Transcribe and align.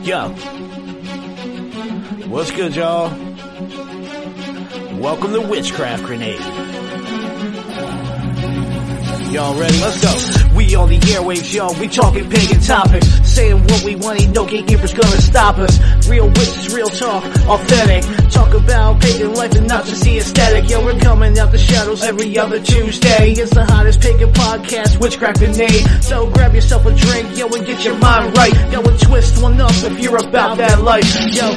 Yo. 0.00 0.30
What's 2.28 2.50
good, 2.50 2.74
y'all? 2.74 3.10
Welcome 4.98 5.32
to 5.34 5.40
Witchcraft 5.42 6.04
Grenade. 6.04 6.40
Y'all 9.32 9.58
ready? 9.58 9.80
Let's 9.80 9.96
go. 10.04 10.54
We 10.54 10.74
on 10.74 10.90
the 10.90 10.98
airwaves, 10.98 11.54
y'all. 11.54 11.72
We 11.80 11.88
talking 11.88 12.28
pagan 12.28 12.60
topics. 12.60 13.08
Saying 13.26 13.62
what 13.64 13.82
we 13.82 13.96
want, 13.96 14.20
ain't 14.20 14.34
no 14.34 14.44
gatekeepers 14.44 14.92
gonna 14.92 15.22
stop 15.22 15.56
us. 15.56 15.80
Real 16.06 16.26
witches, 16.26 16.74
real 16.74 16.90
talk, 16.90 17.24
authentic. 17.48 18.04
Talk 18.30 18.52
about 18.52 19.00
pagan 19.00 19.32
life 19.32 19.54
and 19.54 19.66
not 19.66 19.86
just 19.86 20.04
the 20.04 20.18
aesthetic. 20.18 20.68
Yo, 20.68 20.84
we're 20.84 21.00
coming 21.00 21.38
out 21.38 21.50
the 21.50 21.56
shadows 21.56 22.02
every 22.02 22.36
other 22.36 22.60
Tuesday. 22.60 23.32
It's 23.32 23.54
the 23.54 23.64
hottest 23.64 24.02
pagan 24.02 24.30
podcast, 24.34 25.00
Witchcraft 25.00 25.38
Grenade. 25.38 25.80
So 26.04 26.28
grab 26.28 26.54
yourself 26.54 26.84
a 26.84 26.94
drink, 26.94 27.34
yo, 27.38 27.46
and 27.46 27.64
get 27.64 27.82
your 27.86 27.96
mind 27.96 28.36
right. 28.36 28.52
Yo, 28.70 28.82
and 28.82 29.00
twist 29.00 29.42
one 29.42 29.58
up 29.58 29.72
if 29.72 29.98
you're 29.98 30.18
about 30.18 30.58
that 30.58 30.82
life. 30.82 31.08
Yo, 31.32 31.48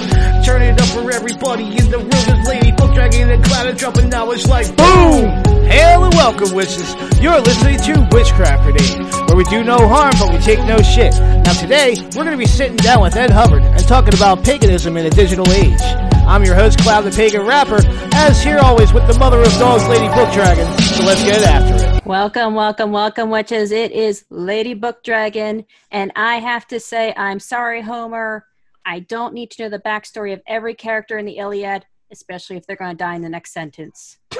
turn 0.46 0.62
it 0.62 0.80
up 0.80 0.88
for 0.88 1.12
everybody 1.12 1.66
in 1.76 1.92
the 1.92 1.98
room. 1.98 2.10
This 2.10 2.48
lady 2.48 2.72
book 2.72 2.94
dragging 2.94 3.28
the 3.28 3.38
cloud 3.46 3.68
and 3.68 3.78
dropping 3.78 4.08
knowledge 4.08 4.48
like 4.48 4.74
boom. 4.78 5.45
Hail 5.68 6.04
and 6.04 6.14
welcome, 6.14 6.54
witches. 6.54 6.94
You're 7.20 7.40
listening 7.42 7.80
to 7.80 8.08
Witchcraft 8.12 8.64
Grenade, 8.64 9.14
where 9.28 9.36
we 9.36 9.44
do 9.46 9.64
no 9.64 9.88
harm, 9.88 10.14
but 10.20 10.32
we 10.32 10.38
take 10.38 10.60
no 10.60 10.78
shit. 10.78 11.14
Now 11.16 11.54
today, 11.54 11.96
we're 12.16 12.24
going 12.24 12.32
to 12.32 12.38
be 12.38 12.46
sitting 12.46 12.78
down 12.78 13.02
with 13.02 13.16
Ed 13.16 13.32
Hubbard 13.32 13.64
and 13.64 13.88
talking 13.88 14.14
about 14.14 14.44
paganism 14.44 14.96
in 14.96 15.08
a 15.08 15.10
digital 15.10 15.52
age. 15.52 15.82
I'm 16.28 16.44
your 16.44 16.54
host, 16.54 16.80
Cloud 16.80 17.02
the 17.02 17.12
Pagan 17.12 17.46
Rapper, 17.48 17.80
as 18.14 18.44
here 18.44 18.60
always 18.60 18.94
with 18.94 19.08
the 19.08 19.18
mother 19.18 19.42
of 19.42 19.52
dogs, 19.54 19.88
Lady 19.88 20.08
Book 20.14 20.32
Dragon. 20.34 20.66
So 20.80 21.04
let's 21.04 21.24
get 21.24 21.42
after 21.42 21.98
it. 21.98 22.06
Welcome, 22.06 22.54
welcome, 22.54 22.92
welcome, 22.92 23.32
witches. 23.32 23.72
It 23.72 23.92
is 23.92 24.24
Lady 24.30 24.76
Book 24.76 25.04
Dragon, 25.04 25.66
and 25.90 26.12
I 26.16 26.36
have 26.36 26.68
to 26.68 26.80
say, 26.80 27.12
I'm 27.18 27.40
sorry, 27.40 27.82
Homer. 27.82 28.46
I 28.86 29.00
don't 29.00 29.34
need 29.34 29.50
to 29.52 29.64
know 29.64 29.70
the 29.70 29.80
backstory 29.80 30.32
of 30.32 30.42
every 30.46 30.76
character 30.76 31.18
in 31.18 31.26
the 31.26 31.38
Iliad, 31.38 31.88
especially 32.12 32.58
if 32.58 32.68
they're 32.68 32.76
going 32.76 32.92
to 32.92 32.98
die 32.98 33.16
in 33.16 33.24
the 33.24 33.30
next 33.30 33.52
sentence. 33.52 34.18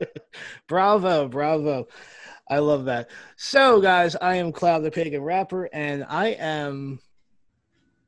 bravo, 0.68 1.28
bravo. 1.28 1.88
I 2.48 2.58
love 2.58 2.84
that. 2.86 3.10
So, 3.36 3.80
guys, 3.80 4.16
I 4.16 4.36
am 4.36 4.52
Cloud 4.52 4.80
the 4.80 4.90
Pagan 4.90 5.22
Rapper, 5.22 5.68
and 5.72 6.04
I 6.08 6.28
am 6.28 7.00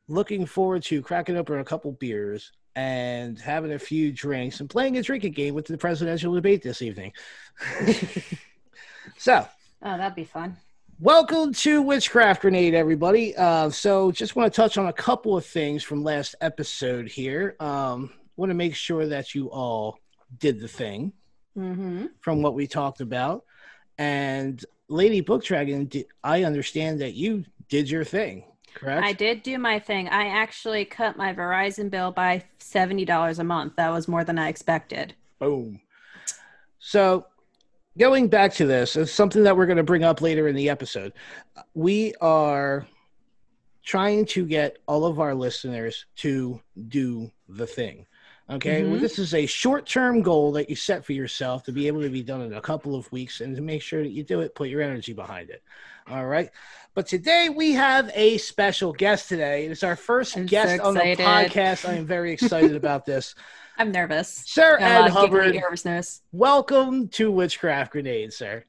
looking 0.08 0.46
forward 0.46 0.82
to 0.84 1.02
cracking 1.02 1.36
open 1.36 1.58
a 1.58 1.64
couple 1.64 1.92
beers 1.92 2.52
and 2.74 3.38
having 3.38 3.72
a 3.72 3.78
few 3.78 4.12
drinks 4.12 4.60
and 4.60 4.68
playing 4.68 4.98
a 4.98 5.02
drinking 5.02 5.32
game 5.32 5.54
with 5.54 5.66
the 5.66 5.78
presidential 5.78 6.34
debate 6.34 6.62
this 6.62 6.82
evening. 6.82 7.12
so, 9.16 9.46
Oh, 9.82 9.96
that'd 9.96 10.14
be 10.16 10.24
fun. 10.24 10.56
Welcome 10.98 11.52
to 11.54 11.82
Witchcraft 11.82 12.40
Grenade, 12.40 12.74
everybody. 12.74 13.36
Uh, 13.36 13.68
so, 13.70 14.10
just 14.10 14.34
want 14.34 14.52
to 14.52 14.56
touch 14.56 14.78
on 14.78 14.86
a 14.86 14.92
couple 14.92 15.36
of 15.36 15.44
things 15.44 15.82
from 15.82 16.02
last 16.02 16.34
episode 16.40 17.08
here. 17.08 17.56
Um, 17.60 18.10
want 18.36 18.50
to 18.50 18.54
make 18.54 18.74
sure 18.74 19.06
that 19.06 19.34
you 19.34 19.50
all 19.50 19.98
did 20.38 20.60
the 20.60 20.68
thing 20.68 21.12
Mm-hmm. 21.56 22.06
from 22.20 22.42
what 22.42 22.54
we 22.54 22.66
talked 22.66 23.00
about. 23.00 23.44
And 23.98 24.62
Lady 24.88 25.20
Book 25.20 25.42
Dragon, 25.42 25.90
I 26.22 26.44
understand 26.44 27.00
that 27.00 27.14
you 27.14 27.44
did 27.68 27.88
your 27.88 28.04
thing, 28.04 28.44
correct? 28.74 29.04
I 29.04 29.12
did 29.12 29.42
do 29.42 29.58
my 29.58 29.78
thing. 29.78 30.08
I 30.08 30.26
actually 30.26 30.84
cut 30.84 31.16
my 31.16 31.32
Verizon 31.32 31.90
bill 31.90 32.12
by 32.12 32.44
$70 32.60 33.38
a 33.38 33.44
month. 33.44 33.76
That 33.76 33.90
was 33.90 34.06
more 34.06 34.22
than 34.22 34.38
I 34.38 34.48
expected. 34.48 35.14
Boom. 35.38 35.80
So, 36.78 37.26
going 37.98 38.28
back 38.28 38.52
to 38.54 38.66
this, 38.66 38.96
it's 38.96 39.10
something 39.10 39.42
that 39.44 39.56
we're 39.56 39.66
going 39.66 39.78
to 39.78 39.82
bring 39.82 40.04
up 40.04 40.20
later 40.20 40.46
in 40.48 40.54
the 40.54 40.68
episode. 40.68 41.12
We 41.74 42.14
are 42.20 42.86
trying 43.82 44.26
to 44.26 44.44
get 44.44 44.78
all 44.86 45.06
of 45.06 45.20
our 45.20 45.34
listeners 45.34 46.04
to 46.16 46.60
do 46.88 47.30
the 47.48 47.66
thing. 47.66 48.06
Okay, 48.48 48.84
well, 48.84 48.96
Mhm. 48.96 49.00
this 49.00 49.18
is 49.18 49.34
a 49.34 49.44
short 49.46 49.86
term 49.86 50.22
goal 50.22 50.52
that 50.52 50.70
you 50.70 50.76
set 50.76 51.04
for 51.04 51.12
yourself 51.12 51.64
to 51.64 51.72
be 51.72 51.88
able 51.88 52.02
to 52.02 52.08
be 52.08 52.22
done 52.22 52.42
in 52.42 52.52
a 52.54 52.60
couple 52.60 52.94
of 52.94 53.10
weeks 53.10 53.40
and 53.40 53.56
to 53.56 53.62
make 53.62 53.82
sure 53.82 54.02
that 54.04 54.12
you 54.12 54.22
do 54.22 54.40
it, 54.40 54.54
put 54.54 54.68
your 54.68 54.82
energy 54.82 55.12
behind 55.12 55.50
it. 55.50 55.62
All 56.08 56.26
right. 56.26 56.50
But 56.94 57.08
today 57.08 57.48
we 57.48 57.72
have 57.72 58.08
a 58.14 58.38
special 58.38 58.92
guest 58.92 59.28
today. 59.28 59.66
It's 59.66 59.82
our 59.82 59.96
1st 59.96 60.36
I'm 60.36 60.46
so 60.46 60.50
guest 60.50 60.80
on 60.80 60.94
the 60.94 61.00
podcast. 61.16 61.88
I 61.88 61.94
am 61.94 62.06
very 62.06 62.32
excited 62.32 62.76
about 62.76 63.04
this. 63.04 63.34
I'm 63.78 63.90
nervous. 63.90 64.28
Sir 64.46 64.78
Got 64.78 64.82
a 65.02 65.04
Ed 65.06 65.10
Hubbard, 65.10 65.54
nervousness. 65.56 66.22
welcome 66.32 67.08
to 67.08 67.30
Witchcraft 67.32 67.92
Grenade, 67.92 68.32
sir. 68.32 68.64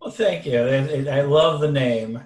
Well, 0.00 0.10
thank 0.10 0.44
you. 0.44 0.60
I, 0.60 1.06
I 1.18 1.20
love 1.22 1.60
the 1.62 1.72
name. 1.72 2.20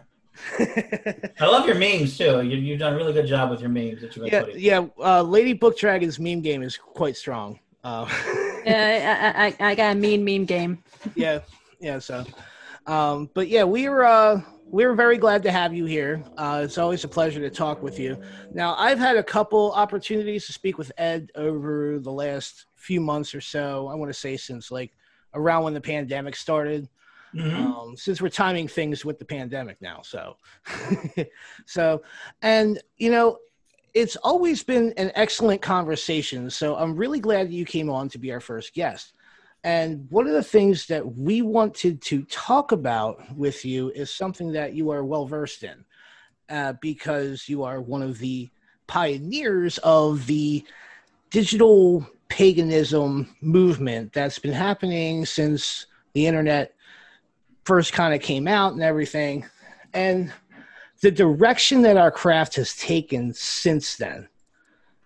I 0.58 1.46
love 1.46 1.66
your 1.66 1.76
memes 1.76 2.16
too. 2.18 2.42
You, 2.42 2.56
you've 2.56 2.80
done 2.80 2.94
a 2.94 2.96
really 2.96 3.12
good 3.12 3.26
job 3.26 3.50
with 3.50 3.60
your 3.60 3.70
memes 3.70 4.00
that 4.00 4.16
you've 4.16 4.24
been 4.24 4.32
yeah, 4.32 4.40
putting. 4.42 4.60
yeah. 4.60 4.86
Uh, 4.98 5.22
Lady 5.22 5.52
Book 5.52 5.78
Dragon's 5.78 6.18
meme 6.18 6.40
game 6.40 6.62
is 6.62 6.76
quite 6.76 7.16
strong. 7.16 7.58
Uh, 7.84 8.06
Yeah, 8.64 9.32
I, 9.34 9.46
I, 9.46 9.70
I 9.70 9.74
got 9.74 9.96
a 9.96 9.98
mean 9.98 10.24
meme 10.24 10.44
game. 10.44 10.82
yeah, 11.14 11.40
yeah. 11.80 11.98
So, 11.98 12.24
um, 12.86 13.30
but 13.34 13.48
yeah, 13.48 13.64
we 13.64 13.88
were 13.88 14.04
uh, 14.04 14.42
we 14.66 14.84
were 14.84 14.94
very 14.94 15.18
glad 15.18 15.42
to 15.44 15.52
have 15.52 15.72
you 15.74 15.86
here. 15.86 16.22
Uh, 16.36 16.62
it's 16.64 16.78
always 16.78 17.04
a 17.04 17.08
pleasure 17.08 17.40
to 17.40 17.50
talk 17.50 17.82
with 17.82 17.98
you. 17.98 18.20
Now, 18.52 18.74
I've 18.76 18.98
had 18.98 19.16
a 19.16 19.22
couple 19.22 19.72
opportunities 19.72 20.46
to 20.46 20.52
speak 20.52 20.78
with 20.78 20.92
Ed 20.98 21.30
over 21.34 21.98
the 21.98 22.12
last 22.12 22.66
few 22.76 23.00
months 23.00 23.34
or 23.34 23.40
so. 23.40 23.88
I 23.88 23.94
want 23.94 24.10
to 24.10 24.18
say 24.18 24.36
since 24.36 24.70
like 24.70 24.92
around 25.34 25.64
when 25.64 25.74
the 25.74 25.80
pandemic 25.80 26.36
started. 26.36 26.88
Mhm. 27.34 27.54
um, 27.54 27.96
since 27.96 28.20
we're 28.20 28.28
timing 28.28 28.68
things 28.68 29.04
with 29.04 29.18
the 29.18 29.24
pandemic 29.24 29.80
now. 29.80 30.00
So, 30.02 30.36
so, 31.66 32.02
and 32.42 32.80
you 32.98 33.10
know, 33.10 33.38
it's 33.94 34.16
always 34.16 34.62
been 34.62 34.92
an 34.96 35.12
excellent 35.14 35.62
conversation. 35.62 36.50
So 36.50 36.76
I'm 36.76 36.96
really 36.96 37.20
glad 37.20 37.48
that 37.48 37.52
you 37.52 37.64
came 37.64 37.90
on 37.90 38.08
to 38.10 38.18
be 38.18 38.32
our 38.32 38.40
first 38.40 38.74
guest. 38.74 39.12
And 39.62 40.06
one 40.10 40.26
of 40.26 40.32
the 40.32 40.42
things 40.42 40.86
that 40.86 41.16
we 41.16 41.42
wanted 41.42 42.00
to 42.02 42.22
talk 42.24 42.72
about 42.72 43.36
with 43.36 43.64
you 43.64 43.90
is 43.90 44.10
something 44.10 44.52
that 44.52 44.74
you 44.74 44.90
are 44.90 45.04
well 45.04 45.26
versed 45.26 45.64
in, 45.64 45.84
uh, 46.48 46.74
because 46.80 47.48
you 47.48 47.62
are 47.64 47.80
one 47.80 48.02
of 48.02 48.18
the 48.18 48.48
pioneers 48.86 49.78
of 49.78 50.26
the 50.26 50.64
digital 51.30 52.08
paganism 52.28 53.34
movement 53.40 54.12
that's 54.12 54.38
been 54.38 54.52
happening 54.52 55.26
since 55.26 55.86
the 56.14 56.26
internet 56.26 56.74
first 57.64 57.92
kind 57.92 58.14
of 58.14 58.20
came 58.20 58.48
out 58.48 58.72
and 58.72 58.82
everything. 58.82 59.46
And 59.92 60.32
the 61.00 61.10
direction 61.10 61.82
that 61.82 61.96
our 61.96 62.10
craft 62.10 62.56
has 62.56 62.74
taken 62.76 63.32
since 63.34 63.96
then. 63.96 64.28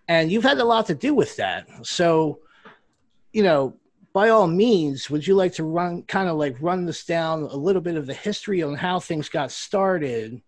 And 0.08 0.30
you've 0.30 0.44
had 0.44 0.58
a 0.58 0.64
lot 0.64 0.86
to 0.86 0.94
do 0.94 1.14
with 1.14 1.36
that. 1.36 1.66
So, 1.86 2.40
you 3.32 3.42
know, 3.42 3.76
by 4.12 4.28
all 4.28 4.46
means, 4.46 5.10
would 5.10 5.26
you 5.26 5.34
like 5.34 5.52
to 5.54 5.64
run 5.64 6.02
kind 6.02 6.28
of 6.28 6.36
like 6.36 6.56
run 6.60 6.84
this 6.84 7.04
down 7.04 7.42
a 7.44 7.56
little 7.56 7.82
bit 7.82 7.96
of 7.96 8.06
the 8.06 8.14
history 8.14 8.62
on 8.62 8.74
how 8.74 9.00
things 9.00 9.28
got 9.28 9.50
started 9.50 10.40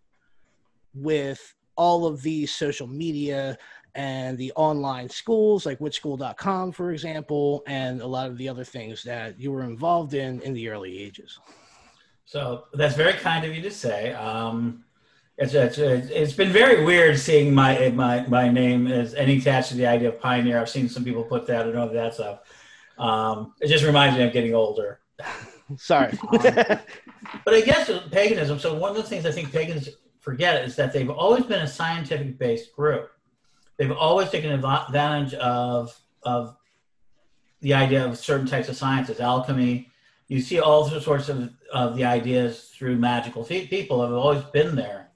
with 0.94 1.54
all 1.76 2.06
of 2.06 2.22
these 2.22 2.54
social 2.54 2.86
media 2.86 3.58
and 3.94 4.36
the 4.36 4.52
online 4.56 5.08
schools 5.08 5.64
like 5.64 5.78
witchschool.com 5.78 6.70
for 6.70 6.92
example 6.92 7.62
and 7.66 8.00
a 8.00 8.06
lot 8.06 8.28
of 8.28 8.36
the 8.36 8.48
other 8.48 8.64
things 8.64 9.02
that 9.02 9.38
you 9.40 9.50
were 9.50 9.62
involved 9.62 10.14
in 10.14 10.40
in 10.42 10.52
the 10.52 10.68
early 10.68 10.98
ages 10.98 11.38
So 12.26 12.64
that's 12.74 12.96
very 12.96 13.14
kind 13.14 13.44
of 13.44 13.54
you 13.54 13.62
to 13.62 13.70
say. 13.70 14.12
Um, 14.12 14.84
it's, 15.38 15.54
it's, 15.54 15.78
it's 15.78 16.32
been 16.32 16.50
very 16.50 16.84
weird 16.84 17.18
seeing 17.18 17.54
my 17.54 17.90
my 17.90 18.26
my 18.26 18.48
name 18.48 18.86
as 18.86 19.14
any 19.14 19.38
attached 19.38 19.68
to 19.68 19.76
the 19.76 19.86
idea 19.86 20.08
of 20.08 20.20
pioneer. 20.20 20.58
I've 20.58 20.68
seen 20.68 20.88
some 20.88 21.04
people 21.04 21.22
put 21.22 21.46
that 21.46 21.66
and 21.66 21.78
all 21.78 21.88
that 21.88 22.14
stuff. 22.14 22.40
Um, 22.98 23.54
it 23.60 23.68
just 23.68 23.84
reminds 23.84 24.16
me 24.16 24.24
of 24.24 24.32
getting 24.32 24.54
older. 24.54 25.00
sorry 25.76 26.16
But 26.30 27.54
I 27.54 27.60
guess 27.60 27.90
paganism. 28.10 28.58
So 28.58 28.74
one 28.74 28.90
of 28.90 28.96
the 28.96 29.02
things 29.02 29.26
I 29.26 29.32
think 29.32 29.52
pagans 29.52 29.88
forget 30.20 30.64
is 30.64 30.74
that 30.76 30.92
they've 30.92 31.10
always 31.10 31.44
been 31.44 31.62
a 31.62 31.66
scientific 31.68 32.38
based 32.38 32.74
group. 32.74 33.10
They've 33.76 33.92
always 33.92 34.30
taken 34.30 34.50
advantage 34.50 35.34
of 35.34 35.96
of 36.22 36.56
the 37.60 37.74
idea 37.74 38.04
of 38.04 38.18
certain 38.18 38.46
types 38.46 38.68
of 38.68 38.76
sciences, 38.76 39.20
alchemy. 39.20 39.90
You 40.28 40.40
see 40.40 40.58
all 40.58 40.88
sorts 40.88 41.28
of, 41.28 41.50
of 41.72 41.96
the 41.96 42.04
ideas 42.04 42.72
through 42.74 42.96
magical 42.96 43.44
people 43.44 44.02
have 44.02 44.12
always 44.12 44.42
been 44.44 44.74
there, 44.74 45.08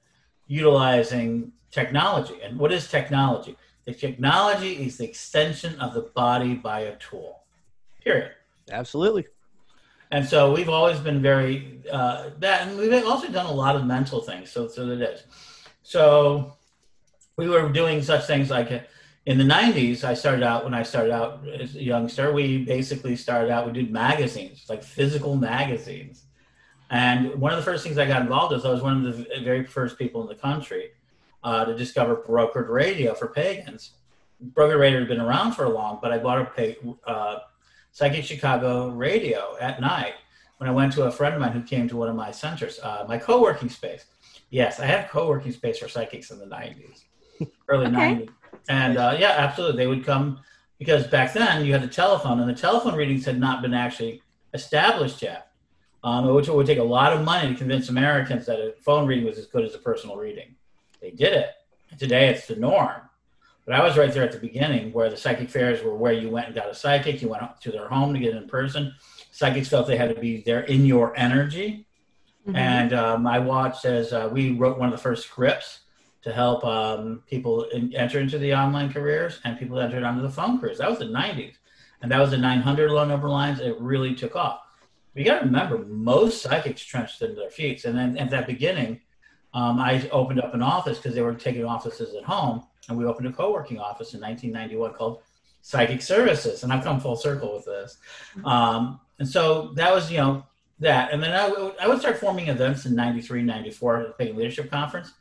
utilizing 0.46 1.52
technology. 1.70 2.34
And 2.42 2.58
what 2.58 2.72
is 2.72 2.88
technology? 2.88 3.56
The 3.86 3.94
technology 3.94 4.72
is 4.84 4.98
the 4.98 5.04
extension 5.04 5.78
of 5.80 5.94
the 5.94 6.02
body 6.14 6.54
by 6.54 6.80
a 6.80 6.96
tool. 6.96 7.42
Period. 8.04 8.32
absolutely 8.70 9.26
And 10.12 10.26
so 10.26 10.52
we've 10.52 10.68
always 10.68 10.98
been 10.98 11.22
very 11.22 11.80
uh, 11.90 12.30
that, 12.38 12.66
and 12.66 12.78
we've 12.78 13.04
also 13.04 13.28
done 13.28 13.46
a 13.46 13.52
lot 13.52 13.76
of 13.76 13.84
mental 13.86 14.20
things. 14.20 14.50
So 14.50 14.68
so 14.68 14.88
it 14.90 15.00
is. 15.00 15.22
So 15.82 16.56
we 17.36 17.48
were 17.48 17.68
doing 17.68 18.02
such 18.02 18.26
things 18.26 18.50
like 18.50 18.70
uh, 18.72 18.80
in 19.26 19.38
the 19.38 19.44
'90s. 19.44 20.04
I 20.04 20.14
started 20.14 20.42
out 20.42 20.64
when 20.64 20.74
I 20.74 20.82
started 20.82 21.12
out 21.12 21.46
as 21.48 21.74
a 21.76 21.82
youngster. 21.82 22.32
We 22.32 22.64
basically 22.64 23.16
started 23.16 23.50
out. 23.50 23.66
We 23.66 23.72
did 23.72 23.90
magazines, 23.90 24.66
like 24.68 24.82
physical 24.82 25.36
magazines. 25.36 26.24
And 26.90 27.34
one 27.36 27.52
of 27.52 27.58
the 27.58 27.64
first 27.64 27.84
things 27.84 27.98
I 27.98 28.06
got 28.06 28.22
involved 28.22 28.52
with, 28.52 28.66
I 28.66 28.70
was 28.70 28.82
one 28.82 29.04
of 29.06 29.16
the 29.16 29.26
very 29.44 29.64
first 29.64 29.96
people 29.96 30.22
in 30.22 30.28
the 30.28 30.34
country 30.34 30.90
uh, 31.44 31.64
to 31.64 31.76
discover 31.76 32.16
brokered 32.16 32.68
radio 32.68 33.14
for 33.14 33.28
pagans. 33.28 33.92
Brokered 34.54 34.80
radio 34.80 34.98
had 34.98 35.08
been 35.08 35.20
around 35.20 35.52
for 35.52 35.64
a 35.64 35.68
long, 35.68 35.98
but 36.02 36.12
I 36.12 36.18
bought 36.18 36.40
a 36.40 36.44
pay, 36.46 36.76
uh, 37.06 37.38
Psychic 37.92 38.24
Chicago 38.24 38.88
radio 38.88 39.56
at 39.60 39.80
night 39.80 40.14
when 40.58 40.68
I 40.68 40.72
went 40.72 40.92
to 40.94 41.04
a 41.04 41.10
friend 41.10 41.34
of 41.34 41.40
mine 41.40 41.52
who 41.52 41.62
came 41.62 41.88
to 41.88 41.96
one 41.96 42.08
of 42.08 42.16
my 42.16 42.30
centers, 42.30 42.78
uh, 42.82 43.04
my 43.08 43.18
co-working 43.18 43.68
space. 43.68 44.06
Yes, 44.50 44.80
I 44.80 44.86
had 44.86 45.08
co-working 45.08 45.52
space 45.52 45.78
for 45.78 45.88
psychics 45.88 46.30
in 46.30 46.38
the 46.38 46.46
90s, 46.46 47.04
early 47.68 47.86
okay. 47.86 48.26
90s. 48.26 48.28
And 48.68 48.96
uh, 48.96 49.16
yeah, 49.18 49.34
absolutely. 49.36 49.76
They 49.76 49.86
would 49.86 50.04
come 50.04 50.40
because 50.78 51.06
back 51.06 51.32
then 51.32 51.64
you 51.64 51.72
had 51.72 51.82
the 51.82 51.88
telephone 51.88 52.40
and 52.40 52.48
the 52.48 52.54
telephone 52.54 52.94
readings 52.94 53.24
had 53.24 53.38
not 53.38 53.62
been 53.62 53.74
actually 53.74 54.22
established 54.54 55.22
yet. 55.22 55.46
Um, 56.02 56.26
which 56.34 56.48
would 56.48 56.66
take 56.66 56.78
a 56.78 56.82
lot 56.82 57.12
of 57.12 57.22
money 57.22 57.52
to 57.52 57.54
convince 57.54 57.90
Americans 57.90 58.46
that 58.46 58.58
a 58.58 58.72
phone 58.80 59.06
reading 59.06 59.26
was 59.26 59.36
as 59.36 59.44
good 59.44 59.66
as 59.66 59.74
a 59.74 59.78
personal 59.78 60.16
reading. 60.16 60.54
They 61.02 61.10
did 61.10 61.34
it. 61.34 61.50
Today 61.98 62.30
it's 62.30 62.46
the 62.46 62.56
norm. 62.56 63.02
But 63.66 63.74
I 63.74 63.84
was 63.84 63.98
right 63.98 64.10
there 64.10 64.22
at 64.22 64.32
the 64.32 64.38
beginning 64.38 64.92
where 64.92 65.10
the 65.10 65.16
psychic 65.16 65.50
fairs 65.50 65.82
were 65.82 65.94
where 65.94 66.14
you 66.14 66.30
went 66.30 66.46
and 66.46 66.54
got 66.54 66.70
a 66.70 66.74
psychic, 66.74 67.20
you 67.20 67.28
went 67.28 67.42
to 67.60 67.70
their 67.70 67.86
home 67.88 68.14
to 68.14 68.18
get 68.18 68.34
in 68.34 68.48
person. 68.48 68.94
Psychics 69.30 69.68
felt 69.68 69.86
they 69.86 69.98
had 69.98 70.14
to 70.14 70.20
be 70.20 70.40
there 70.40 70.62
in 70.62 70.86
your 70.86 71.14
energy. 71.16 71.86
Mm-hmm. 72.46 72.56
And 72.56 72.92
um, 72.94 73.26
I 73.26 73.38
watched 73.38 73.84
as 73.84 74.14
uh, 74.14 74.30
we 74.32 74.52
wrote 74.52 74.78
one 74.78 74.88
of 74.88 74.92
the 74.92 75.02
first 75.02 75.26
scripts 75.26 75.79
to 76.22 76.32
help 76.32 76.64
um, 76.64 77.22
people 77.26 77.64
in, 77.64 77.94
enter 77.94 78.20
into 78.20 78.38
the 78.38 78.54
online 78.54 78.92
careers 78.92 79.40
and 79.44 79.58
people 79.58 79.78
entered 79.80 80.02
onto 80.02 80.22
the 80.22 80.30
phone 80.30 80.60
careers. 80.60 80.78
That 80.78 80.90
was 80.90 80.98
the 80.98 81.06
90s. 81.06 81.54
And 82.02 82.10
that 82.12 82.18
was 82.18 82.30
the 82.30 82.38
900 82.38 82.90
low 82.90 83.04
number 83.04 83.28
lines. 83.28 83.60
It 83.60 83.78
really 83.80 84.14
took 84.14 84.36
off. 84.36 84.60
You 85.14 85.24
got 85.24 85.40
to 85.40 85.46
remember, 85.46 85.78
most 85.78 86.42
psychics 86.42 86.82
trenched 86.82 87.20
into 87.20 87.34
their 87.34 87.50
feet. 87.50 87.84
And 87.84 87.96
then 87.96 88.16
at 88.16 88.30
that 88.30 88.46
beginning, 88.46 89.00
um, 89.52 89.78
I 89.80 90.08
opened 90.10 90.40
up 90.40 90.54
an 90.54 90.62
office 90.62 90.98
because 90.98 91.14
they 91.14 91.22
were 91.22 91.34
taking 91.34 91.64
offices 91.64 92.14
at 92.14 92.24
home. 92.24 92.64
And 92.88 92.96
we 92.96 93.04
opened 93.04 93.28
a 93.28 93.32
co 93.32 93.52
working 93.52 93.78
office 93.78 94.14
in 94.14 94.20
1991 94.20 94.94
called 94.94 95.22
Psychic 95.62 96.00
Services. 96.00 96.62
And 96.62 96.72
I've 96.72 96.84
come 96.84 97.00
full 97.00 97.16
circle 97.16 97.54
with 97.54 97.64
this. 97.64 97.98
Um, 98.44 99.00
and 99.18 99.28
so 99.28 99.72
that 99.74 99.92
was, 99.92 100.10
you 100.10 100.18
know, 100.18 100.44
that. 100.78 101.12
And 101.12 101.22
then 101.22 101.32
I, 101.32 101.86
would 101.86 102.00
start 102.00 102.18
forming 102.18 102.48
events 102.48 102.86
in 102.86 102.94
93, 102.94 103.42
94 103.42 104.00
at 104.00 104.18
the 104.18 104.32
Leadership 104.32 104.70
Conference 104.70 105.12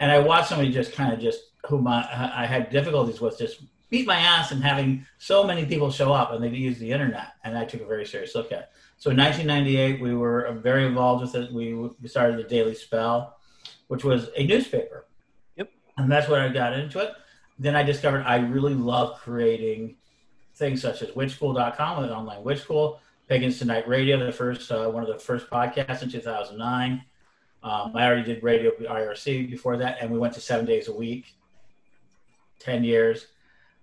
and 0.00 0.10
I 0.10 0.18
watched 0.18 0.48
somebody 0.48 0.72
just 0.72 0.92
kind 0.92 1.12
of 1.12 1.20
just 1.20 1.40
whom 1.68 1.86
I, 1.86 2.32
I 2.34 2.46
had 2.46 2.70
difficulties 2.70 3.20
with 3.20 3.38
just 3.38 3.62
beat 3.90 4.06
my 4.06 4.16
ass 4.16 4.50
and 4.50 4.62
having 4.62 5.06
so 5.18 5.44
many 5.44 5.64
people 5.64 5.90
show 5.90 6.12
up 6.12 6.32
and 6.32 6.42
they 6.42 6.48
use 6.48 6.78
the 6.78 6.90
internet 6.90 7.34
and 7.44 7.56
I 7.56 7.64
took 7.64 7.80
a 7.80 7.86
very 7.86 8.04
serious 8.04 8.34
look 8.34 8.52
at 8.52 8.58
it. 8.58 8.68
So 8.96 9.10
in 9.10 9.16
1998 9.16 10.00
we 10.00 10.14
were 10.14 10.52
very 10.62 10.86
involved 10.86 11.22
with 11.22 11.34
it. 11.34 11.52
We, 11.52 11.74
we 11.74 12.08
started 12.08 12.38
the 12.38 12.48
Daily 12.48 12.74
Spell, 12.74 13.36
which 13.88 14.04
was 14.04 14.30
a 14.36 14.46
newspaper. 14.46 15.06
Yep. 15.56 15.70
And 15.96 16.10
that's 16.10 16.28
where 16.28 16.42
I 16.42 16.48
got 16.48 16.72
into 16.72 16.98
it. 16.98 17.12
Then 17.58 17.76
I 17.76 17.82
discovered 17.82 18.24
I 18.24 18.36
really 18.36 18.74
love 18.74 19.18
creating 19.20 19.96
things 20.56 20.82
such 20.82 21.02
as 21.02 21.10
witchschool.com, 21.10 22.04
an 22.04 22.10
online 22.10 22.42
witch 22.42 22.62
school, 22.62 23.00
Pagans 23.28 23.58
Tonight 23.58 23.88
Radio, 23.88 24.24
the 24.24 24.32
first 24.32 24.70
uh, 24.70 24.88
one 24.88 25.02
of 25.02 25.08
the 25.08 25.18
first 25.18 25.48
podcasts 25.48 26.02
in 26.02 26.10
2009 26.10 27.04
um, 27.64 27.92
I 27.96 28.06
already 28.06 28.24
did 28.24 28.42
radio 28.42 28.70
IRC 28.72 29.50
before 29.50 29.78
that, 29.78 29.96
and 30.00 30.10
we 30.10 30.18
went 30.18 30.34
to 30.34 30.40
seven 30.40 30.66
days 30.66 30.88
a 30.88 30.92
week, 30.92 31.34
10 32.58 32.84
years, 32.84 33.28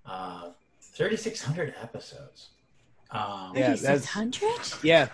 uh, 0.05 0.49
3,600 0.79 1.73
episodes. 1.81 2.49
Um, 3.09 3.53
yeah, 3.55 3.75
3,600? 3.75 4.83
Yeah. 4.83 5.07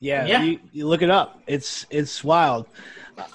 Yeah. 0.00 0.26
yeah. 0.26 0.42
You, 0.42 0.60
you, 0.72 0.86
look 0.86 1.00
it 1.00 1.10
up. 1.10 1.42
It's, 1.46 1.86
it's 1.88 2.22
wild. 2.22 2.66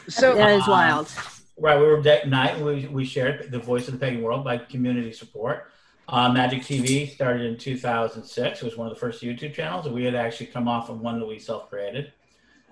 So 0.08 0.36
that 0.36 0.52
is 0.52 0.68
wild. 0.68 1.08
Um, 1.08 1.24
right. 1.58 1.80
We 1.80 1.86
were 1.88 2.08
at 2.08 2.30
night. 2.30 2.60
We, 2.60 2.86
we 2.88 3.06
shared 3.06 3.52
the 3.52 3.60
voice 3.60 3.88
of 3.88 3.96
the 3.96 4.00
pagan 4.00 4.22
world 4.22 4.46
by 4.46 4.60
community 4.60 5.12
support. 5.14 5.72
Uh, 6.08 6.32
Magic 6.32 6.62
TV 6.62 7.10
started 7.10 7.42
in 7.42 7.58
2006. 7.58 8.62
It 8.62 8.66
was 8.66 8.78
one 8.78 8.88
of 8.88 8.94
the 8.94 9.00
first 9.00 9.24
YouTube 9.24 9.54
channels. 9.54 9.88
We 9.90 10.04
had 10.04 10.16
actually 10.16 10.48
come 10.48 10.68
off 10.68 10.90
of 10.90 11.02
one 11.02 11.20
that 11.20 11.26
we 11.26 11.40
self 11.40 11.70
created. 11.70 12.14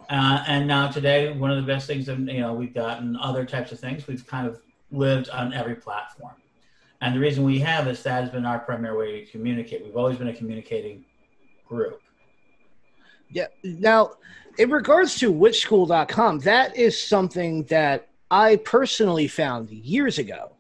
Uh, 0.09 0.43
and 0.47 0.67
now 0.67 0.87
today, 0.87 1.33
one 1.33 1.51
of 1.51 1.57
the 1.57 1.67
best 1.67 1.87
things 1.87 2.05
that 2.05 2.17
you 2.19 2.39
know 2.39 2.53
we've 2.53 2.73
gotten 2.73 3.17
other 3.17 3.45
types 3.45 3.71
of 3.71 3.79
things. 3.79 4.07
We've 4.07 4.25
kind 4.25 4.47
of 4.47 4.61
lived 4.91 5.29
on 5.29 5.53
every 5.53 5.75
platform, 5.75 6.35
and 7.01 7.13
the 7.13 7.19
reason 7.19 7.43
we 7.43 7.59
have 7.59 7.87
is 7.87 8.01
that 8.03 8.23
has 8.23 8.29
been 8.29 8.45
our 8.45 8.59
primary 8.59 8.97
way 8.97 9.25
to 9.25 9.31
communicate. 9.31 9.83
We've 9.83 9.97
always 9.97 10.17
been 10.17 10.29
a 10.29 10.33
communicating 10.33 11.03
group. 11.67 12.01
Yeah. 13.29 13.47
Now, 13.63 14.11
in 14.57 14.71
regards 14.71 15.19
to 15.19 15.33
witchschool.com, 15.33 16.39
that 16.39 16.77
is 16.77 16.99
something 16.99 17.63
that 17.63 18.07
I 18.31 18.57
personally 18.57 19.27
found 19.27 19.69
years 19.69 20.17
ago. 20.17 20.56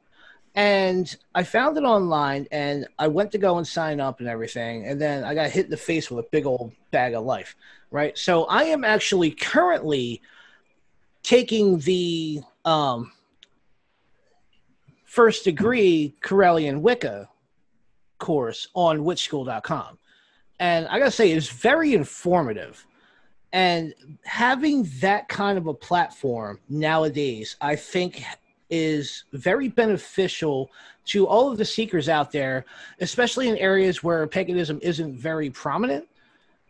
And 0.57 1.15
I 1.33 1.43
found 1.43 1.77
it 1.77 1.83
online 1.83 2.47
and 2.51 2.85
I 2.99 3.07
went 3.07 3.31
to 3.31 3.37
go 3.37 3.57
and 3.59 3.65
sign 3.65 4.01
up 4.01 4.19
and 4.19 4.27
everything. 4.27 4.87
And 4.87 4.99
then 4.99 5.23
I 5.23 5.33
got 5.33 5.51
hit 5.51 5.65
in 5.65 5.71
the 5.71 5.77
face 5.77 6.11
with 6.11 6.25
a 6.25 6.27
big 6.29 6.45
old 6.45 6.73
bag 6.91 7.13
of 7.13 7.23
life 7.23 7.55
right? 7.91 8.17
So 8.17 8.45
I 8.45 8.63
am 8.63 8.83
actually 8.83 9.31
currently 9.31 10.21
taking 11.23 11.79
the 11.79 12.41
um, 12.65 13.11
first 15.05 15.43
degree 15.43 16.15
Correllian 16.21 16.81
Wicca 16.81 17.29
course 18.19 18.67
on 18.73 18.99
witchschool.com. 18.99 19.97
And 20.59 20.87
I 20.87 20.99
gotta 20.99 21.11
say, 21.11 21.31
it's 21.31 21.49
very 21.49 21.93
informative. 21.93 22.85
And 23.53 23.93
having 24.23 24.83
that 24.99 25.29
kind 25.29 25.57
of 25.57 25.67
a 25.67 25.73
platform 25.73 26.59
nowadays, 26.67 27.55
I 27.61 27.75
think 27.75 28.23
is 28.69 29.23
very 29.33 29.69
beneficial 29.69 30.71
to 31.05 31.25
all 31.25 31.51
of 31.51 31.57
the 31.57 31.65
seekers 31.65 32.09
out 32.09 32.31
there, 32.31 32.65
especially 32.99 33.47
in 33.47 33.57
areas 33.57 34.03
where 34.03 34.27
paganism 34.27 34.79
isn't 34.81 35.17
very 35.17 35.49
prominent 35.49 36.07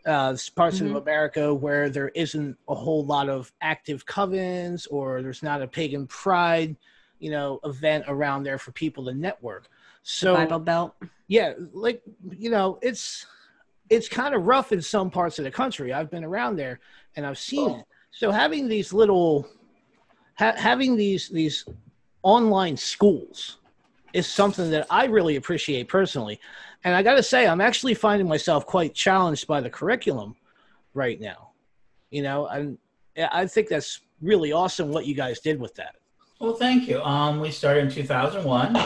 uh, 0.06 0.36
parts 0.56 0.78
mm-hmm. 0.78 0.96
of 0.96 1.02
America 1.02 1.52
where 1.52 1.90
there 1.90 2.08
isn't 2.10 2.56
a 2.68 2.74
whole 2.74 3.04
lot 3.04 3.28
of 3.28 3.52
active 3.60 4.06
covens 4.06 4.86
or 4.90 5.22
there's 5.22 5.42
not 5.42 5.60
a 5.60 5.66
pagan 5.66 6.06
pride, 6.06 6.76
you 7.18 7.30
know, 7.30 7.60
event 7.64 8.04
around 8.08 8.42
there 8.42 8.58
for 8.58 8.72
people 8.72 9.04
to 9.04 9.12
network. 9.12 9.68
So 10.02 10.34
Bible 10.34 10.60
Belt. 10.60 10.94
Yeah, 11.26 11.52
like 11.74 12.00
you 12.30 12.48
know, 12.48 12.78
it's 12.80 13.26
it's 13.90 14.08
kind 14.08 14.34
of 14.34 14.46
rough 14.46 14.72
in 14.72 14.80
some 14.80 15.10
parts 15.10 15.38
of 15.38 15.44
the 15.44 15.50
country. 15.50 15.92
I've 15.92 16.10
been 16.10 16.24
around 16.24 16.56
there 16.56 16.80
and 17.16 17.26
I've 17.26 17.38
seen 17.38 17.70
oh. 17.70 17.78
it. 17.80 17.84
So 18.10 18.30
having 18.30 18.68
these 18.68 18.94
little 18.94 19.46
ha- 20.38 20.54
having 20.56 20.96
these 20.96 21.28
these 21.28 21.66
online 22.22 22.76
schools 22.76 23.58
is 24.12 24.26
something 24.26 24.70
that 24.70 24.86
I 24.90 25.06
really 25.06 25.36
appreciate 25.36 25.88
personally. 25.88 26.40
And 26.84 26.94
I 26.94 27.02
got 27.02 27.14
to 27.14 27.22
say, 27.22 27.46
I'm 27.46 27.60
actually 27.60 27.94
finding 27.94 28.28
myself 28.28 28.66
quite 28.66 28.94
challenged 28.94 29.46
by 29.46 29.60
the 29.60 29.70
curriculum 29.70 30.36
right 30.94 31.20
now. 31.20 31.50
You 32.10 32.22
know, 32.22 32.46
and 32.46 32.78
I 33.30 33.46
think 33.46 33.68
that's 33.68 34.00
really 34.22 34.52
awesome 34.52 34.90
what 34.90 35.06
you 35.06 35.14
guys 35.14 35.40
did 35.40 35.60
with 35.60 35.74
that. 35.76 35.96
Well, 36.40 36.54
thank 36.54 36.88
you. 36.88 37.02
Um, 37.02 37.40
we 37.40 37.50
started 37.50 37.84
in 37.84 37.90
2001, 37.90 38.76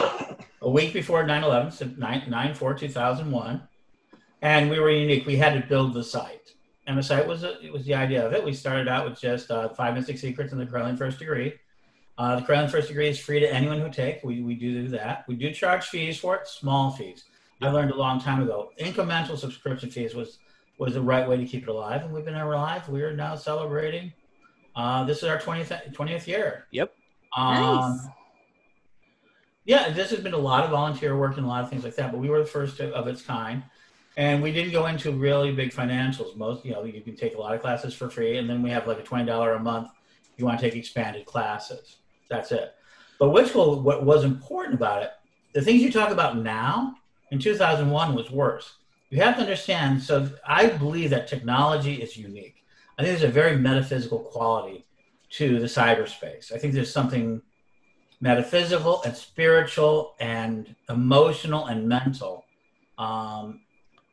a 0.61 0.69
week 0.69 0.91
before 0.91 1.23
9 1.23 1.43
11, 1.43 1.71
so 1.71 1.89
9, 1.97 2.23
9 2.27 2.53
4 2.55 2.73
2001. 2.73 3.61
And 4.41 4.69
we 4.69 4.79
were 4.79 4.89
unique. 4.89 5.25
We 5.25 5.37
had 5.37 5.53
to 5.53 5.67
build 5.67 5.93
the 5.93 6.03
site. 6.03 6.51
And 6.87 6.97
the 6.97 7.03
site 7.03 7.25
was, 7.25 7.43
a, 7.43 7.63
it 7.63 7.71
was 7.71 7.85
the 7.85 7.93
idea 7.93 8.25
of 8.25 8.33
it. 8.33 8.43
We 8.43 8.53
started 8.53 8.87
out 8.89 9.07
with 9.07 9.19
just 9.19 9.51
uh, 9.51 9.69
five 9.69 10.03
six 10.03 10.19
secrets 10.19 10.51
in 10.51 10.59
the 10.59 10.65
Correllian 10.65 10.97
first 10.97 11.19
degree. 11.19 11.53
Uh, 12.17 12.39
the 12.39 12.41
Correllian 12.43 12.69
first 12.69 12.89
degree 12.89 13.07
is 13.07 13.19
free 13.19 13.39
to 13.39 13.51
anyone 13.51 13.79
who 13.79 13.89
take. 13.89 14.23
We, 14.23 14.41
we 14.41 14.55
do 14.55 14.87
that. 14.89 15.25
We 15.27 15.35
do 15.35 15.51
charge 15.51 15.85
fees 15.85 16.17
for 16.19 16.35
it, 16.35 16.47
small 16.47 16.91
fees. 16.91 17.25
I 17.61 17.69
learned 17.69 17.91
a 17.91 17.95
long 17.95 18.19
time 18.19 18.41
ago. 18.41 18.71
Incremental 18.79 19.37
subscription 19.37 19.89
fees 19.89 20.13
was 20.13 20.39
was 20.79 20.95
the 20.95 21.01
right 21.01 21.27
way 21.27 21.37
to 21.37 21.45
keep 21.45 21.63
it 21.63 21.69
alive, 21.69 22.01
and 22.01 22.11
we've 22.11 22.25
been 22.25 22.35
alive. 22.35 22.89
We 22.89 23.03
are 23.03 23.15
now 23.15 23.35
celebrating. 23.35 24.11
Uh, 24.75 25.03
this 25.05 25.19
is 25.19 25.25
our 25.25 25.37
20th, 25.37 25.93
20th 25.93 26.27
year. 26.27 26.65
Yep. 26.71 26.93
Um, 27.37 27.55
nice. 27.55 28.07
Yeah, 29.65 29.89
this 29.91 30.09
has 30.09 30.19
been 30.19 30.33
a 30.33 30.37
lot 30.37 30.63
of 30.63 30.71
volunteer 30.71 31.15
work 31.15 31.37
and 31.37 31.45
a 31.45 31.49
lot 31.49 31.63
of 31.63 31.69
things 31.69 31.83
like 31.83 31.95
that, 31.95 32.11
but 32.11 32.19
we 32.19 32.27
were 32.27 32.39
the 32.39 32.45
first 32.45 32.81
of 32.81 33.07
its 33.07 33.21
kind. 33.21 33.63
And 34.17 34.43
we 34.43 34.51
didn't 34.51 34.71
go 34.71 34.87
into 34.87 35.11
really 35.11 35.53
big 35.53 35.71
financials. 35.71 36.35
Most, 36.35 36.65
you 36.65 36.73
know, 36.73 36.83
you 36.83 37.01
can 37.01 37.15
take 37.15 37.35
a 37.35 37.39
lot 37.39 37.55
of 37.55 37.61
classes 37.61 37.93
for 37.93 38.09
free, 38.09 38.37
and 38.37 38.49
then 38.49 38.61
we 38.61 38.69
have 38.71 38.87
like 38.87 38.99
a 38.99 39.03
$20 39.03 39.55
a 39.55 39.59
month 39.59 39.89
if 40.33 40.39
you 40.39 40.45
want 40.45 40.59
to 40.59 40.65
take 40.65 40.75
expanded 40.75 41.25
classes. 41.25 41.97
That's 42.29 42.51
it. 42.51 42.73
But 43.19 43.29
which 43.29 43.53
what 43.55 44.03
was 44.03 44.23
important 44.23 44.75
about 44.75 45.03
it, 45.03 45.11
the 45.53 45.61
things 45.61 45.81
you 45.81 45.91
talk 45.91 46.11
about 46.11 46.37
now, 46.37 46.95
in 47.31 47.39
2001 47.39 48.13
was 48.13 48.29
worse. 48.29 48.73
You 49.09 49.21
have 49.21 49.35
to 49.35 49.41
understand. 49.41 50.01
So 50.01 50.29
I 50.45 50.67
believe 50.67 51.09
that 51.11 51.27
technology 51.27 51.95
is 51.95 52.17
unique. 52.17 52.63
I 52.97 53.03
think 53.03 53.17
there's 53.17 53.29
a 53.29 53.33
very 53.33 53.57
metaphysical 53.57 54.19
quality 54.19 54.85
to 55.31 55.59
the 55.59 55.65
cyberspace. 55.65 56.51
I 56.53 56.57
think 56.57 56.73
there's 56.73 56.91
something 56.91 57.41
metaphysical 58.21 59.01
and 59.03 59.15
spiritual 59.15 60.15
and 60.19 60.75
emotional 60.89 61.65
and 61.65 61.87
mental. 61.87 62.45
Um, 62.97 63.61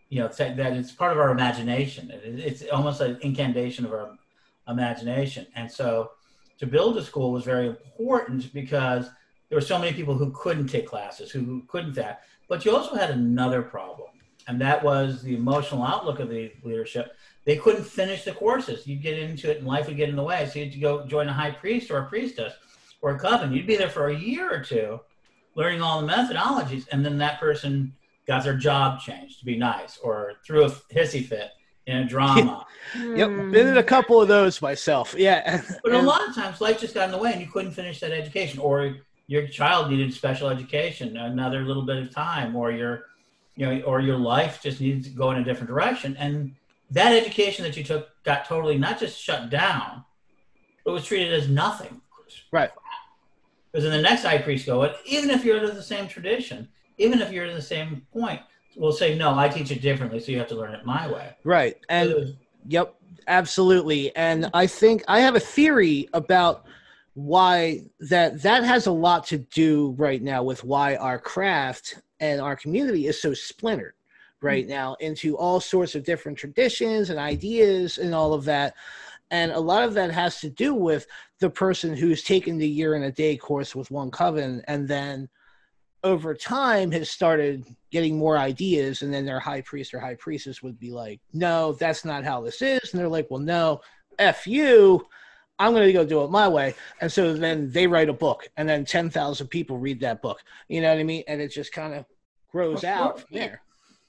you 0.08 0.20
know, 0.20 0.28
that 0.28 0.58
it's 0.58 0.92
part 0.92 1.12
of 1.12 1.18
our 1.18 1.30
imagination. 1.30 2.10
It's 2.12 2.64
almost 2.72 3.00
an 3.00 3.18
incantation 3.20 3.84
of 3.84 3.92
our 3.92 4.18
imagination. 4.66 5.46
And 5.54 5.70
so 5.70 6.12
to 6.60 6.66
build 6.66 6.96
a 6.98 7.02
school 7.02 7.32
was 7.32 7.44
very 7.44 7.66
important 7.66 8.52
because 8.52 9.06
there 9.48 9.56
were 9.56 9.62
so 9.62 9.78
many 9.78 9.94
people 9.94 10.14
who 10.14 10.30
couldn't 10.30 10.66
take 10.66 10.86
classes, 10.86 11.30
who 11.30 11.62
couldn't 11.68 11.94
that. 11.94 12.22
But 12.48 12.64
you 12.64 12.76
also 12.76 12.94
had 12.94 13.10
another 13.10 13.62
problem, 13.62 14.10
and 14.46 14.60
that 14.60 14.84
was 14.84 15.22
the 15.22 15.34
emotional 15.34 15.82
outlook 15.82 16.20
of 16.20 16.28
the 16.28 16.52
leadership. 16.62 17.16
They 17.46 17.56
couldn't 17.56 17.84
finish 17.84 18.24
the 18.24 18.32
courses. 18.32 18.86
You'd 18.86 19.02
get 19.02 19.18
into 19.18 19.50
it, 19.50 19.58
and 19.58 19.66
life 19.66 19.86
would 19.86 19.96
get 19.96 20.10
in 20.10 20.16
the 20.16 20.22
way. 20.22 20.46
So 20.46 20.58
you 20.58 20.66
had 20.66 20.74
to 20.74 20.78
go 20.78 21.06
join 21.06 21.28
a 21.28 21.32
high 21.32 21.50
priest 21.50 21.90
or 21.90 21.98
a 21.98 22.06
priestess 22.06 22.52
or 23.00 23.12
a 23.12 23.18
coven. 23.18 23.52
You'd 23.54 23.66
be 23.66 23.76
there 23.76 23.88
for 23.88 24.08
a 24.08 24.16
year 24.16 24.52
or 24.52 24.62
two, 24.62 25.00
learning 25.54 25.80
all 25.80 26.02
the 26.02 26.12
methodologies, 26.12 26.86
and 26.92 27.02
then 27.02 27.16
that 27.18 27.40
person 27.40 27.94
got 28.26 28.44
their 28.44 28.56
job 28.56 29.00
changed 29.00 29.38
to 29.38 29.46
be 29.46 29.56
nice, 29.56 29.96
or 29.96 30.34
threw 30.44 30.64
a 30.64 30.70
hissy 30.70 31.24
fit 31.24 31.52
in 31.86 32.06
drama. 32.06 32.66
Hmm. 32.92 33.16
yep, 33.16 33.28
been 33.28 33.68
in 33.68 33.76
a 33.76 33.82
couple 33.82 34.20
of 34.20 34.28
those 34.28 34.60
myself. 34.60 35.14
Yeah, 35.16 35.62
but 35.82 35.92
a 35.92 36.02
lot 36.02 36.26
of 36.28 36.34
times 36.34 36.60
life 36.60 36.80
just 36.80 36.94
got 36.94 37.04
in 37.04 37.12
the 37.12 37.18
way, 37.18 37.32
and 37.32 37.40
you 37.40 37.46
couldn't 37.46 37.72
finish 37.72 38.00
that 38.00 38.12
education, 38.12 38.58
or 38.58 38.96
your 39.26 39.46
child 39.46 39.90
needed 39.90 40.12
special 40.12 40.48
education, 40.48 41.16
another 41.16 41.64
little 41.64 41.84
bit 41.84 41.98
of 41.98 42.12
time, 42.12 42.56
or 42.56 42.72
your, 42.72 43.06
you 43.54 43.66
know, 43.66 43.80
or 43.82 44.00
your 44.00 44.16
life 44.16 44.60
just 44.62 44.80
needed 44.80 45.04
to 45.04 45.10
go 45.10 45.30
in 45.30 45.38
a 45.38 45.44
different 45.44 45.68
direction, 45.68 46.16
and 46.18 46.54
that 46.90 47.12
education 47.12 47.64
that 47.64 47.76
you 47.76 47.84
took 47.84 48.08
got 48.24 48.44
totally 48.44 48.76
not 48.76 48.98
just 48.98 49.20
shut 49.20 49.50
down, 49.50 50.04
but 50.84 50.92
was 50.92 51.04
treated 51.04 51.32
as 51.32 51.48
nothing. 51.48 52.00
Right. 52.50 52.70
Because 53.70 53.84
in 53.84 53.92
the 53.92 54.02
next 54.02 54.24
high 54.24 54.38
priest 54.38 54.66
go, 54.66 54.92
even 55.04 55.30
if 55.30 55.44
you're 55.44 55.58
in 55.58 55.74
the 55.76 55.82
same 55.82 56.08
tradition, 56.08 56.68
even 56.98 57.20
if 57.20 57.30
you're 57.30 57.46
in 57.46 57.54
the 57.54 57.62
same 57.62 58.06
point, 58.12 58.40
we'll 58.76 58.92
say, 58.92 59.16
no, 59.16 59.36
I 59.38 59.48
teach 59.48 59.70
it 59.70 59.82
differently, 59.82 60.20
so 60.20 60.32
you 60.32 60.38
have 60.38 60.48
to 60.48 60.54
learn 60.54 60.74
it 60.74 60.84
my 60.84 61.10
way. 61.10 61.34
Right. 61.44 61.76
And 61.88 62.10
so 62.10 62.26
yep, 62.66 62.94
absolutely. 63.26 64.14
And 64.16 64.50
I 64.54 64.66
think 64.66 65.02
I 65.08 65.20
have 65.20 65.36
a 65.36 65.40
theory 65.40 66.08
about 66.12 66.66
why 67.14 67.82
that 67.98 68.40
that 68.42 68.64
has 68.64 68.86
a 68.86 68.92
lot 68.92 69.26
to 69.26 69.38
do 69.38 69.94
right 69.98 70.22
now 70.22 70.42
with 70.42 70.62
why 70.64 70.96
our 70.96 71.18
craft 71.18 72.00
and 72.20 72.40
our 72.40 72.54
community 72.54 73.08
is 73.08 73.20
so 73.20 73.34
splintered 73.34 73.94
right 74.40 74.64
mm-hmm. 74.64 74.74
now 74.74 74.96
into 75.00 75.36
all 75.36 75.60
sorts 75.60 75.94
of 75.94 76.04
different 76.04 76.38
traditions 76.38 77.10
and 77.10 77.18
ideas 77.18 77.98
and 77.98 78.14
all 78.14 78.32
of 78.32 78.44
that 78.44 78.74
and 79.32 79.52
a 79.52 79.60
lot 79.60 79.82
of 79.82 79.92
that 79.94 80.10
has 80.10 80.40
to 80.40 80.48
do 80.48 80.72
with 80.72 81.06
the 81.40 81.50
person 81.50 81.96
who's 81.96 82.22
taken 82.22 82.58
the 82.58 82.68
year 82.68 82.94
and 82.94 83.04
a 83.04 83.12
day 83.12 83.36
course 83.36 83.74
with 83.74 83.90
one 83.90 84.10
coven 84.10 84.62
and 84.68 84.86
then 84.86 85.28
over 86.02 86.34
time 86.34 86.90
has 86.90 87.10
started 87.10 87.64
getting 87.90 88.16
more 88.16 88.38
ideas 88.38 89.02
and 89.02 89.12
then 89.12 89.26
their 89.26 89.40
high 89.40 89.60
priest 89.60 89.92
or 89.92 90.00
high 90.00 90.14
priestess 90.14 90.62
would 90.62 90.78
be 90.78 90.90
like 90.90 91.20
no 91.32 91.72
that's 91.72 92.04
not 92.04 92.24
how 92.24 92.40
this 92.40 92.62
is 92.62 92.80
and 92.92 92.98
they're 92.98 93.08
like 93.08 93.26
well 93.30 93.40
no 93.40 93.80
f 94.18 94.46
you 94.46 95.06
I'm 95.60 95.74
going 95.74 95.86
to 95.86 95.92
go 95.92 96.06
do 96.06 96.24
it 96.24 96.30
my 96.30 96.48
way. 96.48 96.74
And 97.02 97.12
so 97.12 97.34
then 97.34 97.70
they 97.70 97.86
write 97.86 98.08
a 98.08 98.14
book, 98.14 98.48
and 98.56 98.66
then 98.66 98.86
10,000 98.86 99.46
people 99.48 99.76
read 99.76 100.00
that 100.00 100.22
book. 100.22 100.40
You 100.68 100.80
know 100.80 100.88
what 100.88 100.98
I 100.98 101.04
mean? 101.04 101.22
And 101.28 101.40
it 101.40 101.48
just 101.48 101.70
kind 101.70 101.92
of 101.92 102.06
grows 102.50 102.82
out 102.82 103.20
from 103.20 103.28
there. 103.30 103.60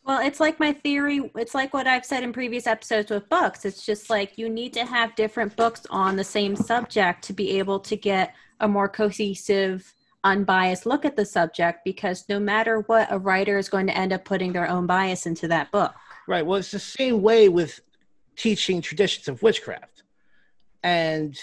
Well, 0.03 0.25
it's 0.25 0.39
like 0.39 0.59
my 0.59 0.71
theory. 0.71 1.29
It's 1.35 1.53
like 1.53 1.73
what 1.73 1.87
I've 1.87 2.05
said 2.05 2.23
in 2.23 2.33
previous 2.33 2.65
episodes 2.65 3.11
with 3.11 3.29
books. 3.29 3.65
It's 3.65 3.85
just 3.85 4.09
like 4.09 4.37
you 4.37 4.49
need 4.49 4.73
to 4.73 4.85
have 4.85 5.13
different 5.15 5.55
books 5.57 5.85
on 5.89 6.15
the 6.15 6.23
same 6.23 6.55
subject 6.55 7.23
to 7.25 7.33
be 7.33 7.59
able 7.59 7.81
to 7.81 7.97
get 7.97 8.33
a 8.61 8.67
more 8.67 8.87
cohesive, 8.87 9.93
unbiased 10.23 10.85
look 10.85 11.05
at 11.05 11.15
the 11.15 11.25
subject 11.25 11.79
because 11.83 12.25
no 12.29 12.39
matter 12.39 12.81
what, 12.81 13.11
a 13.11 13.17
writer 13.17 13.57
is 13.57 13.69
going 13.69 13.87
to 13.87 13.97
end 13.97 14.13
up 14.13 14.23
putting 14.23 14.53
their 14.53 14.69
own 14.69 14.85
bias 14.85 15.25
into 15.25 15.47
that 15.47 15.71
book. 15.71 15.93
Right. 16.27 16.45
Well, 16.45 16.59
it's 16.59 16.71
the 16.71 16.79
same 16.79 17.21
way 17.21 17.49
with 17.49 17.81
teaching 18.35 18.81
traditions 18.81 19.27
of 19.27 19.41
witchcraft 19.43 20.03
and 20.83 21.37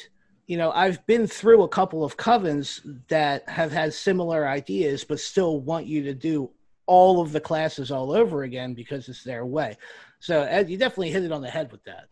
you 0.47 0.57
know 0.57 0.73
i've 0.73 1.05
been 1.07 1.27
through 1.27 1.63
a 1.63 1.69
couple 1.69 2.05
of 2.05 2.17
covens 2.17 2.81
that 3.09 3.49
have 3.49 3.71
had 3.71 3.93
similar 3.93 4.49
ideas 4.49 5.05
but 5.05 5.21
still 5.21 5.61
want 5.61 5.87
you 5.87 6.03
to 6.03 6.15
do 6.15 6.51
all 6.87 7.21
of 7.21 7.33
the 7.33 7.41
classes 7.41 7.91
all 7.91 8.13
over 8.13 8.43
again 8.43 8.75
because 8.75 9.09
it's 9.09 9.23
their 9.23 9.45
way 9.45 9.77
so 10.19 10.43
ed 10.43 10.69
you 10.69 10.77
definitely 10.77 11.11
hit 11.11 11.23
it 11.23 11.33
on 11.33 11.43
the 11.43 11.51
head 11.51 11.71
with 11.71 11.85
that 11.85 12.09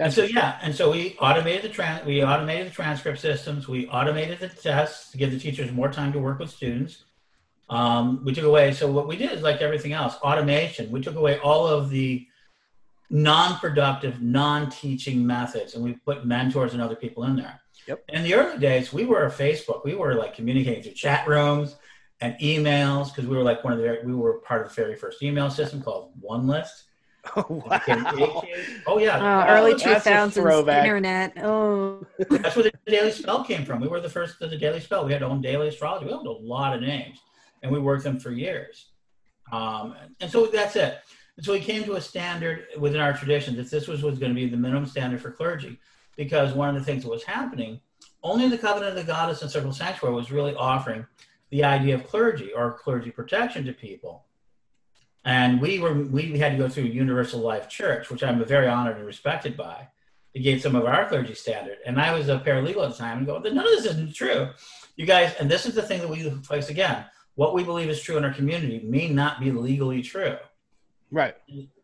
That's 0.00 0.18
and 0.18 0.28
so 0.28 0.34
yeah 0.34 0.58
and 0.62 0.74
so 0.74 0.90
we 0.90 1.16
automated 1.20 1.62
the 1.62 1.68
trans 1.68 2.06
we 2.06 2.24
automated 2.24 2.68
the 2.68 2.74
transcript 2.74 3.18
systems 3.20 3.68
we 3.68 3.86
automated 3.88 4.40
the 4.40 4.48
tests 4.48 5.10
to 5.12 5.18
give 5.18 5.30
the 5.30 5.38
teachers 5.38 5.70
more 5.72 5.92
time 5.92 6.12
to 6.14 6.18
work 6.18 6.38
with 6.38 6.50
students 6.50 7.04
um, 7.68 8.24
we 8.24 8.32
took 8.32 8.44
away 8.44 8.72
so 8.72 8.90
what 8.90 9.06
we 9.06 9.16
did 9.16 9.30
is 9.30 9.42
like 9.42 9.60
everything 9.60 9.92
else 9.92 10.14
automation 10.22 10.90
we 10.90 11.02
took 11.02 11.16
away 11.16 11.38
all 11.40 11.66
of 11.66 11.90
the 11.90 12.26
non-productive, 13.10 14.22
non-teaching 14.22 15.26
methods, 15.26 15.74
and 15.74 15.82
we 15.82 15.94
put 15.94 16.24
mentors 16.24 16.72
and 16.72 16.80
other 16.80 16.94
people 16.94 17.24
in 17.24 17.36
there. 17.36 17.60
Yep. 17.88 18.04
In 18.10 18.22
the 18.22 18.34
early 18.34 18.58
days, 18.58 18.92
we 18.92 19.04
were 19.04 19.26
a 19.26 19.30
Facebook. 19.30 19.84
We 19.84 19.94
were 19.94 20.14
like 20.14 20.34
communicating 20.34 20.82
through 20.82 20.92
chat 20.92 21.26
rooms 21.26 21.76
and 22.20 22.36
emails 22.40 23.06
because 23.06 23.26
we 23.26 23.36
were 23.36 23.42
like 23.42 23.64
one 23.64 23.72
of 23.72 23.80
the 23.80 24.00
we 24.04 24.14
were 24.14 24.38
part 24.40 24.62
of 24.62 24.68
the 24.68 24.80
very 24.80 24.94
first 24.94 25.22
email 25.22 25.50
system 25.50 25.82
called 25.82 26.12
One 26.20 26.46
List. 26.46 26.84
Oh 27.36 27.64
wow! 27.66 28.42
Oh 28.86 28.98
yeah, 28.98 29.18
oh, 29.20 29.52
early 29.52 29.74
two 29.74 29.94
thousands 29.94 30.36
internet. 30.84 31.34
Oh, 31.42 32.06
that's 32.30 32.56
where 32.56 32.64
the 32.64 32.72
Daily 32.86 33.12
Spell 33.12 33.44
came 33.44 33.64
from. 33.64 33.80
We 33.80 33.88
were 33.88 34.00
the 34.00 34.08
first 34.08 34.40
of 34.40 34.50
the 34.50 34.56
Daily 34.56 34.80
Spell. 34.80 35.04
We 35.04 35.12
had 35.12 35.22
our 35.22 35.30
own 35.30 35.40
daily 35.42 35.68
astrology. 35.68 36.06
We 36.06 36.12
owned 36.12 36.26
a 36.26 36.32
lot 36.32 36.74
of 36.74 36.80
names, 36.80 37.18
and 37.62 37.70
we 37.70 37.78
worked 37.78 38.04
them 38.04 38.18
for 38.18 38.30
years. 38.30 38.86
Um, 39.52 39.96
and 40.20 40.30
so 40.30 40.46
that's 40.46 40.76
it. 40.76 40.98
And 41.36 41.44
so 41.44 41.52
we 41.52 41.60
came 41.60 41.84
to 41.84 41.94
a 41.94 42.00
standard 42.00 42.66
within 42.78 43.00
our 43.00 43.12
tradition 43.12 43.56
that 43.56 43.70
this 43.70 43.86
was, 43.86 44.02
was 44.02 44.18
going 44.18 44.30
to 44.30 44.34
be 44.34 44.48
the 44.48 44.56
minimum 44.56 44.86
standard 44.86 45.20
for 45.20 45.30
clergy, 45.30 45.78
because 46.16 46.54
one 46.54 46.68
of 46.68 46.74
the 46.74 46.84
things 46.84 47.02
that 47.02 47.10
was 47.10 47.24
happening, 47.24 47.80
only 48.22 48.48
the 48.48 48.58
covenant 48.58 48.96
of 48.96 48.96
the 48.96 49.10
goddess 49.10 49.42
and 49.42 49.50
circle 49.50 49.72
sanctuary 49.72 50.14
was 50.14 50.30
really 50.32 50.54
offering 50.54 51.06
the 51.50 51.64
idea 51.64 51.94
of 51.94 52.06
clergy 52.06 52.52
or 52.52 52.72
clergy 52.72 53.10
protection 53.10 53.64
to 53.66 53.72
people. 53.72 54.24
And 55.24 55.60
we 55.60 55.78
were 55.78 55.92
we 55.92 56.38
had 56.38 56.52
to 56.52 56.58
go 56.58 56.68
through 56.68 56.84
Universal 56.84 57.40
Life 57.40 57.68
Church, 57.68 58.10
which 58.10 58.22
I'm 58.22 58.42
very 58.44 58.68
honored 58.68 58.96
and 58.96 59.06
respected 59.06 59.56
by, 59.56 59.88
to 60.34 60.40
get 60.40 60.62
some 60.62 60.74
of 60.74 60.86
our 60.86 61.06
clergy 61.08 61.34
standard. 61.34 61.78
And 61.84 62.00
I 62.00 62.14
was 62.14 62.28
a 62.28 62.38
paralegal 62.38 62.84
at 62.84 62.92
the 62.92 62.98
time 62.98 63.18
and 63.18 63.26
go, 63.26 63.38
none 63.38 63.58
of 63.58 63.64
this 63.64 63.84
isn't 63.86 64.14
true. 64.14 64.50
You 64.96 65.06
guys, 65.06 65.34
and 65.38 65.50
this 65.50 65.66
is 65.66 65.74
the 65.74 65.82
thing 65.82 66.00
that 66.00 66.08
we 66.08 66.28
place 66.40 66.70
again. 66.70 67.04
What 67.34 67.54
we 67.54 67.64
believe 67.64 67.88
is 67.88 68.02
true 68.02 68.16
in 68.16 68.24
our 68.24 68.32
community 68.32 68.80
may 68.84 69.08
not 69.08 69.40
be 69.40 69.50
legally 69.50 70.02
true. 70.02 70.36
Right. 71.10 71.36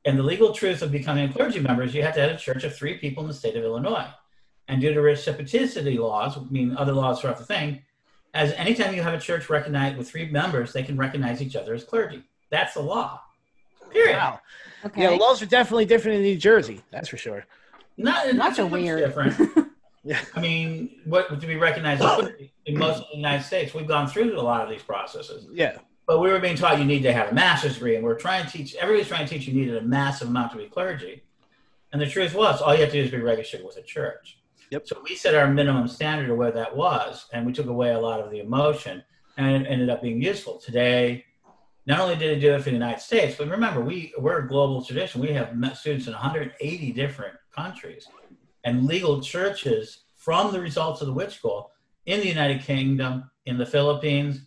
And 0.04 0.18
the 0.18 0.22
legal 0.22 0.52
truth 0.52 0.82
of 0.82 0.92
becoming 0.92 1.28
a 1.28 1.32
clergy 1.32 1.60
member 1.60 1.82
is 1.82 1.94
you 1.94 2.02
have 2.02 2.14
to 2.14 2.20
have 2.20 2.30
a 2.30 2.36
church 2.36 2.64
of 2.64 2.74
three 2.74 2.98
people 2.98 3.22
in 3.22 3.28
the 3.28 3.34
state 3.34 3.56
of 3.56 3.64
Illinois. 3.64 4.06
And 4.68 4.80
due 4.80 4.94
to 4.94 5.00
reciprocity 5.00 5.98
laws, 5.98 6.36
I 6.36 6.40
mean 6.50 6.76
other 6.76 6.92
laws 6.92 7.20
throughout 7.20 7.38
the 7.38 7.44
thing, 7.44 7.82
as 8.34 8.52
anytime 8.52 8.94
you 8.94 9.02
have 9.02 9.14
a 9.14 9.20
church 9.20 9.48
recognized 9.48 9.96
with 9.96 10.10
three 10.10 10.28
members, 10.28 10.72
they 10.72 10.82
can 10.82 10.96
recognize 10.96 11.40
each 11.40 11.56
other 11.56 11.74
as 11.74 11.84
clergy. 11.84 12.22
That's 12.50 12.74
the 12.74 12.82
law. 12.82 13.22
Period. 13.96 14.16
Wow. 14.16 14.40
Okay. 14.84 15.02
Yeah, 15.02 15.10
laws 15.10 15.42
are 15.42 15.46
definitely 15.46 15.86
different 15.86 16.18
in 16.18 16.22
New 16.22 16.36
Jersey. 16.36 16.82
That's 16.90 17.08
for 17.08 17.16
sure. 17.16 17.44
Not, 17.96 18.34
not 18.34 18.54
so 18.54 18.66
weird. 18.66 19.00
Different. 19.00 19.68
yeah. 20.04 20.20
I 20.34 20.40
mean, 20.40 21.00
what 21.04 21.40
do 21.40 21.46
we 21.46 21.56
recognize 21.56 22.00
in 22.66 22.78
most 22.78 23.00
of 23.00 23.06
the 23.10 23.16
United 23.16 23.42
States, 23.42 23.74
we've 23.74 23.88
gone 23.88 24.06
through 24.06 24.38
a 24.38 24.42
lot 24.42 24.62
of 24.62 24.70
these 24.70 24.82
processes. 24.82 25.46
Yeah 25.52 25.78
but 26.06 26.20
we 26.20 26.30
were 26.30 26.38
being 26.38 26.56
taught 26.56 26.78
you 26.78 26.84
need 26.84 27.02
to 27.02 27.12
have 27.12 27.30
a 27.30 27.34
master's 27.34 27.74
degree, 27.74 27.96
and 27.96 28.04
we're 28.04 28.18
trying 28.18 28.46
to 28.46 28.50
teach. 28.50 28.74
Everybody's 28.76 29.08
trying 29.08 29.26
to 29.26 29.34
teach 29.34 29.48
you 29.48 29.54
needed 29.54 29.76
a 29.76 29.82
massive 29.82 30.28
amount 30.28 30.52
to 30.52 30.58
be 30.58 30.66
clergy, 30.66 31.22
and 31.92 32.00
the 32.00 32.06
truth 32.06 32.34
was, 32.34 32.60
all 32.62 32.74
you 32.74 32.80
have 32.80 32.90
to 32.90 32.98
do 32.98 33.04
is 33.04 33.10
be 33.10 33.18
registered 33.18 33.64
with 33.64 33.76
a 33.76 33.82
church. 33.82 34.38
Yep. 34.70 34.86
So 34.86 35.00
we 35.02 35.14
set 35.14 35.34
our 35.34 35.48
minimum 35.48 35.88
standard 35.88 36.30
of 36.30 36.36
where 36.36 36.52
that 36.52 36.76
was, 36.76 37.26
and 37.32 37.44
we 37.44 37.52
took 37.52 37.66
away 37.66 37.90
a 37.90 37.98
lot 37.98 38.20
of 38.20 38.30
the 38.30 38.40
emotion, 38.40 39.02
and 39.36 39.66
it 39.66 39.68
ended 39.68 39.90
up 39.90 40.02
being 40.02 40.22
useful. 40.22 40.58
Today, 40.58 41.24
not 41.86 42.00
only 42.00 42.16
did 42.16 42.36
it 42.36 42.40
do 42.40 42.54
it 42.54 42.58
for 42.58 42.70
the 42.70 42.72
United 42.72 43.00
States, 43.00 43.36
but 43.38 43.48
remember, 43.48 43.80
we 43.80 44.12
we're 44.18 44.40
a 44.40 44.48
global 44.48 44.84
tradition. 44.84 45.20
We 45.20 45.28
have 45.28 45.56
met 45.56 45.76
students 45.76 46.06
in 46.06 46.12
180 46.12 46.92
different 46.92 47.34
countries, 47.54 48.08
and 48.64 48.86
legal 48.86 49.20
churches 49.20 50.04
from 50.14 50.52
the 50.52 50.60
results 50.60 51.00
of 51.00 51.06
the 51.06 51.12
witch 51.12 51.34
school 51.34 51.70
in 52.06 52.20
the 52.20 52.26
United 52.26 52.62
Kingdom, 52.62 53.30
in 53.46 53.56
the 53.56 53.66
Philippines, 53.66 54.40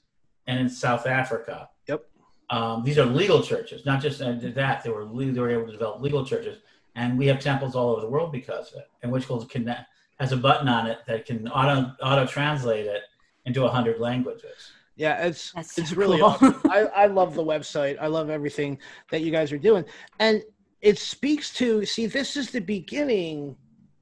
and 0.48 0.60
in 0.60 0.70
South 0.70 1.08
Africa. 1.08 1.70
Yep. 1.88 2.06
Um, 2.50 2.84
these 2.84 2.98
are 2.98 3.06
legal 3.06 3.42
churches, 3.42 3.86
not 3.86 4.02
just 4.02 4.22
uh, 4.22 4.34
that. 4.42 4.84
They 4.84 4.90
were 4.90 5.06
they 5.06 5.40
were 5.40 5.50
able 5.50 5.68
to 5.68 5.72
develop 5.72 6.02
legal 6.02 6.26
churches, 6.26 6.58
and 6.96 7.18
we 7.18 7.28
have 7.28 7.40
temples 7.40 7.76
all 7.76 7.92
over 7.92 8.02
the 8.02 8.10
world 8.10 8.34
because 8.34 8.74
of 8.74 8.80
it. 8.80 8.90
And 9.02 9.12
witch 9.12 9.30
which 9.30 9.48
can 9.48 9.74
has 10.20 10.34
a 10.34 10.38
button 10.38 10.68
on 10.68 10.88
it 10.88 11.00
that 11.08 11.26
can 11.26 11.48
auto 11.48 11.96
auto 12.02 12.26
translate 12.26 12.86
it 12.86 13.04
into 13.46 13.66
hundred 13.66 14.00
languages. 14.02 14.74
Yeah, 15.00 15.26
it's 15.26 15.54
That's 15.54 15.78
it's 15.78 15.90
so 15.92 15.96
really 15.96 16.18
cool. 16.18 16.28
awesome. 16.28 16.62
I, 16.70 16.80
I 16.94 17.06
love 17.06 17.34
the 17.34 17.44
website. 17.44 17.98
I 18.02 18.08
love 18.08 18.30
everything 18.30 18.78
that 19.12 19.22
you 19.22 19.32
guys 19.32 19.54
are 19.54 19.58
doing, 19.58 19.86
and 20.20 20.44
it 20.82 21.00
speaks 21.00 21.54
to 21.54 21.86
see 21.86 22.06
this 22.06 22.36
is 22.36 22.52
the 22.52 22.60
beginning 22.60 23.56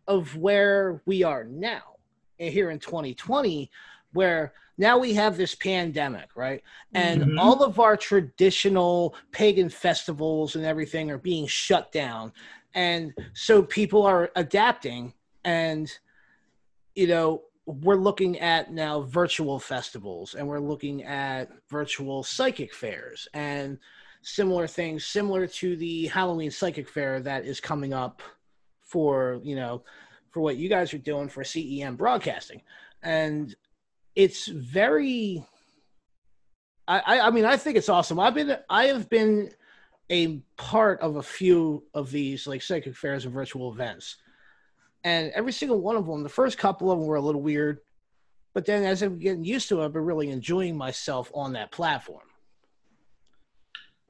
of 0.08 0.36
where 0.38 1.04
we 1.06 1.22
are 1.22 1.44
now 1.44 1.84
here 2.38 2.72
in 2.72 2.80
2020 2.80 3.70
where 4.14 4.54
now 4.80 4.98
we 4.98 5.14
have 5.14 5.38
this 5.38 5.54
pandemic, 5.54 6.30
right? 6.36 6.64
And 6.94 7.22
mm-hmm. 7.22 7.40
all 7.40 7.64
of 7.64 7.80
our 7.80 7.98
traditional 7.98 9.16
pagan 9.32 9.70
festivals 9.70 10.56
and 10.56 10.66
everything 10.66 11.12
are 11.12 11.18
being 11.18 11.46
shut 11.46 11.92
down. 11.92 12.32
And 12.74 13.14
so 13.34 13.62
people 13.62 14.04
are 14.04 14.32
adapting 14.36 15.14
and 15.44 15.92
you 16.98 17.06
know, 17.06 17.44
we're 17.68 17.96
looking 17.96 18.40
at 18.40 18.72
now 18.72 19.02
virtual 19.02 19.60
festivals 19.60 20.36
and 20.36 20.48
we're 20.48 20.60
looking 20.60 21.04
at 21.04 21.50
virtual 21.70 22.24
psychic 22.24 22.74
fairs 22.74 23.28
and 23.34 23.78
similar 24.22 24.68
things 24.68 25.06
similar 25.06 25.46
to 25.46 25.76
the 25.76 26.08
Halloween 26.08 26.50
psychic 26.50 26.88
fair 26.88 27.20
that 27.20 27.46
is 27.46 27.60
coming 27.60 27.94
up 27.94 28.22
for, 28.82 29.42
you 29.44 29.56
know, 29.56 29.84
for 30.32 30.40
what 30.40 30.56
you 30.56 30.70
guys 30.70 30.94
are 30.94 30.98
doing 30.98 31.28
for 31.28 31.44
CEM 31.44 31.98
broadcasting. 31.98 32.62
And 33.04 33.54
it's 34.16 34.48
very 34.48 35.46
I, 36.88 37.20
I 37.20 37.32
mean 37.32 37.44
I 37.44 37.58
think 37.58 37.76
it's 37.76 37.90
awesome. 37.90 38.18
I've 38.18 38.34
been 38.34 38.58
I 38.70 38.86
have 38.86 39.10
been 39.10 39.52
a 40.10 40.38
part 40.56 41.02
of 41.02 41.18
a 41.18 41.24
few 41.24 41.84
of 41.94 42.12
these 42.12 42.48
like 42.48 42.62
psychic 42.62 42.96
fairs 42.96 43.26
and 43.26 43.34
virtual 43.34 43.74
events 43.74 44.16
and 45.08 45.32
every 45.32 45.54
single 45.54 45.80
one 45.80 45.96
of 45.96 46.06
them, 46.06 46.22
the 46.22 46.28
first 46.28 46.58
couple 46.58 46.92
of 46.92 47.00
them 47.00 47.08
were 47.08 47.16
a 47.16 47.22
little 47.22 47.42
weird, 47.42 47.80
but 48.54 48.66
then 48.66 48.84
as 48.84 49.02
I'm 49.02 49.18
getting 49.18 49.46
used 49.46 49.70
to 49.70 49.82
it, 49.82 49.86
I've 49.86 49.94
been 49.94 50.04
really 50.04 50.32
enjoying 50.32 50.76
myself 50.76 51.32
on 51.34 51.54
that 51.54 51.72
platform. 51.72 52.28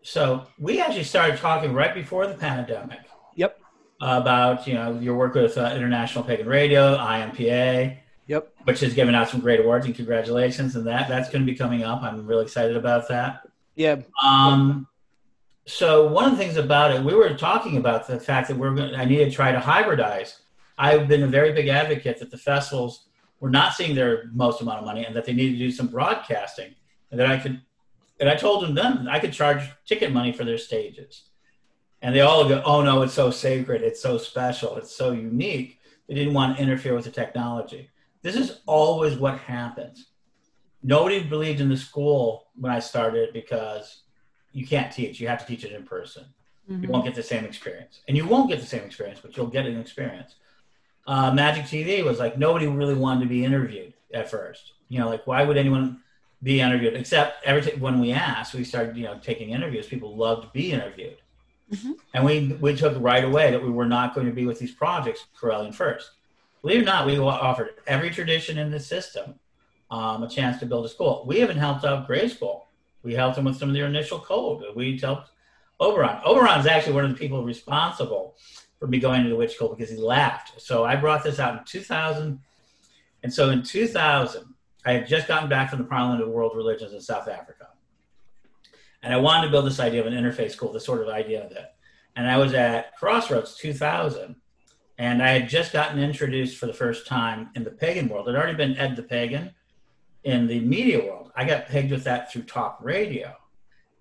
So 0.02 0.48
we 0.58 0.82
actually 0.82 1.04
started 1.04 1.38
talking 1.38 1.74
right 1.74 1.94
before 1.94 2.26
the 2.26 2.34
pandemic. 2.34 3.02
Yep. 3.36 3.60
About 4.02 4.66
you 4.66 4.74
know 4.74 5.00
your 5.00 5.16
work 5.16 5.36
with 5.36 5.56
uh, 5.56 5.72
International 5.76 6.24
Pagan 6.24 6.48
Radio, 6.48 6.98
IMPA. 6.98 7.98
Yep. 8.26 8.54
Which 8.64 8.80
has 8.80 8.96
given 8.96 9.14
out 9.14 9.30
some 9.30 9.40
great 9.40 9.60
awards 9.60 9.86
and 9.86 9.94
congratulations 9.94 10.76
and 10.76 10.86
that 10.88 11.08
that's 11.08 11.30
going 11.30 11.46
to 11.46 11.52
be 11.52 11.58
coming 11.58 11.84
up. 11.84 12.02
I'm 12.02 12.26
really 12.26 12.44
excited 12.44 12.76
about 12.76 13.08
that. 13.10 13.42
Yeah. 13.76 14.02
Um. 14.24 14.88
So 15.68 16.08
one 16.08 16.26
of 16.26 16.32
the 16.32 16.38
things 16.38 16.58
about 16.58 16.92
it, 16.92 17.04
we 17.04 17.14
were 17.14 17.36
talking 17.36 17.78
about 17.78 18.08
the 18.08 18.20
fact 18.20 18.48
that 18.48 18.58
we're 18.58 18.74
going. 18.74 18.96
I 18.96 19.06
need 19.06 19.18
to 19.18 19.30
try 19.30 19.52
to 19.52 19.60
hybridize 19.60 20.38
I've 20.78 21.08
been 21.08 21.24
a 21.24 21.28
very 21.28 21.54
big 21.54 21.68
advocate 21.68 22.20
that 22.20 22.32
the 22.32 22.38
festivals 22.38 23.08
were 23.40 23.50
not 23.50 23.74
seeing 23.74 23.96
their 23.96 24.30
most 24.34 24.62
amount 24.62 24.80
of 24.80 24.86
money 24.86 25.06
and 25.06 25.16
that 25.16 25.26
they 25.26 25.34
needed 25.34 25.54
to 25.54 25.66
do 25.66 25.72
some 25.72 25.88
broadcasting 25.88 26.76
and 27.12 27.20
that 27.20 27.28
I 27.28 27.38
could 27.38 27.62
and 28.20 28.30
I 28.30 28.36
told 28.36 28.64
them 28.64 28.74
then 28.74 29.08
I 29.08 29.20
could 29.20 29.34
charge 29.34 29.70
ticket 29.86 30.12
money 30.12 30.32
for 30.32 30.44
their 30.44 30.58
stages. 30.58 31.24
And 32.02 32.16
they 32.16 32.22
all 32.22 32.48
go, 32.48 32.62
oh 32.66 32.82
no, 32.82 33.02
it's 33.04 33.14
so 33.14 33.30
sacred, 33.32 33.82
it's 33.82 34.02
so 34.02 34.18
special, 34.18 34.76
it's 34.78 34.96
so 34.96 35.12
unique. 35.12 35.80
They 36.08 36.16
didn't 36.16 36.34
want 36.34 36.58
to 36.58 36.64
interfere 36.64 36.96
with 36.96 37.06
the 37.06 37.12
technology. 37.12 37.90
This 38.22 38.36
is 38.36 38.62
always 38.66 39.18
what 39.18 39.38
happens. 39.40 40.08
Nobody 40.84 41.24
believed 41.24 41.60
in 41.60 41.70
the 41.70 41.78
school 41.78 42.48
when 42.56 42.72
I 42.72 42.80
started 42.80 43.34
because 43.34 44.04
you 44.52 44.66
can't 44.66 44.92
teach. 44.92 45.20
You 45.20 45.28
have 45.28 45.40
to 45.40 45.46
teach 45.46 45.64
it 45.64 45.74
in 45.74 45.84
person. 45.84 46.26
Mm-hmm. 46.70 46.84
You 46.84 46.90
won't 46.90 47.06
get 47.06 47.16
the 47.16 47.24
same 47.24 47.46
experience. 47.46 48.02
And 48.08 48.18
you 48.18 48.28
won't 48.28 48.50
get 48.50 48.60
the 48.60 48.66
same 48.66 48.84
experience, 48.84 49.20
but 49.22 49.36
you'll 49.36 49.48
get 49.48 49.66
an 49.66 49.80
experience 49.80 50.36
uh, 51.08 51.32
Magic 51.32 51.66
TV 51.66 52.04
was 52.04 52.20
like 52.20 52.38
nobody 52.38 52.68
really 52.68 52.94
wanted 52.94 53.22
to 53.22 53.28
be 53.28 53.44
interviewed 53.44 53.94
at 54.14 54.30
first. 54.30 54.74
You 54.90 55.00
know, 55.00 55.10
like 55.10 55.26
why 55.26 55.44
would 55.44 55.58
anyone 55.58 56.02
be 56.44 56.60
interviewed? 56.60 56.96
Except 56.96 57.44
every 57.46 57.62
t- 57.62 57.80
when 57.80 58.00
we 58.00 58.12
asked, 58.12 58.54
we 58.54 58.64
started 58.64 58.96
you 58.98 59.04
know 59.04 59.18
taking 59.22 59.52
interviews. 59.52 59.88
People 59.88 60.16
loved 60.16 60.44
to 60.44 60.50
be 60.50 60.72
interviewed, 60.72 61.18
mm-hmm. 61.72 61.94
and 62.14 62.26
we 62.26 62.58
we 62.60 62.76
took 62.76 63.02
right 63.02 63.24
away 63.24 63.52
that 63.52 63.64
we 63.64 63.70
were 63.70 63.86
not 63.86 64.14
going 64.14 64.28
to 64.28 64.34
be 64.34 64.46
with 64.46 64.60
these 64.60 64.74
projects 64.74 65.26
Correllian 65.40 65.74
first. 65.74 66.12
Believe 66.62 66.80
it 66.80 66.84
or 66.84 66.86
not, 66.86 67.06
we 67.06 67.18
offered 67.18 67.76
every 67.86 68.10
tradition 68.10 68.58
in 68.58 68.72
the 68.72 68.80
system 68.80 69.36
um, 69.90 70.24
a 70.24 70.30
chance 70.30 70.60
to 70.60 70.66
build 70.66 70.86
a 70.86 70.90
school. 70.90 71.24
We 71.26 71.42
even 71.42 71.58
helped 71.58 71.86
out 71.86 72.08
Grey 72.08 72.28
School. 72.28 72.68
We 73.04 73.14
helped 73.14 73.36
them 73.38 73.46
with 73.46 73.58
some 73.58 73.70
of 73.70 73.76
their 73.76 73.86
initial 73.86 74.20
code. 74.20 74.64
We 74.76 74.98
helped 74.98 75.30
Oberon. 75.80 76.20
Oberon 76.26 76.60
is 76.60 76.66
actually 76.66 76.94
one 76.94 77.06
of 77.06 77.12
the 77.12 77.18
people 77.18 77.44
responsible 77.44 78.36
for 78.80 78.88
me 78.88 79.00
going 79.00 79.24
to 79.24 79.30
the 79.30 79.36
witch 79.36 79.56
school 79.56 79.70
because 79.70 79.90
he 79.90 79.98
laughed. 79.98 80.62
So 80.62 80.86
I 80.86 80.96
brought 80.96 81.24
this 81.24 81.40
out 81.40 81.58
in 81.58 81.64
2000. 81.66 82.40
And 83.24 83.34
so 83.34 83.50
in 83.50 83.64
2000, 83.64 84.54
I 84.86 84.94
had 84.94 85.08
just 85.08 85.28
gotten 85.28 85.50
back 85.50 85.70
from 85.70 85.80
the 85.80 85.86
Parliament 85.86 86.22
of 86.22 86.30
World 86.30 86.54
Religions 86.56 86.94
in 86.94 87.02
South 87.02 87.28
Africa. 87.28 87.70
And 89.04 89.14
I 89.14 89.18
wanted 89.18 89.48
to 89.48 89.52
build 89.52 89.66
this 89.66 89.80
idea 89.80 90.02
of 90.02 90.08
an 90.08 90.14
interface 90.14 90.52
school, 90.52 90.72
this 90.72 90.86
sort 90.86 91.02
of 91.02 91.10
idea 91.10 91.44
of 91.44 91.50
that. 91.54 91.76
And 92.16 92.30
I 92.30 92.38
was 92.38 92.54
at 92.54 92.96
Crossroads 92.98 93.56
2000, 93.56 94.36
and 94.98 95.22
I 95.22 95.30
had 95.30 95.50
just 95.50 95.72
gotten 95.72 96.00
introduced 96.00 96.58
for 96.58 96.66
the 96.66 96.74
first 96.74 97.06
time 97.06 97.50
in 97.56 97.64
the 97.64 97.72
pagan 97.72 98.10
world. 98.10 98.28
I'd 98.28 98.36
already 98.36 98.56
been 98.56 98.76
Ed 98.78 98.96
the 98.96 99.04
Pagan 99.04 99.54
in 100.24 100.48
the 100.48 100.60
media 100.62 101.06
world. 101.06 101.32
I 101.36 101.46
got 101.46 101.68
pegged 101.68 101.92
with 101.92 102.04
that 102.06 102.32
through 102.32 102.44
talk 102.44 102.80
radio. 102.82 103.36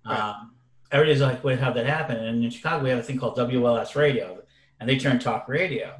Right. 0.05 0.19
Um, 0.19 0.55
everybody's 0.91 1.21
like, 1.21 1.43
wait, 1.43 1.59
how'd 1.59 1.75
that 1.75 1.85
happen? 1.85 2.17
And 2.17 2.43
in 2.43 2.49
Chicago, 2.49 2.83
we 2.83 2.89
have 2.89 2.99
a 2.99 3.03
thing 3.03 3.19
called 3.19 3.37
WLS 3.37 3.95
radio 3.95 4.41
and 4.79 4.89
they 4.89 4.97
turned 4.97 5.21
talk 5.21 5.47
radio. 5.47 5.95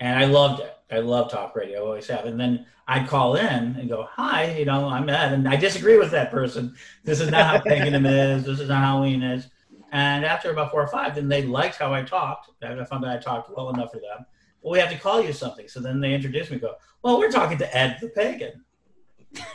And 0.00 0.18
I 0.18 0.26
loved 0.26 0.60
it. 0.60 0.76
I 0.90 0.98
love 0.98 1.30
talk 1.30 1.56
radio, 1.56 1.84
always 1.84 2.06
have. 2.08 2.26
And 2.26 2.38
then 2.38 2.66
I'd 2.86 3.08
call 3.08 3.36
in 3.36 3.76
and 3.76 3.88
go, 3.88 4.06
Hi, 4.12 4.56
you 4.58 4.64
know, 4.64 4.88
I'm 4.88 5.08
Ed. 5.08 5.32
And 5.32 5.48
I 5.48 5.56
disagree 5.56 5.98
with 5.98 6.10
that 6.10 6.30
person. 6.30 6.76
This 7.04 7.20
is 7.20 7.30
not 7.30 7.46
how 7.46 7.58
paganism 7.64 8.06
is. 8.06 8.44
This 8.44 8.60
is 8.60 8.68
not 8.68 8.80
how 8.80 8.96
Halloween 8.96 9.22
is. 9.22 9.48
And 9.92 10.24
after 10.24 10.50
about 10.50 10.70
four 10.70 10.82
or 10.82 10.88
five, 10.88 11.14
then 11.14 11.28
they 11.28 11.42
liked 11.42 11.76
how 11.76 11.94
I 11.94 12.02
talked. 12.02 12.50
I 12.62 12.84
found 12.84 13.04
that 13.04 13.16
I 13.16 13.20
talked 13.20 13.54
well 13.56 13.70
enough 13.70 13.92
for 13.92 13.98
them. 13.98 14.26
Well, 14.60 14.72
we 14.72 14.78
have 14.78 14.90
to 14.90 14.98
call 14.98 15.22
you 15.22 15.32
something. 15.32 15.68
So 15.68 15.80
then 15.80 16.00
they 16.00 16.12
introduced 16.14 16.50
me, 16.50 16.58
go, 16.58 16.74
Well, 17.02 17.18
we're 17.18 17.30
talking 17.30 17.58
to 17.58 17.76
Ed 17.76 17.98
the 18.00 18.08
Pagan. 18.08 18.64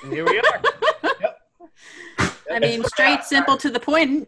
And 0.04 0.14
here 0.14 0.26
we 0.26 0.40
are. 0.40 0.62
yep. 1.22 1.40
I 2.52 2.60
mean, 2.60 2.84
straight, 2.86 3.24
simple, 3.24 3.58
to 3.58 3.70
the 3.70 3.80
point. 3.80 4.28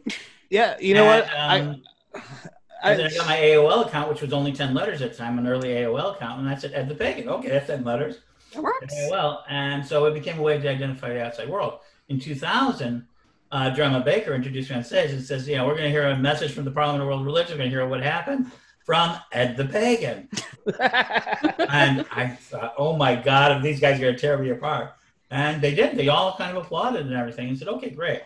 Yeah, 0.50 0.78
you 0.80 0.94
know 0.94 1.10
and, 1.10 1.26
what? 1.26 1.34
Um, 1.34 1.84
I 2.13 2.50
and 2.84 3.00
then 3.00 3.08
I 3.08 3.15
got 3.15 3.26
my 3.28 3.38
AOL 3.38 3.88
account, 3.88 4.10
which 4.10 4.22
was 4.22 4.34
only 4.34 4.52
10 4.52 4.74
letters 4.74 5.02
at 5.02 5.12
the 5.12 5.17
time, 5.17 5.38
an 5.38 5.48
early 5.48 5.70
AOL 5.70 6.15
account, 6.15 6.39
and 6.39 6.50
I 6.50 6.56
said 6.56 6.74
Ed 6.74 6.89
the 6.89 6.96
Pagan. 6.96 7.30
Okay, 7.30 7.50
that's 7.50 7.67
10 7.67 7.84
letters. 7.84 8.20
It 8.54 8.62
works. 8.62 8.94
AOL. 8.94 9.44
And 9.50 9.86
so 9.86 10.06
it 10.06 10.13
became 10.13 10.39
a 10.39 10.41
way 10.41 10.60
to 10.60 10.70
identify 10.70 11.10
the 11.13 11.24
outside 11.24 11.50
world. 11.50 11.80
In 12.10 12.20
2000, 12.20 13.06
uh, 13.52 13.70
Drama 13.70 14.02
Baker 14.02 14.34
introduced 14.34 14.70
me 14.70 14.78
on 14.78 14.84
stage 14.84 15.12
and 15.12 15.24
says, 15.24 15.48
you 15.48 15.58
know, 15.58 15.65
we're 15.65 15.76
going 15.76 15.86
to 15.86 15.89
hear 15.89 16.08
a 16.08 16.17
message 16.17 16.54
from 16.54 16.65
the 16.65 16.72
Parliament 16.72 17.02
of 17.04 17.08
World 17.08 17.26
Religion. 17.26 17.54
We're 17.54 17.60
going 17.60 17.70
to 17.70 17.76
hear 17.76 17.88
what 17.88 18.02
happened 18.02 18.52
from 18.86 19.17
Ed 19.32 19.58
the 19.58 19.65
Pagan. 19.65 20.30
and 20.80 22.06
I 22.12 22.38
thought, 22.39 22.74
oh 22.78 22.96
my 22.96 23.15
God, 23.15 23.62
these 23.62 23.80
guys 23.80 23.98
are 23.98 24.02
going 24.02 24.15
to 24.15 24.20
tear 24.20 24.38
me 24.38 24.50
apart. 24.50 24.94
And 25.30 25.62
they 25.62 25.74
did. 25.74 25.96
They 25.96 26.10
all 26.10 26.36
kind 26.36 26.58
of 26.58 26.63
applauded 26.63 27.06
and 27.06 27.15
everything 27.15 27.50
and 27.50 27.58
said, 27.58 27.67
okay, 27.70 27.89
great. 27.89 28.22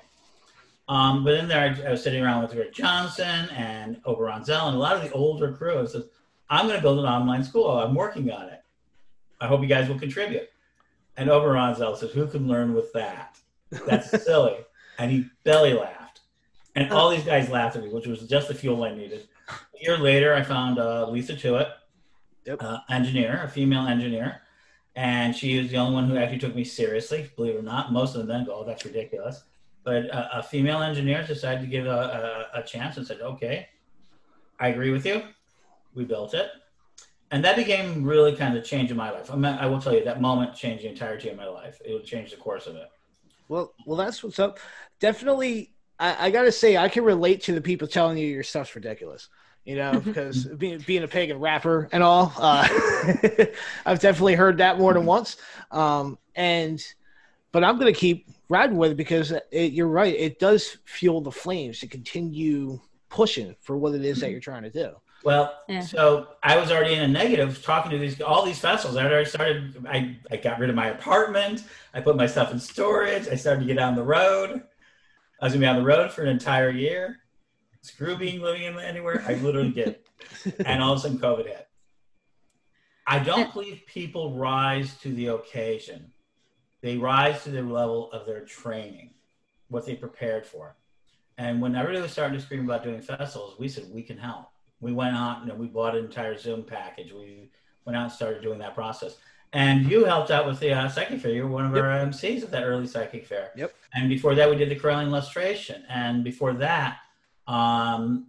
Um, 0.87 1.23
but 1.23 1.33
in 1.33 1.47
there, 1.47 1.61
I, 1.61 1.87
I, 1.87 1.91
was 1.91 2.03
sitting 2.03 2.23
around 2.23 2.43
with 2.43 2.53
Rick 2.53 2.73
Johnson 2.73 3.49
and 3.55 3.99
Oberon 4.05 4.43
Zell 4.45 4.67
and 4.67 4.75
a 4.75 4.79
lot 4.79 4.95
of 4.95 5.01
the 5.01 5.11
older 5.13 5.51
crew. 5.51 5.81
I 5.81 5.85
said, 5.85 6.03
I'm 6.47 6.67
going 6.67 6.77
to 6.77 6.81
build 6.81 6.99
an 6.99 7.05
online 7.05 7.43
school. 7.43 7.67
I'm 7.67 7.95
working 7.95 8.31
on 8.31 8.49
it. 8.49 8.61
I 9.41 9.47
hope 9.47 9.61
you 9.61 9.67
guys 9.67 9.89
will 9.89 9.97
contribute. 9.97 10.49
And 11.17 11.29
Oberon 11.29 11.75
Zell 11.75 11.95
says, 11.95 12.11
Who 12.11 12.27
can 12.27 12.47
learn 12.47 12.75
with 12.75 12.93
that? 12.93 13.37
That's 13.87 14.23
silly. 14.25 14.57
And 14.99 15.11
he 15.11 15.25
belly 15.43 15.73
laughed. 15.73 16.21
And 16.75 16.91
all 16.91 17.09
these 17.09 17.23
guys 17.23 17.49
laughed 17.49 17.77
at 17.77 17.83
me, 17.83 17.89
which 17.89 18.05
was 18.05 18.21
just 18.27 18.47
the 18.47 18.53
fuel 18.53 18.83
I 18.83 18.93
needed. 18.93 19.27
A 19.49 19.83
year 19.83 19.97
later, 19.97 20.35
I 20.35 20.43
found 20.43 20.77
uh, 20.77 21.09
Lisa 21.09 21.33
Tuitt, 21.33 21.69
yep. 22.45 22.61
uh, 22.61 22.79
engineer, 22.89 23.41
a 23.43 23.47
female 23.47 23.87
engineer. 23.87 24.41
And 24.95 25.35
she 25.35 25.59
was 25.59 25.71
the 25.71 25.77
only 25.77 25.93
one 25.93 26.09
who 26.09 26.17
actually 26.17 26.39
took 26.39 26.55
me 26.55 26.63
seriously, 26.63 27.31
believe 27.35 27.55
it 27.55 27.59
or 27.59 27.63
not. 27.63 27.91
Most 27.91 28.15
of 28.15 28.19
them 28.19 28.27
men 28.27 28.45
go, 28.45 28.59
Oh, 28.59 28.65
that's 28.65 28.85
ridiculous 28.85 29.43
but 29.85 30.05
a, 30.05 30.39
a 30.39 30.43
female 30.43 30.81
engineer 30.81 31.23
decided 31.25 31.61
to 31.61 31.67
give 31.67 31.85
a, 31.85 32.49
a, 32.53 32.59
a, 32.59 32.63
chance 32.63 32.97
and 32.97 33.05
said, 33.05 33.21
okay, 33.21 33.69
I 34.59 34.69
agree 34.69 34.89
with 34.89 35.05
you. 35.05 35.21
We 35.93 36.03
built 36.03 36.33
it. 36.33 36.49
And 37.31 37.45
that 37.45 37.55
became 37.55 38.03
really 38.03 38.35
kind 38.35 38.57
of 38.57 38.65
change 38.65 38.91
in 38.91 38.97
my 38.97 39.11
life. 39.11 39.31
I, 39.31 39.35
mean, 39.35 39.45
I 39.45 39.67
will 39.67 39.79
tell 39.79 39.93
you 39.93 40.03
that 40.03 40.19
moment 40.19 40.55
changed 40.55 40.83
the 40.83 40.89
entirety 40.89 41.29
of 41.29 41.37
my 41.37 41.47
life. 41.47 41.79
It 41.85 41.93
would 41.93 42.03
change 42.03 42.31
the 42.31 42.37
course 42.37 42.67
of 42.67 42.75
it. 42.75 42.89
Well, 43.47 43.73
well, 43.85 43.97
that's 43.97 44.23
what's 44.23 44.39
up. 44.39 44.59
Definitely, 44.99 45.71
I, 45.99 46.27
I 46.27 46.31
got 46.31 46.43
to 46.43 46.51
say, 46.51 46.77
I 46.77 46.89
can 46.89 47.03
relate 47.03 47.43
to 47.43 47.53
the 47.53 47.61
people 47.61 47.87
telling 47.87 48.17
you 48.17 48.27
your 48.27 48.43
stuff's 48.43 48.75
ridiculous 48.75 49.29
you 49.65 49.75
know, 49.75 49.99
because 50.05 50.45
being, 50.45 50.77
being 50.85 51.03
a 51.03 51.07
pagan 51.07 51.39
rapper 51.39 51.89
and 51.91 52.01
all, 52.03 52.31
uh, 52.37 52.67
I've 53.85 53.99
definitely 53.99 54.35
heard 54.35 54.59
that 54.59 54.77
more 54.77 54.93
than 54.93 55.05
once. 55.05 55.37
Um, 55.71 56.17
and, 56.35 56.85
but 57.51 57.63
I'm 57.63 57.77
going 57.79 57.91
to 57.91 57.99
keep 57.99 58.27
riding 58.49 58.77
with 58.77 58.91
it 58.91 58.97
because 58.97 59.33
it, 59.51 59.71
you're 59.73 59.87
right. 59.87 60.15
It 60.15 60.39
does 60.39 60.77
fuel 60.85 61.21
the 61.21 61.31
flames 61.31 61.79
to 61.79 61.87
continue 61.87 62.79
pushing 63.09 63.55
for 63.61 63.77
what 63.77 63.93
it 63.93 64.03
is 64.03 64.19
that 64.19 64.27
mm-hmm. 64.27 64.31
you're 64.31 64.41
trying 64.41 64.63
to 64.63 64.69
do. 64.69 64.91
Well, 65.23 65.57
yeah. 65.67 65.79
so 65.79 66.27
I 66.43 66.57
was 66.57 66.71
already 66.71 66.93
in 66.93 67.01
a 67.01 67.07
negative 67.07 67.63
talking 67.63 67.89
to 67.91 67.97
these 67.97 68.21
all 68.21 68.45
these 68.45 68.59
festivals. 68.59 68.95
I 68.95 69.05
already 69.05 69.27
started. 69.27 69.85
I, 69.87 70.17
I 70.29 70.37
got 70.37 70.59
rid 70.59 70.69
of 70.69 70.75
my 70.75 70.89
apartment. 70.89 71.63
I 71.95 72.01
put 72.01 72.15
my 72.15 72.27
stuff 72.27 72.51
in 72.51 72.59
storage. 72.59 73.27
I 73.27 73.35
started 73.35 73.61
to 73.61 73.65
get 73.65 73.79
on 73.79 73.95
the 73.95 74.03
road. 74.03 74.61
I 75.41 75.45
was 75.45 75.53
gonna 75.53 75.63
be 75.63 75.67
on 75.67 75.77
the 75.77 75.83
road 75.83 76.11
for 76.11 76.21
an 76.21 76.29
entire 76.29 76.69
year. 76.69 77.21
Screw 77.81 78.15
being 78.17 78.39
living 78.39 78.77
anywhere. 78.77 79.23
I 79.27 79.33
literally 79.35 79.71
did. 79.71 79.97
and 80.65 80.81
all 80.81 80.93
of 80.93 80.99
a 80.99 81.01
sudden, 81.01 81.17
COVID 81.17 81.47
hit. 81.47 81.67
I 83.07 83.19
don't 83.19 83.51
believe 83.53 83.81
people 83.87 84.35
rise 84.35 84.95
to 85.01 85.13
the 85.13 85.27
occasion 85.27 86.11
they 86.85 86.97
rise 86.97 87.43
to 87.43 87.49
the 87.49 87.63
level 87.63 88.11
of 88.11 88.27
their 88.27 88.41
training, 88.41 89.09
what 89.69 89.87
they 89.87 89.95
prepared 89.95 90.45
for. 90.45 90.75
And 91.39 91.59
when 91.59 91.75
everybody 91.75 91.99
was 91.99 92.11
starting 92.11 92.37
to 92.37 92.45
scream 92.45 92.63
about 92.63 92.83
doing 92.83 93.01
festivals, 93.01 93.57
we 93.57 93.67
said 93.67 93.85
we 93.91 94.03
can 94.03 94.19
help. 94.19 94.51
We 94.81 94.93
went 94.93 95.15
out 95.15 95.41
and 95.41 95.57
we 95.57 95.65
bought 95.65 95.95
an 95.95 96.05
entire 96.05 96.37
Zoom 96.37 96.63
package. 96.63 97.11
We 97.11 97.49
went 97.85 97.97
out 97.97 98.03
and 98.03 98.11
started 98.11 98.43
doing 98.43 98.59
that 98.59 98.75
process. 98.75 99.17
And 99.51 99.89
you 99.89 100.05
helped 100.05 100.29
out 100.29 100.45
with 100.45 100.59
the 100.59 100.73
uh, 100.73 100.87
psychic 100.87 101.21
fair. 101.21 101.31
You 101.31 101.47
were 101.47 101.49
one 101.49 101.65
of 101.65 101.73
our 101.73 101.89
MCs 102.05 102.43
at 102.43 102.51
that 102.51 102.63
early 102.63 102.85
psychic 102.85 103.25
fair. 103.25 103.49
Yep. 103.55 103.73
And 103.95 104.07
before 104.07 104.35
that, 104.35 104.47
we 104.47 104.55
did 104.55 104.69
the 104.69 104.75
Correllian 104.75 105.07
illustration. 105.07 105.85
And 105.89 106.23
before 106.23 106.53
that, 106.53 106.97
um, 107.47 108.27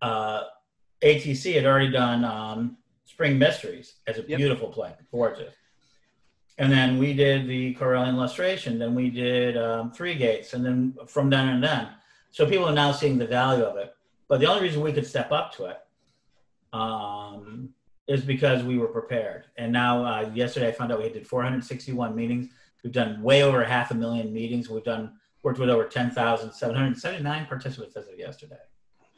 uh, 0.00 0.44
ATC 1.02 1.56
had 1.56 1.66
already 1.66 1.90
done 1.90 2.24
um, 2.24 2.78
Spring 3.04 3.38
Mysteries 3.38 3.96
as 4.06 4.16
a 4.16 4.22
Yep. 4.22 4.38
beautiful 4.38 4.68
play, 4.68 4.94
gorgeous. 5.10 5.52
And 6.62 6.70
then 6.70 6.96
we 6.96 7.12
did 7.12 7.48
the 7.48 7.74
Correllian 7.74 8.14
illustration. 8.14 8.78
Then 8.78 8.94
we 8.94 9.10
did 9.10 9.56
um, 9.56 9.90
Three 9.90 10.14
Gates, 10.14 10.54
and 10.54 10.64
then 10.64 10.94
from 11.08 11.28
then 11.28 11.48
and 11.48 11.62
then. 11.62 11.88
So 12.30 12.46
people 12.46 12.66
are 12.66 12.72
now 12.72 12.92
seeing 12.92 13.18
the 13.18 13.26
value 13.26 13.64
of 13.64 13.76
it. 13.78 13.92
But 14.28 14.38
the 14.38 14.46
only 14.46 14.62
reason 14.62 14.80
we 14.80 14.92
could 14.92 15.04
step 15.04 15.32
up 15.32 15.52
to 15.56 15.64
it 15.64 15.78
um, 16.72 17.70
is 18.06 18.22
because 18.22 18.62
we 18.62 18.78
were 18.78 18.86
prepared. 18.86 19.46
And 19.56 19.72
now, 19.72 20.04
uh, 20.04 20.30
yesterday, 20.32 20.68
I 20.68 20.72
found 20.72 20.92
out 20.92 21.02
we 21.02 21.08
did 21.08 21.26
461 21.26 22.14
meetings. 22.14 22.48
We've 22.84 22.92
done 22.92 23.20
way 23.20 23.42
over 23.42 23.64
half 23.64 23.90
a 23.90 23.94
million 23.94 24.32
meetings. 24.32 24.70
We've 24.70 24.84
done 24.84 25.14
worked 25.42 25.58
with 25.58 25.68
over 25.68 25.84
10,779 25.84 27.46
participants 27.46 27.96
as 27.96 28.06
of 28.06 28.16
yesterday. 28.16 28.54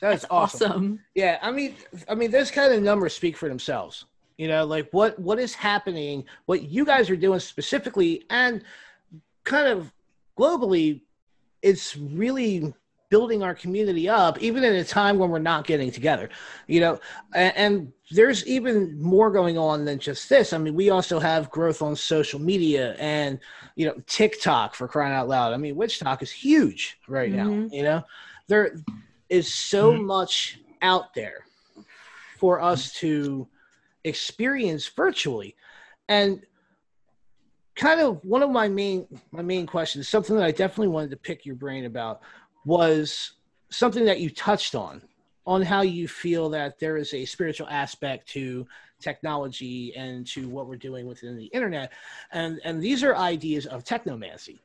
That's, 0.01 0.23
That's 0.23 0.33
awesome. 0.33 0.71
awesome. 0.71 1.01
Yeah, 1.15 1.39
I 1.43 1.51
mean, 1.51 1.75
I 2.09 2.15
mean, 2.15 2.31
those 2.31 2.51
kind 2.51 2.73
of 2.73 2.83
numbers 2.83 3.15
speak 3.15 3.37
for 3.37 3.51
themselves. 3.51 4.07
You 4.37 4.49
know, 4.49 4.64
like 4.64 4.88
what 4.90 5.18
what 5.18 5.38
is 5.38 5.55
happening, 5.55 6.25
what 6.47 6.62
you 6.62 6.85
guys 6.85 7.09
are 7.09 7.16
doing 7.16 7.38
specifically, 7.38 8.25
and 8.31 8.62
kind 9.44 9.68
of 9.68 9.92
globally, 10.37 11.03
it's 11.62 11.97
really 11.97 12.75
building 13.11 13.44
our 13.44 13.55
community 13.55 14.09
up, 14.09 14.42
even 14.42 14.64
in 14.64 14.75
a 14.75 14.83
time 14.85 15.18
when 15.18 15.31
we're 15.31 15.38
not 15.38 15.66
getting 15.68 15.92
together. 15.92 16.29
You 16.66 16.81
know, 16.81 17.01
and, 17.33 17.57
and 17.57 17.92
there's 18.11 18.44
even 18.44 19.01
more 19.01 19.31
going 19.31 19.57
on 19.57 19.85
than 19.85 20.01
just 20.01 20.29
this. 20.29 20.53
I 20.53 20.59
mean, 20.59 20.75
we 20.75 20.90
also 20.90 21.20
have 21.20 21.49
growth 21.51 21.81
on 21.81 21.94
social 21.94 22.40
media 22.40 22.97
and 22.99 23.38
you 23.77 23.87
know 23.87 23.94
TikTok 24.07 24.75
for 24.75 24.88
crying 24.88 25.14
out 25.14 25.29
loud. 25.29 25.53
I 25.53 25.59
mean, 25.59 25.77
WitchTok 25.77 26.23
is 26.23 26.33
huge 26.33 26.99
right 27.07 27.31
now. 27.31 27.51
Mhm. 27.51 27.73
You 27.73 27.83
know, 27.85 28.03
there 28.49 28.81
is 29.29 29.55
so 29.55 29.92
Mhm. 29.92 30.07
much 30.07 30.59
out 30.83 31.14
there 31.14 31.44
for 32.40 32.61
us 32.61 32.92
to 32.94 33.47
experience 34.05 34.87
virtually. 34.88 35.57
And 36.09 36.43
kind 37.75 38.01
of 38.01 38.25
one 38.25 38.43
of 38.43 38.51
my 38.51 38.69
main 38.69 39.05
my 39.33 39.43
main 39.43 39.67
questions 39.67 40.09
something 40.09 40.37
that 40.37 40.45
i 40.45 40.53
definitely 40.53 40.87
wanted 40.87 41.11
to 41.11 41.17
pick 41.17 41.45
your 41.45 41.57
brain 41.57 41.87
about 41.87 42.21
was 42.64 43.33
something 43.69 44.05
that 44.05 44.21
you 44.21 44.31
touched 44.31 44.77
on 44.77 45.03
on 45.47 45.61
how 45.61 45.83
you 45.83 46.09
feel 46.09 46.49
that 46.49 46.79
there 46.79 46.97
is 46.97 47.12
a 47.12 47.25
spiritual 47.25 47.69
aspect 47.69 48.29
to 48.29 48.67
technology 49.01 49.95
and 49.95 50.27
to 50.27 50.49
what 50.49 50.67
we're 50.67 50.77
doing 50.77 51.07
within 51.07 51.37
the 51.37 51.47
internet. 51.47 51.93
And 52.33 52.61
and 52.64 52.83
these 52.83 53.03
are 53.03 53.17
ideas 53.17 53.67
of 53.67 53.85
technomancy. 53.85 54.61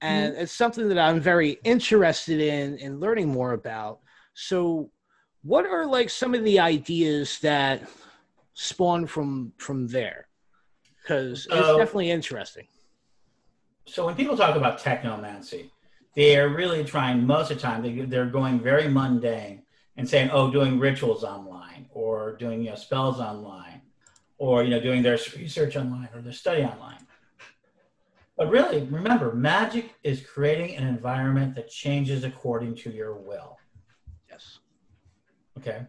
And 0.00 0.32
mm-hmm. 0.32 0.42
it's 0.42 0.52
something 0.52 0.88
that 0.88 0.98
i'm 0.98 1.20
very 1.20 1.58
interested 1.64 2.40
in 2.40 2.78
in 2.78 3.00
learning 3.00 3.28
more 3.28 3.52
about. 3.52 4.00
So 4.34 4.90
what 5.42 5.66
are 5.66 5.86
like 5.86 6.10
some 6.10 6.34
of 6.34 6.42
the 6.44 6.58
ideas 6.58 7.38
that 7.40 7.88
spawn 8.54 9.06
from 9.06 9.52
from 9.58 9.86
there 9.88 10.28
because 11.02 11.46
it's 11.50 11.76
definitely 11.76 12.10
interesting 12.10 12.66
So 13.86 14.06
when 14.06 14.14
people 14.14 14.36
talk 14.36 14.56
about 14.56 14.80
technomancy, 14.80 15.70
they're 16.16 16.48
really 16.48 16.84
trying 16.84 17.26
most 17.26 17.50
of 17.50 17.56
the 17.58 17.62
time. 17.62 17.82
They, 17.82 17.92
they're 18.06 18.26
going 18.26 18.60
very 18.60 18.88
mundane 18.88 19.62
and 19.96 20.08
saying, 20.08 20.30
"Oh, 20.32 20.50
doing 20.50 20.78
rituals 20.78 21.24
online, 21.24 21.86
or 21.90 22.36
doing 22.36 22.62
you 22.62 22.70
know 22.70 22.76
spells 22.76 23.20
online, 23.20 23.82
or 24.38 24.62
you 24.64 24.70
know 24.70 24.80
doing 24.80 25.02
their 25.02 25.18
research 25.36 25.76
online 25.76 26.08
or 26.14 26.22
their 26.22 26.32
study 26.32 26.62
online." 26.62 27.06
But 28.36 28.50
really, 28.50 28.82
remember, 28.82 29.32
magic 29.34 29.94
is 30.02 30.24
creating 30.26 30.76
an 30.76 30.86
environment 30.86 31.54
that 31.54 31.68
changes 31.68 32.24
according 32.24 32.76
to 32.76 32.90
your 32.90 33.14
will. 33.14 33.56
yes 34.30 34.58
Okay. 35.58 35.86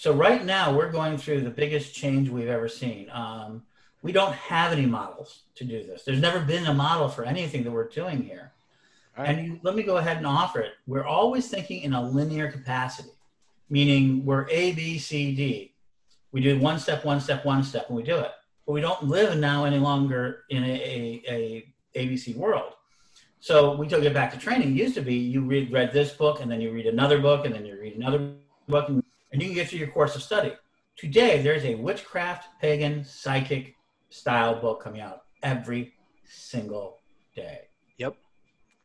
So 0.00 0.14
right 0.14 0.42
now 0.42 0.74
we're 0.74 0.90
going 0.90 1.18
through 1.18 1.42
the 1.42 1.50
biggest 1.50 1.94
change 1.94 2.30
we've 2.30 2.48
ever 2.48 2.68
seen. 2.70 3.10
Um, 3.10 3.64
we 4.00 4.12
don't 4.12 4.32
have 4.32 4.72
any 4.72 4.86
models 4.86 5.42
to 5.56 5.64
do 5.64 5.84
this. 5.84 6.04
There's 6.04 6.22
never 6.22 6.40
been 6.40 6.64
a 6.64 6.72
model 6.72 7.06
for 7.06 7.26
anything 7.26 7.64
that 7.64 7.70
we're 7.70 7.90
doing 7.90 8.22
here. 8.22 8.50
Right. 9.18 9.28
And 9.28 9.46
you, 9.46 9.60
let 9.62 9.74
me 9.74 9.82
go 9.82 9.98
ahead 9.98 10.16
and 10.16 10.26
offer 10.26 10.60
it. 10.60 10.72
We're 10.86 11.04
always 11.04 11.48
thinking 11.48 11.82
in 11.82 11.92
a 11.92 12.02
linear 12.02 12.50
capacity, 12.50 13.10
meaning 13.68 14.24
we're 14.24 14.48
A, 14.48 14.72
B, 14.72 14.96
C, 14.96 15.34
D. 15.34 15.74
We 16.32 16.40
do 16.40 16.58
one 16.58 16.78
step, 16.78 17.04
one 17.04 17.20
step, 17.20 17.44
one 17.44 17.62
step, 17.62 17.88
and 17.88 17.96
we 17.98 18.02
do 18.02 18.16
it. 18.16 18.30
But 18.64 18.72
we 18.72 18.80
don't 18.80 19.02
live 19.02 19.36
now 19.36 19.66
any 19.66 19.78
longer 19.78 20.44
in 20.48 20.64
a, 20.64 21.22
a, 21.28 21.64
a 21.94 22.04
ABC 22.06 22.34
world. 22.36 22.72
So 23.40 23.76
we 23.76 23.86
took 23.86 24.02
it 24.02 24.14
back 24.14 24.32
to 24.32 24.38
training. 24.38 24.70
It 24.70 24.80
used 24.80 24.94
to 24.94 25.02
be 25.02 25.16
you 25.16 25.42
read, 25.42 25.70
read 25.70 25.92
this 25.92 26.12
book, 26.12 26.40
and 26.40 26.50
then 26.50 26.62
you 26.62 26.72
read 26.72 26.86
another 26.86 27.18
book, 27.18 27.44
and 27.44 27.54
then 27.54 27.66
you 27.66 27.78
read 27.78 27.96
another 27.96 28.30
book, 28.66 28.88
and, 28.88 29.04
and 29.32 29.40
you 29.40 29.48
can 29.48 29.54
get 29.54 29.68
through 29.68 29.78
your 29.78 29.88
course 29.88 30.16
of 30.16 30.22
study. 30.22 30.52
Today, 30.96 31.42
there's 31.42 31.64
a 31.64 31.74
witchcraft, 31.76 32.60
pagan, 32.60 33.04
psychic 33.04 33.74
style 34.10 34.60
book 34.60 34.82
coming 34.82 35.00
out 35.00 35.22
every 35.42 35.94
single 36.24 36.98
day. 37.34 37.68
Yep. 37.98 38.16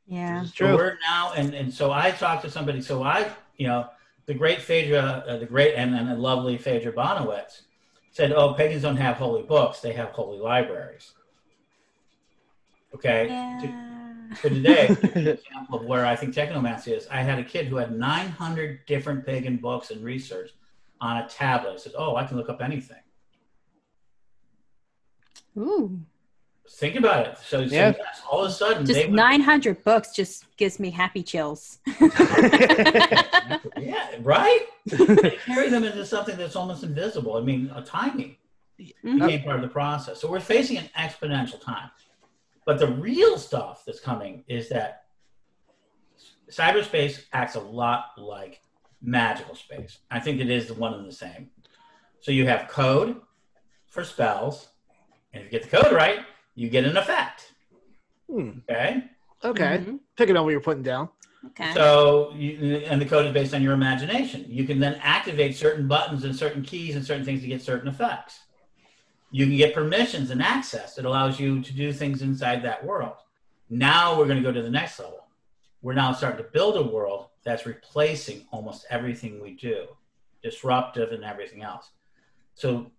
Yeah. 0.07 0.39
This 0.39 0.49
is 0.49 0.55
So 0.55 0.65
true 0.67 0.75
we're 0.75 0.97
now, 1.07 1.33
and, 1.33 1.53
and 1.53 1.73
so 1.73 1.91
I 1.91 2.11
talked 2.11 2.43
to 2.43 2.49
somebody. 2.49 2.81
So 2.81 3.03
I, 3.03 3.29
you 3.57 3.67
know, 3.67 3.87
the 4.27 4.33
great 4.33 4.61
Phaedra, 4.61 5.23
uh, 5.27 5.37
the 5.37 5.45
great 5.45 5.75
and, 5.75 5.95
and 5.95 6.09
the 6.09 6.15
lovely 6.15 6.57
Phaedra 6.57 6.93
Bonewits 6.93 7.63
said, 8.11 8.31
"Oh, 8.31 8.53
pagans 8.53 8.81
don't 8.81 8.97
have 8.97 9.17
holy 9.17 9.43
books; 9.43 9.81
they 9.81 9.93
have 9.93 10.09
holy 10.09 10.39
libraries." 10.39 11.13
Okay. 12.93 13.27
Yeah. 13.27 13.94
So 14.41 14.49
today, 14.49 14.87
an 15.15 15.27
example 15.27 15.79
of 15.79 15.85
where 15.85 16.05
I 16.05 16.15
think 16.15 16.33
technomancy 16.33 16.95
is. 16.95 17.07
I 17.09 17.21
had 17.21 17.39
a 17.39 17.43
kid 17.43 17.67
who 17.67 17.77
had 17.77 17.97
900 17.97 18.85
different 18.85 19.25
pagan 19.25 19.57
books 19.57 19.91
and 19.91 20.03
research 20.03 20.51
on 21.01 21.17
a 21.17 21.27
tablet. 21.27 21.73
He 21.73 21.79
says, 21.79 21.93
"Oh, 21.97 22.15
I 22.15 22.25
can 22.25 22.37
look 22.37 22.49
up 22.49 22.61
anything." 22.61 22.97
Ooh. 25.57 25.99
Think 26.69 26.95
about 26.95 27.27
it. 27.27 27.37
So, 27.37 27.65
so 27.67 27.73
Yeah. 27.73 27.93
yes, 27.97 28.21
all 28.29 28.43
of 28.43 28.49
a 28.49 28.53
sudden, 28.53 28.85
Just 28.85 28.99
they 28.99 29.05
would- 29.05 29.15
900 29.15 29.83
books 29.83 30.11
just 30.13 30.45
gives 30.57 30.79
me 30.79 30.89
happy 30.89 31.21
chills. 31.23 31.79
yeah, 32.01 33.59
right. 34.21 34.65
they 34.85 35.37
carry 35.45 35.69
them 35.69 35.83
into 35.83 36.05
something 36.05 36.35
that's 36.37 36.55
almost 36.55 36.83
invisible. 36.83 37.37
I 37.37 37.41
mean, 37.41 37.71
a 37.73 37.81
tiny 37.83 38.39
Mhm. 38.79 39.19
became 39.21 39.43
part 39.43 39.55
of 39.57 39.61
the 39.61 39.67
process. 39.69 40.19
So 40.19 40.29
we're 40.29 40.39
facing 40.41 40.77
an 40.77 40.89
exponential 40.97 41.61
time. 41.61 41.89
But 42.65 42.79
the 42.79 42.87
real 42.87 43.37
stuff 43.37 43.83
that's 43.85 43.99
coming 43.99 44.43
is 44.47 44.69
that 44.69 45.03
cyberspace 46.51 47.23
acts 47.31 47.55
a 47.55 47.59
lot 47.59 48.05
like 48.17 48.61
magical 49.01 49.55
space. 49.55 49.99
I 50.09 50.19
think 50.19 50.39
it 50.39 50.49
is 50.49 50.67
the 50.67 50.73
one 50.73 50.93
and 50.93 51.07
the 51.07 51.11
same. 51.13 51.51
So 52.21 52.31
you 52.31 52.47
have 52.47 52.67
code 52.67 53.21
for 53.87 54.03
spells, 54.03 54.67
and 55.31 55.43
if 55.43 55.51
you 55.51 55.59
get 55.59 55.69
the 55.69 55.77
code 55.77 55.93
right, 55.93 56.19
you 56.55 56.69
get 56.69 56.85
an 56.85 56.97
effect. 56.97 57.53
Hmm, 58.29 58.59
Okay. 58.67 59.03
okay 59.43 59.77
Mhm. 59.77 59.99
picking 60.17 60.35
up 60.35 60.43
what 60.43 60.49
you're 60.49 60.61
putting 60.61 60.81
down 60.81 61.09
Okay. 61.47 61.71
So, 61.73 62.33
you, 62.33 62.77
and 62.77 62.99
the 62.99 63.05
code 63.05 63.27
is 63.27 63.33
based 63.33 63.53
on 63.53 63.61
your 63.61 63.73
imagination. 63.73 64.45
You 64.47 64.65
can 64.65 64.79
then 64.79 64.95
activate 64.95 65.55
certain 65.55 65.87
buttons 65.87 66.23
and 66.23 66.35
certain 66.35 66.63
keys 66.63 66.95
and 66.95 67.05
certain 67.05 67.23
things 67.23 67.41
to 67.41 67.47
get 67.47 67.61
certain 67.61 67.87
effects. 67.87 68.39
You 69.35 69.45
can 69.45 69.57
get 69.57 69.73
permissions 69.73 70.31
and 70.31 70.41
access 70.41 70.95
that 70.95 71.03
allows 71.03 71.41
you 71.41 71.61
to 71.61 71.73
do 71.73 71.91
things 71.91 72.21
inside 72.21 72.63
that 72.63 72.85
world. 72.85 73.17
Now 73.69 74.17
we're 74.17 74.27
going 74.27 74.41
to 74.41 74.49
go 74.49 74.53
to 74.53 74.61
the 74.61 74.69
next 74.69 74.97
level. 74.97 75.25
We're 75.81 75.91
now 75.91 76.13
starting 76.13 76.37
to 76.37 76.49
build 76.51 76.77
a 76.77 76.89
world 76.89 77.27
that's 77.43 77.65
replacing 77.65 78.45
almost 78.51 78.85
everything 78.89 79.43
we 79.43 79.51
do, 79.51 79.87
disruptive 80.41 81.11
and 81.11 81.25
everything 81.25 81.63
else. 81.63 81.89
So, 82.53 82.89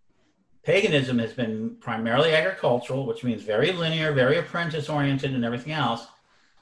paganism 0.63 1.19
has 1.21 1.33
been 1.33 1.77
primarily 1.81 2.35
agricultural, 2.35 3.07
which 3.07 3.25
means 3.25 3.43
very 3.43 3.73
linear, 3.73 4.13
very 4.13 4.37
apprentice 4.37 4.91
oriented, 4.91 5.33
and 5.33 5.43
everything 5.43 5.73
else. 5.73 6.07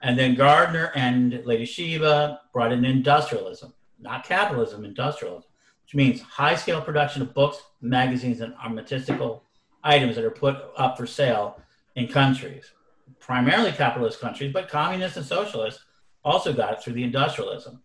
And 0.02 0.16
then 0.16 0.36
Gardner 0.36 0.92
and 0.94 1.44
Lady 1.44 1.64
Sheba 1.64 2.42
brought 2.52 2.70
in 2.70 2.84
industrialism, 2.84 3.74
not 3.98 4.22
capitalism, 4.22 4.84
industrialism, 4.84 5.50
which 5.82 5.96
means 5.96 6.20
high 6.20 6.54
scale 6.54 6.80
production 6.80 7.22
of 7.22 7.34
books, 7.34 7.60
magazines, 7.80 8.40
and 8.40 8.54
armatistical 8.64 9.42
items 9.84 10.16
that 10.16 10.24
are 10.24 10.30
put 10.30 10.56
up 10.76 10.96
for 10.96 11.06
sale 11.06 11.60
in 11.94 12.08
countries, 12.08 12.72
primarily 13.20 13.70
capitalist 13.70 14.20
countries, 14.20 14.52
but 14.52 14.68
communists 14.68 15.16
and 15.16 15.26
socialists 15.26 15.84
also 16.24 16.52
got 16.52 16.72
it 16.72 16.82
through 16.82 16.94
the 16.94 17.04
industrialism. 17.04 17.80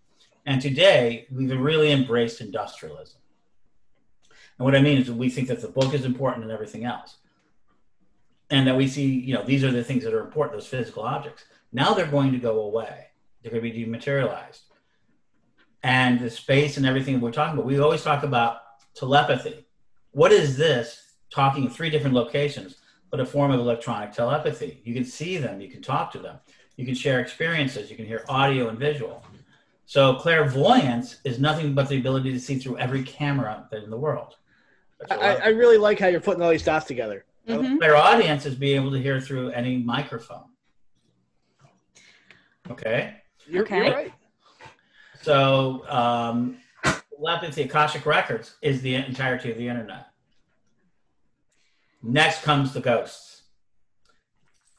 And 0.45 0.62
today, 0.62 1.27
we've 1.29 1.51
really 1.51 1.91
embraced 1.91 2.41
industrialism. 2.41 3.19
And 4.57 4.65
what 4.65 4.75
I 4.75 4.81
mean 4.81 4.97
is, 4.97 5.12
we 5.12 5.29
think 5.29 5.49
that 5.49 5.62
the 5.62 5.67
book 5.67 5.93
is 5.93 6.05
important 6.05 6.43
and 6.43 6.51
everything 6.51 6.85
else. 6.85 7.17
And 8.49 8.65
that 8.65 8.75
we 8.75 8.88
see, 8.88 9.05
you 9.05 9.35
know, 9.35 9.43
these 9.43 9.63
are 9.63 9.71
the 9.71 9.83
things 9.83 10.03
that 10.03 10.13
are 10.13 10.21
important, 10.21 10.57
those 10.57 10.67
physical 10.67 11.03
objects. 11.03 11.45
Now 11.71 11.93
they're 11.93 12.07
going 12.07 12.31
to 12.31 12.39
go 12.39 12.62
away. 12.62 13.07
They're 13.41 13.51
going 13.51 13.63
to 13.63 13.69
be 13.69 13.85
dematerialized. 13.85 14.63
And 15.83 16.19
the 16.19 16.29
space 16.29 16.77
and 16.77 16.85
everything 16.85 17.21
we're 17.21 17.31
talking 17.31 17.53
about, 17.53 17.65
we 17.65 17.79
always 17.79 18.03
talk 18.03 18.23
about 18.23 18.62
telepathy. 18.95 19.65
What 20.12 20.31
is 20.31 20.57
this 20.57 21.09
talking 21.29 21.63
in 21.65 21.69
three 21.69 21.89
different 21.89 22.15
locations 22.15 22.75
but 23.11 23.19
a 23.19 23.25
form 23.25 23.49
of 23.49 23.59
electronic 23.59 24.11
telepathy. 24.11 24.81
You 24.83 24.93
can 24.93 25.03
see 25.03 25.37
them, 25.37 25.59
you 25.59 25.67
can 25.67 25.81
talk 25.81 26.11
to 26.11 26.19
them, 26.19 26.37
you 26.75 26.85
can 26.85 26.93
share 26.93 27.19
experiences, 27.19 27.89
you 27.89 27.95
can 27.95 28.05
hear 28.05 28.23
audio 28.29 28.69
and 28.69 28.77
visual. 28.77 29.23
So 29.87 30.13
clairvoyance 30.13 31.19
is 31.23 31.39
nothing 31.39 31.73
but 31.73 31.89
the 31.89 31.97
ability 31.97 32.31
to 32.33 32.39
see 32.39 32.59
through 32.59 32.77
every 32.77 33.01
camera 33.03 33.67
in 33.71 33.89
the 33.89 33.97
world. 33.97 34.35
I, 35.09 35.37
I 35.37 35.47
really 35.47 35.77
like 35.77 35.97
how 35.97 36.05
you're 36.07 36.19
putting 36.21 36.43
all 36.43 36.51
these 36.51 36.63
dots 36.63 36.85
together. 36.85 37.25
Mhm. 37.47 37.79
Clairaudience 37.79 38.45
is 38.45 38.53
being 38.53 38.75
able 38.75 38.91
to 38.91 39.01
hear 39.01 39.19
through 39.19 39.49
any 39.51 39.77
microphone. 39.77 40.43
Okay. 42.69 43.15
You're, 43.47 43.63
Okay. 43.63 43.85
you're 43.87 43.95
right. 43.95 44.13
So, 45.21 45.83
um, 45.89 46.57
telepathy, 47.17 47.63
Akashic 47.63 48.05
Records 48.05 48.55
is 48.61 48.81
the 48.83 48.93
entirety 48.95 49.49
of 49.51 49.57
the 49.57 49.67
internet. 49.67 50.09
Next 52.01 52.43
comes 52.43 52.73
the 52.73 52.79
ghosts. 52.79 53.43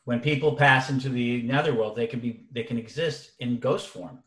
When 0.05 0.21
people 0.21 0.57
pass 0.57 0.89
into 0.89 1.09
the 1.09 1.43
netherworld, 1.43 1.97
they 1.97 2.07
can 2.07 2.21
be 2.21 2.47
they 2.51 2.63
can 2.63 2.79
exist 2.79 3.33
in 3.39 3.59
ghost 3.59 3.89
form. 3.89 4.21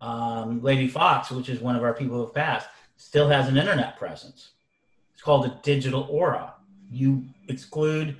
Um, 0.00 0.62
Lady 0.62 0.86
Fox, 0.86 1.30
which 1.30 1.48
is 1.48 1.60
one 1.60 1.74
of 1.76 1.82
our 1.82 1.92
people 1.92 2.16
who 2.16 2.24
have 2.24 2.34
passed, 2.34 2.68
still 2.96 3.28
has 3.28 3.48
an 3.48 3.56
internet 3.56 3.98
presence. 3.98 4.52
It's 5.12 5.22
called 5.22 5.46
a 5.46 5.58
digital 5.62 6.06
aura. 6.10 6.54
You 6.90 7.24
exclude 7.48 8.16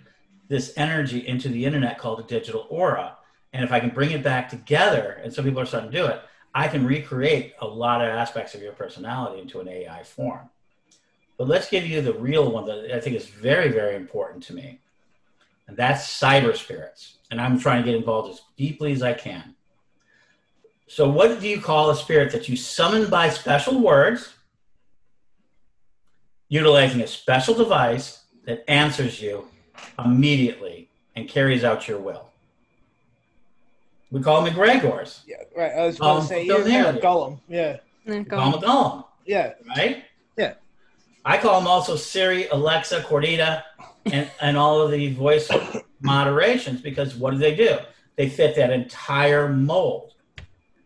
this 0.48 0.72
energy 0.76 1.26
into 1.26 1.48
the 1.48 1.64
internet 1.64 1.98
called 1.98 2.20
a 2.20 2.24
digital 2.24 2.66
aura, 2.68 3.16
and 3.52 3.64
if 3.64 3.72
I 3.72 3.80
can 3.80 3.90
bring 3.90 4.10
it 4.10 4.22
back 4.22 4.48
together, 4.48 5.20
and 5.22 5.32
some 5.32 5.44
people 5.44 5.60
are 5.60 5.66
starting 5.66 5.90
to 5.90 5.96
do 5.96 6.06
it, 6.06 6.20
I 6.54 6.68
can 6.68 6.86
recreate 6.86 7.54
a 7.60 7.66
lot 7.66 8.00
of 8.00 8.08
aspects 8.08 8.54
of 8.54 8.62
your 8.62 8.72
personality 8.72 9.40
into 9.40 9.60
an 9.60 9.68
AI 9.68 10.02
form. 10.02 10.48
But 11.38 11.48
let's 11.48 11.68
give 11.68 11.86
you 11.86 12.00
the 12.00 12.14
real 12.14 12.50
one 12.50 12.64
that 12.66 12.94
I 12.94 13.00
think 13.00 13.16
is 13.16 13.26
very, 13.26 13.68
very 13.70 13.94
important 13.96 14.42
to 14.44 14.54
me. 14.54 14.80
And 15.68 15.76
that's 15.76 16.06
cyber 16.20 16.56
spirits. 16.56 17.18
And 17.30 17.40
I'm 17.40 17.58
trying 17.58 17.82
to 17.82 17.86
get 17.90 17.96
involved 17.96 18.30
as 18.32 18.40
deeply 18.56 18.92
as 18.92 19.02
I 19.02 19.12
can. 19.12 19.54
So, 20.86 21.08
what 21.08 21.40
do 21.40 21.48
you 21.48 21.60
call 21.60 21.90
a 21.90 21.96
spirit 21.96 22.30
that 22.32 22.48
you 22.48 22.56
summon 22.56 23.10
by 23.10 23.28
special 23.28 23.80
words, 23.80 24.34
utilizing 26.48 27.00
a 27.00 27.06
special 27.06 27.54
device 27.54 28.22
that 28.44 28.64
answers 28.70 29.20
you 29.20 29.46
immediately 30.02 30.88
and 31.16 31.28
carries 31.28 31.64
out 31.64 31.88
your 31.88 31.98
will? 31.98 32.30
We 34.12 34.22
call 34.22 34.42
them 34.42 34.54
egregores. 34.54 35.20
Yeah, 35.26 35.38
right. 35.56 35.72
I 35.72 35.86
was 35.86 35.98
going 35.98 36.16
Um, 36.18 36.22
to 36.22 36.28
say, 36.28 36.46
don't 36.46 36.60
yeah, 36.70 36.82
nail 36.82 36.84
yeah, 36.92 36.98
it. 36.98 37.02
Gollum. 37.02 37.40
Yeah, 37.48 37.76
call 38.24 38.52
them 38.52 38.62
a 38.62 38.64
golem. 38.66 39.04
yeah. 39.26 39.54
right? 39.76 40.04
I 41.26 41.38
call 41.38 41.58
them 41.58 41.66
also 41.66 41.96
Siri, 41.96 42.46
Alexa, 42.46 43.00
Cortana, 43.00 43.64
and, 44.04 44.30
and 44.40 44.56
all 44.56 44.80
of 44.80 44.92
the 44.92 45.12
voice 45.12 45.50
moderations 46.00 46.80
because 46.80 47.16
what 47.16 47.32
do 47.32 47.38
they 47.38 47.56
do? 47.56 47.78
They 48.14 48.28
fit 48.28 48.54
that 48.54 48.70
entire 48.70 49.48
mold. 49.48 50.14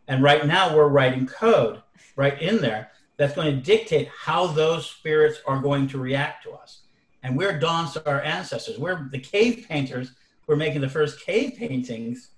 And 0.09 0.23
right 0.23 0.47
now 0.47 0.75
we're 0.75 0.89
writing 0.89 1.27
code 1.27 1.83
right 2.17 2.41
in 2.41 2.57
there 2.63 2.91
that's 3.19 3.35
going 3.35 3.55
to 3.55 3.61
dictate 3.61 4.09
how 4.09 4.47
those 4.47 4.89
spirits 4.89 5.41
are 5.47 5.61
going 5.61 5.87
to 5.89 5.99
react 5.99 6.43
to 6.45 6.53
us. 6.53 6.81
And 7.23 7.37
we're 7.37 7.59
Dawn 7.59 7.87
Star 7.87 8.23
ancestors. 8.23 8.79
We're 8.79 9.11
the 9.13 9.21
cave 9.21 9.67
painters. 9.69 10.13
We're 10.47 10.57
making 10.57 10.81
the 10.81 10.89
first 10.89 11.21
cave 11.21 11.53
paintings 11.59 12.31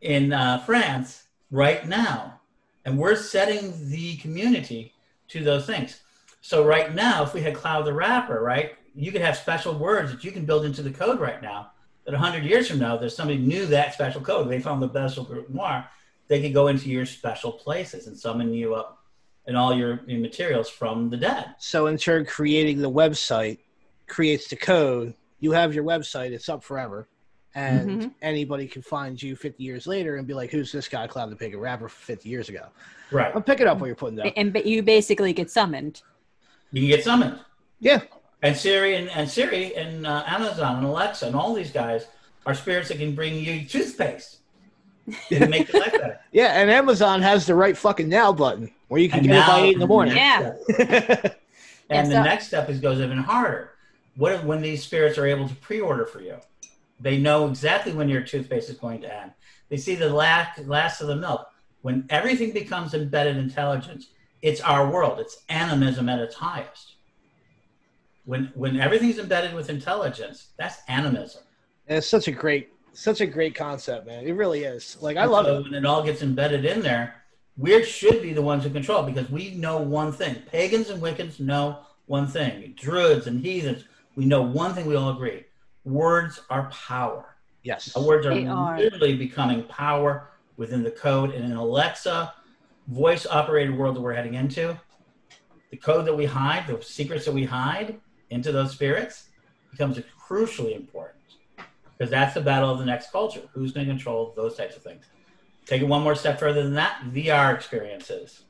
in 0.00 0.32
uh, 0.32 0.60
France 0.60 1.24
right 1.50 1.86
now. 1.86 2.40
And 2.86 2.98
we're 2.98 3.14
setting 3.14 3.90
the 3.90 4.16
community 4.16 4.94
to 5.28 5.44
those 5.44 5.66
things. 5.66 6.00
So 6.46 6.62
right 6.62 6.94
now, 6.94 7.22
if 7.22 7.32
we 7.32 7.40
had 7.40 7.54
Cloud 7.54 7.86
the 7.86 7.94
Rapper, 7.94 8.38
right, 8.42 8.74
you 8.94 9.10
could 9.10 9.22
have 9.22 9.34
special 9.34 9.72
words 9.78 10.10
that 10.10 10.22
you 10.24 10.30
can 10.30 10.44
build 10.44 10.66
into 10.66 10.82
the 10.82 10.90
code 10.90 11.18
right 11.18 11.40
now. 11.40 11.70
That 12.04 12.12
100 12.12 12.44
years 12.44 12.68
from 12.68 12.78
now, 12.80 12.98
there's 12.98 13.16
somebody 13.16 13.38
knew 13.38 13.64
that 13.64 13.94
special 13.94 14.20
code. 14.20 14.50
They 14.50 14.60
found 14.60 14.82
the 14.82 14.86
best 14.88 15.16
grimoire. 15.16 15.86
They 16.28 16.42
could 16.42 16.52
go 16.52 16.66
into 16.66 16.90
your 16.90 17.06
special 17.06 17.50
places 17.50 18.08
and 18.08 18.14
summon 18.18 18.52
you 18.52 18.74
up 18.74 18.98
and 19.46 19.56
all 19.56 19.74
your, 19.74 20.02
your 20.06 20.20
materials 20.20 20.68
from 20.68 21.08
the 21.08 21.16
dead. 21.16 21.54
So 21.60 21.86
in 21.86 21.96
turn, 21.96 22.26
creating 22.26 22.82
the 22.82 22.90
website 22.90 23.60
creates 24.06 24.46
the 24.48 24.56
code. 24.56 25.14
You 25.40 25.52
have 25.52 25.74
your 25.74 25.84
website; 25.84 26.32
it's 26.32 26.50
up 26.50 26.62
forever, 26.62 27.08
and 27.54 28.02
Mhm. 28.02 28.10
anybody 28.20 28.66
can 28.68 28.82
find 28.82 29.20
you 29.20 29.34
50 29.34 29.64
years 29.64 29.86
later 29.86 30.16
and 30.18 30.26
be 30.26 30.34
like, 30.34 30.50
"Who's 30.50 30.70
this 30.72 30.88
guy, 30.88 31.06
Cloud 31.06 31.30
the 31.30 31.36
Pig, 31.36 31.54
a 31.54 31.58
rapper 31.58 31.88
50 31.88 32.28
years 32.28 32.50
ago?" 32.50 32.66
Right. 33.10 33.34
I'm 33.34 33.42
picking 33.42 33.66
it 33.66 33.70
up 33.70 33.78
what 33.80 33.86
you're 33.86 33.96
putting 33.96 34.16
down. 34.16 34.26
And 34.36 34.52
ba- 34.52 34.68
you 34.68 34.82
basically 34.82 35.32
get 35.32 35.50
summoned. 35.50 36.02
You 36.74 36.80
can 36.82 36.88
get 36.96 37.04
summoned. 37.04 37.38
Yeah, 37.78 38.00
And 38.42 38.56
Siri 38.56 38.96
and, 38.96 39.08
and 39.10 39.28
Siri 39.30 39.76
and 39.76 40.06
uh, 40.06 40.24
Amazon 40.26 40.78
and 40.78 40.86
Alexa 40.86 41.26
and 41.26 41.36
all 41.36 41.54
these 41.54 41.70
guys 41.70 42.06
are 42.46 42.54
spirits 42.54 42.88
that 42.88 42.98
can 42.98 43.14
bring 43.14 43.36
you 43.36 43.64
toothpaste. 43.64 44.38
They 45.30 45.38
can 45.38 45.50
make 45.50 45.72
your 45.72 45.82
life 45.82 45.92
better. 45.92 46.18
yeah. 46.32 46.60
And 46.60 46.70
Amazon 46.70 47.22
has 47.22 47.46
the 47.46 47.54
right 47.54 47.76
fucking 47.76 48.08
now 48.08 48.32
button 48.32 48.72
where 48.88 49.00
you 49.00 49.08
can 49.08 49.20
And 49.20 49.28
get 49.28 49.36
it 49.36 49.46
by 49.46 49.60
eight 49.60 49.74
in 49.74 49.80
the 49.80 49.86
morning. 49.86 50.16
Yeah. 50.16 50.54
And 51.90 52.10
the 52.10 52.14
so- 52.16 52.22
next 52.22 52.46
step 52.46 52.70
is 52.70 52.80
goes 52.80 52.98
even 52.98 53.18
harder. 53.18 53.72
What 54.16 54.32
if, 54.32 54.42
when 54.42 54.62
these 54.62 54.82
spirits 54.82 55.18
are 55.18 55.26
able 55.26 55.46
to 55.46 55.54
pre-order 55.56 56.06
for 56.06 56.22
you? 56.22 56.36
They 56.98 57.18
know 57.18 57.46
exactly 57.46 57.92
when 57.92 58.08
your 58.08 58.22
toothpaste 58.22 58.70
is 58.70 58.78
going 58.78 59.02
to 59.02 59.14
end. 59.14 59.32
They 59.68 59.76
see 59.76 59.94
the 59.94 60.08
last 60.08 60.60
last 60.60 61.02
of 61.02 61.08
the 61.08 61.16
milk. 61.16 61.46
When 61.82 62.06
everything 62.08 62.52
becomes 62.52 62.94
embedded 62.94 63.36
intelligence, 63.36 64.08
it's 64.44 64.60
our 64.60 64.90
world. 64.90 65.18
It's 65.20 65.38
animism 65.48 66.06
at 66.10 66.18
its 66.18 66.34
highest. 66.34 66.96
When 68.26 68.52
when 68.54 68.78
everything's 68.78 69.18
embedded 69.18 69.54
with 69.54 69.70
intelligence, 69.70 70.48
that's 70.58 70.82
animism. 70.86 71.42
And 71.88 71.96
it's 71.98 72.06
such 72.06 72.28
a 72.28 72.32
great, 72.32 72.70
such 72.92 73.22
a 73.22 73.26
great 73.26 73.54
concept, 73.54 74.06
man. 74.06 74.24
It 74.26 74.32
really 74.32 74.64
is. 74.64 74.98
Like 75.00 75.16
I 75.16 75.22
And 75.22 75.32
love 75.32 75.46
so 75.46 75.58
it. 75.58 75.62
When 75.64 75.74
it 75.74 75.86
all 75.86 76.02
gets 76.04 76.22
embedded 76.22 76.66
in 76.66 76.82
there, 76.82 77.22
we 77.56 77.82
should 77.84 78.20
be 78.22 78.34
the 78.34 78.42
ones 78.42 78.64
who 78.64 78.70
control 78.70 79.02
because 79.02 79.30
we 79.30 79.54
know 79.54 79.78
one 79.78 80.12
thing. 80.12 80.34
Pagans 80.52 80.90
and 80.90 81.02
Wiccans 81.02 81.40
know 81.40 81.78
one 82.06 82.26
thing. 82.26 82.74
Druids 82.76 83.26
and 83.26 83.40
heathens, 83.40 83.84
we 84.14 84.26
know 84.26 84.42
one 84.42 84.74
thing 84.74 84.84
we 84.84 84.94
all 84.94 85.10
agree. 85.10 85.44
Words 85.84 86.40
are 86.50 86.70
power. 86.70 87.36
Yes. 87.62 87.96
Our 87.96 88.02
words 88.02 88.26
are, 88.26 88.34
They 88.34 88.46
are. 88.46 88.78
literally 88.78 89.16
becoming 89.16 89.62
power 89.64 90.28
within 90.58 90.82
the 90.82 90.90
code. 90.90 91.30
And 91.34 91.44
in 91.46 91.50
an 91.52 91.56
Alexa 91.56 92.34
voice 92.86 93.26
operated 93.26 93.76
world 93.76 93.96
that 93.96 94.00
we're 94.00 94.14
heading 94.14 94.34
into, 94.34 94.78
the 95.70 95.76
code 95.76 96.06
that 96.06 96.16
we 96.16 96.24
hide, 96.24 96.66
the 96.66 96.82
secrets 96.82 97.24
that 97.24 97.34
we 97.34 97.44
hide 97.44 98.00
into 98.30 98.52
those 98.52 98.72
spirits 98.72 99.28
becomes 99.70 99.98
crucially 100.28 100.76
important 100.76 101.24
because 101.96 102.10
that's 102.10 102.34
the 102.34 102.40
battle 102.40 102.70
of 102.70 102.78
the 102.78 102.84
next 102.84 103.10
culture. 103.10 103.42
Who's 103.52 103.72
going 103.72 103.86
to 103.86 103.92
control 103.92 104.32
those 104.36 104.56
types 104.56 104.76
of 104.76 104.82
things? 104.82 105.04
Take 105.66 105.82
it 105.82 105.88
one 105.88 106.02
more 106.02 106.14
step 106.14 106.38
further 106.38 106.62
than 106.62 106.74
that 106.74 107.02
VR 107.12 107.54
experiences. 107.54 108.42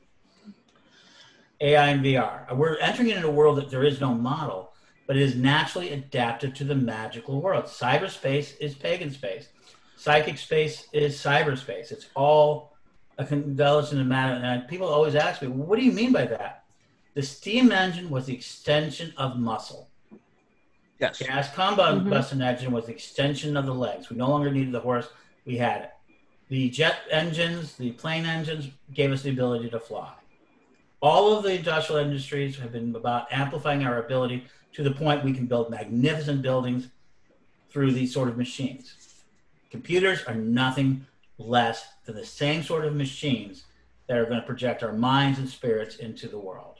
AI 1.61 1.87
and 1.87 2.03
VR. 2.03 2.53
We're 2.55 2.77
entering 2.77 3.09
into 3.09 3.27
a 3.27 3.31
world 3.31 3.57
that 3.57 3.69
there 3.69 3.83
is 3.83 4.01
no 4.01 4.13
model, 4.13 4.73
but 5.07 5.15
it 5.15 5.21
is 5.21 5.35
naturally 5.35 5.93
adapted 5.93 6.55
to 6.55 6.63
the 6.63 6.75
magical 6.75 7.41
world. 7.41 7.65
Cyberspace 7.65 8.59
is 8.59 8.75
pagan 8.75 9.11
space. 9.11 9.49
Psychic 9.95 10.37
space 10.37 10.87
is 10.91 11.15
cyberspace. 11.15 11.91
It's 11.91 12.07
all 12.15 12.74
a 13.17 13.25
convolution 13.25 14.01
of 14.01 14.07
matter. 14.07 14.35
And 14.43 14.67
people 14.67 14.87
always 14.87 15.15
ask 15.15 15.41
me, 15.41 15.47
what 15.47 15.79
do 15.79 15.85
you 15.85 15.91
mean 15.91 16.11
by 16.11 16.25
that? 16.25 16.63
The 17.13 17.23
steam 17.23 17.71
engine 17.71 18.09
was 18.09 18.25
the 18.25 18.33
extension 18.33 19.13
of 19.17 19.37
muscle. 19.37 19.89
Yes. 20.99 21.19
Gas 21.19 21.53
combustion 21.53 22.39
Mhm. 22.39 22.45
engine 22.45 22.71
was 22.71 22.85
the 22.85 22.91
extension 22.93 23.57
of 23.57 23.65
the 23.65 23.73
legs. 23.73 24.09
We 24.09 24.17
no 24.17 24.29
longer 24.29 24.51
needed 24.51 24.73
the 24.73 24.79
horse. 24.79 25.07
We 25.45 25.57
had 25.57 25.81
it. 25.81 25.91
The 26.49 26.69
jet 26.69 26.97
engines, 27.09 27.75
the 27.75 27.91
plane 27.91 28.25
engines 28.25 28.69
gave 28.93 29.11
us 29.11 29.23
the 29.23 29.31
ability 29.31 29.69
to 29.71 29.79
fly. 29.79 30.13
All 31.01 31.35
of 31.37 31.43
the 31.43 31.55
industrial 31.55 32.01
industries 32.01 32.57
have 32.57 32.71
been 32.71 32.95
about 32.95 33.31
amplifying 33.31 33.85
our 33.85 33.99
ability 33.99 34.45
to 34.73 34.83
the 34.83 34.91
point 34.91 35.23
we 35.23 35.33
can 35.33 35.45
build 35.45 35.69
magnificent 35.69 36.41
buildings 36.41 36.87
through 37.69 37.91
these 37.91 38.13
sort 38.13 38.29
of 38.29 38.37
machines. 38.37 38.95
Computers 39.69 40.23
are 40.23 40.35
nothing 40.35 41.05
less 41.37 41.85
than 42.05 42.15
the 42.15 42.25
same 42.25 42.63
sort 42.63 42.85
of 42.85 42.95
machines 42.95 43.65
that 44.07 44.17
are 44.17 44.25
going 44.25 44.39
to 44.39 44.45
project 44.45 44.83
our 44.83 44.93
minds 44.93 45.39
and 45.39 45.49
spirits 45.49 45.97
into 45.97 46.27
the 46.27 46.37
world. 46.39 46.79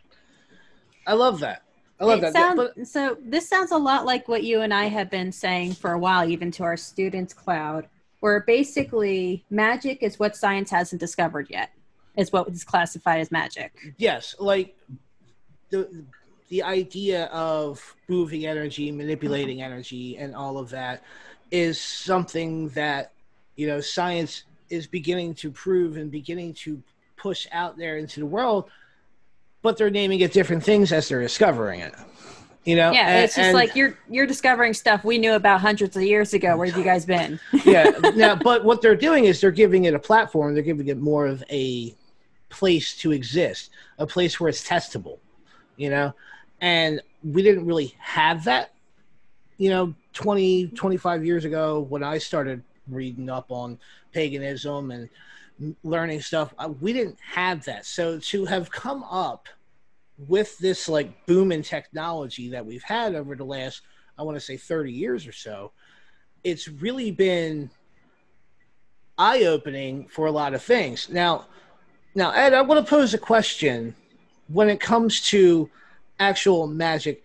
I 1.07 1.13
love 1.13 1.39
that. 1.41 1.63
I 1.99 2.05
love 2.05 2.19
It 2.19 2.21
that. 2.21 2.33
sound- 2.33 2.57
But 2.57 2.87
so 2.87 3.17
this 3.21 3.47
sounds 3.47 3.71
a 3.71 3.77
lot 3.77 4.05
like 4.05 4.27
what 4.27 4.43
you 4.43 4.61
and 4.61 4.73
I 4.73 4.85
have 4.85 5.09
been 5.09 5.31
saying 5.31 5.73
for 5.73 5.91
a 5.91 5.99
while, 5.99 6.27
even 6.29 6.51
to 6.51 6.63
our 6.63 6.77
students, 6.77 7.33
Cloud, 7.33 7.87
where 8.19 8.41
basically 8.41 9.45
magic 9.49 10.01
is 10.01 10.19
what 10.19 10.35
science 10.35 10.69
hasn't 10.71 10.99
discovered 10.99 11.47
yet. 11.49 11.71
Is 12.15 12.31
what 12.31 12.47
is 12.47 12.63
classified 12.63 13.19
as 13.19 13.29
magic. 13.29 13.73
yes, 13.97 14.35
like 14.39 14.77
the 15.69 16.05
the 16.47 16.63
idea 16.63 17.25
of 17.25 17.95
moving 18.07 18.45
energy, 18.45 18.89
manipulating 18.91 19.61
energy, 19.61 20.15
and 20.17 20.33
all 20.33 20.57
of 20.57 20.69
that 20.69 21.03
is 21.51 21.79
something 21.79 22.69
that 22.69 23.11
you 23.55 23.67
know 23.67 23.79
science 23.81 24.43
is 24.69 24.87
beginning 24.87 25.35
to 25.35 25.51
prove 25.51 25.97
and 25.97 26.09
beginning 26.11 26.53
to 26.53 26.81
push 27.17 27.47
out 27.51 27.77
there 27.77 27.97
into 27.97 28.19
the 28.19 28.25
world. 28.25 28.69
But 29.61 29.77
they're 29.77 29.89
naming 29.89 30.19
it 30.19 30.31
different 30.31 30.63
things 30.63 30.91
as 30.91 31.09
they're 31.09 31.21
discovering 31.21 31.79
it. 31.79 31.93
You 32.65 32.75
know, 32.75 32.91
Yeah, 32.91 33.07
and- 33.07 33.25
it's 33.25 33.35
just 33.35 33.47
and- 33.47 33.55
like 33.55 33.75
you're 33.75 33.97
you're 34.09 34.25
discovering 34.25 34.73
stuff 34.73 35.03
we 35.03 35.17
knew 35.17 35.33
about 35.33 35.61
hundreds 35.61 35.95
of 35.95 36.03
years 36.03 36.33
ago. 36.33 36.57
Where 36.57 36.67
have 36.67 36.77
you 36.77 36.83
guys 36.83 37.05
been? 37.05 37.39
yeah. 37.65 37.91
Now, 38.15 38.35
but 38.43 38.63
what 38.65 38.81
they're 38.81 38.95
doing 38.95 39.25
is 39.25 39.39
they're 39.41 39.51
giving 39.51 39.85
it 39.85 39.93
a 39.93 39.99
platform. 39.99 40.53
They're 40.53 40.63
giving 40.63 40.87
it 40.87 40.97
more 40.97 41.25
of 41.27 41.43
a 41.49 41.95
place 42.49 42.95
to 42.97 43.11
exist, 43.11 43.69
a 43.99 44.07
place 44.07 44.39
where 44.39 44.49
it's 44.49 44.67
testable, 44.67 45.19
you 45.77 45.89
know? 45.89 46.13
And 46.61 47.01
we 47.23 47.43
didn't 47.43 47.65
really 47.65 47.95
have 47.99 48.45
that, 48.45 48.71
you 49.57 49.69
know, 49.69 49.93
20, 50.13 50.67
25 50.67 51.25
years 51.25 51.43
ago 51.43 51.81
when 51.89 52.01
I 52.01 52.17
started 52.17 52.63
reading 52.87 53.29
up 53.29 53.51
on 53.51 53.77
paganism 54.11 54.91
and 54.91 55.09
learning 55.83 56.21
stuff. 56.21 56.53
uh, 56.59 56.69
We 56.81 56.93
didn't 56.93 57.19
have 57.19 57.65
that. 57.65 57.85
So 57.85 58.19
to 58.19 58.45
have 58.45 58.71
come 58.71 59.03
up 59.03 59.47
with 60.27 60.57
this 60.59 60.87
like 60.87 61.25
boom 61.25 61.51
in 61.51 61.61
technology 61.61 62.49
that 62.49 62.65
we've 62.65 62.83
had 62.83 63.15
over 63.15 63.35
the 63.35 63.43
last, 63.43 63.81
I 64.17 64.23
want 64.23 64.35
to 64.35 64.41
say 64.41 64.57
30 64.57 64.91
years 64.91 65.27
or 65.27 65.31
so, 65.31 65.71
it's 66.43 66.67
really 66.67 67.11
been 67.11 67.69
eye 69.17 69.43
opening 69.45 70.07
for 70.07 70.27
a 70.27 70.31
lot 70.31 70.53
of 70.53 70.61
things. 70.61 71.09
Now, 71.09 71.45
now, 72.13 72.31
Ed, 72.31 72.53
I 72.53 72.61
want 72.61 72.85
to 72.85 72.89
pose 72.89 73.13
a 73.13 73.17
question 73.17 73.95
when 74.47 74.69
it 74.69 74.79
comes 74.79 75.21
to 75.29 75.69
actual 76.19 76.67
magic 76.67 77.23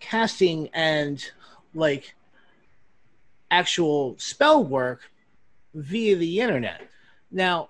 casting 0.00 0.68
and 0.74 1.24
like 1.74 2.14
actual 3.50 4.16
spell 4.18 4.64
work 4.64 5.02
via 5.74 6.16
the 6.16 6.40
internet. 6.40 6.88
Now, 7.30 7.68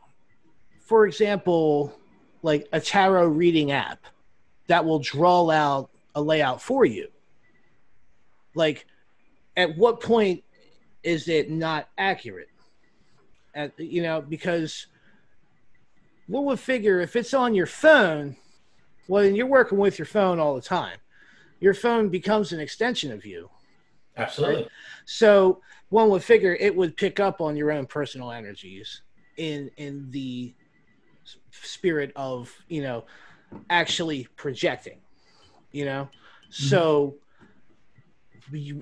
for 0.80 1.06
example, 1.06 1.98
like 2.42 2.68
a 2.72 2.80
tarot 2.80 3.28
reading 3.28 3.72
app 3.72 4.04
that 4.66 4.84
will 4.84 4.98
draw 4.98 5.50
out 5.50 5.90
a 6.14 6.22
layout 6.22 6.60
for 6.60 6.84
you. 6.84 7.08
Like, 8.54 8.86
at 9.56 9.76
what 9.76 10.00
point 10.00 10.44
is 11.02 11.28
it 11.28 11.50
not 11.50 11.88
accurate? 11.98 12.50
At, 13.54 13.78
you 13.78 14.02
know, 14.02 14.20
because 14.20 14.86
what 16.26 16.44
would 16.44 16.60
figure 16.60 17.00
if 17.00 17.16
it's 17.16 17.34
on 17.34 17.54
your 17.54 17.66
phone, 17.66 18.36
well, 19.08 19.22
then 19.22 19.34
you're 19.34 19.46
working 19.46 19.78
with 19.78 19.98
your 19.98 20.06
phone 20.06 20.38
all 20.38 20.54
the 20.54 20.60
time. 20.60 20.98
Your 21.60 21.74
phone 21.74 22.08
becomes 22.08 22.52
an 22.52 22.60
extension 22.60 23.12
of 23.12 23.24
you. 23.24 23.50
Absolutely. 24.16 24.68
So 25.04 25.60
one 25.88 26.08
would 26.10 26.22
figure 26.22 26.56
it 26.58 26.74
would 26.74 26.96
pick 26.96 27.20
up 27.20 27.40
on 27.40 27.56
your 27.56 27.72
own 27.72 27.86
personal 27.86 28.30
energies 28.30 29.02
in 29.36 29.70
in 29.76 30.10
the 30.10 30.54
spirit 31.50 32.12
of 32.16 32.52
you 32.68 32.82
know 32.82 33.04
actually 33.70 34.28
projecting. 34.36 35.00
You 35.72 35.86
know, 35.86 36.08
mm-hmm. 36.10 36.64
so 36.68 37.16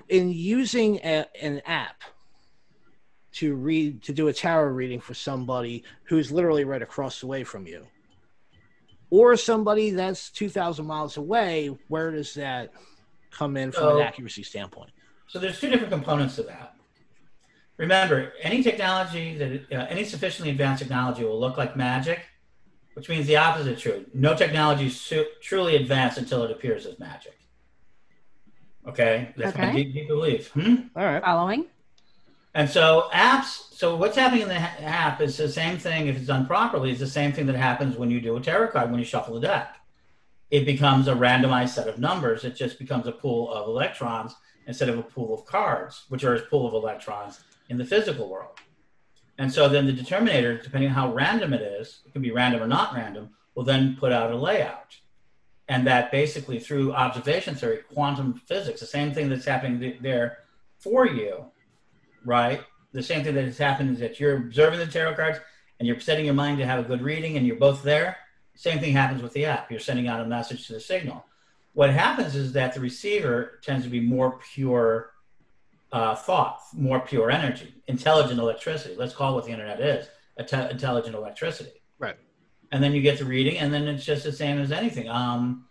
in 0.09 0.29
using 0.29 0.97
a, 0.97 1.25
an 1.41 1.61
app 1.65 2.03
to 3.33 3.55
read 3.55 4.03
to 4.03 4.13
do 4.13 4.27
a 4.27 4.33
tarot 4.33 4.71
reading 4.71 4.99
for 4.99 5.13
somebody 5.13 5.83
who's 6.03 6.31
literally 6.31 6.65
right 6.65 6.81
across 6.81 7.19
the 7.19 7.27
way 7.27 7.43
from 7.43 7.65
you 7.65 7.85
or 9.09 9.35
somebody 9.35 9.91
that's 9.91 10.29
2000 10.31 10.85
miles 10.85 11.17
away 11.17 11.75
where 11.87 12.11
does 12.11 12.33
that 12.35 12.71
come 13.31 13.57
in 13.57 13.71
from 13.71 13.83
So- 13.83 13.97
an 13.97 14.03
accuracy 14.03 14.43
standpoint 14.43 14.91
So 15.33 15.39
there's 15.39 15.59
two 15.59 15.67
different 15.71 15.91
components 15.91 16.35
to 16.35 16.43
that. 16.43 16.75
Remember, 17.77 18.33
any 18.43 18.61
technology 18.61 19.35
that 19.39 19.75
uh, 19.75 19.87
any 19.89 20.03
sufficiently 20.03 20.51
advanced 20.51 20.83
technology 20.83 21.23
will 21.23 21.39
look 21.39 21.57
like 21.57 21.75
magic, 21.75 22.19
which 22.93 23.09
means 23.09 23.25
the 23.25 23.37
opposite 23.37 23.71
is 23.77 23.81
true. 23.81 24.05
No 24.13 24.35
technology 24.35 24.85
is 24.85 25.01
su- 25.01 25.25
truly 25.41 25.75
advanced 25.75 26.19
until 26.19 26.43
it 26.43 26.51
appears 26.51 26.85
as 26.85 26.99
magic. 26.99 27.35
Okay, 28.87 29.33
that's 29.35 29.57
my 29.57 29.69
Okay. 29.69 29.83
deep, 29.85 29.93
deep 29.95 30.07
belief. 30.07 30.49
Hmm? 30.49 30.75
all 30.95 31.03
right 31.03 31.23
Following? 31.23 31.65
And 32.53 32.69
so 32.69 33.09
apps, 33.11 33.73
so 33.73 33.95
what's 33.95 34.15
happening 34.15 34.43
in 34.43 34.49
the 34.49 34.59
ha- 34.59 34.75
app 34.81 35.19
is 35.19 35.35
the 35.35 35.49
same 35.49 35.79
thing 35.79 36.09
if 36.09 36.15
it's 36.15 36.27
done 36.27 36.45
properly, 36.45 36.91
it's 36.91 36.99
the 36.99 37.07
same 37.07 37.31
thing 37.31 37.47
that 37.47 37.55
happens 37.55 37.97
when 37.97 38.11
you 38.11 38.21
do 38.21 38.35
a 38.37 38.39
tarot 38.39 38.67
card 38.67 38.91
when 38.91 38.99
you 38.99 39.05
shuffle 39.05 39.33
the 39.33 39.47
deck. 39.47 39.77
It 40.51 40.67
becomes 40.67 41.07
a 41.07 41.15
randomized 41.15 41.69
set 41.69 41.87
of 41.87 41.97
numbers. 41.97 42.43
It 42.43 42.55
just 42.55 42.77
becomes 42.77 43.07
a 43.07 43.11
pool 43.11 43.51
of 43.51 43.67
electrons 43.67 44.35
instead 44.67 44.89
of 44.89 44.97
a 44.97 45.03
pool 45.03 45.33
of 45.33 45.45
cards, 45.45 46.05
which 46.09 46.23
are 46.23 46.35
a 46.35 46.41
pool 46.41 46.67
of 46.67 46.73
electrons 46.73 47.41
in 47.69 47.77
the 47.77 47.85
physical 47.85 48.29
world. 48.29 48.59
And 49.37 49.51
so 49.51 49.67
then 49.67 49.85
the 49.85 49.93
determinator, 49.93 50.61
depending 50.61 50.89
on 50.89 50.95
how 50.95 51.13
random 51.13 51.53
it 51.53 51.61
is, 51.61 52.01
it 52.05 52.13
can 52.13 52.21
be 52.21 52.31
random 52.31 52.61
or 52.61 52.67
not 52.67 52.93
random, 52.93 53.31
will 53.55 53.63
then 53.63 53.97
put 53.99 54.11
out 54.11 54.31
a 54.31 54.35
layout. 54.35 54.95
And 55.67 55.87
that 55.87 56.11
basically 56.11 56.59
through 56.59 56.93
observation 56.93 57.55
theory, 57.55 57.79
quantum 57.93 58.41
physics, 58.45 58.79
the 58.79 58.85
same 58.85 59.13
thing 59.13 59.29
that's 59.29 59.45
happening 59.45 59.79
th- 59.79 59.99
there 60.01 60.39
for 60.77 61.07
you, 61.07 61.45
right? 62.25 62.61
The 62.91 63.01
same 63.01 63.23
thing 63.23 63.33
that 63.35 63.45
has 63.45 63.57
happened 63.57 63.91
is 63.91 63.99
that 63.99 64.19
you're 64.19 64.37
observing 64.37 64.79
the 64.79 64.87
tarot 64.87 65.15
cards 65.15 65.39
and 65.79 65.87
you're 65.87 65.99
setting 65.99 66.25
your 66.25 66.33
mind 66.33 66.59
to 66.59 66.65
have 66.65 66.79
a 66.79 66.87
good 66.87 67.01
reading 67.01 67.37
and 67.37 67.47
you're 67.47 67.55
both 67.55 67.81
there. 67.81 68.17
Same 68.55 68.79
thing 68.79 68.93
happens 68.93 69.23
with 69.23 69.33
the 69.33 69.45
app. 69.45 69.71
You're 69.71 69.79
sending 69.79 70.07
out 70.07 70.21
a 70.21 70.25
message 70.25 70.67
to 70.67 70.73
the 70.73 70.79
signal. 70.79 71.25
What 71.73 71.89
happens 71.89 72.35
is 72.35 72.53
that 72.53 72.73
the 72.73 72.79
receiver 72.79 73.59
tends 73.63 73.83
to 73.83 73.89
be 73.89 73.99
more 73.99 74.39
pure 74.53 75.11
uh, 75.91 76.15
thought, 76.15 76.59
more 76.73 76.99
pure 76.99 77.29
energy, 77.29 77.73
intelligent 77.87 78.39
electricity. 78.39 78.95
Let's 78.97 79.13
call 79.13 79.33
it 79.33 79.35
what 79.35 79.45
the 79.45 79.51
internet 79.51 79.79
is 79.79 80.07
inte- 80.39 80.71
intelligent 80.71 81.15
electricity. 81.15 81.81
Right. 81.99 82.17
And 82.71 82.83
then 82.83 82.93
you 82.93 83.01
get 83.01 83.19
the 83.19 83.25
reading, 83.25 83.59
and 83.59 83.73
then 83.73 83.87
it's 83.87 84.05
just 84.05 84.23
the 84.23 84.31
same 84.31 84.59
as 84.59 84.71
anything. 84.71 85.07
Um, 85.07 85.65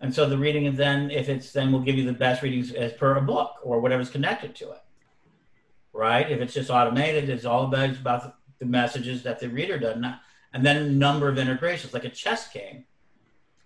and 0.00 0.14
so 0.14 0.28
the 0.28 0.36
reading, 0.36 0.66
and 0.66 0.76
then 0.76 1.10
if 1.10 1.28
it's 1.28 1.52
then 1.52 1.72
will 1.72 1.80
give 1.80 1.96
you 1.96 2.04
the 2.04 2.12
best 2.12 2.42
readings 2.42 2.72
as 2.72 2.92
per 2.92 3.16
a 3.16 3.22
book 3.22 3.54
or 3.62 3.80
whatever's 3.80 4.10
connected 4.10 4.54
to 4.56 4.70
it. 4.72 4.82
Right. 5.92 6.30
If 6.30 6.40
it's 6.40 6.52
just 6.52 6.70
automated, 6.70 7.30
it's 7.30 7.44
all 7.44 7.64
about 7.64 7.90
it's 7.90 7.98
about 7.98 8.36
the 8.58 8.66
messages 8.66 9.22
that 9.22 9.40
the 9.40 9.48
reader 9.48 9.78
does 9.78 9.96
not, 9.98 10.20
and 10.52 10.64
then 10.64 10.98
number 10.98 11.28
of 11.28 11.38
integrations, 11.38 11.94
like 11.94 12.04
a 12.04 12.10
chess 12.10 12.52
game, 12.52 12.84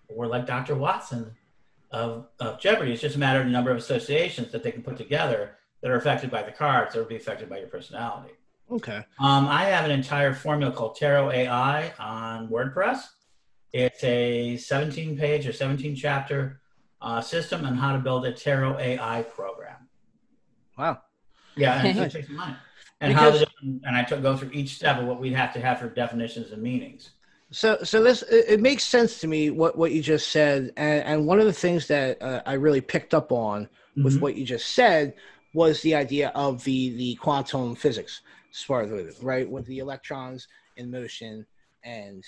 or 0.08 0.26
like 0.26 0.46
Dr. 0.46 0.76
Watson 0.76 1.34
of, 1.90 2.26
of 2.40 2.60
Jeopardy. 2.60 2.92
It's 2.92 3.02
just 3.02 3.16
a 3.16 3.18
matter 3.18 3.40
of 3.40 3.46
the 3.46 3.52
number 3.52 3.70
of 3.70 3.76
associations 3.76 4.52
that 4.52 4.62
they 4.62 4.72
can 4.72 4.82
put 4.82 4.96
together 4.96 5.56
that 5.82 5.90
are 5.90 5.96
affected 5.96 6.30
by 6.30 6.42
the 6.42 6.52
cards 6.52 6.94
that 6.94 7.00
will 7.00 7.08
be 7.08 7.16
affected 7.16 7.48
by 7.48 7.58
your 7.58 7.68
personality. 7.68 8.34
okay 8.70 9.04
Um, 9.18 9.46
I 9.46 9.64
have 9.64 9.84
an 9.84 9.90
entire 9.90 10.34
formula 10.34 10.72
called 10.72 10.96
Tarot 10.96 11.30
AI 11.30 11.92
on 11.98 12.48
WordPress. 12.48 13.00
It's 13.72 14.02
a 14.02 14.56
17 14.56 15.16
page 15.16 15.46
or 15.46 15.52
17 15.52 15.94
chapter 15.94 16.60
uh, 17.00 17.20
system 17.20 17.64
on 17.64 17.76
how 17.76 17.92
to 17.92 17.98
build 17.98 18.26
a 18.26 18.32
Tarot 18.32 18.78
AI 18.78 19.22
program. 19.22 19.88
wow 20.76 21.00
Yeah, 21.56 21.84
and 21.84 21.98
it 21.98 22.10
takes 22.18 22.28
money. 22.28 22.56
And 23.00 23.12
how 23.12 23.30
the, 23.30 23.46
and 23.62 23.96
I 23.96 24.02
took, 24.02 24.22
go 24.22 24.36
through 24.36 24.50
each 24.52 24.74
step 24.74 24.98
of 24.98 25.06
what 25.06 25.20
we'd 25.20 25.32
have 25.32 25.52
to 25.54 25.60
have 25.60 25.78
for 25.78 25.88
definitions 25.88 26.50
and 26.50 26.60
meanings. 26.60 27.10
So, 27.50 27.78
so 27.82 28.02
this 28.02 28.22
it, 28.22 28.60
makes 28.60 28.84
sense 28.84 29.20
to 29.20 29.26
me 29.26 29.50
what 29.50 29.76
what 29.78 29.92
you 29.92 30.02
just 30.02 30.28
said, 30.30 30.72
and, 30.76 31.04
and 31.04 31.26
one 31.26 31.40
of 31.40 31.46
the 31.46 31.52
things 31.52 31.86
that 31.86 32.20
uh, 32.20 32.42
I 32.44 32.54
really 32.54 32.82
picked 32.82 33.14
up 33.14 33.32
on 33.32 33.68
with 33.96 34.16
Mhm. 34.16 34.20
what 34.20 34.36
you 34.36 34.44
just 34.44 34.74
said 34.74 35.14
was 35.54 35.80
the 35.80 35.94
idea 35.94 36.28
of 36.34 36.62
the 36.64 36.90
the 36.96 37.14
quantum 37.16 37.74
physics 37.74 38.20
part 38.66 38.86
of 38.86 38.92
it, 38.92 39.14
right? 39.22 39.48
With 39.48 39.66
the 39.66 39.78
electrons 39.78 40.46
in 40.76 40.90
motion 40.90 41.46
and 41.84 42.24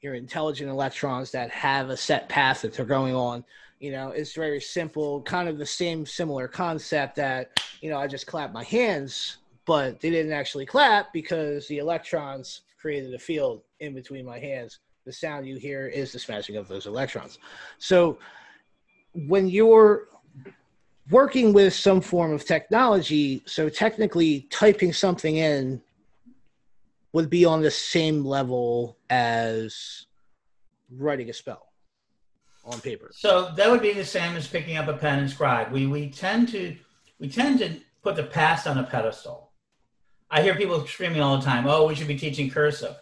your 0.00 0.14
intelligent 0.14 0.70
electrons 0.70 1.30
that 1.32 1.50
have 1.50 1.90
a 1.90 1.96
set 1.96 2.28
path 2.28 2.62
that 2.62 2.74
they're 2.74 2.84
going 2.84 3.14
on. 3.14 3.44
You 3.80 3.92
know, 3.92 4.10
it's 4.10 4.34
very 4.34 4.60
simple, 4.60 5.22
kind 5.22 5.48
of 5.48 5.58
the 5.58 5.66
same 5.66 6.04
similar 6.06 6.46
concept 6.46 7.16
that 7.16 7.58
you 7.80 7.90
know 7.90 7.98
I 7.98 8.06
just 8.06 8.26
clap 8.28 8.52
my 8.52 8.64
hands, 8.64 9.38
but 9.66 10.00
they 10.00 10.10
didn't 10.10 10.32
actually 10.32 10.66
clap 10.66 11.12
because 11.12 11.66
the 11.66 11.78
electrons 11.78 12.60
created 12.82 13.14
a 13.14 13.18
field 13.18 13.62
in 13.78 13.94
between 13.94 14.26
my 14.26 14.38
hands. 14.38 14.80
The 15.06 15.12
sound 15.12 15.46
you 15.46 15.56
hear 15.56 15.86
is 15.86 16.12
the 16.12 16.18
smashing 16.18 16.56
of 16.56 16.66
those 16.68 16.86
electrons. 16.86 17.38
So 17.78 18.18
when 19.14 19.48
you're 19.48 20.08
working 21.10 21.52
with 21.52 21.72
some 21.74 22.00
form 22.00 22.32
of 22.32 22.44
technology, 22.44 23.42
so 23.46 23.68
technically 23.68 24.48
typing 24.50 24.92
something 24.92 25.36
in 25.36 25.80
would 27.12 27.30
be 27.30 27.44
on 27.44 27.62
the 27.62 27.70
same 27.70 28.24
level 28.24 28.96
as 29.10 30.06
writing 30.90 31.30
a 31.30 31.32
spell 31.32 31.68
on 32.64 32.80
paper. 32.80 33.10
So 33.14 33.52
that 33.56 33.70
would 33.70 33.82
be 33.82 33.92
the 33.92 34.04
same 34.04 34.36
as 34.36 34.46
picking 34.46 34.76
up 34.76 34.88
a 34.88 34.94
pen 34.94 35.20
and 35.20 35.30
scribe. 35.30 35.72
We 35.72 35.86
we 35.86 36.10
tend 36.10 36.48
to 36.50 36.76
we 37.18 37.28
tend 37.28 37.58
to 37.60 37.76
put 38.02 38.16
the 38.16 38.24
past 38.24 38.66
on 38.66 38.78
a 38.78 38.84
pedestal. 38.84 39.51
I 40.34 40.40
hear 40.40 40.54
people 40.54 40.84
screaming 40.86 41.20
all 41.20 41.36
the 41.36 41.44
time, 41.44 41.66
"Oh, 41.66 41.86
we 41.86 41.94
should 41.94 42.08
be 42.08 42.18
teaching 42.18 42.48
cursive." 42.48 42.96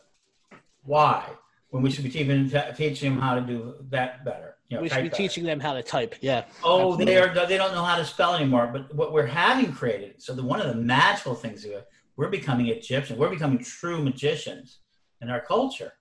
Why? 0.83 1.25
When 1.69 1.81
we 1.81 1.91
should 1.93 2.03
be 2.03 2.11
teaching 2.11 2.51
teaching 2.77 3.15
them 3.15 3.23
how 3.23 3.37
to 3.37 3.41
do 3.41 3.77
that 3.91 4.25
better. 4.25 4.57
You 4.69 4.77
know, 4.77 4.83
we 4.83 4.89
should 4.89 5.05
be 5.05 5.09
better. 5.11 5.23
teaching 5.23 5.45
them 5.45 5.61
how 5.61 5.75
to 5.75 5.83
type. 5.83 6.17
Yeah. 6.21 6.47
Oh, 6.65 6.93
Absolutely. 6.93 7.05
they 7.05 7.19
are. 7.19 7.47
They 7.47 7.57
don't 7.57 7.73
know 7.73 7.85
how 7.85 7.97
to 7.97 8.05
spell 8.05 8.35
anymore. 8.35 8.69
But 8.73 8.93
what 8.95 9.13
we're 9.13 9.27
having 9.27 9.73
created. 9.73 10.21
So 10.21 10.35
the 10.35 10.43
one 10.43 10.61
of 10.61 10.67
the 10.67 10.75
magical 10.75 11.37
things 11.37 11.63
here, 11.63 11.85
we're 12.17 12.31
becoming 12.31 12.67
Egyptian. 12.67 13.17
We're 13.17 13.31
becoming 13.31 13.59
true 13.59 14.03
magicians 14.03 14.81
in 15.23 15.31
our 15.31 15.41
culture, 15.41 15.93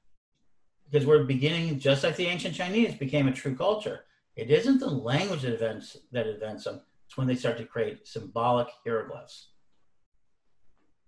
because 0.89 1.05
we're 1.05 1.25
beginning 1.25 1.77
just 1.77 2.03
like 2.03 2.15
the 2.15 2.25
ancient 2.25 2.55
Chinese 2.55 2.95
became 2.95 3.27
a 3.27 3.31
true 3.31 3.55
culture. 3.55 4.05
It 4.35 4.49
isn't 4.49 4.79
the 4.79 4.89
language 4.89 5.43
that 5.43 5.53
invents 5.53 5.95
that 6.11 6.25
invents 6.25 6.63
them. 6.63 6.81
It's 7.05 7.17
when 7.17 7.27
they 7.27 7.35
start 7.35 7.57
to 7.59 7.65
create 7.65 8.07
symbolic 8.07 8.69
hieroglyphs. 8.83 9.48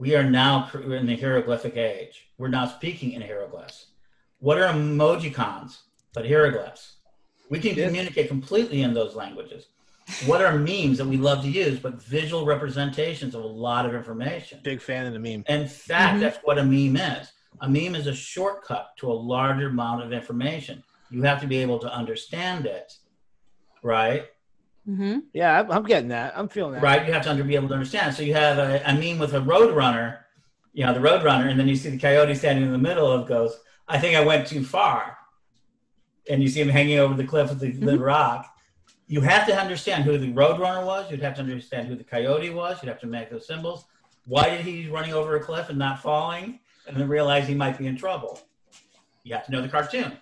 We 0.01 0.15
are 0.15 0.23
now 0.23 0.67
in 0.73 1.05
the 1.05 1.15
hieroglyphic 1.15 1.77
age. 1.77 2.25
We're 2.39 2.47
now 2.47 2.65
speaking 2.65 3.11
in 3.11 3.21
hieroglyphs. 3.21 3.85
What 4.39 4.57
are 4.57 4.73
emojicons 4.73 5.77
but 6.15 6.25
hieroglyphs? 6.25 6.93
We 7.51 7.59
can 7.59 7.77
Yeah. 7.77 7.85
communicate 7.85 8.27
completely 8.27 8.81
in 8.81 8.95
those 8.95 9.13
languages. 9.13 9.67
What 10.25 10.41
are 10.41 10.57
memes 10.57 10.97
that 10.97 11.05
we 11.05 11.17
love 11.17 11.43
to 11.43 11.51
use, 11.51 11.77
but 11.79 12.01
visual 12.01 12.45
representations 12.45 13.35
of 13.35 13.43
a 13.43 13.47
lot 13.47 13.85
of 13.85 13.93
information? 13.93 14.59
Big 14.63 14.81
fan 14.81 15.05
of 15.05 15.13
the 15.13 15.19
meme. 15.19 15.43
In 15.47 15.67
fact, 15.67 16.17
Mhm. 16.17 16.21
that's 16.21 16.39
what 16.39 16.57
a 16.57 16.63
meme 16.63 16.97
is. 16.97 17.31
A 17.59 17.69
meme 17.69 17.93
is 17.93 18.07
a 18.07 18.15
shortcut 18.15 18.97
to 18.97 19.11
a 19.11 19.13
larger 19.13 19.67
amount 19.67 20.01
of 20.01 20.11
information. 20.11 20.83
You 21.11 21.21
have 21.21 21.41
to 21.41 21.47
be 21.47 21.57
able 21.57 21.77
to 21.77 21.93
understand 21.93 22.65
it, 22.65 22.91
right? 23.83 24.25
Mm-hmm. 24.91 25.19
Yeah, 25.33 25.59
I'm, 25.59 25.71
I'm 25.71 25.83
getting 25.83 26.09
that. 26.09 26.33
I'm 26.37 26.49
feeling 26.49 26.73
that. 26.73 26.83
Right? 26.83 27.05
You 27.07 27.13
have 27.13 27.23
to 27.23 27.29
under, 27.29 27.43
be 27.43 27.55
able 27.55 27.69
to 27.69 27.73
understand. 27.73 28.13
So 28.13 28.23
you 28.23 28.33
have 28.33 28.57
a, 28.57 28.81
a 28.85 28.93
meme 28.93 29.19
with 29.19 29.33
a 29.33 29.41
road 29.41 29.73
runner, 29.75 30.25
you 30.73 30.85
know, 30.85 30.93
the 30.93 30.99
road 30.99 31.23
runner, 31.23 31.47
and 31.47 31.59
then 31.59 31.67
you 31.67 31.75
see 31.75 31.89
the 31.89 31.97
coyote 31.97 32.35
standing 32.35 32.65
in 32.65 32.71
the 32.71 32.77
middle 32.77 33.09
of 33.09 33.27
goes, 33.27 33.57
I 33.87 33.97
think 33.99 34.15
I 34.17 34.21
went 34.25 34.47
too 34.47 34.63
far. 34.65 35.17
And 36.29 36.41
you 36.41 36.49
see 36.49 36.61
him 36.61 36.69
hanging 36.69 36.99
over 36.99 37.13
the 37.13 37.23
cliff 37.23 37.49
with 37.49 37.59
the, 37.59 37.71
the 37.71 37.93
Mhm. 37.93 38.01
rock. 38.05 38.53
You 39.07 39.21
have 39.21 39.45
to 39.47 39.59
understand 39.59 40.03
who 40.03 40.17
the 40.17 40.31
road 40.31 40.59
runner 40.59 40.85
was. 40.85 41.09
You'd 41.09 41.21
have 41.21 41.35
to 41.35 41.41
understand 41.41 41.87
who 41.87 41.95
the 41.95 42.03
coyote 42.03 42.49
was. 42.51 42.81
You'd 42.81 42.89
have 42.89 42.99
to 43.01 43.07
make 43.07 43.29
those 43.29 43.47
symbols. 43.47 43.85
Why 44.25 44.49
did 44.49 44.61
he 44.61 44.87
running 44.87 45.13
over 45.13 45.35
a 45.35 45.39
cliff 45.39 45.69
and 45.69 45.77
not 45.79 46.01
falling? 46.01 46.59
And 46.87 46.95
then 46.97 47.07
realize 47.07 47.47
he 47.47 47.55
might 47.55 47.77
be 47.77 47.87
in 47.87 47.95
trouble. 47.97 48.39
You 49.23 49.33
have 49.35 49.45
to 49.45 49.51
know 49.51 49.61
the 49.61 49.67
cartoon. 49.67 50.13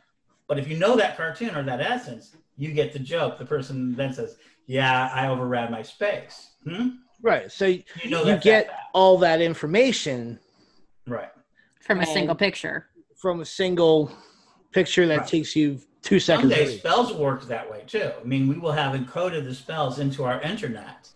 But 0.47 0.57
if 0.57 0.67
you 0.67 0.77
know 0.77 0.95
that 0.95 1.15
cartoon 1.15 1.55
or 1.55 1.63
that 1.63 1.79
essence, 1.79 2.35
you 2.57 2.71
get 2.71 2.91
the 2.91 2.99
joke. 2.99 3.37
The 3.37 3.45
person 3.45 3.93
then 3.95 4.11
says, 4.13 4.37
Yeah, 4.69 5.09
I 5.11 5.27
overran 5.29 5.71
my 5.71 5.81
space. 5.81 6.51
Hmm? 6.63 6.89
Right. 7.23 7.51
So 7.51 7.65
you 7.65 7.83
You 8.03 8.11
know 8.11 8.19
You 8.19 8.25
that's 8.25 8.43
get- 8.43 8.67
that 8.67 8.79
all 8.93 9.17
that 9.17 9.41
information 9.41 10.39
right. 11.07 11.31
From 11.81 12.01
a 12.01 12.05
single 12.05 12.35
picture. 12.35 12.85
from 13.15 13.41
a 13.41 13.45
single 13.45 14.11
picture 14.71 15.07
that 15.07 15.19
Right. 15.21 15.27
takes 15.27 15.55
you 15.55 15.79
two 16.03 16.19
seconds. 16.19 16.53
Someday 16.53 16.77
spells 16.77 17.11
work 17.13 17.47
that 17.47 17.69
way 17.69 17.83
too. 17.87 18.11
I 18.21 18.23
mean, 18.23 18.47
we 18.47 18.59
will 18.59 18.71
have 18.71 18.93
encoded 18.93 19.43
the 19.45 19.55
spells 19.55 19.97
into 19.97 20.23
our 20.23 20.39
internet 20.41 21.09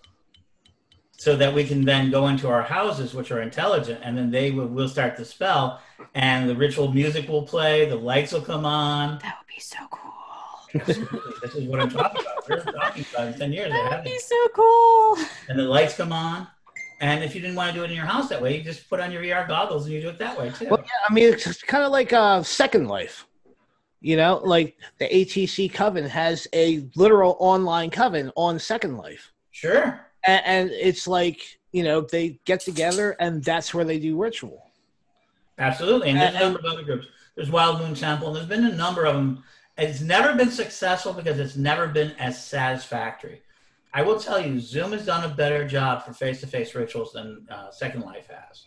so 1.18 1.36
that 1.38 1.54
we 1.54 1.64
can 1.64 1.86
then 1.86 2.10
go 2.10 2.28
into 2.28 2.50
our 2.50 2.64
houses, 2.64 3.14
which 3.14 3.32
are 3.32 3.42
intelligent, 3.42 4.00
and 4.04 4.18
then 4.18 4.32
they 4.32 4.50
will 4.50 4.68
will 4.68 4.90
start 4.90 5.16
the 5.16 5.24
spell, 5.26 5.80
and 6.16 6.50
the 6.50 6.56
ritual 6.56 6.92
music 6.92 7.30
will 7.30 7.44
play, 7.46 7.86
the 7.86 7.96
lights 7.96 8.32
will 8.34 8.42
come 8.42 8.66
on. 8.66 9.20
That 9.20 9.38
would 9.40 9.48
be 9.56 9.62
so 9.62 9.78
cool. 9.92 10.13
Absolutely. 10.76 11.34
this 11.42 11.56
is 11.56 11.68
what 11.68 11.80
I'm 11.80 11.90
talking 11.90 12.22
about. 12.22 12.50
We're 12.50 12.64
talking 12.64 13.06
about 13.14 13.28
in 13.28 13.40
10 13.40 13.54
years. 13.54 13.72
they 13.72 13.78
That 13.78 14.04
would 14.04 14.04
be 14.04 14.20
so 14.20 14.48
cool. 14.56 15.18
And 15.50 15.60
the 15.60 15.64
lights 15.64 15.96
come 15.96 16.12
on. 16.12 16.48
And 17.00 17.24
if 17.24 17.36
you 17.36 17.42
didn't 17.42 17.56
want 17.56 17.74
to 17.74 17.78
do 17.78 17.84
it 17.84 17.90
in 17.90 17.98
your 17.98 18.06
house 18.06 18.30
that 18.30 18.42
way, 18.42 18.58
you 18.58 18.64
just 18.64 18.90
put 18.90 19.00
on 19.00 19.12
your 19.12 19.22
VR 19.22 19.48
goggles 19.48 19.86
and 19.86 19.94
you 19.94 20.02
do 20.02 20.10
it 20.10 20.18
that 20.20 20.38
way 20.38 20.52
too. 20.52 20.68
Well, 20.70 20.80
yeah, 20.80 21.08
I 21.10 21.14
mean, 21.14 21.34
it's 21.34 21.62
kind 21.64 21.84
of 21.84 21.92
like 21.92 22.14
uh, 22.14 22.42
Second 22.44 22.88
Life. 22.88 23.28
You 24.00 24.18
know, 24.18 24.42
like 24.44 24.78
the 25.00 25.08
ATC 25.08 25.74
Coven 25.74 26.06
has 26.06 26.48
a 26.54 26.88
literal 26.96 27.38
online 27.40 27.90
coven 27.90 28.32
on 28.36 28.60
Second 28.60 28.98
Life. 28.98 29.32
Sure. 29.52 30.00
And, 30.26 30.46
and 30.46 30.70
it's 30.72 31.08
like, 31.08 31.42
you 31.72 31.84
know, 31.84 32.02
they 32.02 32.40
get 32.46 32.60
together 32.60 33.16
and 33.20 33.44
that's 33.44 33.74
where 33.74 33.86
they 33.86 34.00
do 34.00 34.18
ritual. 34.18 34.72
Absolutely. 35.58 36.10
And 36.10 36.20
there's 36.20 36.36
a 36.36 36.40
number 36.40 36.60
of 36.60 36.66
other 36.66 36.84
groups. 36.84 37.08
There's 37.36 37.50
Wild 37.50 37.80
Moon 37.80 37.96
Temple, 37.96 38.28
and 38.28 38.36
there's 38.36 38.48
been 38.48 38.66
a 38.66 38.76
number 38.76 39.06
of 39.06 39.16
them. 39.16 39.44
It's 39.78 40.02
never 40.02 40.36
been 40.36 40.52
successful 40.52 41.14
because 41.14 41.40
it's 41.40 41.56
never 41.56 41.88
been 41.88 42.12
as 42.20 42.44
satisfactory. 42.44 43.42
I 43.94 44.02
will 44.02 44.20
tell 44.20 44.40
you, 44.40 44.60
Zoom 44.60 44.92
has 44.92 45.06
done 45.06 45.30
a 45.30 45.34
better 45.34 45.68
job 45.68 46.04
for 46.04 46.14
face 46.14 46.40
to 46.42 46.48
face 46.48 46.74
rituals 46.74 47.14
than 47.14 47.46
uh, 47.50 47.72
Second 47.72 48.02
Life 48.02 48.28
has. 48.28 48.66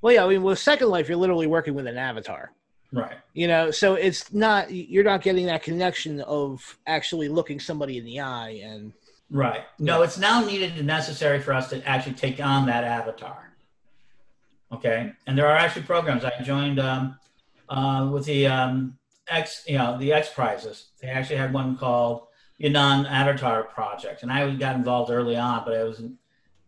Well, 0.00 0.14
yeah, 0.14 0.24
I 0.24 0.28
mean, 0.28 0.42
with 0.42 0.58
Second 0.58 0.88
Life, 0.90 1.08
you're 1.08 1.16
literally 1.16 1.46
working 1.46 1.74
with 1.74 1.86
an 1.86 1.96
avatar. 1.96 2.52
Right. 2.92 3.16
You 3.34 3.48
know, 3.48 3.70
so 3.70 3.94
it's 3.94 4.32
not, 4.32 4.72
you're 4.72 5.04
not 5.04 5.22
getting 5.22 5.46
that 5.46 5.62
connection 5.62 6.20
of 6.22 6.78
actually 6.86 7.28
looking 7.28 7.60
somebody 7.60 7.98
in 7.98 8.04
the 8.04 8.20
eye 8.20 8.60
and 8.64 8.92
Right. 9.30 9.62
No, 9.78 10.02
it's 10.02 10.16
now 10.16 10.42
needed 10.44 10.72
and 10.78 10.86
necessary 10.86 11.38
for 11.38 11.52
us 11.52 11.68
to 11.70 11.86
actually 11.86 12.14
take 12.14 12.40
on 12.40 12.66
that 12.66 12.84
avatar. 12.84 13.52
Okay. 14.72 15.12
And 15.26 15.36
there 15.36 15.46
are 15.46 15.56
actually 15.56 15.82
programs. 15.82 16.24
I 16.24 16.32
joined 16.42 16.78
um, 16.78 17.18
uh, 17.68 18.08
with 18.10 18.24
the 18.24 18.46
um, 18.46 18.96
X, 19.30 19.64
you 19.66 19.78
know, 19.78 19.98
the 19.98 20.12
X 20.12 20.30
prizes. 20.34 20.88
They 21.00 21.08
actually 21.08 21.36
had 21.36 21.52
one 21.52 21.76
called 21.76 22.26
ANA 22.60 23.06
Avatar 23.08 23.64
Project, 23.64 24.22
and 24.22 24.32
I 24.32 24.50
got 24.54 24.76
involved 24.76 25.10
early 25.10 25.36
on, 25.36 25.64
but 25.64 25.74
I 25.76 25.84
wasn't, 25.84 26.14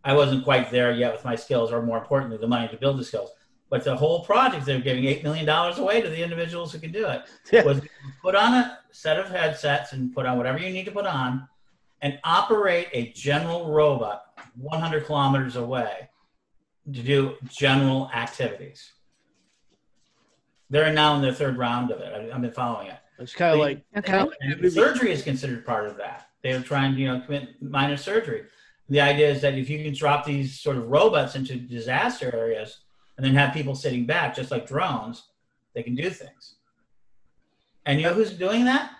I 0.03 0.13
wasn't 0.13 0.43
quite 0.43 0.71
there 0.71 0.91
yet 0.91 1.11
with 1.13 1.25
my 1.25 1.35
skills, 1.35 1.71
or 1.71 1.81
more 1.81 1.97
importantly, 1.97 2.37
the 2.37 2.47
money 2.47 2.67
to 2.69 2.77
build 2.77 2.97
the 2.97 3.03
skills. 3.03 3.31
But 3.69 3.83
the 3.85 3.95
whole 3.95 4.25
project, 4.25 4.65
they're 4.65 4.79
giving 4.81 5.05
eight 5.05 5.23
million 5.23 5.45
dollars 5.45 5.77
away 5.77 6.01
to 6.01 6.09
the 6.09 6.21
individuals 6.21 6.73
who 6.73 6.79
can 6.79 6.91
do 6.91 7.07
it 7.07 7.21
Yeah. 7.51 7.63
was 7.63 7.81
put 8.21 8.35
on 8.35 8.53
a 8.53 8.79
set 8.91 9.17
of 9.17 9.29
headsets 9.29 9.93
and 9.93 10.13
put 10.13 10.25
on 10.25 10.37
whatever 10.37 10.59
you 10.59 10.71
need 10.71 10.85
to 10.85 10.91
put 10.91 11.05
on 11.05 11.47
and 12.01 12.19
operate 12.23 12.89
a 12.93 13.11
general 13.13 13.71
robot 13.71 14.23
100 14.57 15.05
kilometers 15.05 15.55
away 15.55 16.09
to 16.91 17.01
do 17.01 17.35
general 17.47 18.09
activities. 18.13 18.91
They're 20.71 20.91
now 20.93 21.15
in 21.15 21.21
the 21.21 21.33
third 21.33 21.57
round 21.57 21.91
of 21.91 21.99
it. 21.99 22.11
I- 22.13 22.33
I've 22.33 22.41
been 22.41 22.51
following 22.51 22.87
it. 22.87 22.97
it's 23.19 23.35
kind 23.35 23.53
of 23.53 23.59
like, 23.59 23.83
Okay. 23.95 24.25
And 24.39 24.73
surgery 24.73 25.11
is 25.11 25.21
considered 25.21 25.63
part 25.65 25.85
of 25.85 25.97
that. 25.97 26.29
They 26.41 26.53
are 26.53 26.61
trying 26.61 26.95
to, 26.95 26.99
you 26.99 27.07
know, 27.07 27.19
commit 27.19 27.61
minor 27.61 27.97
surgery. 27.97 28.45
The 28.89 28.99
idea 29.01 29.29
is 29.29 29.41
that 29.41 29.53
if 29.53 29.69
you 29.69 29.83
can 29.83 29.93
drop 29.93 30.25
these 30.25 30.59
sort 30.59 30.77
of 30.77 30.87
robots 30.87 31.35
into 31.35 31.55
disaster 31.57 32.33
areas 32.35 32.79
and 33.17 33.25
then 33.25 33.35
have 33.35 33.53
people 33.53 33.75
sitting 33.75 34.05
back, 34.05 34.35
just 34.35 34.49
like 34.49 34.65
drones, 34.65 35.23
they 35.73 35.83
can 35.83 35.93
do 35.93 36.09
things. 36.09 36.55
And 37.85 37.99
you 37.99 38.07
know 38.07 38.13
who's 38.13 38.33
doing 38.33 38.65
that? 38.65 38.91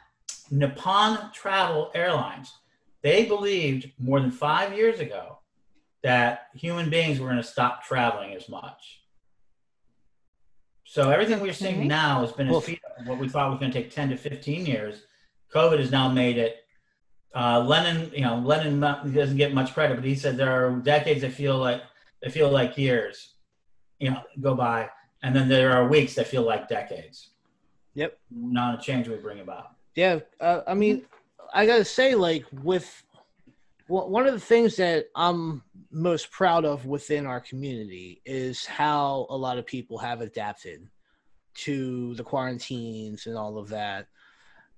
Nippon 0.52 1.32
Travel 1.34 1.90
Airlines. 1.96 2.54
They 3.02 3.26
believed 3.26 3.92
more 3.98 4.20
than 4.20 4.30
five 4.32 4.74
years 4.78 5.00
ago 5.00 5.40
that 6.04 6.48
human 6.54 6.90
beings 6.90 7.20
were 7.20 7.28
going 7.28 7.38
to 7.42 7.44
stop 7.44 7.84
traveling 7.84 8.34
as 8.36 8.50
much. 8.50 9.01
So 10.92 11.10
everything 11.10 11.40
we're 11.40 11.54
seeing 11.54 11.78
Okay. 11.78 11.88
now 11.88 12.20
has 12.20 12.34
been 12.34 12.50
a 12.50 12.52
Well- 12.52 12.60
speed 12.60 12.82
of 13.00 13.08
what 13.08 13.18
we 13.18 13.30
thought 13.30 13.50
was 13.50 13.60
going 13.62 13.72
to 13.72 13.82
take 13.82 13.92
10 13.92 14.10
to 14.10 14.18
15 14.18 14.66
years. 14.66 15.06
COVID 15.54 15.80
has 15.80 15.90
now 15.90 16.10
made 16.10 16.38
it. 16.38 16.66
Uh, 17.34 17.62
Lenin, 17.62 18.12
you 18.14 18.20
know, 18.20 18.40
Lenin 18.40 18.78
mu- 18.78 19.10
doesn't 19.14 19.38
get 19.38 19.54
much 19.54 19.74
credit, 19.74 19.96
but 19.96 20.04
he 20.04 20.16
said 20.16 20.36
there 20.36 20.52
are 20.52 20.70
decades 20.82 21.22
that 21.22 21.32
feel 21.32 21.58
like 21.58 21.82
they 22.22 22.30
feel 22.30 22.50
like 22.50 22.78
years, 22.78 23.36
you 24.00 24.12
know, 24.12 24.22
go 24.42 24.54
by, 24.54 24.90
and 25.24 25.34
then 25.34 25.48
there 25.48 25.72
are 25.72 25.88
weeks 25.88 26.14
that 26.16 26.28
feel 26.28 26.42
like 26.42 26.68
decades. 26.68 27.30
Yep. 27.94 28.20
Not 28.30 28.78
a 28.78 28.82
change 28.82 29.08
we 29.08 29.16
bring 29.16 29.40
about. 29.40 29.68
Yeah, 29.96 30.20
uh, 30.42 30.64
I 30.68 30.74
mean, 30.74 31.06
I 31.54 31.66
gotta 31.66 31.86
say, 31.86 32.16
like 32.16 32.46
with 32.52 33.02
well, 33.11 33.11
one 33.92 34.28
of 34.28 34.34
the 34.34 34.40
things 34.40 34.78
that 34.78 35.08
I'm 35.16 35.64
most 35.92 36.32
proud 36.32 36.66
of 36.66 36.86
within 36.86 37.26
our 37.26 37.42
community 37.42 38.22
is 38.26 38.66
how 38.66 39.28
a 39.30 39.36
lot 39.36 39.58
of 39.58 39.66
people 39.66 39.98
have 39.98 40.22
adapted 40.22 40.88
to 41.54 42.16
the 42.16 42.24
quarantines 42.24 43.28
and 43.28 43.38
all 43.38 43.58
of 43.58 43.70
that. 43.70 44.08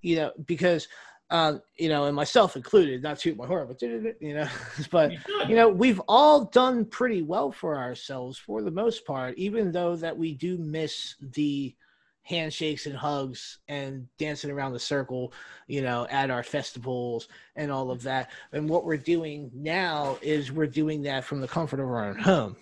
You 0.02 0.18
know, 0.18 0.32
because 0.46 0.88
um, 1.30 1.62
you 1.78 1.90
know, 1.90 2.06
and 2.06 2.16
myself 2.16 2.56
included, 2.56 3.02
not 3.02 3.18
toot 3.18 3.38
my 3.38 3.48
horn, 3.48 3.68
but 3.68 3.82
you 3.82 4.34
know, 4.34 4.48
but 4.92 5.12
you 5.48 5.56
know 5.56 5.70
we've 5.70 6.02
all 6.08 6.46
done 6.46 6.86
pretty 6.86 7.22
well 7.22 7.52
for 7.52 7.78
ourselves 7.78 8.38
for 8.38 8.62
the 8.62 8.72
most 8.72 9.06
part 9.06 9.38
even 9.38 9.72
though 9.72 9.96
that 9.96 10.18
we 10.18 10.34
do 10.34 10.58
miss 10.58 11.16
the 11.34 11.76
handshakes 12.24 12.86
and 12.86 12.96
hugs 12.96 13.60
and 13.68 14.08
dancing 14.18 14.50
around 14.50 14.72
the 14.72 14.80
circle 14.80 15.34
you 15.68 15.82
know 15.82 16.08
at 16.10 16.32
our 16.32 16.42
festivals 16.42 17.28
and 17.58 17.70
all 17.72 17.92
of 17.92 18.02
that 18.02 18.32
and 18.54 18.70
what 18.70 18.86
we're 18.86 18.96
doing 18.98 19.52
now 19.54 20.18
is 20.22 20.52
we're 20.52 20.66
doing 20.66 21.02
that 21.02 21.24
from 21.24 21.42
the 21.42 21.48
comfort 21.48 21.80
of 21.80 21.86
our 21.88 22.06
own 22.06 22.18
home. 22.18 22.56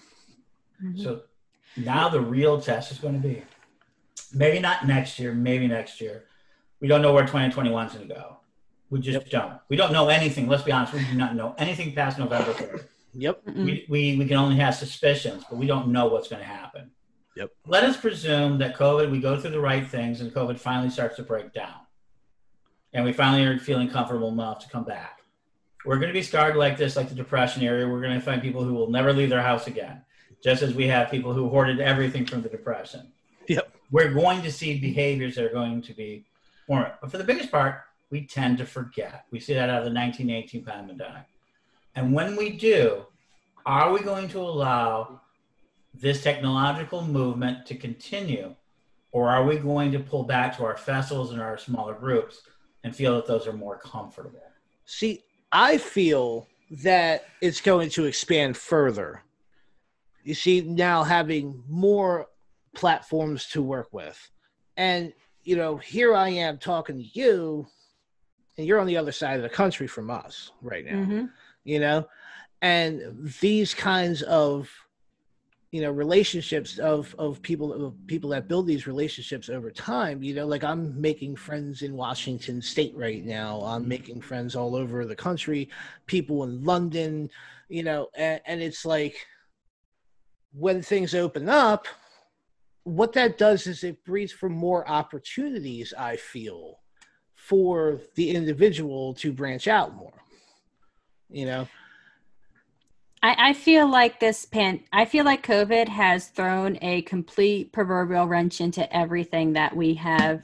So 0.96 1.22
now 1.78 2.10
the 2.10 2.20
real 2.20 2.60
test 2.60 2.92
is 2.92 2.98
going 2.98 3.22
to 3.22 3.28
be 3.28 3.44
maybe 4.34 4.60
not 4.60 4.88
next 4.88 5.20
year, 5.20 5.34
maybe 5.34 5.68
next 5.68 6.02
year. 6.02 6.26
We 6.80 6.88
don't 6.88 7.02
know 7.02 7.14
where 7.14 7.24
2021 7.24 7.88
is 7.88 7.94
going 7.94 8.08
to 8.08 8.14
go. 8.14 8.38
We 8.90 9.00
just 9.00 9.30
don't. 9.30 9.54
We 9.70 9.78
don't 9.78 9.94
know 9.94 10.10
anything. 10.10 10.48
Let's 10.48 10.64
be 10.64 10.72
honest. 10.72 10.94
We 10.94 11.06
do 11.06 11.14
not 11.14 11.36
know 11.36 11.56
anything 11.58 11.94
past 11.94 12.18
November 12.18 12.52
3rd. 12.54 12.84
yep 13.14 13.42
We, 13.46 13.86
we, 13.88 14.18
we 14.18 14.26
can 14.26 14.38
only 14.38 14.58
have 14.58 14.76
suspicions, 14.76 15.44
but 15.50 15.58
we 15.58 15.68
don't 15.68 15.90
know 15.90 16.08
what's 16.08 16.28
going 16.28 16.42
to 16.42 16.48
happen. 16.48 16.92
Yep. 17.36 17.52
Let 17.66 17.84
us 17.84 17.98
presume 17.98 18.58
that 18.58 18.76
COVID, 18.76 19.10
we 19.10 19.20
go 19.20 19.40
through 19.40 19.52
the 19.52 19.60
right 19.60 19.88
things 19.88 20.22
and 20.22 20.34
COVID 20.34 20.60
finally 20.60 20.90
starts 20.90 21.16
to 21.16 21.24
break 21.24 21.54
down. 21.54 21.76
And 22.94 23.06
we 23.06 23.14
finally 23.14 23.46
are 23.46 23.58
feeling 23.58 23.90
comfortable 23.90 24.30
enough 24.30 24.60
to 24.60 24.70
come 24.70 24.84
back. 24.84 25.20
We're 25.86 25.96
going 25.96 26.10
to 26.10 26.14
be 26.14 26.22
scarred 26.22 26.58
like 26.58 26.78
this, 26.78 26.96
like 26.96 27.10
the 27.10 27.16
Depression 27.16 27.64
era. 27.64 27.90
We're 27.90 28.02
going 28.02 28.14
to 28.14 28.22
find 28.22 28.42
people 28.42 28.64
who 28.64 28.74
will 28.74 28.90
never 28.90 29.14
leave 29.14 29.30
their 29.30 29.42
house 29.42 29.68
again, 29.68 30.02
just 30.44 30.62
as 30.62 30.74
we 30.74 30.88
have 30.88 31.10
people 31.10 31.34
who 31.34 31.50
hoarded 31.50 31.80
everything 31.80 32.26
from 32.26 32.42
the 32.42 32.50
Depression. 32.50 33.12
Yep. 33.48 33.74
We're 33.92 34.14
going 34.14 34.42
to 34.44 34.52
see 34.52 34.80
behaviors 34.80 35.36
that 35.36 35.46
are 35.46 35.54
going 35.54 35.82
to 35.84 35.94
be 35.94 36.26
more. 36.68 36.92
But 37.02 37.12
for 37.12 37.18
the 37.18 37.24
biggest 37.24 37.50
part, 37.50 37.82
we 38.10 38.28
tend 38.28 38.58
to 38.58 38.66
forget. 38.66 39.26
We 39.32 39.40
see 39.40 39.54
that 39.54 39.70
out 39.70 39.80
of 39.80 39.86
the 39.86 39.94
1918 39.94 40.64
pandemic. 40.64 41.24
And 41.96 42.14
when 42.14 42.36
we 42.36 42.52
do, 42.52 43.06
are 43.66 43.92
we 43.92 44.02
going 44.02 44.28
to 44.30 44.40
allow 44.40 45.21
this 45.94 46.24
technological 46.24 47.06
movement 47.06 47.66
to 47.68 47.76
continue? 47.76 48.56
Or 49.12 49.30
are 49.30 49.44
we 49.44 49.58
going 49.58 49.92
to 49.92 50.00
pull 50.00 50.24
back 50.24 50.56
to 50.58 50.64
our 50.64 50.78
festivals 50.78 51.32
and 51.32 51.42
our 51.42 51.58
smaller 51.58 51.94
groups 51.94 52.42
and 52.84 52.96
feel 52.96 53.16
that 53.16 53.28
those 53.28 53.46
are 53.46 53.54
more 53.54 53.78
comfortable? 53.78 54.42
See, 54.86 55.24
I 55.52 55.78
feel 55.78 56.48
that 56.84 57.26
it's 57.42 57.60
going 57.60 57.90
to 57.92 58.06
expand 58.06 58.56
further. 58.56 59.22
You 60.24 60.34
see, 60.34 60.62
now 60.62 61.04
having 61.04 61.62
more 61.68 62.28
platforms 62.74 63.48
to 63.48 63.62
work 63.62 63.90
with. 63.92 64.18
And, 64.78 65.12
you 65.44 65.58
know, 65.58 65.76
here 65.76 66.16
I 66.16 66.30
am 66.30 66.58
talking 66.58 66.98
to 66.98 67.04
you, 67.04 67.68
and 68.58 68.66
you're 68.66 68.80
on 68.80 68.88
the 68.88 68.96
other 68.96 69.12
side 69.12 69.36
of 69.36 69.44
the 69.44 69.50
country 69.50 69.88
from 69.88 70.10
us 70.10 70.52
right 70.62 70.86
now, 70.86 70.92
Mm-hmm. 70.94 71.26
you 71.66 71.80
know? 71.82 72.08
And 72.62 73.30
these 73.42 73.74
kinds 73.74 74.22
of, 74.22 74.70
you 75.72 75.82
know, 75.82 75.90
relationships 75.90 76.80
of, 76.80 77.16
of 77.18 77.42
people 77.42 77.86
of 77.86 77.96
people 78.06 78.30
that 78.32 78.50
build 78.50 78.68
these 78.68 78.88
relationships 78.88 79.50
over 79.50 79.72
time, 79.72 80.22
you 80.22 80.36
know, 80.36 80.46
like 80.46 80.66
I'm 80.66 81.00
making 81.00 81.38
friends 81.38 81.82
in 81.82 81.96
Washington 81.96 82.62
State 82.62 82.94
right 82.96 83.24
now. 83.24 83.62
I'm 83.62 83.82
mm-hmm. 83.82 83.90
making 83.90 84.22
friends 84.22 84.56
all 84.56 84.76
over 84.76 85.06
the 85.06 85.16
country, 85.16 85.70
people 86.08 86.44
in 86.44 86.64
London, 86.66 87.30
you 87.70 87.84
know, 87.84 88.10
and, 88.18 88.42
and 88.46 88.62
it's 88.62 88.84
like 88.86 89.16
when 90.54 90.82
things 90.82 91.16
open 91.16 91.48
up, 91.48 91.88
what 92.84 93.14
that 93.14 93.38
does 93.38 93.66
is 93.66 93.86
it 93.86 94.04
breeds 94.04 94.34
for 94.34 94.50
more 94.50 94.88
opportunities, 94.90 95.94
I 95.98 96.18
feel, 96.18 96.80
for 97.36 98.02
the 98.16 98.32
individual 98.32 99.14
to 99.16 99.32
branch 99.32 99.70
out 99.70 99.96
more. 99.96 100.14
You 101.30 101.46
know, 101.46 101.68
I, 103.24 103.50
I 103.50 103.54
feel 103.54 103.88
like 103.88 104.20
this 104.20 104.46
pan 104.46 104.82
I 104.92 105.06
feel 105.06 105.26
like 105.26 105.46
COVID 105.46 105.88
has 105.88 106.28
thrown 106.28 106.78
a 106.82 107.04
complete 107.04 107.72
proverbial 107.72 108.28
wrench 108.28 108.62
into 108.62 108.92
everything 108.96 109.54
that 109.54 109.76
we 109.76 109.94
have 109.96 110.42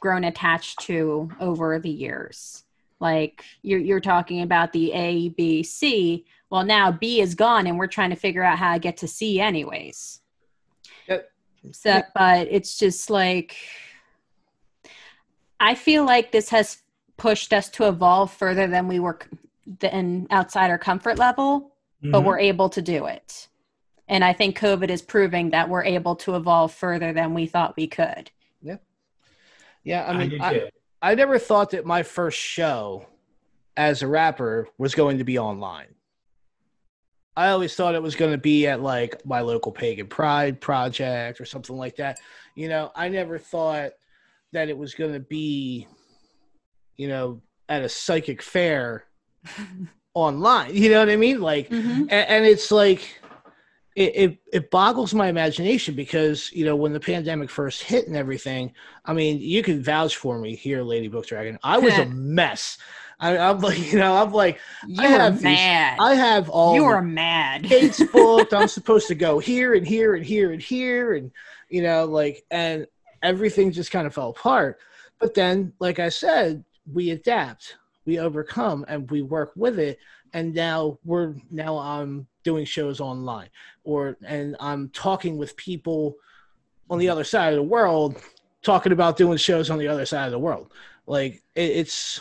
grown 0.00 0.24
attached 0.24 0.80
to 0.80 1.30
over 1.40 1.78
the 1.78 1.90
years. 1.90 2.64
Like 3.00 3.44
you're 3.62 3.80
you're 3.80 4.00
talking 4.00 4.42
about 4.42 4.72
the 4.72 4.92
A, 4.92 5.28
B, 5.30 5.62
C. 5.62 6.24
Well 6.50 6.64
now 6.64 6.92
B 6.92 7.20
is 7.20 7.34
gone 7.34 7.66
and 7.66 7.78
we're 7.78 7.86
trying 7.86 8.10
to 8.10 8.16
figure 8.16 8.42
out 8.42 8.58
how 8.58 8.72
to 8.74 8.78
get 8.78 8.96
to 8.98 9.08
C 9.08 9.40
anyways. 9.40 10.20
Yep. 11.08 11.30
So 11.72 12.02
but 12.14 12.48
it's 12.50 12.78
just 12.78 13.10
like 13.10 13.56
I 15.60 15.74
feel 15.74 16.04
like 16.04 16.32
this 16.32 16.48
has 16.50 16.78
pushed 17.16 17.52
us 17.52 17.68
to 17.70 17.86
evolve 17.86 18.32
further 18.32 18.66
than 18.66 18.88
we 18.88 18.98
were 18.98 19.18
than 19.80 20.26
outside 20.30 20.70
our 20.70 20.78
comfort 20.78 21.18
level 21.18 21.73
but 22.04 22.20
Mhm. 22.20 22.24
we're 22.24 22.38
able 22.38 22.68
to 22.68 22.82
do 22.82 23.06
it. 23.06 23.48
And 24.08 24.22
I 24.22 24.32
think 24.34 24.58
COVID 24.58 24.90
is 24.90 25.00
proving 25.00 25.50
that 25.50 25.68
we're 25.68 25.84
able 25.84 26.16
to 26.16 26.36
evolve 26.36 26.72
further 26.72 27.12
than 27.12 27.32
we 27.34 27.46
thought 27.46 27.76
we 27.76 27.86
could. 27.86 28.30
yeah, 28.62 28.76
Yeah. 29.82 30.06
I 30.06 30.16
mean, 30.18 30.30
do 30.30 30.38
I. 30.40 30.70
I 31.02 31.14
never 31.14 31.38
thought 31.38 31.70
that 31.70 31.84
my 31.84 32.02
first 32.02 32.38
show 32.38 33.06
as 33.76 34.02
a 34.02 34.06
rapper 34.06 34.68
was 34.78 34.94
going 34.94 35.18
to 35.18 35.24
be 35.24 35.38
online. 35.38 35.94
I 37.36 37.48
always 37.48 37.74
thought 37.74 37.94
it 37.94 38.02
was 38.02 38.14
going 38.14 38.30
to 38.32 38.38
be 38.38 38.66
at 38.66 38.80
like 38.80 39.24
my 39.26 39.40
local 39.40 39.72
pagan 39.72 40.06
pride 40.06 40.60
project 40.60 41.40
or 41.40 41.44
something 41.44 41.76
like 41.76 41.96
that. 41.96 42.18
You 42.54 42.68
know, 42.68 42.92
I 42.94 43.08
never 43.08 43.38
thought 43.38 43.92
that 44.52 44.68
it 44.68 44.78
was 44.78 44.94
going 44.94 45.12
to 45.12 45.20
be, 45.20 45.88
you 46.96 47.08
know, 47.08 47.42
at 47.68 47.82
a 47.82 47.88
psychic 47.88 48.40
fair 48.40 49.04
online. 50.14 50.74
You 50.74 50.90
know 50.90 51.00
what 51.00 51.10
I 51.10 51.16
mean? 51.16 51.40
Like, 51.40 51.68
Mhm. 51.70 52.02
and, 52.02 52.10
and 52.10 52.46
it's 52.46 52.70
like 52.70 53.20
it, 53.96 54.16
it 54.16 54.38
it 54.52 54.70
boggles 54.70 55.14
my 55.14 55.28
imagination 55.28 55.94
because 55.94 56.50
you 56.52 56.64
know 56.64 56.74
when 56.74 56.92
the 56.92 56.98
pandemic 57.00 57.48
first 57.48 57.80
hit 57.84 58.08
and 58.08 58.16
everything 58.16 58.72
i 59.04 59.12
mean 59.12 59.38
you 59.38 59.62
can 59.62 59.80
vouch 59.84 60.16
for 60.16 60.36
me 60.36 60.56
here 60.56 60.82
lady 60.82 61.06
book 61.06 61.24
dragon 61.28 61.56
i 61.62 61.78
was 61.78 61.96
a 61.98 62.06
mess 62.06 62.76
I, 63.20 63.38
i'm 63.38 63.60
like 63.60 63.78
you 63.92 64.00
know 64.00 64.16
i'm 64.16 64.32
like 64.32 64.58
You 64.84 65.04
I 65.04 65.06
have 65.06 65.34
these- 65.34 65.44
i 66.00 66.14
have 66.16 66.48
all 66.50 66.74
you 66.74 66.84
are 66.86 67.00
mad. 67.02 67.62
dates 67.68 68.02
booked 68.12 68.52
i'm 68.52 68.66
supposed 68.66 69.06
to 69.06 69.14
go 69.14 69.38
here 69.38 69.74
and 69.74 69.86
here 69.86 70.16
and 70.16 70.24
here 70.26 70.50
and 70.50 70.60
here 70.60 71.14
and 71.14 71.30
you 71.68 71.80
know 71.84 72.04
like 72.04 72.44
and 72.50 72.88
everything 73.22 73.70
just 73.70 73.92
kind 73.92 74.08
of 74.08 74.14
fell 74.14 74.30
apart 74.30 74.78
but 75.20 75.34
then 75.34 75.72
like 75.78 76.00
i 76.00 76.08
said 76.08 76.64
we 76.92 77.10
adapt 77.10 77.76
we 78.06 78.18
overcome 78.18 78.84
and 78.88 79.10
we 79.10 79.22
work 79.22 79.52
with 79.56 79.78
it 79.78 79.98
and 80.32 80.54
now 80.54 80.98
we're 81.04 81.34
now 81.50 81.78
i'm 81.78 82.26
doing 82.42 82.64
shows 82.64 83.00
online 83.00 83.48
or 83.84 84.16
and 84.26 84.56
i'm 84.60 84.88
talking 84.90 85.36
with 85.36 85.56
people 85.56 86.16
on 86.90 86.98
the 86.98 87.08
other 87.08 87.24
side 87.24 87.52
of 87.52 87.56
the 87.56 87.62
world 87.62 88.16
talking 88.62 88.92
about 88.92 89.16
doing 89.16 89.36
shows 89.36 89.70
on 89.70 89.78
the 89.78 89.88
other 89.88 90.06
side 90.06 90.26
of 90.26 90.32
the 90.32 90.38
world 90.38 90.72
like 91.06 91.42
it, 91.54 91.70
it's 91.70 92.20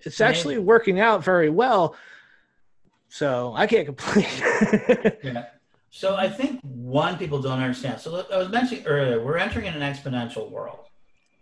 it's 0.00 0.20
actually 0.20 0.58
working 0.58 1.00
out 1.00 1.22
very 1.22 1.50
well 1.50 1.94
so 3.08 3.52
i 3.56 3.66
can't 3.66 3.86
complain 3.86 4.26
Yeah. 5.22 5.46
So 5.90 6.14
I 6.14 6.28
think 6.28 6.60
one 6.62 7.18
people 7.18 7.42
don't 7.42 7.58
understand. 7.58 8.00
So 8.00 8.24
I 8.32 8.38
was 8.38 8.48
mentioning 8.48 8.86
earlier, 8.86 9.22
we're 9.22 9.36
entering 9.36 9.66
an 9.66 9.80
exponential 9.80 10.50
world. 10.50 10.86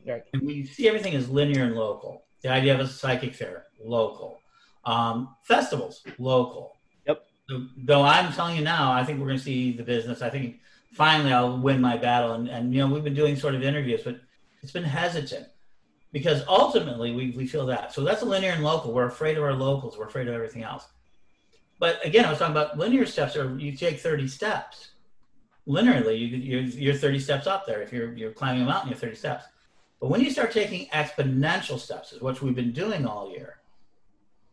Right. 0.06 0.22
And 0.32 0.42
we 0.42 0.64
see 0.64 0.88
everything 0.88 1.14
as 1.14 1.28
linear 1.28 1.64
and 1.64 1.74
local. 1.74 2.24
The 2.43 2.49
idea 2.49 2.74
of 2.74 2.80
a 2.80 2.89
psychic 2.89 3.34
fair, 3.34 3.66
local. 3.82 4.41
Um, 4.84 5.36
festivals, 5.43 6.03
local. 6.18 6.76
Yep. 7.07 7.26
So, 7.49 7.66
though 7.76 8.03
I'm 8.03 8.32
telling 8.32 8.57
you 8.57 8.62
now, 8.62 8.93
I 8.93 9.05
think 9.05 9.18
we're 9.18 9.26
going 9.26 9.39
to 9.39 9.45
see 9.45 9.72
the 9.72 9.82
business. 9.82 10.22
I 10.22 10.30
think 10.30 10.61
finally 10.93 11.32
I'll 11.32 11.59
win 11.59 11.80
my 11.80 11.97
battle. 11.97 12.32
And, 12.32 12.49
and 12.49 12.72
you 12.72 12.80
know, 12.80 12.93
we've 12.93 13.05
been 13.05 13.14
doing 13.14 13.36
sort 13.36 13.55
of 13.55 13.62
interviews, 13.62 14.03
but 14.05 14.20
it's 14.62 14.72
been 14.72 14.84
hesitant 14.84 15.49
because 16.12 16.43
ultimately 16.49 17.14
we, 17.14 17.30
we 17.32 17.47
feel 17.47 17.66
that. 17.66 17.93
So 17.93 18.03
that's 18.03 18.22
a 18.22 18.24
linear 18.24 18.53
and 18.53 18.64
local. 18.64 18.93
We're 18.93 19.07
afraid 19.07 19.36
of 19.36 19.45
our 19.45 19.53
locals. 19.53 19.99
We're 19.99 20.07
afraid 20.07 20.28
of 20.28 20.34
everything 20.34 20.62
else. 20.62 20.86
But 21.78 22.05
again, 22.05 22.24
I 22.24 22.30
was 22.30 22.39
talking 22.39 22.57
about 22.57 22.78
linear 22.78 23.07
steps, 23.07 23.36
or 23.36 23.57
you 23.59 23.72
take 23.72 24.01
30 24.01 24.26
steps. 24.26 24.93
Linearly, 25.68 26.18
you, 26.18 26.26
you're, 26.28 26.62
you're 26.62 26.95
30 26.95 27.18
steps 27.18 27.47
up 27.47 27.66
there. 27.66 27.82
If 27.82 27.93
you're, 27.93 28.12
you're 28.14 28.32
climbing 28.32 28.62
a 28.62 28.64
mountain, 28.64 28.89
you're 28.89 28.99
30 28.99 29.14
steps. 29.14 29.45
But 30.01 30.09
when 30.09 30.20
you 30.20 30.30
start 30.30 30.53
taking 30.53 30.86
exponential 30.88 31.78
steps, 31.78 32.12
is 32.12 32.20
what 32.20 32.40
we've 32.40 32.55
been 32.55 32.72
doing 32.72 33.05
all 33.05 33.30
year, 33.30 33.59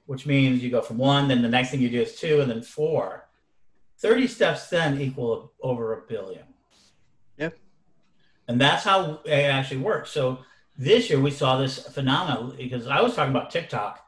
which 0.06 0.26
means 0.26 0.64
you 0.64 0.72
go 0.72 0.82
from 0.82 0.98
one, 0.98 1.28
then 1.28 1.42
the 1.42 1.50
next 1.50 1.72
thing 1.72 1.82
you 1.82 1.90
do 1.90 2.02
is 2.02 2.16
two, 2.16 2.42
and 2.42 2.50
then 2.50 2.64
four. 2.64 3.28
30 4.00 4.28
steps 4.28 4.68
then 4.70 5.00
equal 5.00 5.54
over 5.62 5.94
a 5.94 6.02
billion. 6.02 6.44
Yep. 7.38 7.58
And 8.48 8.60
that's 8.60 8.84
how 8.84 9.22
it 9.24 9.32
actually 9.32 9.78
works. 9.78 10.12
So 10.12 10.40
this 10.78 11.10
year 11.10 11.20
we 11.20 11.32
saw 11.32 11.58
this 11.58 11.80
phenomenon 11.80 12.56
because 12.58 12.88
I 12.88 13.02
was 13.02 13.16
talking 13.16 13.34
about 13.34 13.52
TikTok 13.52 14.06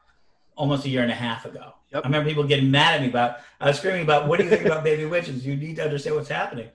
almost 0.56 0.84
a 0.84 0.88
year 0.88 1.02
and 1.02 1.10
a 1.10 1.14
half 1.14 1.46
ago. 1.46 1.72
Yep. 1.92 2.04
I 2.04 2.08
remember 2.08 2.28
people 2.28 2.44
getting 2.44 2.70
mad 2.70 2.96
at 2.96 3.00
me 3.00 3.08
about, 3.08 3.36
I 3.60 3.68
was 3.68 3.78
screaming 3.78 4.02
about, 4.02 4.28
what 4.28 4.38
do 4.38 4.44
you 4.44 4.50
think 4.50 4.66
about 4.66 4.84
baby 4.90 5.06
witches? 5.06 5.46
You 5.46 5.56
need 5.56 5.76
to 5.76 5.84
understand 5.84 6.16
what's 6.16 6.28
happening. 6.28 6.68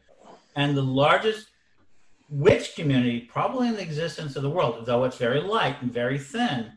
And 0.55 0.75
the 0.75 0.83
largest 0.83 1.47
witch 2.33 2.73
community 2.75 3.19
probably 3.19 3.67
in 3.67 3.75
the 3.75 3.81
existence 3.81 4.35
of 4.35 4.41
the 4.41 4.49
world, 4.49 4.85
though 4.85 5.03
it's 5.03 5.17
very 5.17 5.39
light 5.39 5.81
and 5.81 5.93
very 5.93 6.17
thin, 6.17 6.71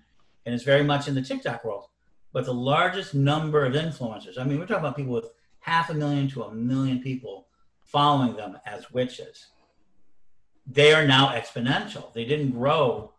and 0.44 0.54
it's 0.54 0.64
very 0.64 0.84
much 0.84 1.08
in 1.08 1.14
the 1.14 1.22
TikTok 1.22 1.64
world. 1.64 1.86
But 2.32 2.44
the 2.44 2.52
largest 2.52 3.14
number 3.14 3.64
of 3.64 3.72
influencers, 3.72 4.38
I 4.38 4.44
mean, 4.44 4.58
we're 4.58 4.66
talking 4.66 4.84
about 4.84 4.96
people 4.96 5.14
with 5.14 5.30
half 5.60 5.88
a 5.88 5.94
million 5.94 6.28
to 6.28 6.42
a 6.42 6.54
million 6.54 7.00
people 7.00 7.46
following 7.84 8.36
them 8.36 8.58
as 8.66 8.92
witches. 8.92 9.46
They 10.66 10.92
are 10.92 11.06
now 11.06 11.28
exponential. 11.28 12.12
They 12.12 12.26
didn't 12.26 12.50
grow 12.50 13.12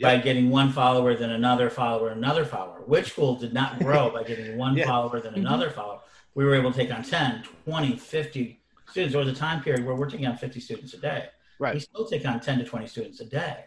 by 0.00 0.18
getting 0.18 0.50
one 0.50 0.72
follower, 0.72 1.14
then 1.14 1.30
another 1.30 1.70
follower, 1.70 2.08
another 2.08 2.44
follower. 2.44 2.82
Witch 2.86 3.12
School 3.12 3.36
did 3.36 3.54
not 3.54 3.78
grow 3.86 4.10
by 4.10 4.24
getting 4.24 4.56
one 4.56 4.76
Yeah. 4.76 4.86
follower, 4.86 5.20
then 5.20 5.34
another 5.34 5.66
mm-hmm. 5.66 5.76
follower. 5.76 6.00
We 6.34 6.44
were 6.44 6.56
able 6.56 6.72
to 6.72 6.76
take 6.76 6.92
on 6.92 7.04
10, 7.04 7.44
20, 7.64 7.96
50 7.96 8.60
students. 8.90 9.12
There 9.12 9.24
was 9.24 9.32
a 9.32 9.38
time 9.38 9.62
period 9.62 9.86
where 9.86 9.94
we're 9.94 10.10
taking 10.10 10.26
on 10.26 10.36
50 10.36 10.58
students 10.60 10.92
a 10.92 10.98
day. 10.98 11.28
We 11.58 11.64
right 11.64 11.82
still 11.82 12.06
take 12.06 12.26
on 12.26 12.40
10 12.40 12.58
to 12.58 12.64
20 12.64 12.86
students 12.86 13.20
a 13.20 13.24
day. 13.24 13.64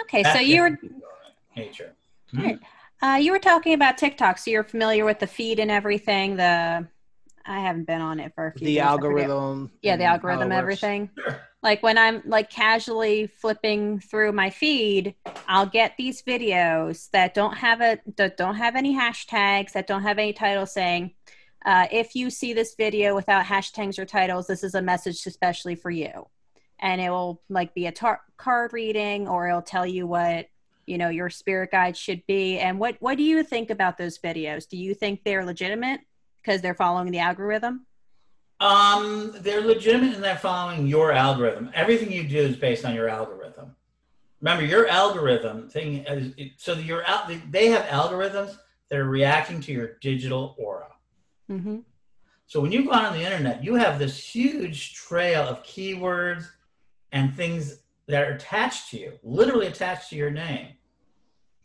Okay, 0.00 0.22
so 0.22 0.38
you 0.38 0.62
were 0.62 0.78
nature. 1.56 1.92
Right. 2.32 2.58
uh, 3.02 3.18
you 3.20 3.32
were 3.32 3.38
talking 3.38 3.74
about 3.74 3.98
TikTok, 3.98 4.38
so 4.38 4.50
you're 4.50 4.64
familiar 4.64 5.04
with 5.04 5.18
the 5.18 5.26
feed 5.26 5.58
and 5.58 5.70
everything. 5.70 6.36
The 6.36 6.86
I 7.46 7.60
haven't 7.60 7.86
been 7.86 8.00
on 8.00 8.20
it 8.20 8.32
for 8.34 8.48
a 8.48 8.52
few. 8.52 8.66
the 8.66 8.74
days, 8.74 8.82
algorithm 8.82 9.70
Yeah, 9.82 9.96
the 9.96 10.04
and 10.04 10.08
how 10.08 10.08
it 10.08 10.14
algorithm, 10.14 10.52
everything. 10.52 11.10
Sure. 11.18 11.40
Like 11.62 11.82
when 11.82 11.98
I'm 11.98 12.22
like 12.24 12.48
casually 12.50 13.26
flipping 13.26 13.98
through 14.00 14.32
my 14.32 14.50
feed, 14.50 15.14
I'll 15.48 15.66
get 15.66 15.96
these 15.98 16.22
videos 16.22 17.10
that 17.10 17.34
don't 17.34 17.56
have 17.56 17.80
a 17.80 17.98
that 18.16 18.36
don't 18.36 18.54
have 18.54 18.76
any 18.76 18.94
hashtags, 18.94 19.72
that 19.72 19.86
don't 19.86 20.02
have 20.02 20.18
any 20.18 20.32
titles 20.32 20.72
saying, 20.72 21.12
uh, 21.66 21.86
"If 21.90 22.14
you 22.14 22.30
see 22.30 22.52
this 22.52 22.74
video 22.76 23.14
without 23.14 23.44
hashtags 23.44 23.98
or 23.98 24.06
titles, 24.06 24.46
this 24.46 24.64
is 24.64 24.74
a 24.74 24.82
message 24.82 25.26
especially 25.26 25.74
for 25.74 25.90
you." 25.90 26.28
And 26.80 27.00
it 27.00 27.10
will 27.10 27.42
like 27.48 27.74
be 27.74 27.86
a 27.86 27.92
tar- 27.92 28.22
card 28.36 28.72
reading, 28.72 29.28
or 29.28 29.48
it'll 29.48 29.62
tell 29.62 29.86
you 29.86 30.06
what 30.06 30.48
you 30.86 30.98
know 30.98 31.08
your 31.08 31.30
spirit 31.30 31.70
guide 31.70 31.96
should 31.96 32.26
be. 32.26 32.58
And 32.58 32.78
what 32.78 32.96
what 33.00 33.16
do 33.16 33.22
you 33.22 33.42
think 33.42 33.70
about 33.70 33.98
those 33.98 34.18
videos? 34.18 34.68
Do 34.68 34.76
you 34.76 34.94
think 34.94 35.22
they're 35.24 35.44
legitimate 35.44 36.00
because 36.42 36.62
they're 36.62 36.74
following 36.74 37.12
the 37.12 37.18
algorithm? 37.20 37.86
Um 38.58 39.32
they're 39.40 39.60
legitimate 39.60 40.14
and 40.14 40.24
they're 40.24 40.36
following 40.36 40.86
your 40.86 41.12
algorithm. 41.12 41.70
Everything 41.74 42.10
you 42.10 42.24
do 42.26 42.38
is 42.38 42.56
based 42.56 42.84
on 42.84 42.94
your 42.94 43.08
algorithm. 43.08 43.76
Remember 44.40 44.64
your 44.64 44.88
algorithm 44.88 45.68
thing 45.68 46.04
is 46.06 46.34
so 46.56 46.72
your 46.74 47.06
out 47.06 47.30
they 47.50 47.68
have 47.68 47.84
algorithms 47.84 48.56
that 48.88 48.98
are 48.98 49.04
reacting 49.04 49.60
to 49.60 49.72
your 49.72 49.98
digital 50.00 50.56
aura. 50.58 50.86
Mm-hmm. 51.50 51.78
so 52.46 52.60
when 52.60 52.70
you 52.70 52.84
go 52.84 52.92
out 52.92 53.06
on 53.06 53.12
the 53.12 53.24
internet 53.24 53.64
you 53.64 53.74
have 53.74 53.98
this 53.98 54.16
huge 54.16 54.94
trail 54.94 55.42
of 55.42 55.64
keywords 55.64 56.46
and 57.12 57.34
things 57.34 57.78
that 58.06 58.22
are 58.22 58.32
attached 58.32 58.90
to 58.90 58.98
you 58.98 59.12
literally 59.22 59.66
attached 59.66 60.10
to 60.10 60.16
your 60.16 60.30
name 60.30 60.68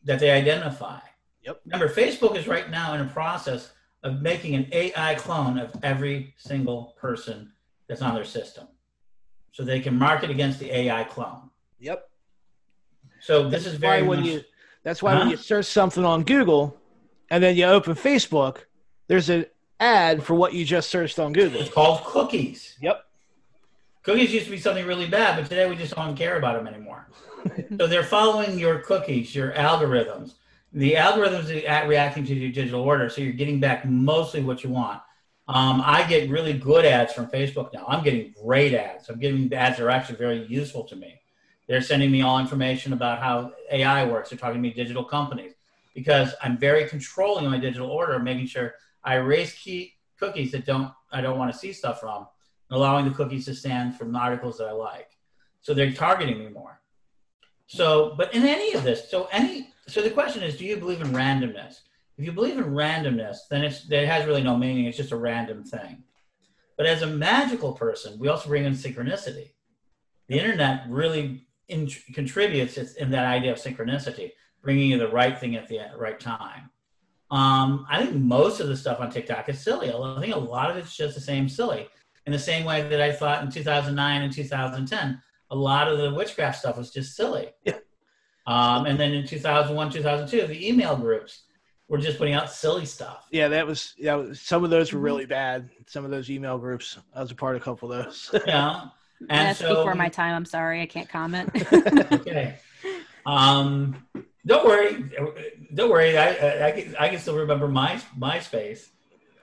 that 0.04 0.20
they 0.20 0.32
identify 0.32 1.00
Yep. 1.44 1.62
remember 1.66 1.90
facebook 1.94 2.36
is 2.36 2.48
right 2.48 2.70
now 2.70 2.94
in 2.94 3.02
a 3.02 3.06
process 3.06 3.72
of 4.04 4.22
making 4.22 4.56
an 4.56 4.68
ai 4.72 5.16
clone 5.16 5.58
of 5.58 5.72
every 5.84 6.34
single 6.38 6.96
person 7.00 7.52
that's 7.88 8.02
on 8.02 8.16
their 8.16 8.26
system 8.26 8.68
so 9.52 9.64
they 9.64 9.80
can 9.80 9.98
market 9.98 10.30
against 10.30 10.60
the 10.60 10.72
ai 10.72 11.04
clone 11.06 11.50
Yep. 11.80 12.10
so 13.22 13.50
this 13.50 13.66
is 13.66 13.76
very 13.76 14.02
when 14.04 14.20
much 14.20 14.28
you 14.30 14.42
that's 14.84 15.02
why 15.02 15.18
when 15.18 15.30
you 15.30 15.38
search 15.38 15.66
something 15.66 16.06
on 16.06 16.24
Google 16.24 16.78
and 17.32 17.44
then 17.44 17.56
you 17.56 17.66
open 17.66 17.96
Facebook, 17.96 18.58
there's 19.08 19.32
an 19.32 19.48
ad 19.80 20.22
for 20.22 20.36
what 20.36 20.54
you 20.54 20.64
just 20.64 20.92
searched 20.92 21.18
on 21.18 21.34
Google. 21.34 21.60
It's 21.60 21.74
called 21.74 22.04
cookies. 22.04 22.78
Yep. 22.82 23.04
Cookies 24.06 24.32
used 24.32 24.46
to 24.46 24.52
be 24.52 24.60
something 24.60 24.86
really 24.86 25.08
bad, 25.08 25.36
but 25.36 25.50
today 25.50 25.68
we 25.68 25.76
just 25.76 25.96
don't 25.96 26.16
care 26.16 26.38
about 26.38 26.56
them 26.56 26.68
anymore. 26.68 27.08
so 27.78 27.88
they're 27.88 28.04
following 28.04 28.60
your 28.60 28.78
cookies, 28.78 29.34
your 29.34 29.52
algorithms. 29.54 30.36
The 30.74 30.94
algorithms 30.94 31.52
are 31.52 31.68
at- 31.68 31.88
reacting 31.88 32.24
to 32.26 32.36
your 32.36 32.52
digital 32.52 32.82
aura, 32.82 33.10
so 33.10 33.22
you're 33.22 33.34
getting 33.34 33.60
back 33.60 33.84
mostly 33.84 34.44
what 34.44 34.64
you 34.64 34.70
want. 34.70 35.02
Um, 35.48 35.82
I 35.84 36.04
get 36.08 36.30
really 36.30 36.54
good 36.54 36.86
ads 36.86 37.14
from 37.14 37.28
Facebook 37.28 37.74
now. 37.74 37.84
I'm 37.88 38.04
getting 38.04 38.32
great 38.44 38.76
ads. 38.76 39.10
I'm 39.10 39.20
getting 39.20 39.52
ads 39.52 39.78
that 39.78 39.86
are 39.86 39.90
actually 39.90 40.18
very 40.18 40.46
useful 40.46 40.84
to 40.84 40.96
me. 40.96 41.20
They're 41.68 41.82
sending 41.82 42.12
me 42.12 42.22
all 42.22 42.40
information 42.40 42.94
about 42.94 43.20
how 43.20 43.54
AI 43.72 44.06
works. 44.06 44.30
They're 44.30 44.38
talking 44.38 44.62
to 44.62 44.62
me 44.62 44.72
digital 44.72 45.04
companies 45.04 45.54
because 45.96 46.36
I'm 46.44 46.60
very 46.60 46.88
controlling 46.88 47.50
my 47.50 47.58
digital 47.58 47.90
aura, 47.90 48.20
making 48.20 48.48
sure 48.48 48.76
I 49.04 49.16
erase 49.16 49.58
key 49.58 49.94
cookies 50.20 50.52
that 50.52 50.66
don't 50.66 50.92
I 51.12 51.22
don't 51.22 51.40
want 51.40 51.52
to 51.52 51.58
see 51.58 51.74
stuff 51.74 52.02
from, 52.02 52.28
allowing 52.72 53.06
the 53.06 53.12
cookies 53.12 53.46
to 53.46 53.56
stand 53.56 53.96
from 53.96 54.16
articles 54.16 54.58
that 54.58 54.68
I 54.68 54.72
like. 54.72 55.10
So 55.62 55.74
they're 55.74 55.92
targeting 55.92 56.40
me 56.40 56.50
more. 56.50 56.80
So, 57.68 58.14
but 58.18 58.34
in 58.34 58.44
any 58.44 58.74
of 58.74 58.84
this, 58.84 59.10
so 59.10 59.28
any 59.32 59.70
so 59.88 60.02
the 60.02 60.10
question 60.10 60.44
is, 60.44 60.58
do 60.58 60.66
you 60.66 60.78
believe 60.78 61.02
in 61.02 61.12
randomness? 61.12 61.82
If 62.18 62.26
you 62.26 62.32
believe 62.32 62.58
in 62.58 62.66
randomness, 62.66 63.38
then 63.50 63.64
it's 63.64 63.90
it 63.90 64.08
has 64.08 64.26
really 64.26 64.44
no 64.44 64.58
meaning. 64.58 64.86
It's 64.86 64.98
just 64.98 65.12
a 65.12 65.18
random 65.18 65.64
thing. 65.64 66.04
But 66.78 66.86
as 66.86 67.02
a 67.02 67.08
magical 67.08 67.74
person, 67.74 68.20
we 68.20 68.28
also 68.28 68.50
bring 68.50 68.66
in 68.66 68.74
synchronicity. 68.74 69.52
The 70.28 70.40
internet 70.40 70.84
really 70.90 71.48
in, 71.68 71.90
contributes 72.14 72.78
in 72.78 73.12
that 73.12 73.26
idea 73.26 73.52
of 73.52 73.58
synchronicity, 73.58 74.32
bringing 74.62 74.92
you 74.92 74.98
the 74.98 75.08
right 75.08 75.38
thing 75.38 75.56
at 75.56 75.68
the 75.68 75.80
right 75.98 76.20
time. 76.20 76.70
Um, 77.32 77.88
I 77.90 78.06
think 78.06 78.16
most 78.16 78.60
of 78.60 78.68
the 78.68 78.78
stuff 78.78 79.00
on 79.00 79.10
TikTok 79.10 79.50
is 79.50 79.60
silly. 79.60 79.92
I 79.92 80.20
think 80.20 80.36
a 80.36 80.40
lot 80.40 80.70
of 80.70 80.78
it's 80.78 80.96
just 80.96 81.16
the 81.16 81.22
same 81.22 81.50
silly. 81.50 81.88
In 82.26 82.32
the 82.32 82.40
same 82.40 82.66
way 82.66 82.88
that 82.88 83.02
I 83.02 83.12
thought 83.12 83.44
in 83.44 83.52
2009 83.52 84.22
and 84.22 84.34
2010, 84.34 85.22
a 85.52 85.56
lot 85.56 85.88
of 85.88 86.00
the 86.00 86.14
witchcraft 86.14 86.60
stuff 86.60 86.78
was 86.78 86.92
just 86.92 87.16
silly. 87.16 87.50
Yeah. 87.64 87.78
Um, 88.48 88.86
and 88.86 89.00
then 89.00 89.14
in 89.14 89.26
2001, 89.26 89.92
2002, 89.92 90.48
the 90.48 90.68
email 90.68 90.96
groups 90.96 91.44
were 91.88 91.98
just 91.98 92.18
putting 92.18 92.34
out 92.34 92.52
silly 92.52 92.86
stuff. 92.86 93.28
Yeah, 93.32 93.48
that 93.50 93.66
was 93.66 93.94
yeah. 93.98 94.26
Some 94.34 94.64
of 94.64 94.70
those 94.70 94.92
were 94.92 95.00
really 95.00 95.26
bad. 95.26 95.70
Some 95.88 96.06
of 96.06 96.12
those 96.12 96.30
email 96.30 96.58
groups. 96.58 96.98
I 97.16 97.22
was 97.22 97.32
a 97.32 97.36
part 97.36 97.56
of 97.56 97.62
a 97.62 97.66
couple 97.66 97.92
of 97.92 98.06
those. 98.06 98.30
You 98.34 98.46
know? 98.48 98.92
And 99.22 99.48
that's 99.48 99.60
so, 99.60 99.74
before 99.74 99.96
my 99.96 100.10
time 100.10 100.36
i'm 100.36 100.44
sorry 100.44 100.82
i 100.82 100.86
can't 100.86 101.08
comment 101.08 101.50
okay. 102.12 102.58
Um, 103.26 104.06
don't 104.46 104.66
worry. 104.66 105.10
Don't 105.74 105.90
worry. 105.90 106.18
I, 106.18 106.34
I, 106.34 106.68
I, 106.68 106.72
can, 106.72 106.96
I 107.00 107.10
can 107.10 107.20
still 107.20 107.36
remember 107.36 107.68
my 107.68 108.00
MySpace. 108.18 108.90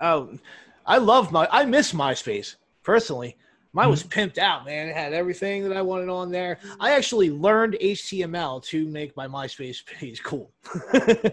oh, 0.01 0.39
I 0.87 0.99
love 0.99 1.33
my. 1.33 1.49
I 1.51 1.65
miss 1.65 1.93
MySpace 1.93 2.57
personally. 2.83 3.37
Mine 3.75 3.89
was 3.89 4.03
mm-hmm. 4.03 4.21
pimped 4.21 4.37
out, 4.37 4.67
man. 4.67 4.89
It 4.89 4.95
had 4.95 5.15
everything 5.15 5.67
that 5.67 5.75
I 5.75 5.81
wanted 5.81 6.11
on 6.11 6.31
there. 6.31 6.59
I 6.79 6.93
actually 6.93 7.31
learned 7.31 7.79
HTML 7.81 8.63
to 8.65 8.87
make 8.87 9.17
my 9.17 9.27
MySpace 9.27 9.85
page 9.99 10.23
cool. 10.23 10.53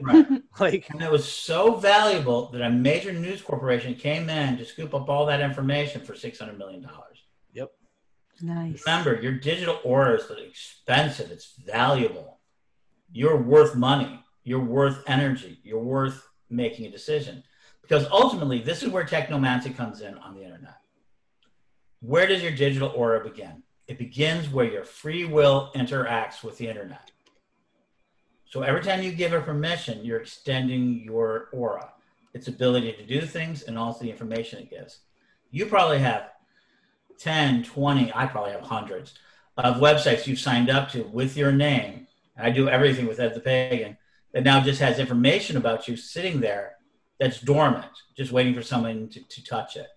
Right. 0.02 0.26
like, 0.60 0.90
And 0.90 1.02
it 1.02 1.12
was 1.12 1.30
so 1.30 1.76
valuable 1.76 2.50
that 2.52 2.62
a 2.62 2.70
major 2.70 3.12
news 3.12 3.42
corporation 3.42 3.94
came 3.96 4.30
in 4.30 4.58
to 4.58 4.66
scoop 4.66 4.94
up 4.94 5.10
all 5.10 5.26
that 5.26 5.42
information 5.42 6.02
for 6.02 6.14
$600 6.14 6.58
million. 6.58 6.88
Yep. 7.54 7.72
Nice 8.42 8.84
Remember, 8.86 9.20
your 9.22 9.34
digital 9.34 9.82
aura 9.84 10.16
is 10.16 10.32
expensive, 10.48 11.32
it's 11.32 11.56
valuable. 11.66 12.40
You're 13.12 13.42
worth 13.42 13.76
money, 13.76 14.24
you're 14.46 14.64
worth 14.64 15.04
energy, 15.08 15.60
you're 15.64 15.84
worth 15.84 16.26
making 16.50 16.86
a 16.86 16.92
decision. 16.92 17.44
Because 17.82 18.08
ultimately, 18.12 18.62
this 18.62 18.82
is 18.82 18.90
where 18.90 19.04
technomancy 19.04 19.76
comes 19.76 20.02
in 20.02 20.18
on 20.20 20.36
the 20.36 20.44
internet. 20.44 20.80
Where 22.02 22.28
does 22.28 22.42
your 22.42 22.52
digital 22.52 22.90
aura 22.96 23.24
begin? 23.24 23.64
It 23.88 23.98
begins 23.98 24.50
where 24.50 24.66
your 24.66 24.84
free 24.84 25.26
will 25.26 25.72
interacts 25.76 26.44
with 26.44 26.58
the 26.58 26.68
internet. 26.68 27.12
So 28.46 28.62
every 28.62 28.82
time 28.82 29.04
you 29.04 29.12
give 29.12 29.34
it 29.34 29.46
permission, 29.46 30.04
you're 30.06 30.22
extending 30.22 31.02
your 31.04 31.50
aura, 31.52 31.92
its 32.34 32.48
ability 32.48 32.94
to 32.94 33.06
do 33.06 33.22
things, 33.22 33.64
and 33.64 33.78
also 33.78 34.04
the 34.04 34.12
information 34.12 34.60
it 34.60 34.70
gives. 34.70 35.00
You 35.52 35.66
probably 35.66 36.00
have 36.00 36.30
10, 37.20 37.64
20, 37.64 38.12
I 38.16 38.26
probably 38.28 38.52
have 38.52 38.62
hundreds 38.62 39.14
of 39.58 39.78
websites 39.78 40.26
you've 40.26 40.40
signed 40.40 40.70
up 40.70 40.90
to 40.92 41.04
with 41.04 41.36
your 41.36 41.52
name. 41.52 42.08
I 42.38 42.50
do 42.50 42.70
everything 42.70 43.08
with 43.08 43.20
Ed 43.20 43.34
the 43.34 43.42
Pagan 43.42 43.98
that 44.34 44.44
now 44.44 44.62
just 44.62 44.80
has 44.80 45.00
information 45.00 45.58
about 45.58 45.88
you 45.88 45.98
sitting 45.98 46.40
there 46.40 46.78
that's 47.20 47.42
dormant, 47.42 47.92
just 48.16 48.32
waiting 48.32 48.54
for 48.54 48.62
someone 48.62 49.10
to, 49.10 49.22
to 49.22 49.44
touch 49.44 49.76
it. 49.76 49.88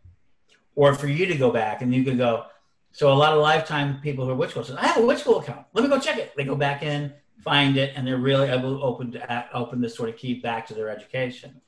Or 0.75 0.95
for 0.95 1.09
you 1.09 1.27
to 1.27 1.37
go 1.37 1.51
back 1.51 1.83
and 1.83 1.95
you 1.95 2.05
could 2.05 2.19
go. 2.19 2.47
So 2.93 3.13
a 3.13 3.15
lot 3.15 3.33
of 3.33 3.41
lifetime 3.41 4.01
people 4.03 4.25
who 4.25 4.33
are 4.33 4.35
witch 4.35 4.51
school 4.51 4.65
says, 4.65 4.77
I 4.77 4.87
have 4.87 4.99
a 4.99 5.07
witch 5.07 5.21
school 5.21 5.41
account. 5.41 5.67
Let 5.73 5.83
me 5.83 5.89
go 5.89 5.99
check 5.99 6.19
it. 6.19 6.33
They 6.37 6.45
go 6.45 6.55
back 6.55 6.83
in, 6.83 7.13
find 7.43 7.77
it, 7.77 7.93
and 7.97 8.07
they're 8.07 8.19
really 8.19 8.49
able 8.49 8.79
to 8.79 8.83
open, 8.83 9.13
to, 9.13 9.49
open 9.55 9.81
this 9.81 9.95
sort 9.97 10.09
of 10.09 10.17
key 10.17 10.35
back 10.35 10.67
to 10.69 10.75
their 10.75 10.89
education. 10.89 11.61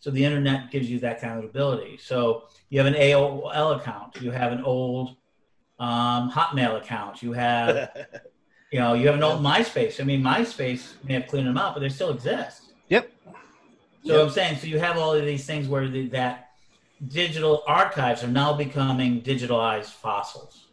So 0.00 0.10
the 0.10 0.24
internet 0.24 0.70
gives 0.70 0.90
you 0.90 0.98
that 1.00 1.20
kind 1.20 1.38
of 1.38 1.44
ability. 1.44 1.96
So 1.96 2.44
you 2.68 2.78
have 2.78 2.86
an 2.86 2.94
AOL 2.94 3.80
account, 3.80 4.20
you 4.20 4.32
have 4.32 4.52
an 4.52 4.62
old 4.62 5.16
um, 5.78 6.30
Hotmail 6.30 6.76
account, 6.76 7.22
you 7.22 7.32
have, 7.32 7.90
you 8.70 8.80
know, 8.80 8.94
you 8.94 9.06
have 9.06 9.16
an 9.16 9.22
old 9.22 9.42
MySpace. 9.42 10.00
I 10.00 10.04
mean, 10.04 10.22
MySpace 10.22 10.92
may 11.04 11.14
have 11.14 11.26
cleaned 11.26 11.46
them 11.46 11.56
out, 11.56 11.74
but 11.74 11.80
they 11.80 11.88
still 11.88 12.10
exist. 12.10 12.72
Yep. 12.88 13.10
So 14.04 14.24
I'm 14.24 14.30
saying, 14.30 14.58
so 14.58 14.66
you 14.66 14.78
have 14.78 14.98
all 14.98 15.14
of 15.14 15.24
these 15.24 15.46
things 15.46 15.68
where 15.68 15.88
the, 15.88 16.08
that 16.08 16.43
digital 17.08 17.62
archives 17.66 18.22
are 18.22 18.28
now 18.28 18.52
becoming 18.52 19.20
digitalized 19.22 19.90
fossils. 19.90 20.66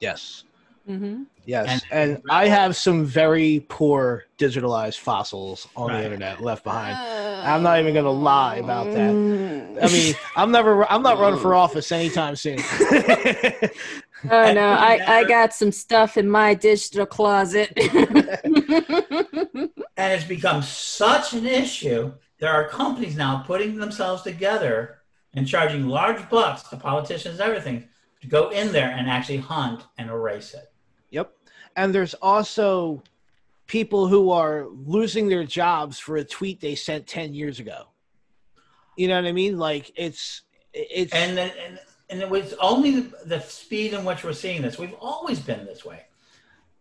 yes, 0.00 0.44
mm-hmm. 0.88 1.24
yes, 1.44 1.82
And- 1.90 2.12
and, 2.16 2.22
I 2.30 2.48
have 2.48 2.76
some 2.76 3.04
very 3.04 3.64
poor 3.68 4.24
digitalized 4.38 4.98
fossils 4.98 5.68
on 5.76 5.88
Right. 5.88 5.98
the 5.98 6.04
internet 6.04 6.40
left 6.42 6.64
behind. 6.64 6.96
I'm 6.96 7.62
not 7.62 7.78
even 7.80 7.94
gonna 7.94 8.10
lie 8.10 8.56
about 8.56 8.86
that. 8.92 9.12
Mm. 9.12 9.82
I 9.82 9.86
mean, 9.92 10.14
I'm 10.36 10.50
never. 10.50 10.90
I'm 10.90 11.02
not 11.02 11.18
running 11.18 11.40
for 11.40 11.54
office 11.54 11.90
anytime 11.92 12.36
soon. 12.36 12.58
oh 14.30 14.52
no 14.52 14.68
i 14.72 15.00
i 15.06 15.24
got 15.24 15.54
some 15.54 15.72
stuff 15.72 16.18
in 16.18 16.28
my 16.28 16.52
digital 16.52 17.06
closet 17.06 17.72
And 19.96 20.12
it's 20.14 20.24
become 20.24 20.62
such 20.62 21.34
an 21.34 21.44
issue. 21.46 22.12
There 22.38 22.50
are 22.50 22.66
companies 22.68 23.16
now 23.16 23.42
putting 23.46 23.76
themselves 23.76 24.22
together 24.22 24.99
and 25.34 25.46
charging 25.46 25.86
large 25.88 26.28
bucks 26.28 26.62
to 26.64 26.76
politicians 26.76 27.38
and 27.38 27.48
everything 27.48 27.88
to 28.20 28.26
go 28.26 28.50
in 28.50 28.72
there 28.72 28.90
and 28.90 29.08
actually 29.08 29.38
hunt 29.38 29.84
and 29.98 30.10
erase 30.10 30.54
it. 30.54 30.72
Yep. 31.10 31.32
And 31.76 31.94
there's 31.94 32.14
also 32.14 33.02
people 33.66 34.08
who 34.08 34.30
are 34.30 34.66
losing 34.68 35.28
their 35.28 35.44
jobs 35.44 35.98
for 35.98 36.16
a 36.16 36.24
tweet 36.24 36.60
they 36.60 36.74
sent 36.74 37.06
10 37.06 37.34
years 37.34 37.60
ago. 37.60 37.84
You 38.96 39.08
know 39.08 39.14
what 39.16 39.26
I 39.26 39.32
mean? 39.32 39.58
Like 39.58 39.92
it's 39.96 40.42
it's 40.72 41.12
And, 41.12 41.38
and, 41.38 41.78
and 42.10 42.20
it 42.20 42.28
was 42.28 42.54
only 42.60 43.10
the 43.24 43.40
speed 43.40 43.92
in 43.94 44.04
which 44.04 44.22
we're 44.24 44.32
seeing 44.32 44.62
this. 44.62 44.78
We've 44.78 44.94
always 45.00 45.40
been 45.40 45.64
this 45.64 45.84
way. 45.84 46.02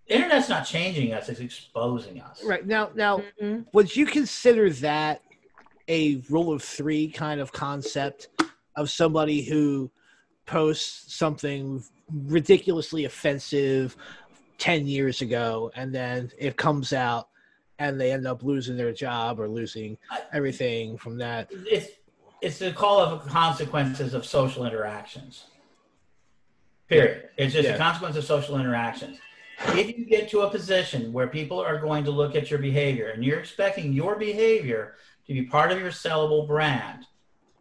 The 0.08 0.16
internet's 0.16 0.50
not 0.50 0.64
changing 0.66 1.14
us, 1.14 1.30
it's 1.30 1.39
exposing 1.39 2.20
us. 2.20 2.43
right 2.43 2.66
now 2.66 2.89
now 2.95 3.22
Mhm. 3.41 3.66
would 3.74 3.95
you 3.95 4.06
consider 4.08 4.72
that 4.72 5.22
a 5.90 6.22
rule 6.30 6.54
of 6.54 6.64
3 6.64 7.10
kind 7.10 7.42
of 7.42 7.52
concept 7.52 8.30
of 8.76 8.90
somebody 8.90 9.42
who 9.44 9.92
posts 10.46 11.14
something 11.16 11.84
ridiculously 12.26 13.06
offensive 13.06 13.98
10 14.60 14.86
years 14.88 15.22
ago 15.22 15.72
and 15.76 15.94
then 15.94 16.32
it 16.38 16.56
comes 16.56 16.94
out 16.94 17.28
and 17.80 18.00
they 18.00 18.12
end 18.12 18.28
up 18.28 18.44
losing 18.44 18.78
their 18.78 18.92
job 18.92 19.40
or 19.40 19.48
losing 19.48 19.98
everything 20.34 20.98
from 20.98 21.18
that. 21.18 21.50
It's 21.52 21.92
it's 22.42 22.60
the 22.60 22.72
call 22.72 23.00
of 23.00 23.28
consequences 23.28 24.14
of 24.14 24.26
social 24.26 24.66
interactions. 24.66 25.46
Period. 26.88 27.30
It's 27.38 27.54
just 27.54 27.68
Yeah. 27.68 27.76
a 27.76 27.78
consequence 27.78 28.16
of 28.16 28.24
social 28.24 28.58
interactions. 28.58 29.20
If 29.76 29.98
you 29.98 30.06
get 30.06 30.30
to 30.30 30.42
a 30.42 30.50
position 30.50 31.12
where 31.12 31.28
people 31.28 31.60
are 31.60 31.78
going 31.80 32.06
to 32.06 32.12
look 32.12 32.36
at 32.36 32.50
your 32.50 32.60
behavior 32.60 33.10
and 33.10 33.24
you're 33.26 33.40
expecting 33.40 33.92
your 33.92 34.16
behavior 34.16 34.96
to 35.30 35.36
be 35.36 35.44
part 35.44 35.72
of 35.72 35.80
your 35.80 35.92
sellable 35.92 36.48
brand, 36.48 37.06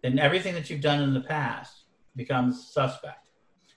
then 0.03 0.19
everything 0.19 0.55
that 0.55 0.71
you've 0.71 0.81
done 0.81 1.03
in 1.03 1.13
the 1.13 1.21
past 1.21 1.83
becomes 2.17 2.73
suspect. 2.73 3.29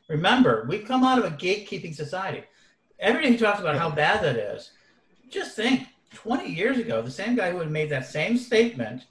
Remember, 0.07 0.65
we've 0.69 0.87
come 0.87 1.03
out 1.03 1.19
of 1.19 1.25
a 1.25 1.35
gatekeeping 1.35 1.93
society. 1.93 2.45
Everybody 2.99 3.33
who 3.33 3.37
talks 3.37 3.59
about 3.59 3.77
how 3.77 3.89
bad 3.89 4.23
that 4.23 4.37
is, 4.37 4.71
just 5.29 5.57
think 5.57 5.87
20 6.13 6.49
years 6.49 6.77
ago, 6.77 7.01
the 7.01 7.11
same 7.11 7.35
guy 7.35 7.51
who 7.51 7.59
had 7.59 7.69
made 7.69 7.89
that 7.89 8.05
same 8.05 8.37
statement 8.37 9.07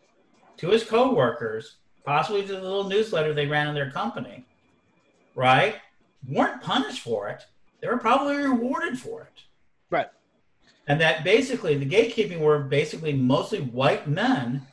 to 0.57 0.71
his 0.71 0.83
coworkers, 0.83 1.77
possibly 2.05 2.41
to 2.47 2.53
the 2.55 2.63
little 2.63 2.85
newsletter 2.85 3.35
they 3.35 3.47
ran 3.47 3.69
in 3.69 3.75
their 3.75 3.91
company, 3.91 4.47
right, 5.35 5.77
weren't 6.27 6.63
punished 6.63 7.03
for 7.03 7.29
it. 7.29 7.45
They 7.83 7.89
were 7.89 7.99
probably 7.99 8.37
rewarded 8.37 8.99
for 8.99 9.23
it. 9.23 9.43
Right. 9.91 10.09
And 10.87 10.99
that 11.03 11.23
basically 11.23 11.77
the 11.77 11.89
gatekeeping 11.89 12.41
were 12.41 12.61
basically 12.61 13.13
mostly 13.13 13.61
white 13.61 14.09
men 14.09 14.67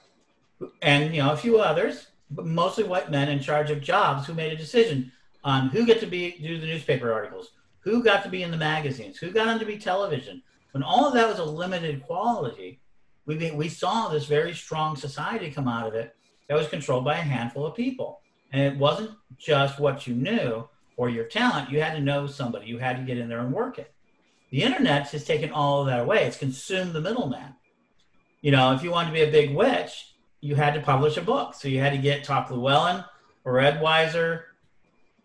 and 0.82 1.14
you 1.14 1.22
know 1.22 1.32
a 1.32 1.38
few 1.38 1.60
others, 1.60 2.08
but 2.32 2.45
mostly 2.45 2.84
white 2.84 3.12
men 3.12 3.30
in 3.30 3.39
charge 3.39 3.72
of 3.72 3.82
jobs 3.82 4.26
who 4.26 4.34
made 4.34 4.53
a 4.53 4.58
decision 4.58 5.12
on 5.43 5.70
who 5.70 5.86
get 5.86 5.99
to 5.99 6.08
be 6.08 6.38
do 6.41 6.60
the 6.60 6.66
newspaper 6.66 7.12
articles, 7.12 7.51
who 7.80 8.03
got 8.03 8.24
to 8.24 8.30
be 8.30 8.43
in 8.43 8.51
the 8.51 8.58
magazines, 8.58 9.18
who 9.18 9.32
got 9.32 9.47
on 9.47 9.60
to 9.60 9.66
be 9.66 9.78
television. 9.78 10.41
When 10.72 10.84
all 10.84 11.08
of 11.08 11.14
that 11.14 11.28
was 11.28 11.39
a 11.39 11.45
limited 11.45 12.03
quality, 12.03 12.80
we 13.26 13.51
we 13.51 13.70
saw 13.70 14.08
this 14.08 14.26
very 14.26 14.53
strong 14.53 14.95
society 14.95 15.51
come 15.51 15.68
out 15.68 15.88
of 15.88 15.93
it 15.93 16.16
that 16.47 16.58
was 16.58 16.68
controlled 16.68 17.05
by 17.05 17.18
a 17.18 17.22
handful 17.22 17.66
of 17.66 17.76
people, 17.76 18.22
and 18.51 18.62
it 18.62 18.78
wasn't 18.78 19.12
just 19.38 19.80
what 19.80 20.08
you 20.08 20.16
knew 20.16 20.68
or 20.97 21.10
your 21.10 21.26
talent. 21.26 21.70
You 21.70 21.82
had 21.82 21.93
to 21.93 22.01
know 22.01 22.28
somebody. 22.28 22.66
You 22.68 22.80
had 22.80 22.97
to 22.97 23.03
get 23.03 23.18
in 23.18 23.30
there 23.30 23.39
and 23.39 23.53
work 23.53 23.80
it. 23.80 23.93
The 24.49 24.64
internet 24.64 25.10
has 25.10 25.26
taken 25.26 25.51
all 25.51 25.82
of 25.82 25.88
that 25.88 25.99
away. 25.99 26.26
It's 26.26 26.38
consumed 26.38 26.93
the 26.93 27.01
middleman. 27.01 27.55
You 28.41 28.51
know, 28.51 28.74
if 28.74 28.84
you 28.84 28.91
wanted 28.91 29.10
to 29.10 29.14
be 29.14 29.24
a 29.24 29.32
big 29.32 29.55
witch, 29.55 30.14
you 30.41 30.55
had 30.55 30.73
to 30.73 30.81
publish 30.81 31.17
a 31.17 31.21
book. 31.21 31.53
So 31.53 31.67
you 31.67 31.79
had 31.79 31.93
to 31.93 31.97
get 31.97 32.23
Top 32.23 32.49
Llewellyn 32.49 33.03
or 33.43 33.59
Ed 33.59 33.81
Weiser 33.81 34.43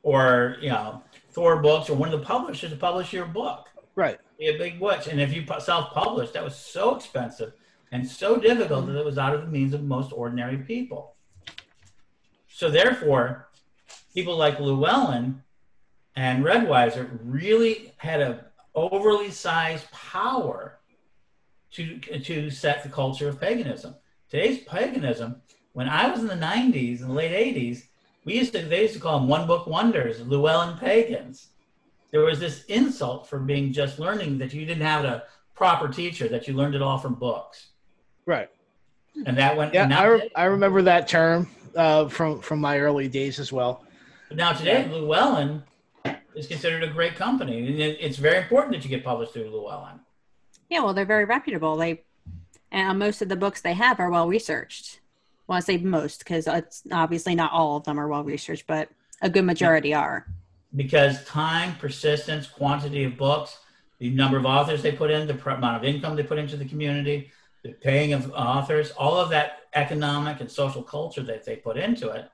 or, 0.03 0.57
you 0.61 0.71
know, 0.71 1.03
Thor 1.31 1.63
Books 1.63 1.91
or 1.91 1.95
one 1.95 2.13
of 2.13 2.19
the 2.19 2.27
publishers 2.27 2.71
to 2.71 2.77
publish 2.77 3.13
your 3.13 3.27
book. 3.27 3.69
Right. 3.95 4.19
Be 4.39 4.49
a 4.49 4.59
big 4.59 4.81
witch. 4.81 5.07
And 5.07 5.21
if 5.21 5.33
you 5.33 5.45
self 5.61 5.93
published, 5.93 6.33
that 6.35 6.45
was 6.45 6.57
so 6.57 6.97
expensive 6.97 7.53
and 7.91 8.07
so 8.07 8.37
difficult 8.37 8.87
that 8.87 8.99
it 8.99 9.05
was 9.05 9.19
out 9.19 9.35
of 9.35 9.43
the 9.43 9.47
means 9.49 9.75
of 9.75 9.83
most 9.83 10.13
ordinary 10.13 10.59
people. 10.59 11.15
So 12.49 12.71
therefore, 12.71 13.49
people 14.15 14.37
like 14.37 14.59
Llewellyn 14.59 15.43
and 16.17 16.45
Redweiser 16.45 17.19
really 17.23 17.93
had 17.99 18.21
a 18.21 18.47
overly 18.75 19.31
sized 19.31 19.91
power 19.91 20.79
to 21.73 21.99
to 21.99 22.51
set 22.51 22.83
the 22.83 22.89
culture 22.89 23.29
of 23.29 23.41
paganism. 23.41 23.95
Today's 24.33 24.61
paganism, 24.65 25.43
when 25.75 25.91
I 25.91 26.11
was 26.11 26.21
in 26.21 26.27
the 26.27 26.35
90s 26.35 27.03
and 27.03 27.11
the 27.11 27.13
late 27.13 27.33
80s, 27.55 27.83
we 28.25 28.33
used 28.39 28.55
to 28.55 28.63
they 28.63 28.81
used 28.81 28.95
to 28.95 28.99
call 29.01 29.19
them 29.21 29.29
one 29.29 29.47
book 29.47 29.67
wonders, 29.67 30.21
Llewellyn 30.27 30.79
pagans. 30.79 31.49
There 32.13 32.23
was 32.23 32.41
this 32.41 32.65
insult 32.65 33.29
for 33.29 33.39
being 33.39 33.75
just 33.75 33.99
learning 33.99 34.39
that 34.39 34.55
you 34.55 34.65
didn't 34.65 34.85
have 34.87 35.05
a 35.05 35.25
proper 35.55 35.87
teacher, 35.87 36.29
that 36.29 36.49
you 36.49 36.55
learned 36.55 36.75
it 36.75 36.81
all 36.81 36.97
from 36.97 37.13
books. 37.15 37.67
Right. 38.25 38.49
And 39.27 39.37
that 39.37 39.55
went 39.55 39.75
Yeah, 39.75 39.85
now, 39.85 40.01
I, 40.01 40.07
re- 40.07 40.31
I 40.35 40.45
remember 40.45 40.81
that 40.81 41.09
term 41.09 41.47
uh, 41.77 42.09
from 42.09 42.41
from 42.41 42.59
my 42.59 42.79
early 42.79 43.09
days 43.09 43.39
as 43.39 43.53
well. 43.53 43.85
but 44.29 44.39
now 44.39 44.55
today 44.55 44.89
Llewellyn 44.91 45.63
is 46.35 46.47
considered 46.47 46.83
a 46.85 46.89
great 46.89 47.17
company. 47.17 47.59
And 47.59 47.79
it- 47.79 47.99
it's 48.01 48.17
very 48.17 48.39
important 48.39 48.73
that 48.73 48.83
you 48.83 48.89
get 48.89 49.05
published 49.05 49.35
through 49.35 49.51
Llewellyn. 49.51 50.01
Yeah, 50.71 50.81
well, 50.81 50.95
they're 50.95 51.05
very 51.05 51.27
reputable. 51.27 51.77
They 51.77 52.01
and 52.73 52.99
most 52.99 53.23
of 53.23 53.29
the 53.29 53.37
books 53.37 53.61
they 53.61 53.75
have 53.75 54.01
are 54.01 54.11
well 54.11 54.27
researched. 54.27 55.01
Well, 55.47 55.59
I 55.59 55.61
say 55.61 55.77
most 55.77 56.21
because 56.21 56.47
it's 56.47 56.83
obviously 56.91 57.35
not 57.35 57.53
all 57.53 57.77
of 57.77 57.85
them 57.85 58.01
are 58.01 58.09
well 58.09 58.25
researched, 58.25 58.67
but 58.67 58.89
a 59.21 59.31
good 59.31 59.45
majority 59.45 59.95
are. 59.95 60.27
because 60.75 61.23
time, 61.27 61.77
persistence, 61.77 62.47
quantity 62.49 63.05
of 63.05 63.17
books, 63.17 63.59
the 63.99 64.11
number 64.11 64.37
of 64.39 64.47
authors 64.47 64.83
they 64.83 64.93
put 64.93 65.11
in, 65.11 65.27
the 65.29 65.35
pr- 65.35 65.51
amount 65.51 65.77
of 65.77 65.85
income 65.85 66.17
they 66.17 66.23
put 66.23 66.39
into 66.39 66.57
the 66.57 66.65
community, 66.65 67.31
the 67.63 67.73
paying 67.73 68.13
of 68.15 68.33
authors, 68.33 68.91
all 68.93 69.17
of 69.17 69.29
that 69.31 69.59
economic 69.75 70.41
and 70.41 70.51
social 70.51 70.83
culture 70.83 71.23
that 71.23 71.45
they 71.45 71.57
put 71.57 71.77
into 71.77 72.09
it 72.09 72.29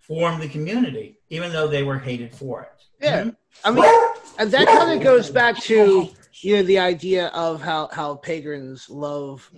formed 0.00 0.42
the 0.42 0.48
community, 0.48 1.18
even 1.30 1.52
though 1.52 1.66
they 1.68 1.82
were 1.82 1.98
hated 1.98 2.34
for 2.34 2.62
it. 2.62 2.84
Yeah. 3.04 3.24
Mhm. 3.24 3.36
I 3.64 3.70
mean, 3.70 4.10
and 4.38 4.50
that 4.50 4.66
kind 4.66 4.92
of 4.98 5.02
goes 5.04 5.30
back 5.30 5.56
to 5.62 6.10
you 6.42 6.56
know 6.56 6.62
the 6.62 6.78
idea 6.78 7.28
of 7.28 7.60
how 7.60 7.88
how 7.92 8.16
pagans 8.16 8.88
love 8.88 9.50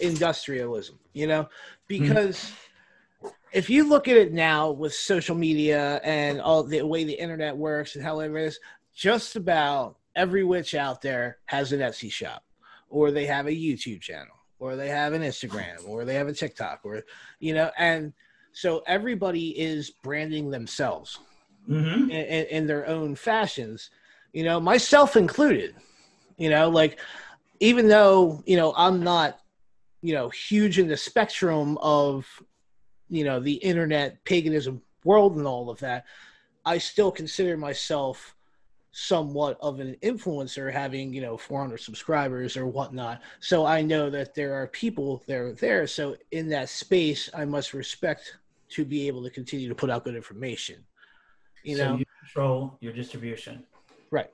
industrialism. 0.00 0.98
You 1.12 1.26
know, 1.26 1.48
because 1.88 2.52
if 3.52 3.70
you 3.70 3.88
look 3.88 4.08
at 4.08 4.16
it 4.16 4.32
now 4.32 4.70
with 4.70 4.92
social 4.92 5.34
media 5.34 6.00
and 6.04 6.40
all 6.40 6.62
the 6.62 6.82
way 6.82 7.04
the 7.04 7.14
internet 7.14 7.56
works 7.56 7.94
and 7.94 8.04
however 8.04 8.38
it 8.38 8.46
is, 8.46 8.60
just 8.94 9.36
about 9.36 9.96
every 10.14 10.44
witch 10.44 10.74
out 10.74 11.00
there 11.00 11.38
has 11.46 11.72
an 11.72 11.80
Etsy 11.80 12.10
shop, 12.10 12.44
or 12.90 13.10
they 13.10 13.26
have 13.26 13.46
a 13.46 13.50
YouTube 13.50 14.00
channel, 14.00 14.34
or 14.58 14.76
they 14.76 14.88
have 14.88 15.12
an 15.12 15.22
Instagram, 15.22 15.86
or 15.86 16.04
they 16.04 16.14
have 16.14 16.28
a 16.28 16.32
TikTok, 16.32 16.80
or 16.84 17.02
you 17.38 17.54
know, 17.54 17.70
and 17.78 18.12
so 18.52 18.82
everybody 18.86 19.58
is 19.58 19.90
branding 20.02 20.50
themselves 20.50 21.18
Mhm. 21.68 22.10
in, 22.10 22.10
in, 22.10 22.46
in 22.46 22.66
their 22.66 22.86
own 22.86 23.14
fashions, 23.16 23.90
you 24.36 24.44
know, 24.44 24.60
myself 24.60 25.16
included. 25.16 25.74
You 26.36 26.50
know, 26.50 26.68
like 26.68 27.00
even 27.58 27.88
though 27.88 28.42
you 28.44 28.58
know 28.58 28.74
I'm 28.76 29.02
not, 29.02 29.40
you 30.02 30.12
know, 30.12 30.28
huge 30.28 30.78
in 30.78 30.88
the 30.88 30.96
spectrum 30.96 31.78
of, 31.78 32.26
you 33.08 33.24
know, 33.24 33.40
the 33.40 33.54
internet 33.54 34.22
paganism 34.24 34.82
world 35.04 35.36
and 35.36 35.46
all 35.46 35.70
of 35.70 35.78
that, 35.80 36.04
I 36.66 36.76
still 36.76 37.10
consider 37.10 37.56
myself 37.56 38.36
somewhat 38.92 39.56
of 39.62 39.80
an 39.80 39.96
influencer 40.02 40.70
having 40.70 41.12
you 41.12 41.20
know 41.20 41.36
400 41.36 41.76
subscribers 41.76 42.56
or 42.56 42.64
whatnot 42.66 43.20
so 43.40 43.66
i 43.66 43.82
know 43.82 44.08
that 44.08 44.34
there 44.34 44.54
are 44.54 44.68
people 44.68 45.22
that 45.26 45.36
are 45.36 45.52
there 45.52 45.86
so 45.86 46.16
in 46.30 46.48
that 46.48 46.70
space 46.70 47.28
i 47.34 47.44
must 47.44 47.74
respect 47.74 48.38
to 48.70 48.86
be 48.86 49.06
able 49.06 49.22
to 49.22 49.28
continue 49.28 49.68
to 49.68 49.74
put 49.74 49.90
out 49.90 50.02
good 50.02 50.16
information 50.16 50.76
you 51.62 51.76
so 51.76 51.84
know 51.84 51.96
you 51.98 52.06
control 52.26 52.76
your 52.80 52.92
distribution. 52.92 53.64
Right. 54.10 54.30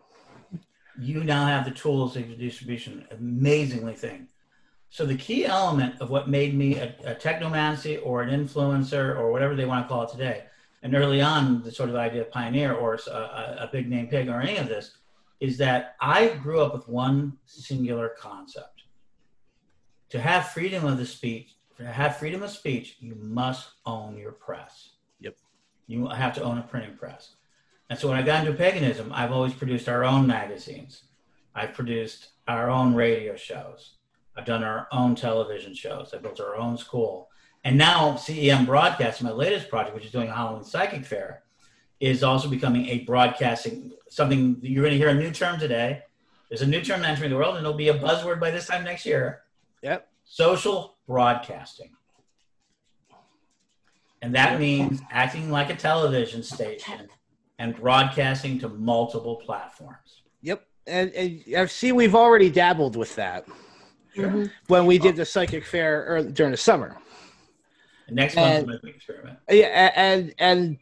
You 0.98 1.24
now 1.24 1.46
have 1.46 1.64
the 1.64 1.70
tools 1.70 2.16
of 2.16 2.28
your 2.28 2.36
distribution. 2.36 3.06
Amazingly 3.10 3.94
thing. 3.94 4.28
So 4.90 5.06
the 5.06 5.16
key 5.16 5.46
element 5.46 6.00
of 6.00 6.10
what 6.10 6.28
made 6.28 6.54
me 6.54 6.76
a, 6.76 6.94
a 7.04 7.14
technomancy 7.14 7.98
or 8.04 8.22
an 8.22 8.28
influencer 8.28 9.16
or 9.16 9.32
whatever 9.32 9.56
they 9.56 9.64
want 9.64 9.84
to 9.84 9.88
call 9.88 10.02
it 10.02 10.10
today, 10.10 10.44
and 10.82 10.94
early 10.94 11.22
on 11.22 11.62
the 11.62 11.72
sort 11.72 11.88
of 11.88 11.96
idea 11.96 12.20
of 12.20 12.30
pioneer 12.30 12.74
or 12.74 12.98
a, 13.06 13.10
a, 13.10 13.56
a 13.60 13.70
big 13.72 13.88
name 13.88 14.08
pig 14.08 14.28
or 14.28 14.40
any 14.40 14.58
of 14.58 14.68
this, 14.68 14.96
is 15.40 15.56
that 15.58 15.96
I 16.00 16.28
grew 16.42 16.60
up 16.60 16.74
with 16.74 16.88
one 16.88 17.38
singular 17.46 18.10
concept. 18.18 18.82
To 20.10 20.20
have 20.20 20.50
freedom 20.50 20.84
of 20.84 20.98
the 20.98 21.06
speech, 21.06 21.56
to 21.78 21.86
have 21.86 22.18
freedom 22.18 22.42
of 22.42 22.50
speech, 22.50 22.96
you 23.00 23.14
must 23.14 23.70
own 23.86 24.18
your 24.18 24.32
press. 24.32 24.90
Yep. 25.20 25.36
You 25.86 26.06
have 26.08 26.34
to 26.34 26.42
own 26.42 26.58
a 26.58 26.62
printing 26.62 26.96
press. 26.96 27.36
And 27.92 28.00
so 28.00 28.08
when 28.08 28.16
I 28.16 28.22
got 28.22 28.46
into 28.46 28.56
paganism, 28.56 29.12
I've 29.14 29.32
always 29.32 29.52
produced 29.52 29.86
our 29.86 30.02
own 30.02 30.26
magazines. 30.26 31.02
I've 31.54 31.74
produced 31.74 32.28
our 32.48 32.70
own 32.70 32.94
radio 32.94 33.36
shows. 33.36 33.96
I've 34.34 34.46
done 34.46 34.64
our 34.64 34.88
own 34.92 35.14
television 35.14 35.74
shows. 35.74 36.14
I 36.14 36.16
built 36.16 36.40
our 36.40 36.56
own 36.56 36.78
school. 36.78 37.28
And 37.64 37.76
now 37.76 38.12
CEM 38.12 38.64
Broadcasting, 38.64 39.26
my 39.26 39.32
latest 39.34 39.68
project, 39.68 39.94
which 39.94 40.06
is 40.06 40.10
doing 40.10 40.28
a 40.28 40.34
Halloween 40.34 40.64
Psychic 40.64 41.04
Fair, 41.04 41.42
is 42.00 42.22
also 42.22 42.48
becoming 42.48 42.88
a 42.88 43.00
broadcasting, 43.00 43.92
something 44.08 44.56
you're 44.62 44.84
going 44.84 44.92
to 44.92 44.96
hear 44.98 45.10
a 45.10 45.14
new 45.14 45.30
term 45.30 45.58
today. 45.58 46.00
There's 46.48 46.62
a 46.62 46.66
new 46.66 46.80
term 46.80 47.04
entering 47.04 47.28
the 47.28 47.36
world, 47.36 47.56
and 47.56 47.66
it'll 47.66 47.76
be 47.76 47.88
a 47.88 47.98
buzzword 47.98 48.40
by 48.40 48.50
this 48.50 48.68
time 48.68 48.84
next 48.84 49.04
year. 49.04 49.42
Yep. 49.82 50.08
Social 50.24 50.96
broadcasting. 51.06 51.90
And 54.22 54.34
that 54.34 54.52
Yep. 54.52 54.60
means 54.60 55.02
acting 55.10 55.50
like 55.50 55.68
a 55.68 55.76
television 55.76 56.42
station 56.42 57.10
and 57.62 57.76
broadcasting 57.76 58.58
to 58.58 58.68
multiple 58.68 59.36
platforms. 59.36 60.22
Yep. 60.42 60.66
And, 60.88 61.12
and 61.12 61.44
I've 61.56 61.70
seen 61.70 61.94
we've 61.94 62.16
already 62.16 62.50
dabbled 62.50 62.96
with 62.96 63.14
that 63.14 63.46
Mhm. 64.16 64.50
when 64.66 64.84
we 64.84 64.98
did 64.98 65.14
the 65.14 65.24
psychic 65.24 65.64
fair 65.64 66.02
early, 66.08 66.32
during 66.32 66.50
the 66.50 66.56
summer. 66.56 66.98
And 68.08 68.16
next 68.16 68.36
And- 68.36 68.66
month's 68.66 68.82
a 68.84 68.88
experiment. 68.88 69.38
Yeah, 69.48 69.92
and 69.94 70.34
and 70.38 70.76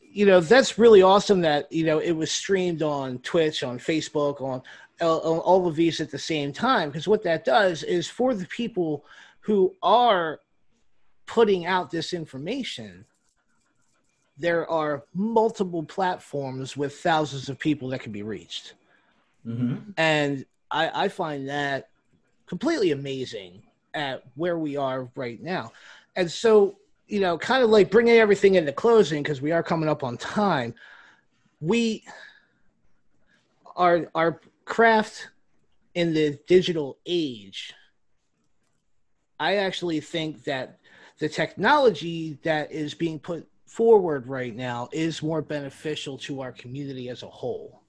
you 0.00 0.24
know 0.24 0.40
that's 0.40 0.78
really 0.78 1.02
awesome 1.02 1.42
that 1.42 1.70
you 1.70 1.84
know 1.84 1.98
it 1.98 2.12
was 2.12 2.30
streamed 2.32 2.82
on 2.82 3.18
Twitch, 3.18 3.62
on 3.62 3.78
Facebook, 3.78 4.40
on, 4.40 4.62
on 5.02 5.38
all 5.40 5.68
of 5.68 5.76
these 5.76 6.00
at 6.00 6.10
the 6.10 6.18
same 6.18 6.50
time. 6.50 6.88
Because 6.88 7.06
what 7.06 7.22
that 7.24 7.44
does 7.44 7.82
is 7.82 8.08
for 8.08 8.34
the 8.34 8.46
people 8.46 9.04
who 9.40 9.74
are 9.82 10.40
putting 11.26 11.66
out 11.66 11.90
this 11.90 12.14
information, 12.14 13.04
there 14.42 14.68
are 14.68 15.04
multiple 15.14 15.84
platforms 15.84 16.76
with 16.76 16.96
thousands 16.96 17.48
of 17.48 17.60
people 17.60 17.88
that 17.88 18.00
can 18.00 18.10
be 18.10 18.24
reached. 18.24 18.74
Mm-hmm. 19.46 19.92
And 19.96 20.44
I, 20.68 21.04
I 21.04 21.08
find 21.08 21.48
that 21.48 21.90
completely 22.46 22.90
amazing 22.90 23.62
at 23.94 24.24
where 24.34 24.58
we 24.58 24.76
are 24.76 25.08
right 25.14 25.40
now. 25.40 25.70
And 26.16 26.28
so, 26.28 26.76
you 27.06 27.20
know, 27.20 27.38
kind 27.38 27.62
of 27.62 27.70
like 27.70 27.88
bringing 27.88 28.16
everything 28.16 28.56
into 28.56 28.72
closing 28.72 29.22
because 29.22 29.40
we 29.40 29.52
are 29.52 29.62
coming 29.62 29.88
up 29.88 30.02
on 30.02 30.16
time. 30.16 30.74
We 31.60 32.02
our 33.76 34.10
our 34.16 34.40
craft 34.64 35.28
in 35.94 36.12
the 36.14 36.36
digital 36.48 36.98
age. 37.06 37.74
I 39.38 39.56
actually 39.56 40.00
think 40.00 40.42
that 40.44 40.78
the 41.18 41.28
technology 41.28 42.38
that 42.42 42.72
is 42.72 42.94
being 42.94 43.20
put 43.20 43.46
forward 43.76 44.26
right 44.26 44.54
now 44.54 44.88
is 44.92 45.22
more 45.22 45.42
beneficial 45.42 46.18
to 46.18 46.40
our 46.40 46.52
community 46.52 47.08
as 47.08 47.22
a 47.22 47.28
whole. 47.28 47.82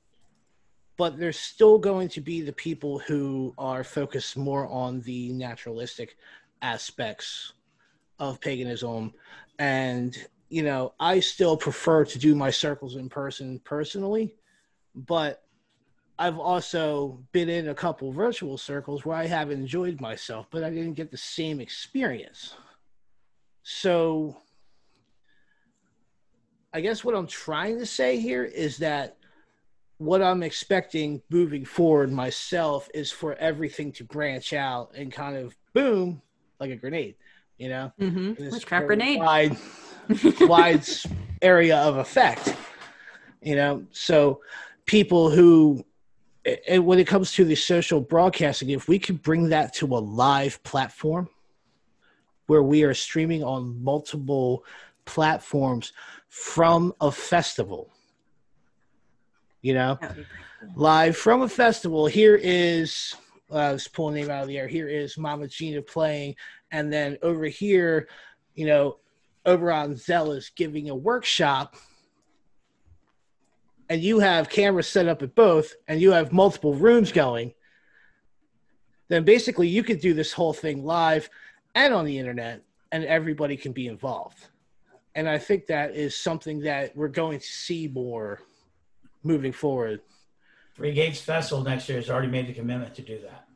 But 0.97 1.17
there's 1.17 1.39
still 1.39 1.77
going 1.77 2.09
to 2.09 2.21
be 2.21 2.41
the 2.41 2.53
people 2.53 2.99
who 2.99 3.53
are 3.57 3.83
focused 3.83 4.37
more 4.37 4.67
on 4.67 5.01
the 5.01 5.33
naturalistic 5.33 6.17
aspects 6.61 7.53
of 8.19 8.39
paganism. 8.39 9.13
And 9.59 10.15
you 10.53 10.61
know 10.61 10.93
i 10.99 11.19
still 11.19 11.57
prefer 11.57 12.05
to 12.05 12.19
do 12.19 12.35
my 12.35 12.51
circles 12.51 12.95
in 12.95 13.09
person 13.09 13.59
personally 13.63 14.35
but 14.93 15.41
i've 16.19 16.37
also 16.37 17.19
been 17.31 17.49
in 17.49 17.69
a 17.69 17.73
couple 17.73 18.11
virtual 18.11 18.55
circles 18.55 19.03
where 19.03 19.17
i 19.17 19.25
have 19.25 19.49
enjoyed 19.49 19.99
myself 19.99 20.45
but 20.51 20.63
i 20.63 20.69
didn't 20.69 20.93
get 20.93 21.09
the 21.09 21.17
same 21.17 21.59
experience. 21.59 22.55
So 23.63 24.37
i 26.73 26.81
guess 26.81 27.03
what 27.03 27.15
i'm 27.15 27.27
trying 27.27 27.77
to 27.77 27.85
say 27.85 28.19
here 28.19 28.43
is 28.43 28.77
that 28.77 29.17
what 30.03 30.21
I'm 30.21 30.43
expecting 30.43 31.21
moving 31.29 31.65
forward 31.65 32.11
myself 32.11 32.89
is 32.93 33.11
for 33.11 33.35
everything 33.35 33.91
to 33.93 34.03
branch 34.03 34.53
out 34.53 34.91
and 34.95 35.11
kind 35.11 35.37
of 35.37 35.55
boom, 35.73 36.21
like 36.59 36.71
a 36.71 36.75
grenade, 36.75 37.15
you 37.57 37.69
know, 37.69 37.91
Mm-hmm. 37.99 38.51
Witchcraft 38.51 38.87
grenade. 38.87 39.19
wide, 39.19 39.57
wide 40.41 40.85
area 41.41 41.77
of 41.77 41.97
effect, 41.97 42.55
you 43.41 43.55
know. 43.55 43.85
So 43.91 44.41
people 44.85 45.29
who, 45.29 45.85
and 46.67 46.85
when 46.85 46.99
it 46.99 47.07
comes 47.07 47.31
to 47.33 47.45
the 47.45 47.55
social 47.55 48.01
broadcasting, 48.01 48.71
if 48.71 48.87
we 48.87 48.99
could 48.99 49.21
bring 49.21 49.49
that 49.49 49.73
to 49.75 49.85
a 49.85 49.99
live 49.99 50.61
platform 50.63 51.29
where 52.47 52.63
we 52.63 52.83
are 52.83 52.93
streaming 52.93 53.41
on 53.43 53.81
multiple 53.81 54.65
platforms 55.05 55.93
from 56.33 56.93
a 56.99 57.11
festival 57.11 57.93
you 59.63 59.73
know, 59.73 59.97
live 60.75 61.17
from 61.17 61.41
a 61.41 61.49
festival. 61.49 62.05
Here 62.05 62.35
is 62.35 63.15
uh, 63.49 63.55
I 63.55 63.71
was 63.71 63.87
pulling 63.87 64.15
name 64.15 64.29
out 64.29 64.43
of 64.43 64.47
the 64.49 64.59
air. 64.59 64.67
Here 64.67 64.89
is 64.89 65.17
Mama 65.17 65.47
Gina 65.47 65.81
playing, 65.81 66.35
and 66.71 66.93
then 66.93 67.17
over 67.23 67.45
here, 67.45 68.07
you 68.53 68.67
know, 68.67 68.99
over 69.45 69.71
on 69.71 69.95
Zealous 69.95 70.49
giving 70.49 70.89
a 70.89 70.95
workshop, 70.95 71.75
and 73.89 74.01
you 74.01 74.19
have 74.19 74.49
cameras 74.49 74.87
set 74.87 75.07
up 75.07 75.23
at 75.23 75.33
both, 75.33 75.73
and 75.87 76.01
you 76.01 76.11
have 76.11 76.33
multiple 76.33 76.75
rooms 76.75 77.11
going. 77.11 77.53
Then 79.07 79.23
basically, 79.23 79.69
you 79.69 79.81
could 79.81 80.01
do 80.01 80.13
this 80.13 80.33
whole 80.33 80.53
thing 80.53 80.83
live 80.83 81.29
and 81.73 81.93
on 81.93 82.03
the 82.03 82.19
internet, 82.19 82.61
and 82.91 83.05
everybody 83.05 83.55
can 83.55 83.71
be 83.71 83.87
involved. 83.87 84.47
And 85.15 85.29
I 85.29 85.37
think 85.37 85.67
that 85.67 85.95
is 85.95 86.15
something 86.17 86.61
that 86.61 86.95
we're 86.95 87.07
going 87.07 87.39
to 87.39 87.45
see 87.45 87.87
more 87.87 88.41
moving 89.23 89.51
forward. 89.51 90.01
Three 90.75 90.93
Gates 90.93 91.21
Festival 91.21 91.63
next 91.63 91.87
year 91.87 91.99
has 91.99 92.09
already 92.09 92.29
made 92.29 92.47
the 92.47 92.53
commitment 92.53 92.95
to 92.95 93.01
do 93.01 93.19
that. 93.21 93.47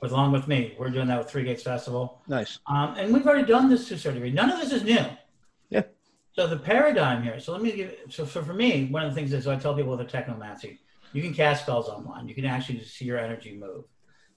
But 0.00 0.10
Along 0.10 0.32
with 0.32 0.48
me, 0.48 0.74
we're 0.78 0.90
doing 0.90 1.06
that 1.08 1.18
with 1.18 1.30
Three 1.30 1.44
Gates 1.44 1.62
Festival. 1.62 2.22
Nice. 2.26 2.58
Um, 2.66 2.94
and 2.98 3.14
we've 3.14 3.26
already 3.26 3.46
done 3.46 3.68
this 3.68 3.86
to 3.88 3.94
a 3.94 3.98
certain 3.98 4.20
degree. 4.20 4.32
None 4.32 4.50
of 4.50 4.58
this 4.58 4.72
is 4.72 4.82
new. 4.82 5.04
Yeah. 5.70 5.82
So 6.32 6.46
the 6.46 6.56
paradigm 6.56 7.22
here. 7.22 7.38
So 7.38 7.52
let 7.52 7.62
me 7.62 7.72
give. 7.72 7.94
So 8.08 8.26
for, 8.26 8.42
for 8.42 8.54
me, 8.54 8.86
one 8.86 9.04
of 9.04 9.10
the 9.10 9.14
things 9.14 9.32
is 9.32 9.46
I 9.46 9.56
tell 9.56 9.76
people 9.76 9.96
with 9.96 10.00
a 10.00 10.04
technomancy, 10.04 10.78
you 11.12 11.22
can 11.22 11.34
cast 11.34 11.62
spells 11.62 11.88
online. 11.88 12.26
You 12.26 12.34
can 12.34 12.46
actually 12.46 12.82
see 12.84 13.04
your 13.04 13.18
energy 13.18 13.54
move. 13.54 13.84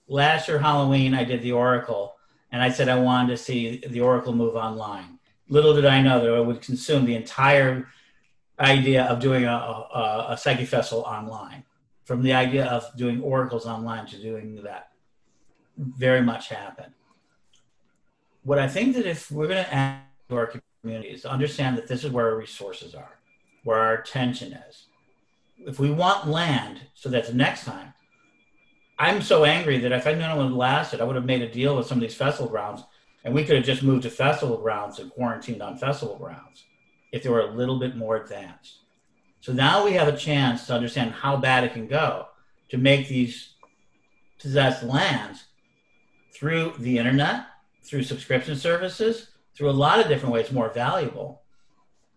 Last 0.08 0.48
year 0.48 0.60
Halloween, 0.60 1.16
I 1.16 1.24
did 1.24 1.42
the 1.42 1.54
Oracle, 1.54 2.16
and 2.52 2.62
I 2.62 2.70
said 2.70 2.90
I 2.90 3.00
wanted 3.00 3.30
to 3.30 3.38
see 3.38 3.82
the 3.90 4.02
Oracle 4.02 4.34
move 4.34 4.56
online. 4.56 5.18
Little 5.48 5.76
did 5.76 5.86
I 5.86 6.02
know 6.02 6.20
that 6.20 6.34
I 6.34 6.40
would 6.40 6.62
consume 6.62 7.06
the 7.06 7.16
entire 7.16 7.88
idea 8.60 9.04
of 9.04 9.20
doing 9.20 9.46
a, 9.46 9.50
a, 9.50 10.28
a 10.30 10.38
psychic 10.38 10.68
festival 10.68 11.04
online. 11.04 11.64
From 12.06 12.22
the 12.22 12.34
idea 12.34 12.66
of 12.66 12.86
doing 12.96 13.22
oracles 13.22 13.66
online 13.66 14.06
to 14.08 14.22
doing 14.22 14.62
that, 14.64 14.92
very 15.78 16.22
much 16.22 16.50
happened. 16.50 16.94
What 18.44 18.60
I 18.60 18.68
think 18.68 18.96
that 18.96 19.06
if 19.06 19.32
we're 19.32 19.48
going 19.48 19.64
to 19.64 19.74
add 19.74 20.02
to 20.30 20.36
our 20.36 20.54
communities, 20.82 21.24
to 21.24 21.32
understand 21.32 21.78
that 21.78 21.88
this 21.88 22.04
is 22.04 22.12
where 22.12 22.30
our 22.30 22.38
resources 22.38 22.94
are, 22.94 23.18
where 23.64 23.80
our 23.80 23.96
attention 23.96 24.54
is. 24.54 24.86
If 25.58 25.80
we 25.80 25.90
want 25.90 26.28
land, 26.28 26.82
so 26.94 27.10
that 27.10 27.26
the 27.28 27.34
next 27.34 27.66
time, 27.66 27.94
I'm 29.00 29.22
so 29.22 29.46
angry 29.46 29.80
that 29.80 29.92
if 29.92 30.06
I'd 30.06 30.20
known 30.20 30.38
it 30.38 30.44
would 30.44 30.54
lasted, 30.54 31.02
I 31.02 31.04
would 31.06 31.16
have 31.16 31.26
made 31.26 31.42
a 31.42 31.52
deal 31.52 31.76
with 31.76 31.88
some 31.88 31.98
of 31.98 32.02
these 32.02 32.16
festival 32.16 32.50
grounds, 32.50 32.84
and 33.26 33.34
we 33.34 33.44
could 33.44 33.56
have 33.56 33.66
just 33.66 33.84
moved 33.84 34.04
to 34.04 34.10
festival 34.10 34.56
grounds 34.56 35.00
and 35.00 35.12
quarantined 35.12 35.62
on 35.62 35.78
festival 35.78 36.16
grounds 36.16 36.64
if 37.12 37.24
they 37.24 37.30
were 37.30 37.42
a 37.42 37.52
little 37.52 37.80
bit 37.80 37.98
more 37.98 38.18
advanced. 38.18 38.82
So 39.42 39.52
now 39.52 39.84
we 39.84 39.94
have 39.94 40.08
a 40.08 40.16
chance 40.16 40.68
to 40.68 40.76
understand 40.76 41.12
how 41.12 41.36
bad 41.36 41.64
it 41.64 41.74
can 41.74 41.88
go 41.88 42.28
to 42.70 42.78
make 42.78 43.08
these 43.08 43.56
possessed 44.40 44.84
lands 44.84 45.46
through 46.34 46.74
the 46.78 47.00
internet, 47.00 47.48
through 47.84 48.04
subscription 48.04 48.56
services, 48.56 49.30
through 49.56 49.70
a 49.70 49.72
lot 49.72 50.00
of 50.00 50.08
different 50.08 50.34
ways 50.34 50.52
more 50.52 50.70
valuable 50.70 51.42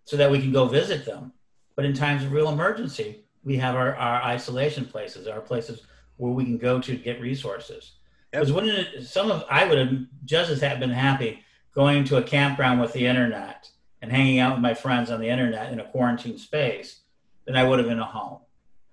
so 0.04 0.16
that 0.16 0.30
we 0.30 0.40
can 0.40 0.52
go 0.52 0.66
visit 0.66 1.06
them. 1.06 1.32
But 1.74 1.86
in 1.86 1.94
times 1.94 2.24
of 2.24 2.32
real 2.32 2.50
emergency, 2.50 3.24
we 3.44 3.56
have 3.56 3.76
our, 3.76 3.94
our 3.96 4.22
isolation 4.22 4.84
places, 4.84 5.26
our 5.26 5.40
places 5.40 5.82
where 6.16 6.32
we 6.32 6.44
can 6.44 6.58
go 6.58 6.80
to 6.80 6.96
get 6.96 7.20
resources. 7.20 7.97
Because 8.30 8.48
yep. 8.48 8.54
wouldn't 8.54 8.78
it, 8.78 9.06
some 9.06 9.30
of, 9.30 9.44
I 9.50 9.66
would 9.66 9.78
have 9.78 9.92
just 10.24 10.50
as 10.50 10.60
have 10.60 10.80
been 10.80 10.90
happy 10.90 11.42
going 11.74 12.04
to 12.04 12.16
a 12.16 12.22
campground 12.22 12.80
with 12.80 12.92
the 12.92 13.06
internet 13.06 13.70
and 14.02 14.10
hanging 14.10 14.38
out 14.38 14.54
with 14.54 14.62
my 14.62 14.74
friends 14.74 15.10
on 15.10 15.20
the 15.20 15.28
internet 15.28 15.72
in 15.72 15.80
a 15.80 15.84
quarantine 15.84 16.38
space 16.38 17.00
than 17.44 17.56
I 17.56 17.64
would 17.64 17.78
have 17.78 17.88
in 17.88 17.98
a 17.98 18.04
home. 18.04 18.40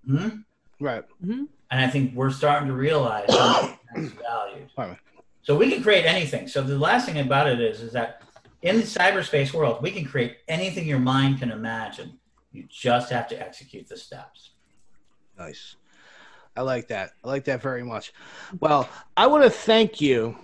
Hmm? 0.06 0.30
Right. 0.80 1.04
Mm-hmm. 1.24 1.46
And 1.72 1.82
I 1.82 1.88
think 1.88 2.14
we're 2.14 2.32
starting 2.32 2.68
to 2.68 2.74
realize 2.74 3.30
how 3.30 3.78
that's 3.94 4.14
valued. 4.14 4.70
Right. 4.78 4.98
So 5.42 5.56
we 5.56 5.72
can 5.72 5.84
create 5.84 6.06
anything. 6.06 6.48
So 6.48 6.62
the 6.62 6.78
last 6.78 7.06
thing 7.06 7.20
about 7.20 7.48
it 7.48 7.60
is, 7.60 7.82
is 7.82 7.94
that 7.94 8.22
in 8.62 8.78
the 8.78 8.84
cyberspace 8.84 9.54
world, 9.54 9.82
we 9.82 9.92
can 9.92 10.06
create 10.06 10.38
anything 10.48 10.88
your 10.88 11.00
mind 11.00 11.40
can 11.40 11.52
imagine. 11.52 12.20
You 12.52 12.66
just 12.70 13.12
have 13.12 13.28
to 13.30 13.40
execute 13.40 13.88
the 13.88 13.98
steps. 13.98 14.52
Nice. 15.38 15.76
I 16.56 16.62
like 16.62 16.88
that. 16.88 17.12
I 17.24 17.28
like 17.28 17.46
that 17.46 17.62
very 17.62 17.84
much. 17.84 18.14
Well, 18.60 18.90
I 19.18 19.28
want 19.28 19.44
to 19.44 19.50
thank 19.50 20.00
you 20.00 20.38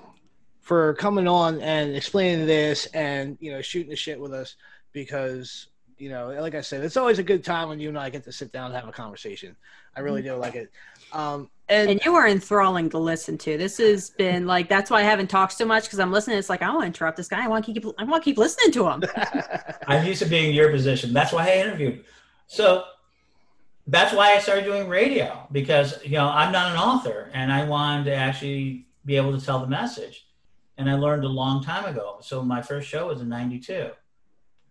for 0.62 0.94
coming 0.94 1.28
on 1.28 1.60
and 1.62 1.96
explaining 1.96 2.46
this 2.46 2.86
and 2.94 3.38
you 3.42 3.52
know 3.52 3.62
shooting 3.62 3.90
the 3.90 3.96
shit 3.96 4.20
with 4.20 4.32
us 4.32 4.56
because 4.94 5.68
you 5.98 6.10
know 6.10 6.30
like 6.40 6.56
i 6.56 6.62
said 6.62 6.84
it's 6.84 6.98
always 6.98 7.20
a 7.20 7.24
good 7.24 7.44
time 7.44 7.68
when 7.68 7.80
you 7.80 7.90
and 7.90 7.98
i 7.98 8.10
get 8.10 8.24
to 8.24 8.32
sit 8.32 8.52
down 8.52 8.68
and 8.68 8.76
have 8.76 8.88
a 8.88 8.92
conversation. 8.92 9.56
I 9.94 10.00
really 10.00 10.22
do 10.22 10.34
like 10.36 10.56
it. 10.56 10.72
Um, 11.12 11.50
and, 11.68 11.90
and 11.90 12.06
you 12.06 12.16
are 12.16 12.26
enthralling 12.26 12.90
to 12.92 12.98
listen 12.98 13.38
to. 13.40 13.58
This 13.58 13.78
has 13.80 14.12
been 14.12 14.48
like 14.48 14.70
that's 14.70 14.90
why 14.90 15.00
i 15.00 15.04
haven't 15.04 15.28
talked 15.28 15.54
so 15.54 15.66
much 15.66 15.84
because 15.84 16.00
i'm 16.00 16.12
listening. 16.12 16.38
It's 16.38 16.50
like 16.50 16.62
i 16.62 16.70
want 16.70 16.82
to 16.82 16.88
interrupt 16.88 17.18
this 17.18 17.28
guy. 17.28 17.44
I 17.44 17.48
want 17.48 17.66
to 17.66 17.74
keep 17.74 17.86
i 17.98 18.04
want 18.04 18.24
to 18.24 18.26
keep 18.26 18.38
listening 18.38 18.72
to 18.74 18.88
him. 18.88 19.04
I'm 19.88 20.06
used 20.06 20.22
to 20.22 20.30
being 20.30 20.50
in 20.50 20.56
your 20.56 20.72
position. 20.72 21.12
That's 21.12 21.34
why 21.34 21.50
i 21.50 21.56
interviewed. 21.56 22.06
So 22.48 22.86
that's 23.88 24.14
why 24.14 24.34
i 24.34 24.40
started 24.40 24.64
doing 24.64 24.88
radio 24.88 25.48
because 25.52 26.04
you 26.04 26.12
know 26.12 26.28
i'm 26.28 26.52
not 26.52 26.72
an 26.72 26.78
author 26.78 27.30
and 27.34 27.52
i 27.52 27.64
wanted 27.64 28.06
to 28.06 28.14
actually 28.14 28.86
be 29.06 29.16
able 29.16 29.38
to 29.38 29.44
tell 29.44 29.60
the 29.60 29.68
message 29.68 30.26
and 30.82 30.90
I 30.90 30.96
learned 30.96 31.24
a 31.24 31.30
long 31.30 31.64
time 31.64 31.86
ago. 31.86 32.18
So 32.22 32.42
my 32.44 32.62
first 32.62 32.90
show 32.90 33.08
was 33.08 33.22
in 33.22 33.30
'92, 33.30 33.92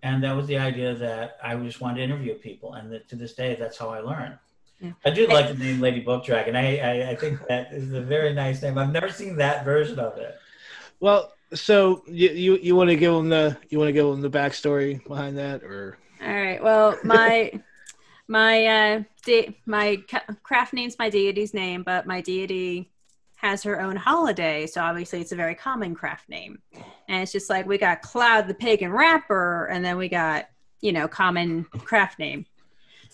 and 0.03 0.23
that 0.25 0.35
was 0.35 0.47
the 0.49 0.59
idea 0.59 0.95
that 0.97 1.39
I 1.43 1.55
just 1.57 1.81
wanted 1.81 1.99
to 1.99 2.03
interview 2.03 2.35
people, 2.35 2.75
and 2.75 2.93
that 2.93 3.09
to 3.11 3.17
this 3.17 3.35
day, 3.35 3.57
that's 3.59 3.79
how 3.79 3.91
I 3.91 4.01
learned. 4.01 4.37
Yeah. 4.81 4.93
I 5.05 5.11
do 5.11 5.27
like 5.29 5.49
the 5.49 5.55
name 5.55 5.81
Lady 5.81 6.01
Book 6.01 6.25
Dragon. 6.25 6.57
I, 6.57 6.79
I, 6.79 7.11
I 7.11 7.15
think 7.15 7.47
that 7.49 7.73
is 7.73 7.93
a 7.93 8.01
very 8.01 8.33
nice 8.33 8.61
name. 8.63 8.77
I've 8.77 8.93
never 8.93 9.11
seen 9.11 9.37
that 9.37 9.65
version 9.65 9.99
of 9.99 10.17
it. 10.19 10.37
Well, 10.99 11.33
so 11.55 12.03
you 12.09 12.31
you, 12.31 12.57
you 12.57 12.75
want 12.75 12.91
to 12.91 12.97
give 12.97 13.13
them 13.13 13.29
the 13.29 13.57
you 13.69 13.79
want 13.79 13.89
to 13.89 13.93
give 13.93 14.07
them 14.07 14.21
the 14.21 14.31
backstory 14.31 15.07
behind 15.07 15.39
that, 15.39 15.63
or 15.63 15.97
All 16.21 16.35
right. 16.35 16.61
Well, 16.61 16.99
my 17.05 17.53
my 18.31 18.65
uh 18.65 19.03
de- 19.27 19.59
my 19.67 20.01
craft 20.45 20.73
name's 20.73 20.97
my 20.99 21.11
deity's 21.11 21.53
name, 21.53 21.83
but 21.83 22.07
my 22.07 22.21
deity 22.21 22.89
has 23.35 23.63
her 23.65 23.81
own 23.81 23.97
holiday, 23.97 24.67
so 24.67 24.81
obviously 24.81 25.21
it's 25.21 25.33
a 25.33 25.37
very 25.37 25.55
common 25.55 25.95
craft 25.95 26.29
name. 26.29 26.63
And 27.09 27.23
it's 27.23 27.33
just 27.33 27.51
like 27.51 27.67
we 27.67 27.77
got 27.77 28.03
Cloud 28.03 28.47
the 28.47 28.55
pagan 28.55 28.93
rapper, 28.93 29.67
and 29.67 29.85
then 29.85 29.97
we 29.97 30.09
got 30.09 30.49
you 30.81 30.93
know 30.93 31.09
common 31.09 31.65
craft 31.65 32.21
name. 32.21 32.47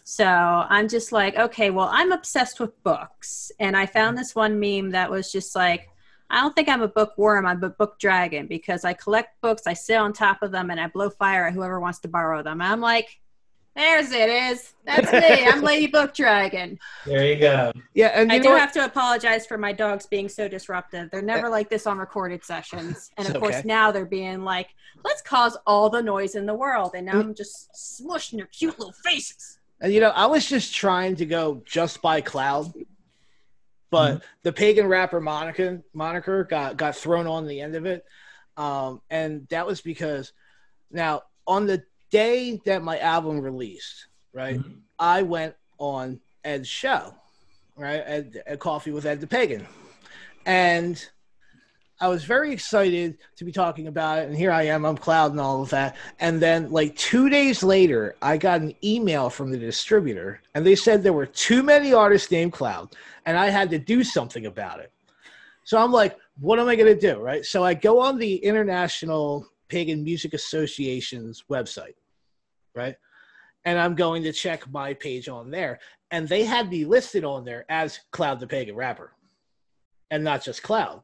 So 0.05 0.27
I'm 0.27 0.87
just 0.87 1.11
like, 1.13 1.37
okay, 1.37 1.71
well, 1.71 1.89
I'm 1.91 2.13
obsessed 2.13 2.61
with 2.61 2.81
books, 2.83 3.51
and 3.59 3.75
I 3.75 3.87
found 3.87 4.19
this 4.19 4.35
one 4.35 4.61
meme 4.61 4.91
that 4.91 5.11
was 5.11 5.33
just 5.33 5.57
like. 5.57 5.89
I 6.29 6.41
don't 6.41 6.57
think 6.57 6.69
I'm 6.69 6.83
a 6.83 6.89
bookworm. 6.89 7.47
I'm 7.47 7.63
a 7.63 7.69
book 7.69 8.01
dragon 8.01 8.49
because 8.49 8.85
I 8.85 8.95
collect 8.95 9.41
books, 9.41 9.63
I 9.65 9.75
sit 9.75 9.95
on 9.95 10.13
top 10.13 10.43
of 10.43 10.51
them, 10.51 10.71
and 10.71 10.81
I 10.81 10.89
blow 10.89 11.09
fire 11.09 11.47
at 11.47 11.55
whoever 11.55 11.79
wants 11.79 12.01
to 12.01 12.09
borrow 12.09 12.43
them. 12.43 12.61
And 12.61 12.69
I'm 12.69 12.81
like, 12.81 13.21
there's 13.77 14.11
it 14.11 14.29
is. 14.29 14.73
That's 14.85 15.13
me. 15.13 15.47
I'm 15.47 15.61
Lady 15.63 15.87
Book 15.87 16.15
Dragon. 16.15 16.79
There 17.05 17.25
you 17.27 17.39
go. 17.39 17.73
Yeah, 17.95 18.09
and 18.09 18.33
I 18.33 18.39
do 18.39 18.49
what? 18.51 18.61
have 18.61 18.73
to 18.73 18.85
apologize 18.85 19.47
for 19.47 19.59
my 19.59 19.73
dogs 19.73 20.07
being 20.07 20.29
so 20.29 20.49
disruptive. 20.49 21.11
They're 21.11 21.23
never 21.23 21.49
like 21.49 21.69
this 21.69 21.87
on 21.87 21.99
recorded 21.99 22.43
sessions. 22.45 23.11
And 23.19 23.27
It's 23.27 23.35
of 23.35 23.41
course, 23.41 23.65
now 23.65 23.93
they're 23.93 24.07
being 24.07 24.43
like, 24.45 24.69
let's 25.05 25.21
cause 25.23 25.57
all 25.67 25.91
the 25.91 26.03
noise 26.03 26.35
in 26.35 26.47
the 26.47 26.55
world. 26.55 26.93
And 26.95 27.07
Mm. 27.07 27.13
now 27.13 27.21
I'm 27.21 27.35
just 27.35 27.71
smushing 27.75 28.39
their 28.39 28.47
cute 28.47 28.79
little 28.79 28.95
faces. 29.05 29.59
And 29.81 29.93
you 29.93 30.01
know, 30.01 30.11
I 30.11 30.25
was 30.27 30.49
just 30.49 30.75
trying 30.75 31.17
to 31.17 31.27
go 31.27 31.63
just 31.67 32.01
by 32.01 32.23
Cloud, 32.23 32.73
but 33.91 34.23
the 34.43 34.53
pagan 34.53 34.87
rapper 34.87 35.21
moniker 35.21 35.83
moniker 35.93 36.45
got 36.45 36.79
got 36.79 36.97
thrown 36.97 37.27
on 37.27 37.47
the 37.47 37.61
end 37.61 37.75
of 37.75 37.85
it, 37.85 38.05
um, 38.57 39.03
and 39.11 39.47
that 39.49 39.67
was 39.67 39.83
because 39.83 40.33
now 40.91 41.23
on 41.47 41.67
the 41.67 41.83
day 42.11 42.61
that 42.65 42.83
my 42.83 42.99
album 42.99 43.41
released, 43.41 44.07
right, 44.33 44.59
Mhm. 44.59 44.81
I 44.99 45.23
went 45.23 45.55
on 45.79 46.21
Ed's 46.45 46.69
show, 46.69 47.15
right, 47.77 48.01
at, 48.01 48.27
Ed 48.47 48.59
Coffee 48.59 48.93
with 48.93 49.07
Ed 49.07 49.21
the 49.21 49.27
Pagan, 49.27 49.67
and 50.45 51.09
I 51.99 52.09
was 52.09 52.25
very 52.25 52.53
excited 52.53 53.17
to 53.37 53.45
be 53.45 53.53
talking 53.53 53.87
about 53.87 54.19
it, 54.19 54.29
and 54.29 54.37
here 54.37 54.53
I 54.53 54.65
am, 54.65 54.85
I'm 54.85 54.99
Cloud 54.99 55.31
and 55.31 55.41
all 55.41 55.63
of 55.63 55.71
that. 55.71 55.97
And 56.21 56.41
then, 56.43 56.71
like 56.71 56.95
two 56.95 57.31
days 57.31 57.63
later, 57.63 58.17
I 58.21 58.37
got 58.37 58.61
an 58.61 58.75
email 58.85 59.31
from 59.31 59.51
the 59.51 59.57
distributor, 59.59 60.43
and 60.55 60.67
they 60.67 60.77
said 60.77 61.03
there 61.03 61.15
were 61.15 61.25
too 61.25 61.63
many 61.63 61.95
artists 61.95 62.31
named 62.31 62.53
Cloud, 62.53 62.95
and 63.25 63.39
I 63.39 63.49
had 63.49 63.71
to 63.71 63.79
do 63.79 64.05
something 64.05 64.45
about 64.45 64.81
it. 64.81 64.93
So 65.65 65.79
I'm 65.79 65.91
like, 65.91 66.19
what 66.39 66.59
am 66.59 66.69
I 66.69 66.77
going 66.77 66.95
to 66.95 67.01
do? 67.01 67.19
Right. 67.19 67.47
So 67.47 67.65
I 67.65 67.73
go 67.73 67.99
on 67.99 68.19
the 68.19 68.37
International 68.37 69.49
Pagan 69.69 70.05
Music 70.05 70.35
Association's 70.35 71.45
website, 71.51 71.95
right? 72.75 72.97
And 73.65 73.79
I'm 73.79 73.95
going 73.95 74.23
to 74.23 74.33
check 74.33 74.69
my 74.71 74.95
page 74.95 75.29
on 75.29 75.51
there. 75.51 75.81
And 76.11 76.29
they 76.29 76.45
had 76.45 76.71
me 76.71 76.85
listed 76.85 77.25
on 77.25 77.45
there 77.45 77.65
as 77.69 77.99
Cloud 78.13 78.39
the 78.39 78.47
Pagan 78.47 78.77
Rapper 78.77 79.13
and 80.11 80.23
not 80.23 80.45
just 80.45 80.63
Cloud. 80.63 81.03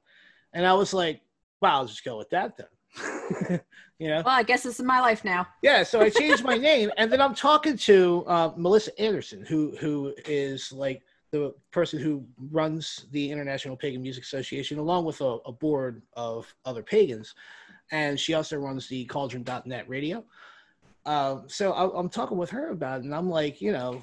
And 0.52 0.66
I 0.66 0.74
was 0.74 0.94
like, 0.94 1.20
wow, 1.60 1.78
I'll 1.78 1.86
just 1.86 2.04
go 2.04 2.18
with 2.18 2.30
that 2.30 2.56
then. 2.56 3.60
you 3.98 4.08
know? 4.08 4.22
Well, 4.24 4.34
I 4.34 4.42
guess 4.42 4.62
this 4.62 4.78
is 4.78 4.84
my 4.84 5.00
life 5.00 5.24
now. 5.24 5.46
Yeah, 5.62 5.82
so 5.82 6.00
I 6.00 6.10
changed 6.20 6.44
my 6.44 6.56
name, 6.56 6.90
and 6.98 7.10
then 7.10 7.20
I'm 7.20 7.34
talking 7.34 7.76
to 7.78 8.24
uh, 8.26 8.52
Melissa 8.56 8.98
Anderson, 9.00 9.44
who 9.44 9.74
who 9.80 10.12
is 10.26 10.72
like 10.72 11.02
the 11.30 11.54
person 11.70 11.98
who 11.98 12.24
runs 12.50 13.06
the 13.12 13.30
International 13.30 13.76
Pagan 13.76 14.02
Music 14.02 14.24
Association, 14.24 14.78
along 14.78 15.06
with 15.06 15.20
a, 15.22 15.38
a 15.46 15.52
board 15.52 16.02
of 16.14 16.52
other 16.66 16.82
pagans, 16.82 17.34
and 17.90 18.18
she 18.18 18.34
also 18.34 18.56
runs 18.56 18.88
the 18.88 19.04
Cauldron.net 19.06 19.88
radio. 19.88 20.24
Um, 21.04 21.44
so 21.48 21.72
I, 21.72 21.98
I'm 21.98 22.08
talking 22.08 22.38
with 22.38 22.50
her 22.50 22.70
about 22.70 23.00
it, 23.00 23.04
and 23.04 23.14
I'm 23.14 23.28
like, 23.28 23.60
you 23.60 23.72
know, 23.72 24.02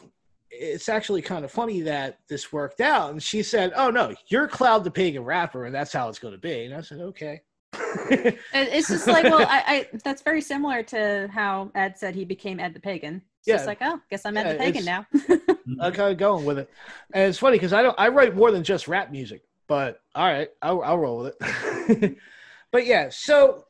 it's 0.51 0.89
actually 0.89 1.21
kind 1.21 1.45
of 1.45 1.51
funny 1.51 1.81
that 1.81 2.19
this 2.27 2.51
worked 2.51 2.81
out. 2.81 3.11
And 3.11 3.21
she 3.21 3.43
said, 3.43 3.71
"Oh 3.75 3.89
no, 3.89 4.13
you're 4.27 4.47
Cloud 4.47 4.83
the 4.83 4.91
Pagan 4.91 5.23
rapper, 5.23 5.65
and 5.65 5.73
that's 5.73 5.93
how 5.93 6.09
it's 6.09 6.19
going 6.19 6.33
to 6.33 6.39
be." 6.39 6.65
And 6.65 6.73
I 6.75 6.81
said, 6.81 6.99
"Okay." 6.99 7.41
It's 8.51 8.87
just 8.89 9.07
like, 9.07 9.23
well, 9.25 9.45
I, 9.47 9.63
I 9.67 9.87
that's 10.03 10.21
very 10.21 10.41
similar 10.41 10.83
to 10.83 11.29
how 11.31 11.71
Ed 11.75 11.97
said 11.97 12.15
he 12.15 12.25
became 12.25 12.59
Ed 12.59 12.73
the 12.73 12.79
Pagan. 12.79 13.21
It's 13.39 13.47
Yeah. 13.47 13.55
just 13.55 13.67
like, 13.67 13.77
oh, 13.81 13.99
guess 14.09 14.25
I'm 14.25 14.35
Ed 14.37 14.55
the 14.55 14.57
Pagan 14.59 14.85
now. 14.85 15.05
I'm 15.81 15.93
kind 15.93 16.11
of 16.11 16.17
going 16.17 16.45
with 16.45 16.59
it, 16.59 16.69
and 17.13 17.29
it's 17.29 17.37
funny 17.37 17.55
because 17.55 17.73
I 17.73 17.81
don't. 17.83 17.97
I 17.99 18.09
write 18.09 18.35
more 18.35 18.51
than 18.51 18.63
just 18.63 18.87
rap 18.87 19.11
music, 19.11 19.43
but 19.67 20.01
all 20.15 20.25
right, 20.25 20.49
I'll, 20.61 20.81
I'll 20.81 20.97
roll 20.97 21.19
with 21.19 21.35
it. 21.39 22.17
but 22.71 22.85
yeah, 22.85 23.09
so 23.09 23.65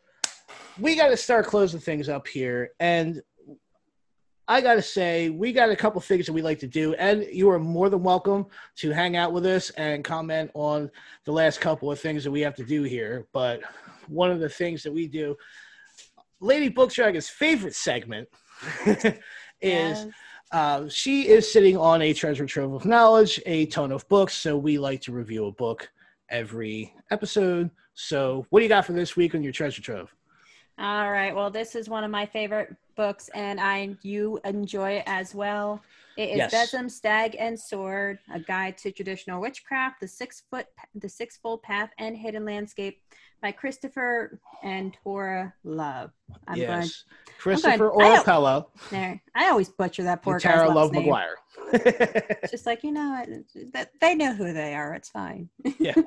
we 0.79 0.95
got 0.95 1.09
to 1.09 1.17
start 1.17 1.45
closing 1.45 1.79
things 1.79 2.09
up 2.09 2.27
here, 2.27 2.71
and 2.79 3.21
I 4.47 4.61
got 4.61 4.75
to 4.75 4.81
say 4.81 5.29
we 5.29 5.53
got 5.53 5.69
a 5.69 5.75
couple 5.75 6.01
things 6.01 6.25
that 6.25 6.33
we 6.33 6.41
like 6.41 6.59
to 6.59 6.67
do, 6.67 6.93
and 6.95 7.25
you 7.31 7.49
are 7.49 7.59
more 7.59 7.89
than 7.89 8.01
welcome 8.01 8.47
to 8.77 8.91
hang 8.91 9.15
out 9.15 9.33
with 9.33 9.45
us 9.45 9.69
and 9.71 10.03
comment 10.03 10.51
on 10.53 10.89
the 11.25 11.31
last 11.31 11.61
couple 11.61 11.91
of 11.91 11.99
things 11.99 12.23
that 12.23 12.31
we 12.31 12.41
have 12.41 12.55
to 12.55 12.63
do 12.63 12.83
here. 12.83 13.27
But 13.33 13.61
one 14.07 14.31
of 14.31 14.39
the 14.39 14.49
things 14.49 14.83
that 14.83 14.91
we 14.91 15.07
do, 15.07 15.35
Lady 16.39 16.69
Book 16.69 16.91
Dragon's 16.91 17.29
favorite 17.29 17.75
segment, 17.75 18.27
is. 18.85 19.13
Yes. 19.61 20.07
Uh, 20.51 20.89
she 20.89 21.27
is 21.27 21.53
sitting 21.53 21.77
on 21.77 22.01
a 22.01 22.11
treasure 22.11 22.47
trove 22.47 22.73
of 22.73 22.83
knowledge, 22.83 23.39
a 23.45 23.67
ton 23.67 23.91
of 23.91 24.09
books. 24.09 24.33
So 24.33 24.57
we 24.57 24.79
like 24.79 24.99
to 25.01 25.11
review 25.11 25.45
a 25.45 25.51
book 25.51 25.87
every 26.27 26.91
episode. 27.11 27.69
So 27.93 28.47
what 28.49 28.61
do 28.61 28.63
you 28.63 28.69
got 28.69 28.87
for 28.87 28.93
this 28.93 29.15
week 29.15 29.35
on 29.35 29.43
your 29.43 29.53
treasure 29.53 29.83
trove? 29.83 30.11
All 30.79 31.11
right. 31.11 31.35
Well, 31.35 31.49
this 31.49 31.75
is 31.75 31.89
one 31.89 32.03
of 32.03 32.11
my 32.11 32.25
favorite 32.25 32.73
books, 32.95 33.29
and 33.33 33.59
I 33.59 33.95
you 34.01 34.39
enjoy 34.45 34.91
it 34.93 35.03
as 35.07 35.35
well. 35.35 35.81
It 36.17 36.29
is 36.31 36.37
Yes. 36.37 36.51
Besom, 36.51 36.89
Stag, 36.89 37.35
and 37.37 37.59
Sword: 37.59 38.19
A 38.33 38.39
Guide 38.39 38.77
to 38.79 38.91
Traditional 38.91 39.41
Witchcraft, 39.41 39.99
the 39.99 40.07
Six 40.07 40.43
Foot, 40.49 40.67
the 40.95 41.09
Sixfold 41.09 41.61
Path, 41.63 41.89
and 41.97 42.15
Hidden 42.17 42.45
Landscape 42.45 43.01
by 43.41 43.51
Christopher 43.51 44.39
and 44.63 44.95
Tara 45.03 45.53
Love. 45.63 46.11
I'm 46.47 46.57
yes, 46.57 47.03
Christopher 47.39 47.77
don't- 47.77 47.97
there. 48.89 49.21
I 49.35 49.49
always 49.49 49.69
butcher 49.69 50.03
that 50.03 50.21
poor 50.21 50.35
guy's 50.39 50.43
Tara 50.53 50.69
Love. 50.69 50.93
Maguire. 50.93 51.35
Just 52.49 52.65
like 52.65 52.83
you 52.83 52.91
know 52.91 53.25
that 53.73 53.91
they 53.99 54.15
know 54.15 54.33
who 54.33 54.51
they 54.53 54.73
are. 54.75 54.93
It's 54.93 55.09
fine. 55.09 55.49
Yeah. 55.77 55.95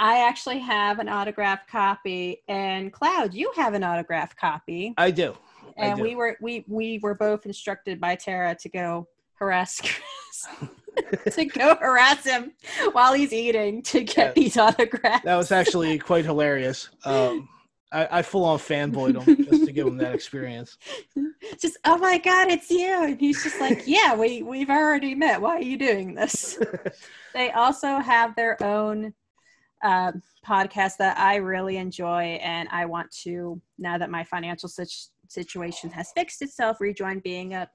I 0.00 0.26
actually 0.26 0.58
have 0.60 0.98
an 0.98 1.10
autographed 1.10 1.68
copy, 1.68 2.42
and 2.48 2.90
Cloud, 2.90 3.34
you 3.34 3.52
have 3.54 3.74
an 3.74 3.84
autographed 3.84 4.34
copy. 4.34 4.94
I 4.96 5.10
do. 5.10 5.36
I 5.78 5.88
and 5.88 5.98
do. 5.98 6.02
we 6.02 6.14
were 6.14 6.38
we 6.40 6.64
we 6.66 6.98
were 7.02 7.14
both 7.14 7.44
instructed 7.44 8.00
by 8.00 8.14
Tara 8.14 8.54
to 8.54 8.68
go 8.70 9.08
harass 9.34 9.78
Chris, 9.82 11.34
to 11.36 11.44
go 11.44 11.76
harass 11.76 12.24
him 12.24 12.52
while 12.92 13.12
he's 13.12 13.34
eating 13.34 13.82
to 13.82 14.02
get 14.02 14.28
Yeah. 14.28 14.32
these 14.42 14.56
autographs. 14.56 15.24
That 15.24 15.36
was 15.36 15.52
actually 15.52 15.98
quite 15.98 16.24
hilarious. 16.24 16.88
Um, 17.04 17.46
I, 17.92 18.08
I 18.10 18.22
full 18.22 18.44
on 18.44 18.58
fanboyed 18.58 19.22
him 19.22 19.44
just 19.44 19.66
to 19.66 19.72
give 19.72 19.86
him 19.86 19.98
that 19.98 20.14
experience. 20.14 20.78
just 21.60 21.76
oh 21.84 21.98
my 21.98 22.16
god, 22.16 22.48
it's 22.48 22.70
you, 22.70 23.04
and 23.04 23.20
he's 23.20 23.42
just 23.42 23.60
like, 23.60 23.82
yeah, 23.86 24.14
we 24.14 24.42
we've 24.42 24.70
already 24.70 25.14
met. 25.14 25.42
Why 25.42 25.56
are 25.56 25.62
you 25.62 25.76
doing 25.76 26.14
this? 26.14 26.58
they 27.34 27.50
also 27.50 27.98
have 27.98 28.34
their 28.34 28.62
own 28.62 29.12
uh, 29.82 30.12
podcast 30.46 30.96
that 30.98 31.18
I 31.18 31.36
really 31.36 31.76
enjoy, 31.76 32.38
and 32.42 32.68
I 32.70 32.86
want 32.86 33.10
to 33.22 33.60
now 33.78 33.98
that 33.98 34.10
my 34.10 34.24
financial 34.24 34.68
situ- 34.68 35.08
situation 35.28 35.90
has 35.90 36.12
fixed 36.14 36.42
itself, 36.42 36.80
rejoin 36.80 37.20
being 37.20 37.54
a 37.54 37.68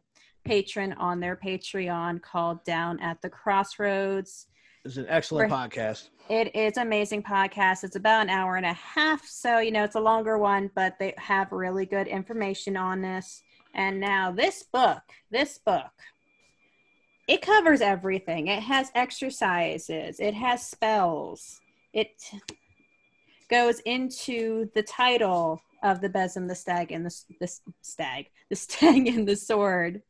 patron 0.43 0.93
on 0.93 1.19
their 1.19 1.35
Patreon 1.35 2.21
called 2.21 2.63
Down 2.65 2.99
at 2.99 3.21
the 3.21 3.29
Crossroads. 3.29 4.47
It's 4.83 4.97
an 4.97 5.07
excellent 5.09 5.51
Right. 5.51 5.71
podcast. 5.71 6.09
It 6.29 6.55
is 6.55 6.77
amazing 6.77 7.23
podcast. 7.23 7.83
It's 7.83 7.95
about 7.95 8.21
an 8.21 8.29
hour 8.29 8.55
and 8.55 8.65
a 8.65 8.73
half, 8.73 9.25
so 9.25 9.57
you 9.59 9.71
know 9.71 9.83
it's 9.83 9.95
a 9.95 9.99
longer 9.99 10.37
one, 10.37 10.69
but 10.75 10.97
they 10.99 11.13
have 11.17 11.51
really 11.51 11.85
good 11.87 12.07
information 12.07 12.77
on 12.77 13.01
this. 13.01 13.41
And 13.73 13.99
now 13.99 14.31
this 14.31 14.63
book, 14.63 15.01
this 15.31 15.57
book, 15.57 15.91
it 17.27 17.41
covers 17.41 17.81
everything. 17.81 18.47
It 18.47 18.61
has 18.63 18.91
exercises, 18.93 20.19
it 20.19 20.35
has 20.35 20.65
spells. 20.67 21.59
It 21.95 22.21
goes 23.49 23.79
into 23.79 24.69
the 24.75 24.83
title 24.83 25.61
of 25.81 26.01
the 26.01 26.09
besom, 26.09 26.47
the 26.47 26.55
stag, 26.55 26.91
and 26.91 27.05
the, 27.05 27.15
the 27.39 27.47
stag, 27.81 28.27
the 28.49 28.55
stag 28.55 29.07
and 29.07 29.27
the 29.27 29.35
sword. 29.35 30.01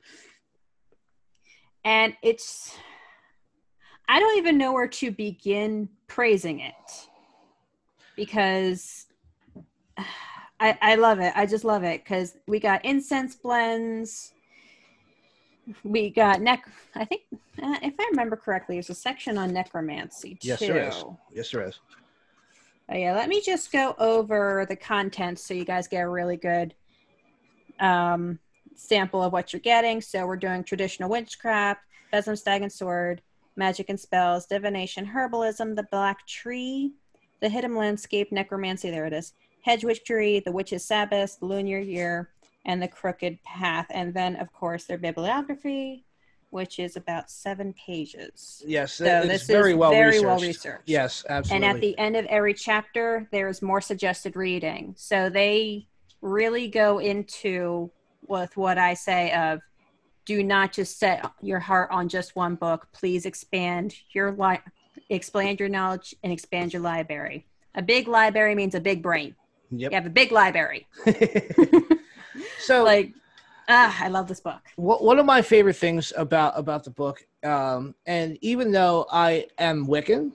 And 1.85 2.17
it's 2.23 2.75
I 4.07 4.19
don't 4.19 4.37
even 4.37 4.57
know 4.57 4.73
where 4.73 4.87
to 4.87 5.11
begin 5.11 5.89
praising 6.07 6.59
it 6.59 7.07
because 8.15 9.05
I, 10.59 10.77
I 10.81 10.95
love 10.95 11.19
it. 11.19 11.33
I 11.35 11.45
just 11.45 11.65
love 11.65 11.83
it 11.83 12.03
because 12.03 12.37
we 12.47 12.59
got 12.59 12.85
incense 12.85 13.35
blends. 13.35 14.31
We 15.83 16.09
got 16.09 16.41
nec. 16.41 16.67
I 16.95 17.05
think 17.05 17.23
uh, 17.31 17.77
if 17.81 17.93
I 17.99 18.07
remember 18.11 18.35
correctly, 18.35 18.75
there's 18.75 18.89
a 18.89 18.95
section 18.95 19.37
on 19.37 19.53
necromancy 19.53 20.35
too. 20.35 20.47
Yes, 20.47 20.59
there 20.59 20.87
is. 20.87 21.03
Yes, 21.33 21.51
there 21.51 21.67
is. 21.67 21.79
Oh, 22.89 22.95
yeah, 22.95 23.15
let 23.15 23.29
me 23.29 23.41
just 23.41 23.71
go 23.71 23.95
over 23.97 24.65
the 24.69 24.75
contents 24.75 25.43
so 25.43 25.55
you 25.55 25.65
guys 25.65 25.87
get 25.87 26.01
a 26.01 26.09
really 26.09 26.37
good 26.37 26.75
um, 27.79 28.37
sample 28.75 29.23
of 29.23 29.33
what 29.33 29.53
you're 29.53 29.59
getting. 29.59 30.01
So 30.01 30.27
we're 30.27 30.35
doing 30.37 30.63
traditional 30.63 31.09
witchcraft, 31.09 31.81
Besom 32.13 32.37
Stag 32.37 32.61
and 32.61 32.71
Sword, 32.71 33.21
magic 33.55 33.89
and 33.89 33.99
spells, 33.99 34.45
divination, 34.45 35.05
herbalism, 35.05 35.75
the 35.75 35.87
black 35.91 36.27
tree, 36.27 36.93
the 37.41 37.49
hidden 37.49 37.75
landscape, 37.75 38.31
necromancy, 38.31 38.91
there 38.91 39.05
it 39.05 39.13
is, 39.13 39.33
hedge 39.63 39.83
witchery, 39.83 40.41
the 40.45 40.51
witch's 40.51 40.85
sabbath, 40.85 41.39
the 41.39 41.45
lunar 41.45 41.79
year, 41.79 42.29
and 42.65 42.81
the 42.81 42.87
crooked 42.87 43.41
path. 43.43 43.85
And 43.89 44.13
then, 44.13 44.35
of 44.37 44.51
course, 44.51 44.85
their 44.85 44.97
bibliography, 44.97 46.03
which 46.49 46.79
is 46.79 46.95
about 46.95 47.29
seven 47.29 47.73
pages. 47.73 48.63
Yes, 48.65 48.93
So 48.93 49.05
it's 49.05 49.27
this 49.27 49.47
very 49.47 49.71
is 49.71 49.77
well 49.77 49.91
very 49.91 50.07
researched. 50.11 50.25
well 50.25 50.39
researched. 50.39 50.89
Yes, 50.89 51.25
absolutely. 51.29 51.67
And 51.67 51.75
at 51.75 51.81
the 51.81 51.97
end 51.97 52.15
of 52.15 52.25
every 52.25 52.53
chapter, 52.53 53.27
there's 53.31 53.61
more 53.61 53.81
suggested 53.81 54.35
reading. 54.35 54.93
So 54.97 55.29
they 55.29 55.87
really 56.21 56.67
go 56.67 56.99
into 56.99 57.91
with 58.27 58.57
what 58.57 58.77
I 58.77 58.95
say 58.95 59.31
of 59.33 59.61
do 60.25 60.43
not 60.43 60.71
just 60.73 60.97
set 60.97 61.29
your 61.41 61.59
heart 61.59 61.91
on 61.91 62.09
just 62.09 62.35
one 62.35 62.55
book. 62.55 62.87
Please 62.93 63.27
expand 63.27 63.93
your 64.11 64.31
li- 64.31 64.57
expand 65.09 65.59
your 65.59 65.69
knowledge 65.69 66.15
and 66.23 66.33
expand 66.33 66.73
your 66.73 66.81
library. 66.81 67.45
A 67.75 67.81
big 67.83 68.07
library 68.07 68.55
means 68.55 68.73
a 68.73 68.79
big 68.79 69.03
brain. 69.03 69.35
yep. 69.69 69.91
You 69.91 69.95
have 69.95 70.07
a 70.07 70.09
big 70.09 70.31
library. 70.31 70.87
so 72.59 72.83
Like, 72.83 73.13
ah, 73.67 73.95
I 74.03 74.07
love 74.09 74.27
this 74.27 74.39
book. 74.39 74.61
One 74.75 75.19
of 75.19 75.25
my 75.25 75.41
favorite 75.41 75.75
things 75.75 76.13
about 76.15 76.57
about 76.57 76.83
the 76.83 76.91
book 76.91 77.25
um, 77.43 77.93
and 78.05 78.37
even 78.41 78.71
though 78.71 79.05
i 79.11 79.45
am 79.59 79.87
wiccan 79.87 80.31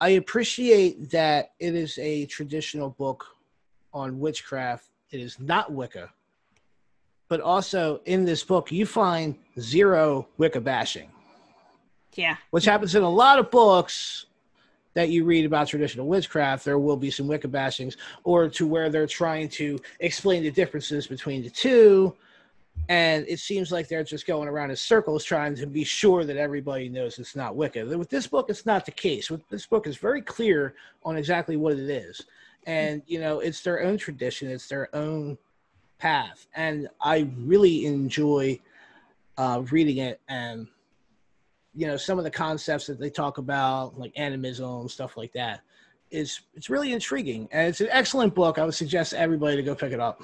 i 0.00 0.10
appreciate 0.10 1.10
that 1.10 1.52
it 1.60 1.74
is 1.74 1.96
a 1.98 2.26
traditional 2.26 2.90
book 2.90 3.24
on 3.92 4.18
witchcraft 4.18 4.86
it 5.10 5.20
is 5.20 5.38
not 5.38 5.72
wicca 5.72 6.10
but 7.28 7.40
also 7.40 8.00
in 8.04 8.24
this 8.24 8.42
book 8.44 8.72
you 8.72 8.84
find 8.84 9.36
zero 9.58 10.26
wicca 10.36 10.60
bashing 10.60 11.08
Yeah. 12.14 12.36
which 12.50 12.64
happens 12.64 12.94
in 12.94 13.02
a 13.02 13.10
lot 13.10 13.38
of 13.38 13.50
books 13.50 14.26
that 14.94 15.10
you 15.10 15.24
read 15.24 15.44
about 15.44 15.68
traditional 15.68 16.06
witchcraft, 16.06 16.64
there 16.64 16.78
will 16.78 16.96
be 16.96 17.10
some 17.10 17.26
Wicca 17.26 17.48
bashings, 17.48 17.96
or 18.22 18.48
to 18.48 18.66
where 18.66 18.88
they're 18.88 19.06
trying 19.06 19.48
to 19.50 19.78
explain 20.00 20.42
the 20.42 20.50
differences 20.50 21.06
between 21.06 21.42
the 21.42 21.50
two. 21.50 22.14
And 22.88 23.24
it 23.28 23.38
seems 23.38 23.72
like 23.72 23.88
they're 23.88 24.04
just 24.04 24.26
going 24.26 24.48
around 24.48 24.70
in 24.70 24.76
circles 24.76 25.24
trying 25.24 25.54
to 25.56 25.66
be 25.66 25.84
sure 25.84 26.24
that 26.24 26.36
everybody 26.36 26.88
knows 26.88 27.18
it's 27.18 27.36
not 27.36 27.56
Wicca. 27.56 27.84
With 27.96 28.10
this 28.10 28.26
book, 28.26 28.50
it's 28.50 28.66
not 28.66 28.84
the 28.84 28.92
case. 28.92 29.30
With 29.30 29.48
this 29.48 29.66
book, 29.66 29.86
is 29.86 29.96
very 29.96 30.22
clear 30.22 30.74
on 31.04 31.16
exactly 31.16 31.56
what 31.56 31.74
it 31.74 31.88
is. 31.88 32.22
And, 32.66 33.02
you 33.06 33.20
know, 33.20 33.40
it's 33.40 33.60
their 33.62 33.82
own 33.82 33.98
tradition, 33.98 34.50
it's 34.50 34.68
their 34.68 34.94
own 34.94 35.38
path. 35.98 36.46
And 36.54 36.88
I 37.00 37.28
really 37.38 37.86
enjoy 37.86 38.60
uh, 39.38 39.62
reading 39.70 39.98
it 39.98 40.20
and 40.28 40.66
you 41.74 41.86
know 41.86 41.96
some 41.96 42.18
of 42.18 42.24
the 42.24 42.30
concepts 42.30 42.86
that 42.86 42.98
they 43.00 43.10
talk 43.10 43.38
about 43.38 43.98
like 43.98 44.12
animism 44.16 44.88
stuff 44.88 45.16
like 45.16 45.32
that 45.32 45.60
is 46.10 46.40
it's 46.54 46.70
really 46.70 46.92
intriguing 46.92 47.48
and 47.52 47.68
it's 47.68 47.80
an 47.80 47.88
excellent 47.90 48.34
book 48.34 48.58
i 48.58 48.64
would 48.64 48.74
suggest 48.74 49.12
everybody 49.14 49.56
to 49.56 49.62
go 49.62 49.74
pick 49.74 49.92
it 49.92 50.00
up 50.00 50.22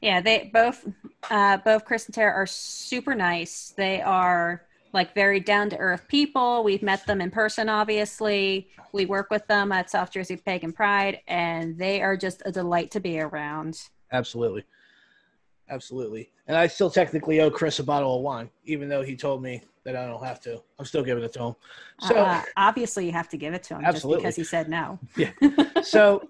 Yeah, 0.00 0.20
they 0.20 0.50
both 0.52 0.86
uh, 1.30 1.56
both 1.58 1.86
Chris 1.86 2.04
and 2.06 2.14
Tara 2.14 2.32
are 2.34 2.46
super 2.46 3.14
nice. 3.14 3.72
They 3.74 4.02
are 4.02 4.66
like 4.92 5.14
very 5.14 5.40
down 5.40 5.70
to 5.70 5.78
earth 5.78 6.06
people. 6.08 6.62
We've 6.62 6.82
met 6.82 7.06
them 7.06 7.22
in 7.22 7.30
person, 7.30 7.70
obviously. 7.70 8.68
We 8.92 9.06
work 9.06 9.30
with 9.30 9.46
them 9.46 9.72
at 9.72 9.88
South 9.88 10.10
Jersey 10.10 10.36
Pagan 10.36 10.72
Pride, 10.74 11.20
and 11.26 11.78
they 11.78 12.02
are 12.02 12.18
just 12.18 12.42
a 12.44 12.52
delight 12.52 12.90
to 12.90 13.00
be 13.00 13.18
around. 13.18 13.88
absolutely 14.12 14.64
absolutely 15.70 16.30
and 16.46 16.56
i 16.58 16.66
still 16.66 16.90
technically 16.90 17.40
owe 17.40 17.50
chris 17.50 17.78
a 17.78 17.82
bottle 17.82 18.16
of 18.16 18.22
wine 18.22 18.50
even 18.66 18.86
though 18.90 19.02
he 19.02 19.16
told 19.16 19.42
me 19.42 19.62
that 19.84 19.96
i 19.96 20.06
don't 20.06 20.24
have 20.24 20.40
to 20.40 20.60
i'm 20.78 20.84
still 20.84 21.02
giving 21.02 21.22
it 21.22 21.32
to 21.32 21.42
him 21.42 21.54
so 22.00 22.16
uh, 22.16 22.42
obviously, 22.56 23.06
you 23.06 23.12
have 23.12 23.28
to 23.28 23.36
give 23.36 23.54
it 23.54 23.62
to 23.64 23.74
him 23.74 23.84
Absolutely. 23.84 24.24
just 24.24 24.36
because 24.36 24.36
he 24.36 24.44
said 24.44 24.68
no. 24.68 24.98
Yeah. 25.16 25.30
so 25.82 26.28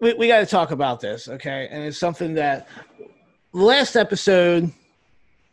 we, 0.00 0.14
we 0.14 0.26
got 0.28 0.40
to 0.40 0.46
talk 0.46 0.70
about 0.70 1.00
this 1.00 1.28
okay 1.28 1.68
and 1.70 1.84
it's 1.84 1.98
something 1.98 2.34
that 2.34 2.68
last 3.52 3.96
episode 3.96 4.70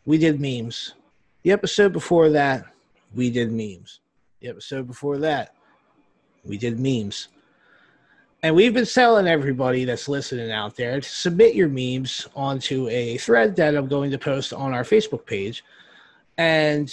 we 0.06 0.18
did 0.18 0.40
memes 0.40 0.94
the 1.42 1.52
episode 1.52 1.92
before 1.92 2.30
that 2.30 2.64
we 3.14 3.30
did 3.30 3.52
memes 3.52 4.00
the 4.40 4.48
episode 4.48 4.86
before 4.86 5.18
that 5.18 5.54
we 6.44 6.58
did 6.58 6.78
memes 6.78 7.28
and 8.44 8.54
we've 8.54 8.74
been 8.74 8.86
telling 8.86 9.26
everybody 9.26 9.84
that's 9.84 10.08
listening 10.08 10.52
out 10.52 10.76
there 10.76 11.00
to 11.00 11.08
submit 11.08 11.56
your 11.56 11.68
memes 11.68 12.28
onto 12.36 12.88
a 12.88 13.16
thread 13.18 13.56
that 13.56 13.74
i'm 13.74 13.88
going 13.88 14.10
to 14.10 14.18
post 14.18 14.52
on 14.52 14.72
our 14.72 14.84
facebook 14.84 15.26
page 15.26 15.64
and 16.38 16.92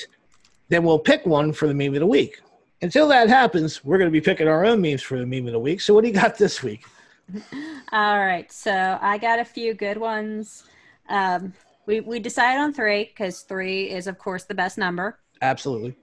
then 0.70 0.84
we'll 0.84 0.98
pick 0.98 1.24
one 1.28 1.54
for 1.54 1.68
the 1.68 1.74
meme 1.74 1.94
of 1.94 2.00
the 2.00 2.08
week 2.08 2.42
until 2.82 3.08
that 3.08 3.30
happens, 3.30 3.84
we're 3.86 3.98
going 3.98 4.10
to 4.10 4.12
be 4.12 4.22
picking 4.22 4.48
our 4.48 4.66
own 4.66 4.82
memes 4.82 5.02
for 5.02 5.20
the 5.20 5.26
meme 5.26 5.46
of 5.48 5.54
the 5.54 5.60
week. 5.60 5.82
So, 5.82 5.94
what 5.94 6.02
do 6.02 6.08
you 6.08 6.14
got 6.14 6.38
this 6.38 6.64
week? 6.64 6.84
All 7.92 8.20
right, 8.20 8.52
so 8.52 8.98
I 9.02 9.18
got 9.18 9.40
a 9.40 9.46
few 9.46 9.74
good 9.74 9.98
ones. 9.98 10.64
Um, 11.10 11.54
we 11.86 12.00
we 12.02 12.20
decided 12.20 12.60
on 12.60 12.74
three 12.74 13.06
because 13.06 13.42
three 13.42 13.90
is, 13.90 14.08
of 14.08 14.18
course, 14.18 14.44
the 14.44 14.54
best 14.54 14.78
number. 14.78 15.20
Absolutely. 15.42 15.96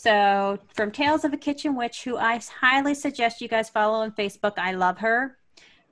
So, 0.00 0.58
from 0.74 0.92
Tales 0.92 1.26
of 1.26 1.34
a 1.34 1.36
Kitchen 1.36 1.76
Witch, 1.76 2.04
who 2.04 2.16
I 2.16 2.40
highly 2.58 2.94
suggest 2.94 3.42
you 3.42 3.48
guys 3.48 3.68
follow 3.68 3.98
on 3.98 4.12
Facebook. 4.12 4.54
I 4.56 4.72
love 4.72 4.96
her. 4.96 5.36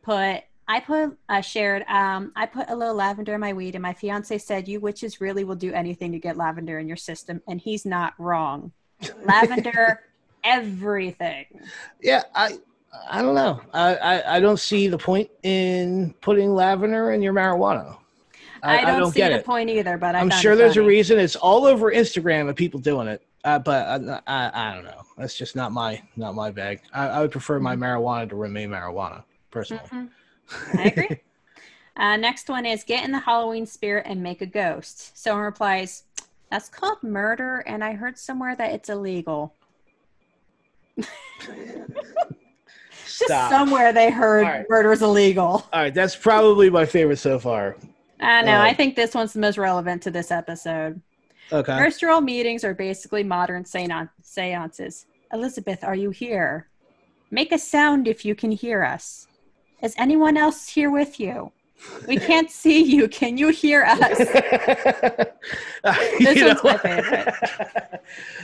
Put 0.01 0.45
I 0.67 0.81
put 0.81 1.19
I 1.29 1.43
shared 1.43 1.85
um 1.89 2.33
I 2.35 2.47
put 2.47 2.71
a 2.71 2.75
little 2.75 2.95
lavender 2.95 3.35
in 3.35 3.41
my 3.41 3.53
weed, 3.53 3.75
and 3.75 3.83
my 3.83 3.93
fiance 3.93 4.39
said, 4.39 4.67
"You 4.67 4.81
witches 4.81 5.21
really 5.21 5.45
will 5.45 5.57
do 5.57 5.75
anything 5.75 6.11
to 6.13 6.19
get 6.19 6.39
lavender 6.39 6.79
in 6.79 6.89
your 6.89 6.97
system," 6.97 7.43
and 7.49 7.61
he's 7.61 7.85
not 7.85 8.15
wrong. 8.17 8.73
lavender, 9.27 10.01
everything. 10.43 11.45
Yeah, 12.01 12.23
I 12.35 12.57
I 13.11 13.21
don't 13.21 13.35
know. 13.35 13.61
I, 13.75 13.97
I, 13.97 14.37
I 14.37 14.41
don't 14.41 14.59
see 14.59 14.89
the 14.89 14.97
point 14.97 15.29
in 15.43 16.15
putting 16.23 16.55
lavender 16.55 17.13
in 17.13 17.21
your 17.21 17.35
marijuana. 17.35 17.99
I, 18.63 18.85
don't, 18.87 19.13
see 19.13 19.19
get 19.19 19.29
the 19.29 19.37
it. 19.37 19.45
point 19.45 19.69
either, 19.69 19.99
but 19.99 20.17
I 20.17 20.21
I'm 20.21 20.31
sure 20.31 20.57
there's 20.57 20.79
a 20.79 20.83
reason. 20.83 21.19
It's 21.19 21.37
all 21.37 21.67
over 21.67 21.93
Instagram 21.93 22.49
of 22.49 22.57
people 22.57 22.81
doing 22.81 23.07
it. 23.07 23.23
Uh, 23.45 23.59
but 23.59 23.87
I, 23.87 24.21
I, 24.27 24.71
I 24.71 24.75
don't 24.75 24.85
know. 24.85 25.03
That's 25.17 25.37
just 25.37 25.55
not 25.55 25.73
my 25.73 26.03
not 26.17 26.35
my 26.35 26.51
bag. 26.51 26.81
I, 26.93 27.07
I 27.07 27.21
would 27.21 27.31
prefer 27.31 27.61
my 27.61 27.77
marijuana 27.77 28.29
to 28.31 28.37
remain 28.37 28.71
marijuana 28.71 29.23
personally. 29.51 29.85
Mhm. 29.91 30.09
I 30.75 30.83
agree. 30.83 31.21
uh, 31.97 32.17
next 32.17 32.49
one 32.49 32.67
is 32.67 32.83
get 32.85 33.05
in 33.05 33.13
the 33.13 33.21
Halloween 33.21 33.67
spirit 33.67 34.07
and 34.07 34.23
make 34.23 34.43
a 34.43 34.47
ghost. 34.47 35.17
Someone 35.17 35.45
replies, 35.45 36.05
"That's 36.51 36.69
called 36.69 37.03
murder, 37.03 37.61
and 37.67 37.85
I 37.85 37.93
heard 37.93 38.19
somewhere 38.19 38.57
that 38.57 38.73
it's 38.73 38.89
illegal." 38.89 39.55
Just 43.19 43.25
Stop. 43.25 43.51
somewhere 43.51 43.93
they 43.93 44.11
heard 44.11 44.43
right. 44.47 44.67
murder's 44.69 45.03
illegal. 45.03 45.45
All 45.45 45.69
right, 45.73 45.95
that's 45.95 46.15
probably 46.15 46.71
my 46.71 46.85
favorite 46.87 47.19
so 47.19 47.39
far. 47.39 47.77
I 48.21 48.43
know. 48.43 48.61
I 48.61 48.75
think 48.75 48.97
this 48.97 49.15
one's 49.15 49.33
the 49.33 49.41
most 49.41 49.59
relevant 49.59 50.03
to 50.03 50.11
this 50.11 50.31
episode. 50.31 51.01
Okay. 51.53 51.79
First 51.79 52.03
roll 52.03 52.21
meetings 52.21 52.65
are 52.65 52.75
basically 52.75 53.25
modern 53.25 53.65
seances. 53.65 55.07
Elizabeth, 55.33 55.85
are 55.85 55.95
you 55.95 56.11
here? 56.11 56.69
Make 57.31 57.53
a 57.53 57.59
sound 57.59 58.09
if 58.09 58.25
you 58.25 58.35
can 58.35 58.51
hear 58.51 58.85
us. 58.85 59.27
Is 59.83 59.95
anyone 59.99 60.37
else 60.37 60.69
here 60.69 60.91
with 60.91 61.21
you? 61.21 61.53
We 62.07 62.19
can't 62.19 62.51
see 62.63 62.83
you. 62.83 63.09
Can 63.09 63.39
you 63.39 63.49
hear 63.49 63.85
us? 63.85 64.19
this 66.19 66.43
one's 66.43 66.65
my 66.65 66.77
favorite. 66.79 67.35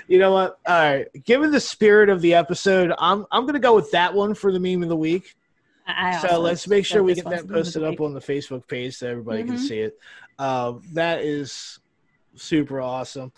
You 0.06 0.18
know 0.18 0.32
what? 0.32 0.58
All 0.66 0.74
right. 0.74 1.06
Given 1.24 1.50
the 1.50 1.60
spirit 1.60 2.08
of 2.08 2.20
the 2.20 2.34
episode, 2.34 2.92
I'm 2.98 3.26
I'm 3.32 3.46
gonna 3.46 3.58
go 3.58 3.74
with 3.74 3.90
that 3.92 4.14
one 4.14 4.34
for 4.34 4.52
the 4.52 4.60
meme 4.60 4.82
of 4.82 4.88
the 4.88 4.96
week. 4.96 5.34
I 5.86 6.18
so 6.26 6.40
let's 6.40 6.68
make 6.68 6.86
sure 6.86 7.02
we 7.02 7.14
get 7.14 7.24
that 7.24 7.30
the 7.30 7.36
meme 7.48 7.56
of 7.56 7.64
posted 7.64 7.84
up 7.84 8.00
on 8.00 8.14
the 8.14 8.20
Facebook 8.20 8.68
page 8.68 8.96
so 8.96 9.08
everybody 9.08 9.44
can 9.44 9.56
Mhm. 9.56 9.58
see 9.58 9.80
it. 9.80 9.98
Uh, 10.38 10.74
that 10.92 11.22
is 11.22 11.78
super 12.36 12.80
awesome. 12.80 13.32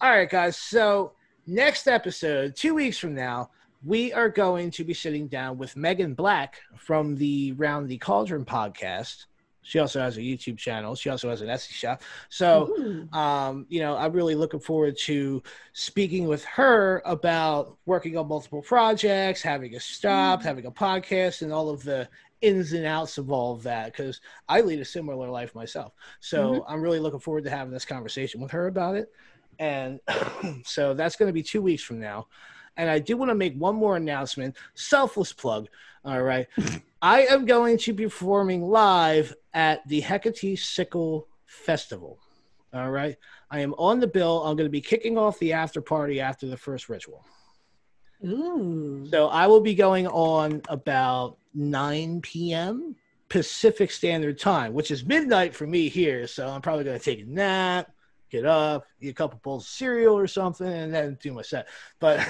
All 0.00 0.10
right, 0.10 0.28
guys. 0.28 0.56
So 0.56 1.12
next 1.46 1.86
episode, 1.86 2.56
two 2.56 2.74
weeks 2.74 2.98
from 2.98 3.14
now, 3.14 3.50
we 3.84 4.12
are 4.12 4.28
going 4.28 4.70
to 4.72 4.84
be 4.84 4.94
sitting 4.94 5.28
down 5.28 5.58
with 5.58 5.76
Megan 5.76 6.14
Black 6.14 6.60
from 6.76 7.16
the 7.16 7.52
Round 7.52 7.88
the 7.88 7.98
Cauldron 7.98 8.44
podcast. 8.44 9.26
She 9.64 9.78
also 9.78 9.98
has 9.98 10.18
a 10.18 10.20
YouTube 10.20 10.58
channel. 10.58 10.94
She 10.94 11.08
also 11.08 11.30
has 11.30 11.40
an 11.40 11.48
Etsy 11.48 11.72
shop. 11.72 12.02
So 12.28 13.08
um, 13.12 13.66
you 13.68 13.80
know, 13.80 13.96
I'm 13.96 14.12
really 14.12 14.34
looking 14.34 14.60
forward 14.60 14.96
to 15.04 15.42
speaking 15.72 16.28
with 16.28 16.44
her 16.44 17.02
about 17.06 17.78
working 17.86 18.16
on 18.18 18.28
multiple 18.28 18.62
projects, 18.62 19.40
having 19.40 19.74
a 19.74 19.80
stop, 19.80 20.42
having 20.42 20.66
a 20.66 20.70
podcast, 20.70 21.42
and 21.42 21.52
all 21.52 21.70
of 21.70 21.82
the 21.82 22.08
ins 22.40 22.72
and 22.72 22.86
outs 22.86 23.18
of 23.18 23.30
all 23.30 23.54
of 23.54 23.62
that. 23.64 23.92
Because 23.92 24.20
I 24.48 24.60
lead 24.60 24.80
a 24.80 24.84
similar 24.84 25.28
life 25.28 25.54
myself, 25.54 25.92
so 26.20 26.52
mm-hmm. 26.52 26.72
I'm 26.72 26.82
really 26.82 27.00
looking 27.00 27.20
forward 27.20 27.44
to 27.44 27.50
having 27.50 27.72
this 27.72 27.84
conversation 27.84 28.40
with 28.40 28.50
her 28.52 28.66
about 28.66 28.96
it. 28.96 29.10
And 29.58 30.00
so 30.64 30.94
that's 30.94 31.16
going 31.16 31.28
to 31.28 31.32
be 31.32 31.42
two 31.42 31.62
weeks 31.62 31.82
from 31.82 32.00
now. 32.00 32.28
And 32.76 32.90
I 32.90 32.98
do 32.98 33.16
want 33.16 33.30
to 33.30 33.36
make 33.36 33.54
one 33.56 33.76
more 33.76 33.96
announcement, 33.96 34.56
selfless 34.74 35.32
plug. 35.32 35.68
All 36.04 36.22
right. 36.22 36.46
I 37.02 37.26
am 37.26 37.44
going 37.44 37.78
to 37.78 37.92
be 37.92 38.04
performing 38.04 38.62
live 38.62 39.34
at 39.52 39.86
the 39.88 40.00
Hecate 40.00 40.58
Sickle 40.58 41.28
Festival. 41.46 42.18
All 42.72 42.90
right. 42.90 43.16
I 43.50 43.60
am 43.60 43.74
on 43.74 44.00
the 44.00 44.06
bill. 44.06 44.42
I'm 44.42 44.56
going 44.56 44.66
to 44.66 44.72
be 44.72 44.80
kicking 44.80 45.16
off 45.16 45.38
the 45.38 45.52
after 45.52 45.80
party 45.80 46.20
after 46.20 46.46
the 46.46 46.56
first 46.56 46.88
ritual. 46.88 47.24
Ooh. 48.24 49.06
So 49.10 49.28
I 49.28 49.46
will 49.46 49.60
be 49.60 49.74
going 49.74 50.06
on 50.08 50.62
about 50.68 51.36
9 51.54 52.20
p.m. 52.20 52.96
Pacific 53.28 53.90
Standard 53.90 54.38
Time, 54.38 54.72
which 54.72 54.90
is 54.90 55.04
midnight 55.04 55.54
for 55.54 55.66
me 55.66 55.88
here. 55.88 56.26
So 56.26 56.48
I'm 56.48 56.62
probably 56.62 56.84
going 56.84 56.98
to 56.98 57.04
take 57.04 57.20
a 57.20 57.28
nap, 57.28 57.90
get 58.30 58.44
up, 58.44 58.86
eat 59.00 59.08
a 59.08 59.14
couple 59.14 59.40
bowls 59.42 59.64
of 59.64 59.68
cereal 59.68 60.16
or 60.16 60.26
something, 60.26 60.66
and 60.66 60.94
then 60.94 61.18
do 61.20 61.32
my 61.32 61.42
set. 61.42 61.68
But 61.98 62.24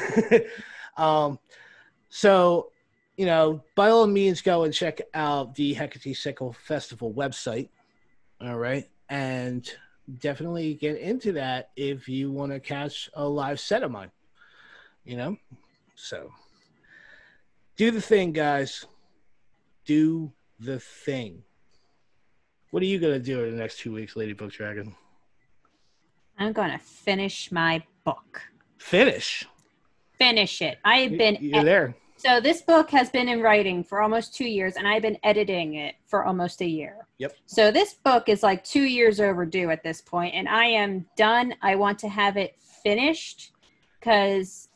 um, 0.96 1.38
so, 2.08 2.70
you 3.16 3.26
know, 3.26 3.62
by 3.74 3.90
all 3.90 4.06
means, 4.06 4.40
go 4.40 4.64
and 4.64 4.72
check 4.72 5.00
out 5.14 5.54
the 5.54 5.74
Hecate 5.74 6.16
Sickle 6.16 6.52
Festival 6.52 7.12
website. 7.12 7.68
All 8.40 8.56
right. 8.56 8.88
And 9.08 9.70
definitely 10.20 10.74
get 10.74 10.98
into 10.98 11.32
that 11.32 11.70
if 11.76 12.08
you 12.08 12.30
want 12.30 12.52
to 12.52 12.60
catch 12.60 13.10
a 13.14 13.26
live 13.26 13.60
set 13.60 13.82
of 13.82 13.90
mine. 13.90 14.10
You 15.04 15.16
know? 15.16 15.36
So 15.96 16.30
do 17.76 17.90
the 17.90 18.00
thing, 18.00 18.32
guys. 18.32 18.86
Do 19.84 20.32
the 20.58 20.80
thing. 20.80 21.42
What 22.70 22.82
are 22.82 22.86
you 22.86 22.98
gonna 22.98 23.18
do 23.18 23.44
in 23.44 23.52
the 23.52 23.56
next 23.56 23.78
two 23.78 23.92
weeks, 23.92 24.16
Lady 24.16 24.32
Book 24.32 24.52
Dragon? 24.52 24.94
I'm 26.38 26.52
going 26.52 26.70
to 26.70 26.78
finish 26.78 27.52
my 27.52 27.82
book. 28.04 28.42
Finish. 28.78 29.46
Finish 30.18 30.62
it. 30.62 30.78
I 30.84 30.98
have 30.98 31.16
been 31.16 31.38
You're 31.40 31.64
there. 31.64 31.94
So 32.16 32.40
this 32.40 32.62
book 32.62 32.90
has 32.90 33.10
been 33.10 33.28
in 33.28 33.40
writing 33.40 33.84
for 33.84 34.00
almost 34.00 34.34
two 34.34 34.46
years, 34.46 34.76
and 34.76 34.88
I've 34.88 35.02
been 35.02 35.18
editing 35.22 35.74
it 35.74 35.96
for 36.06 36.24
almost 36.24 36.60
a 36.62 36.66
year. 36.66 37.06
Yep. 37.18 37.36
So 37.46 37.70
this 37.70 37.94
book 37.94 38.28
is 38.28 38.42
like 38.42 38.64
two 38.64 38.82
years 38.82 39.20
overdue 39.20 39.70
at 39.70 39.82
this 39.82 40.00
point, 40.00 40.34
and 40.34 40.48
I 40.48 40.66
am 40.66 41.06
done. 41.16 41.54
I 41.60 41.76
want 41.76 41.98
to 42.00 42.08
have 42.08 42.36
it 42.36 42.56
finished 42.82 43.52
because 43.98 44.68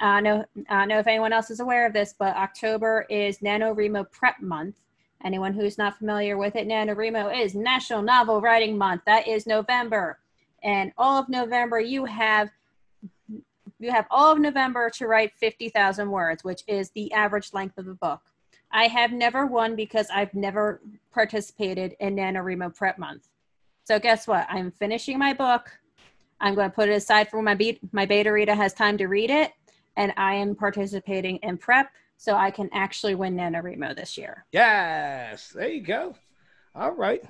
I 0.00 0.20
know 0.20 0.44
I 0.68 0.80
don't 0.80 0.88
know 0.88 0.98
if 0.98 1.06
anyone 1.06 1.32
else 1.32 1.50
is 1.50 1.60
aware 1.60 1.86
of 1.86 1.92
this, 1.92 2.14
but 2.18 2.36
October 2.36 3.06
is 3.08 3.38
NaNoWriMo 3.38 4.10
Prep 4.10 4.40
Month. 4.40 4.76
Anyone 5.24 5.54
who's 5.54 5.78
not 5.78 5.96
familiar 5.98 6.36
with 6.36 6.56
it, 6.56 6.68
NaNoWriMo 6.68 7.38
is 7.38 7.54
National 7.54 8.02
Novel 8.02 8.40
Writing 8.40 8.76
Month. 8.76 9.02
That 9.06 9.26
is 9.26 9.46
November, 9.46 10.18
and 10.62 10.92
all 10.98 11.18
of 11.18 11.28
November 11.28 11.80
you 11.80 12.04
have 12.04 12.50
you 13.78 13.90
have 13.90 14.06
all 14.10 14.32
of 14.32 14.38
November 14.38 14.88
to 14.88 15.06
write 15.06 15.32
50,000 15.36 16.10
words, 16.10 16.44
which 16.44 16.62
is 16.66 16.90
the 16.90 17.12
average 17.12 17.52
length 17.52 17.76
of 17.76 17.88
a 17.88 17.94
book. 17.94 18.20
I 18.70 18.86
have 18.86 19.12
never 19.12 19.46
won 19.46 19.76
because 19.76 20.08
I've 20.12 20.34
never 20.34 20.80
participated 21.12 21.94
in 22.00 22.16
NaNoWriMo 22.16 22.74
Prep 22.74 22.98
Month. 22.98 23.28
So 23.84 23.98
guess 23.98 24.26
what? 24.26 24.46
I'm 24.48 24.70
finishing 24.70 25.18
my 25.18 25.32
book. 25.32 25.70
I'm 26.40 26.54
going 26.54 26.70
to 26.70 26.74
put 26.74 26.88
it 26.88 26.92
aside 26.92 27.28
for 27.28 27.36
when 27.36 27.44
my, 27.44 27.54
be- 27.54 27.78
my 27.92 28.06
beta 28.06 28.32
reader 28.32 28.54
has 28.54 28.72
time 28.72 28.98
to 28.98 29.06
read 29.06 29.30
it. 29.30 29.52
And 29.96 30.12
I 30.16 30.34
am 30.34 30.54
participating 30.54 31.36
in 31.42 31.56
prep 31.56 31.90
so 32.16 32.34
I 32.34 32.50
can 32.50 32.68
actually 32.72 33.14
win 33.14 33.36
NaNoWriMo 33.36 33.96
this 33.96 34.16
year. 34.16 34.46
Yes. 34.52 35.48
There 35.48 35.68
you 35.68 35.82
go. 35.82 36.14
All 36.74 36.92
right. 36.92 37.22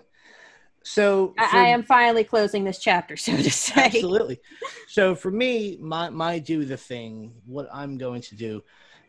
So 0.83 1.35
I, 1.39 1.49
for- 1.49 1.57
I 1.57 1.69
am 1.69 1.83
finally 1.83 2.25
closing 2.25 2.65
this 2.65 2.79
chapter, 2.79 3.17
so 3.19 3.37
to 3.37 3.51
say. 3.51 3.87
absolutely. 3.87 4.41
So 4.89 5.15
for 5.15 5.31
me, 5.31 5.79
my 5.81 6.11
my 6.11 6.39
do 6.39 6.65
the 6.65 6.77
thing. 6.77 7.33
What 7.47 7.69
I'm 7.73 7.97
going 7.97 8.23
to 8.23 8.37
do 8.37 8.63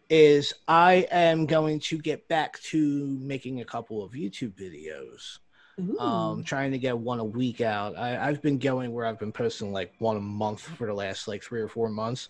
is 0.10 0.54
I 0.68 1.08
am 1.12 1.46
going 1.46 1.80
to 1.80 1.98
get 1.98 2.28
back 2.28 2.60
to 2.62 3.06
making 3.20 3.62
a 3.62 3.66
couple 3.66 4.04
of 4.04 4.12
YouTube 4.12 4.54
videos. 4.54 5.40
Ooh. 5.80 6.00
um 6.00 6.44
trying 6.44 6.72
to 6.72 6.78
get 6.78 6.98
one 6.98 7.20
a 7.20 7.26
week 7.26 7.60
out. 7.60 7.98
I, 7.98 8.30
i've 8.30 8.42
been 8.42 8.58
going 8.58 8.94
where 8.94 9.06
i've 9.06 9.20
been 9.20 9.32
posting 9.32 9.74
like 9.74 9.94
one 10.00 10.16
a 10.16 10.22
month 10.22 10.62
for 10.62 10.88
the 10.88 10.94
last 10.94 11.28
like 11.28 11.44
three 11.44 11.62
or 11.62 11.68
four 11.68 11.90
months. 11.90 12.30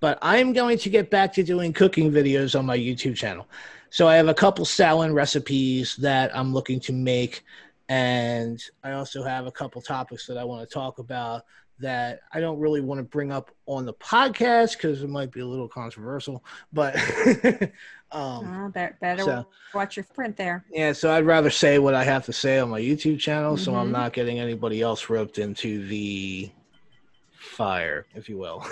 But 0.00 0.18
i'm 0.20 0.52
going 0.52 0.78
to 0.78 0.90
get 0.90 1.10
back 1.10 1.32
to 1.34 1.42
doing 1.42 1.72
cooking 1.72 2.10
videos 2.12 2.58
on 2.58 2.66
my 2.66 2.78
youtube 2.78 3.16
channel. 3.16 3.48
So 3.90 4.06
i 4.08 4.16
have 4.16 4.28
a 4.28 4.34
couple 4.34 4.64
salad 4.64 5.12
recipes 5.12 5.96
that 5.96 6.36
i'm 6.36 6.52
looking 6.52 6.80
to 6.80 6.92
make 6.92 7.44
and 7.88 8.62
i 8.82 8.92
also 8.92 9.22
have 9.22 9.46
a 9.46 9.52
couple 9.52 9.80
topics 9.82 10.26
that 10.26 10.38
i 10.38 10.44
want 10.44 10.66
to 10.66 10.72
talk 10.72 10.98
about 10.98 11.44
that 11.80 12.20
i 12.32 12.40
don't 12.40 12.58
really 12.60 12.80
want 12.80 12.98
to 12.98 13.02
bring 13.02 13.32
up 13.32 13.50
on 13.66 13.84
the 13.84 13.92
podcast 13.94 14.72
because 14.76 15.02
it 15.02 15.08
might 15.10 15.30
be 15.32 15.40
a 15.40 15.46
little 15.46 15.68
controversial 15.68 16.44
but 16.72 16.94
um 18.12 18.46
Oh, 18.66 18.70
better 18.72 18.96
better 19.00 19.22
so- 19.24 19.46
watch 19.74 19.96
your 19.96 20.04
print 20.14 20.36
there. 20.36 20.64
yeah, 20.70 20.92
so 20.92 21.12
I'd 21.12 21.26
rather 21.26 21.50
say 21.50 21.80
what 21.80 21.94
I 21.94 22.04
have 22.04 22.24
to 22.26 22.32
say 22.32 22.60
on 22.60 22.68
my 22.70 22.80
YouTube 22.80 23.18
channel, 23.18 23.56
so 23.56 23.74
I'm 23.74 23.88
Mhm. 23.88 23.92
not 23.92 24.12
getting 24.12 24.38
anybody 24.38 24.82
else 24.82 25.10
roped 25.10 25.38
into 25.38 25.84
the 25.88 26.48
fire, 27.32 28.06
if 28.14 28.28
you 28.28 28.38
will. 28.38 28.64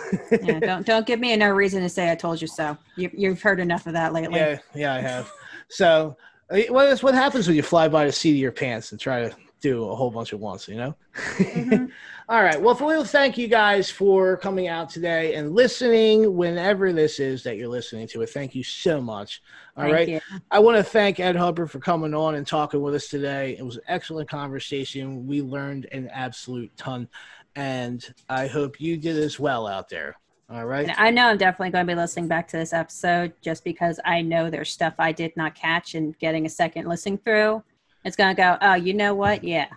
Yeah, 0.42 0.60
don't 0.60 0.86
don't 0.86 1.06
give 1.06 1.18
me 1.18 1.32
a 1.32 1.36
no 1.36 1.50
reason 1.50 1.82
to 1.82 1.88
say 1.88 2.10
I 2.10 2.14
told 2.14 2.40
you 2.40 2.46
so. 2.46 2.76
You, 2.96 3.10
you've 3.12 3.42
heard 3.42 3.58
enough 3.58 3.86
of 3.88 3.94
that 3.94 4.12
lately. 4.12 4.38
yeah, 4.38 4.58
yeah, 4.74 4.94
I 4.94 5.00
have. 5.00 5.30
So, 5.68 6.16
uh, 6.50 6.58
what 6.68 6.86
is 6.88 7.02
what 7.02 7.14
happens 7.14 7.46
when 7.48 7.56
you 7.56 7.62
fly 7.62 7.88
by 7.88 8.04
the 8.06 8.12
seat 8.12 8.30
of 8.32 8.36
your 8.36 8.52
pants 8.52 8.92
and 8.92 9.00
try 9.00 9.22
to 9.28 9.34
do 9.62 9.88
a 9.88 9.96
whole 9.96 10.10
bunch 10.10 10.32
at 10.32 10.38
once? 10.38 10.68
You 10.68 10.76
know. 10.76 10.96
Mhm. 11.14 11.90
All 12.28 12.42
right. 12.42 12.60
Well, 12.60 12.76
we'll 12.80 13.04
thank 13.04 13.36
you 13.36 13.48
guys 13.48 13.90
for 13.90 14.36
coming 14.36 14.68
out 14.68 14.88
today 14.90 15.34
and 15.34 15.54
listening 15.54 16.36
whenever 16.36 16.92
this 16.92 17.18
is 17.18 17.42
that 17.42 17.56
you're 17.56 17.68
listening 17.68 18.06
to 18.08 18.22
it. 18.22 18.30
Thank 18.30 18.54
you 18.54 18.62
so 18.62 19.00
much. 19.00 19.42
All 19.76 19.84
Thank 19.84 19.94
right. 19.94 20.08
you. 20.08 20.20
I 20.50 20.58
want 20.58 20.76
to 20.76 20.84
thank 20.84 21.18
Ed 21.18 21.36
Hubbard 21.36 21.70
for 21.70 21.78
coming 21.78 22.14
on 22.14 22.34
and 22.36 22.46
talking 22.46 22.80
with 22.80 22.94
us 22.94 23.08
today. 23.08 23.56
It 23.58 23.64
was 23.64 23.76
an 23.76 23.82
excellent 23.88 24.28
conversation. 24.28 25.26
We 25.26 25.42
learned 25.42 25.86
an 25.92 26.08
absolute 26.08 26.74
ton, 26.76 27.08
and 27.56 28.06
I 28.28 28.46
hope 28.46 28.80
you 28.80 28.96
did 28.96 29.16
as 29.16 29.40
well 29.40 29.66
out 29.66 29.88
there. 29.88 30.16
All 30.50 30.66
right. 30.66 30.88
And 30.88 30.96
I 30.98 31.10
know 31.10 31.28
I'm 31.28 31.38
definitely 31.38 31.70
going 31.70 31.86
to 31.86 31.92
be 31.92 31.96
listening 31.96 32.28
back 32.28 32.46
to 32.48 32.58
this 32.58 32.72
episode 32.72 33.32
just 33.40 33.64
because 33.64 33.98
I 34.04 34.20
know 34.20 34.50
there's 34.50 34.70
stuff 34.70 34.94
I 34.98 35.10
did 35.10 35.34
not 35.36 35.54
catch 35.54 35.94
and 35.94 36.18
getting 36.18 36.44
a 36.44 36.50
second 36.50 36.86
listening 36.86 37.18
through. 37.18 37.62
It's 38.04 38.16
going 38.16 38.34
to 38.34 38.40
go, 38.40 38.58
oh, 38.60 38.74
you 38.74 38.94
know 38.94 39.14
what? 39.14 39.44
Yeah. 39.44 39.68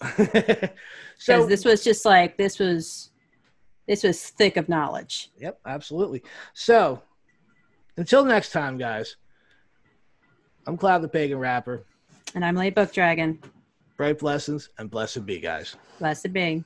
So, 1.16 1.46
this 1.46 1.64
was 1.64 1.82
just 1.82 2.04
like, 2.04 2.36
this 2.36 2.58
was, 2.58 3.10
this 3.86 4.02
was 4.02 4.20
thick 4.20 4.56
of 4.56 4.68
knowledge. 4.68 5.30
yep, 5.38 5.58
absolutely. 5.64 6.22
So, 6.52 7.00
until 7.96 8.24
next 8.24 8.50
time, 8.50 8.76
guys, 8.76 9.16
I'm 10.66 10.76
Cloud 10.76 11.02
the 11.02 11.08
Pagan 11.08 11.38
Rapper. 11.38 11.84
And 12.34 12.44
I'm 12.44 12.56
Lady 12.56 12.74
Book 12.74 12.92
Dragon. 12.92 13.40
Bright 13.96 14.18
blessings 14.18 14.68
and 14.76 14.90
blessed 14.90 15.24
be, 15.24 15.38
guys. 15.38 15.76
Blessed 15.98 16.32
be. 16.32 16.64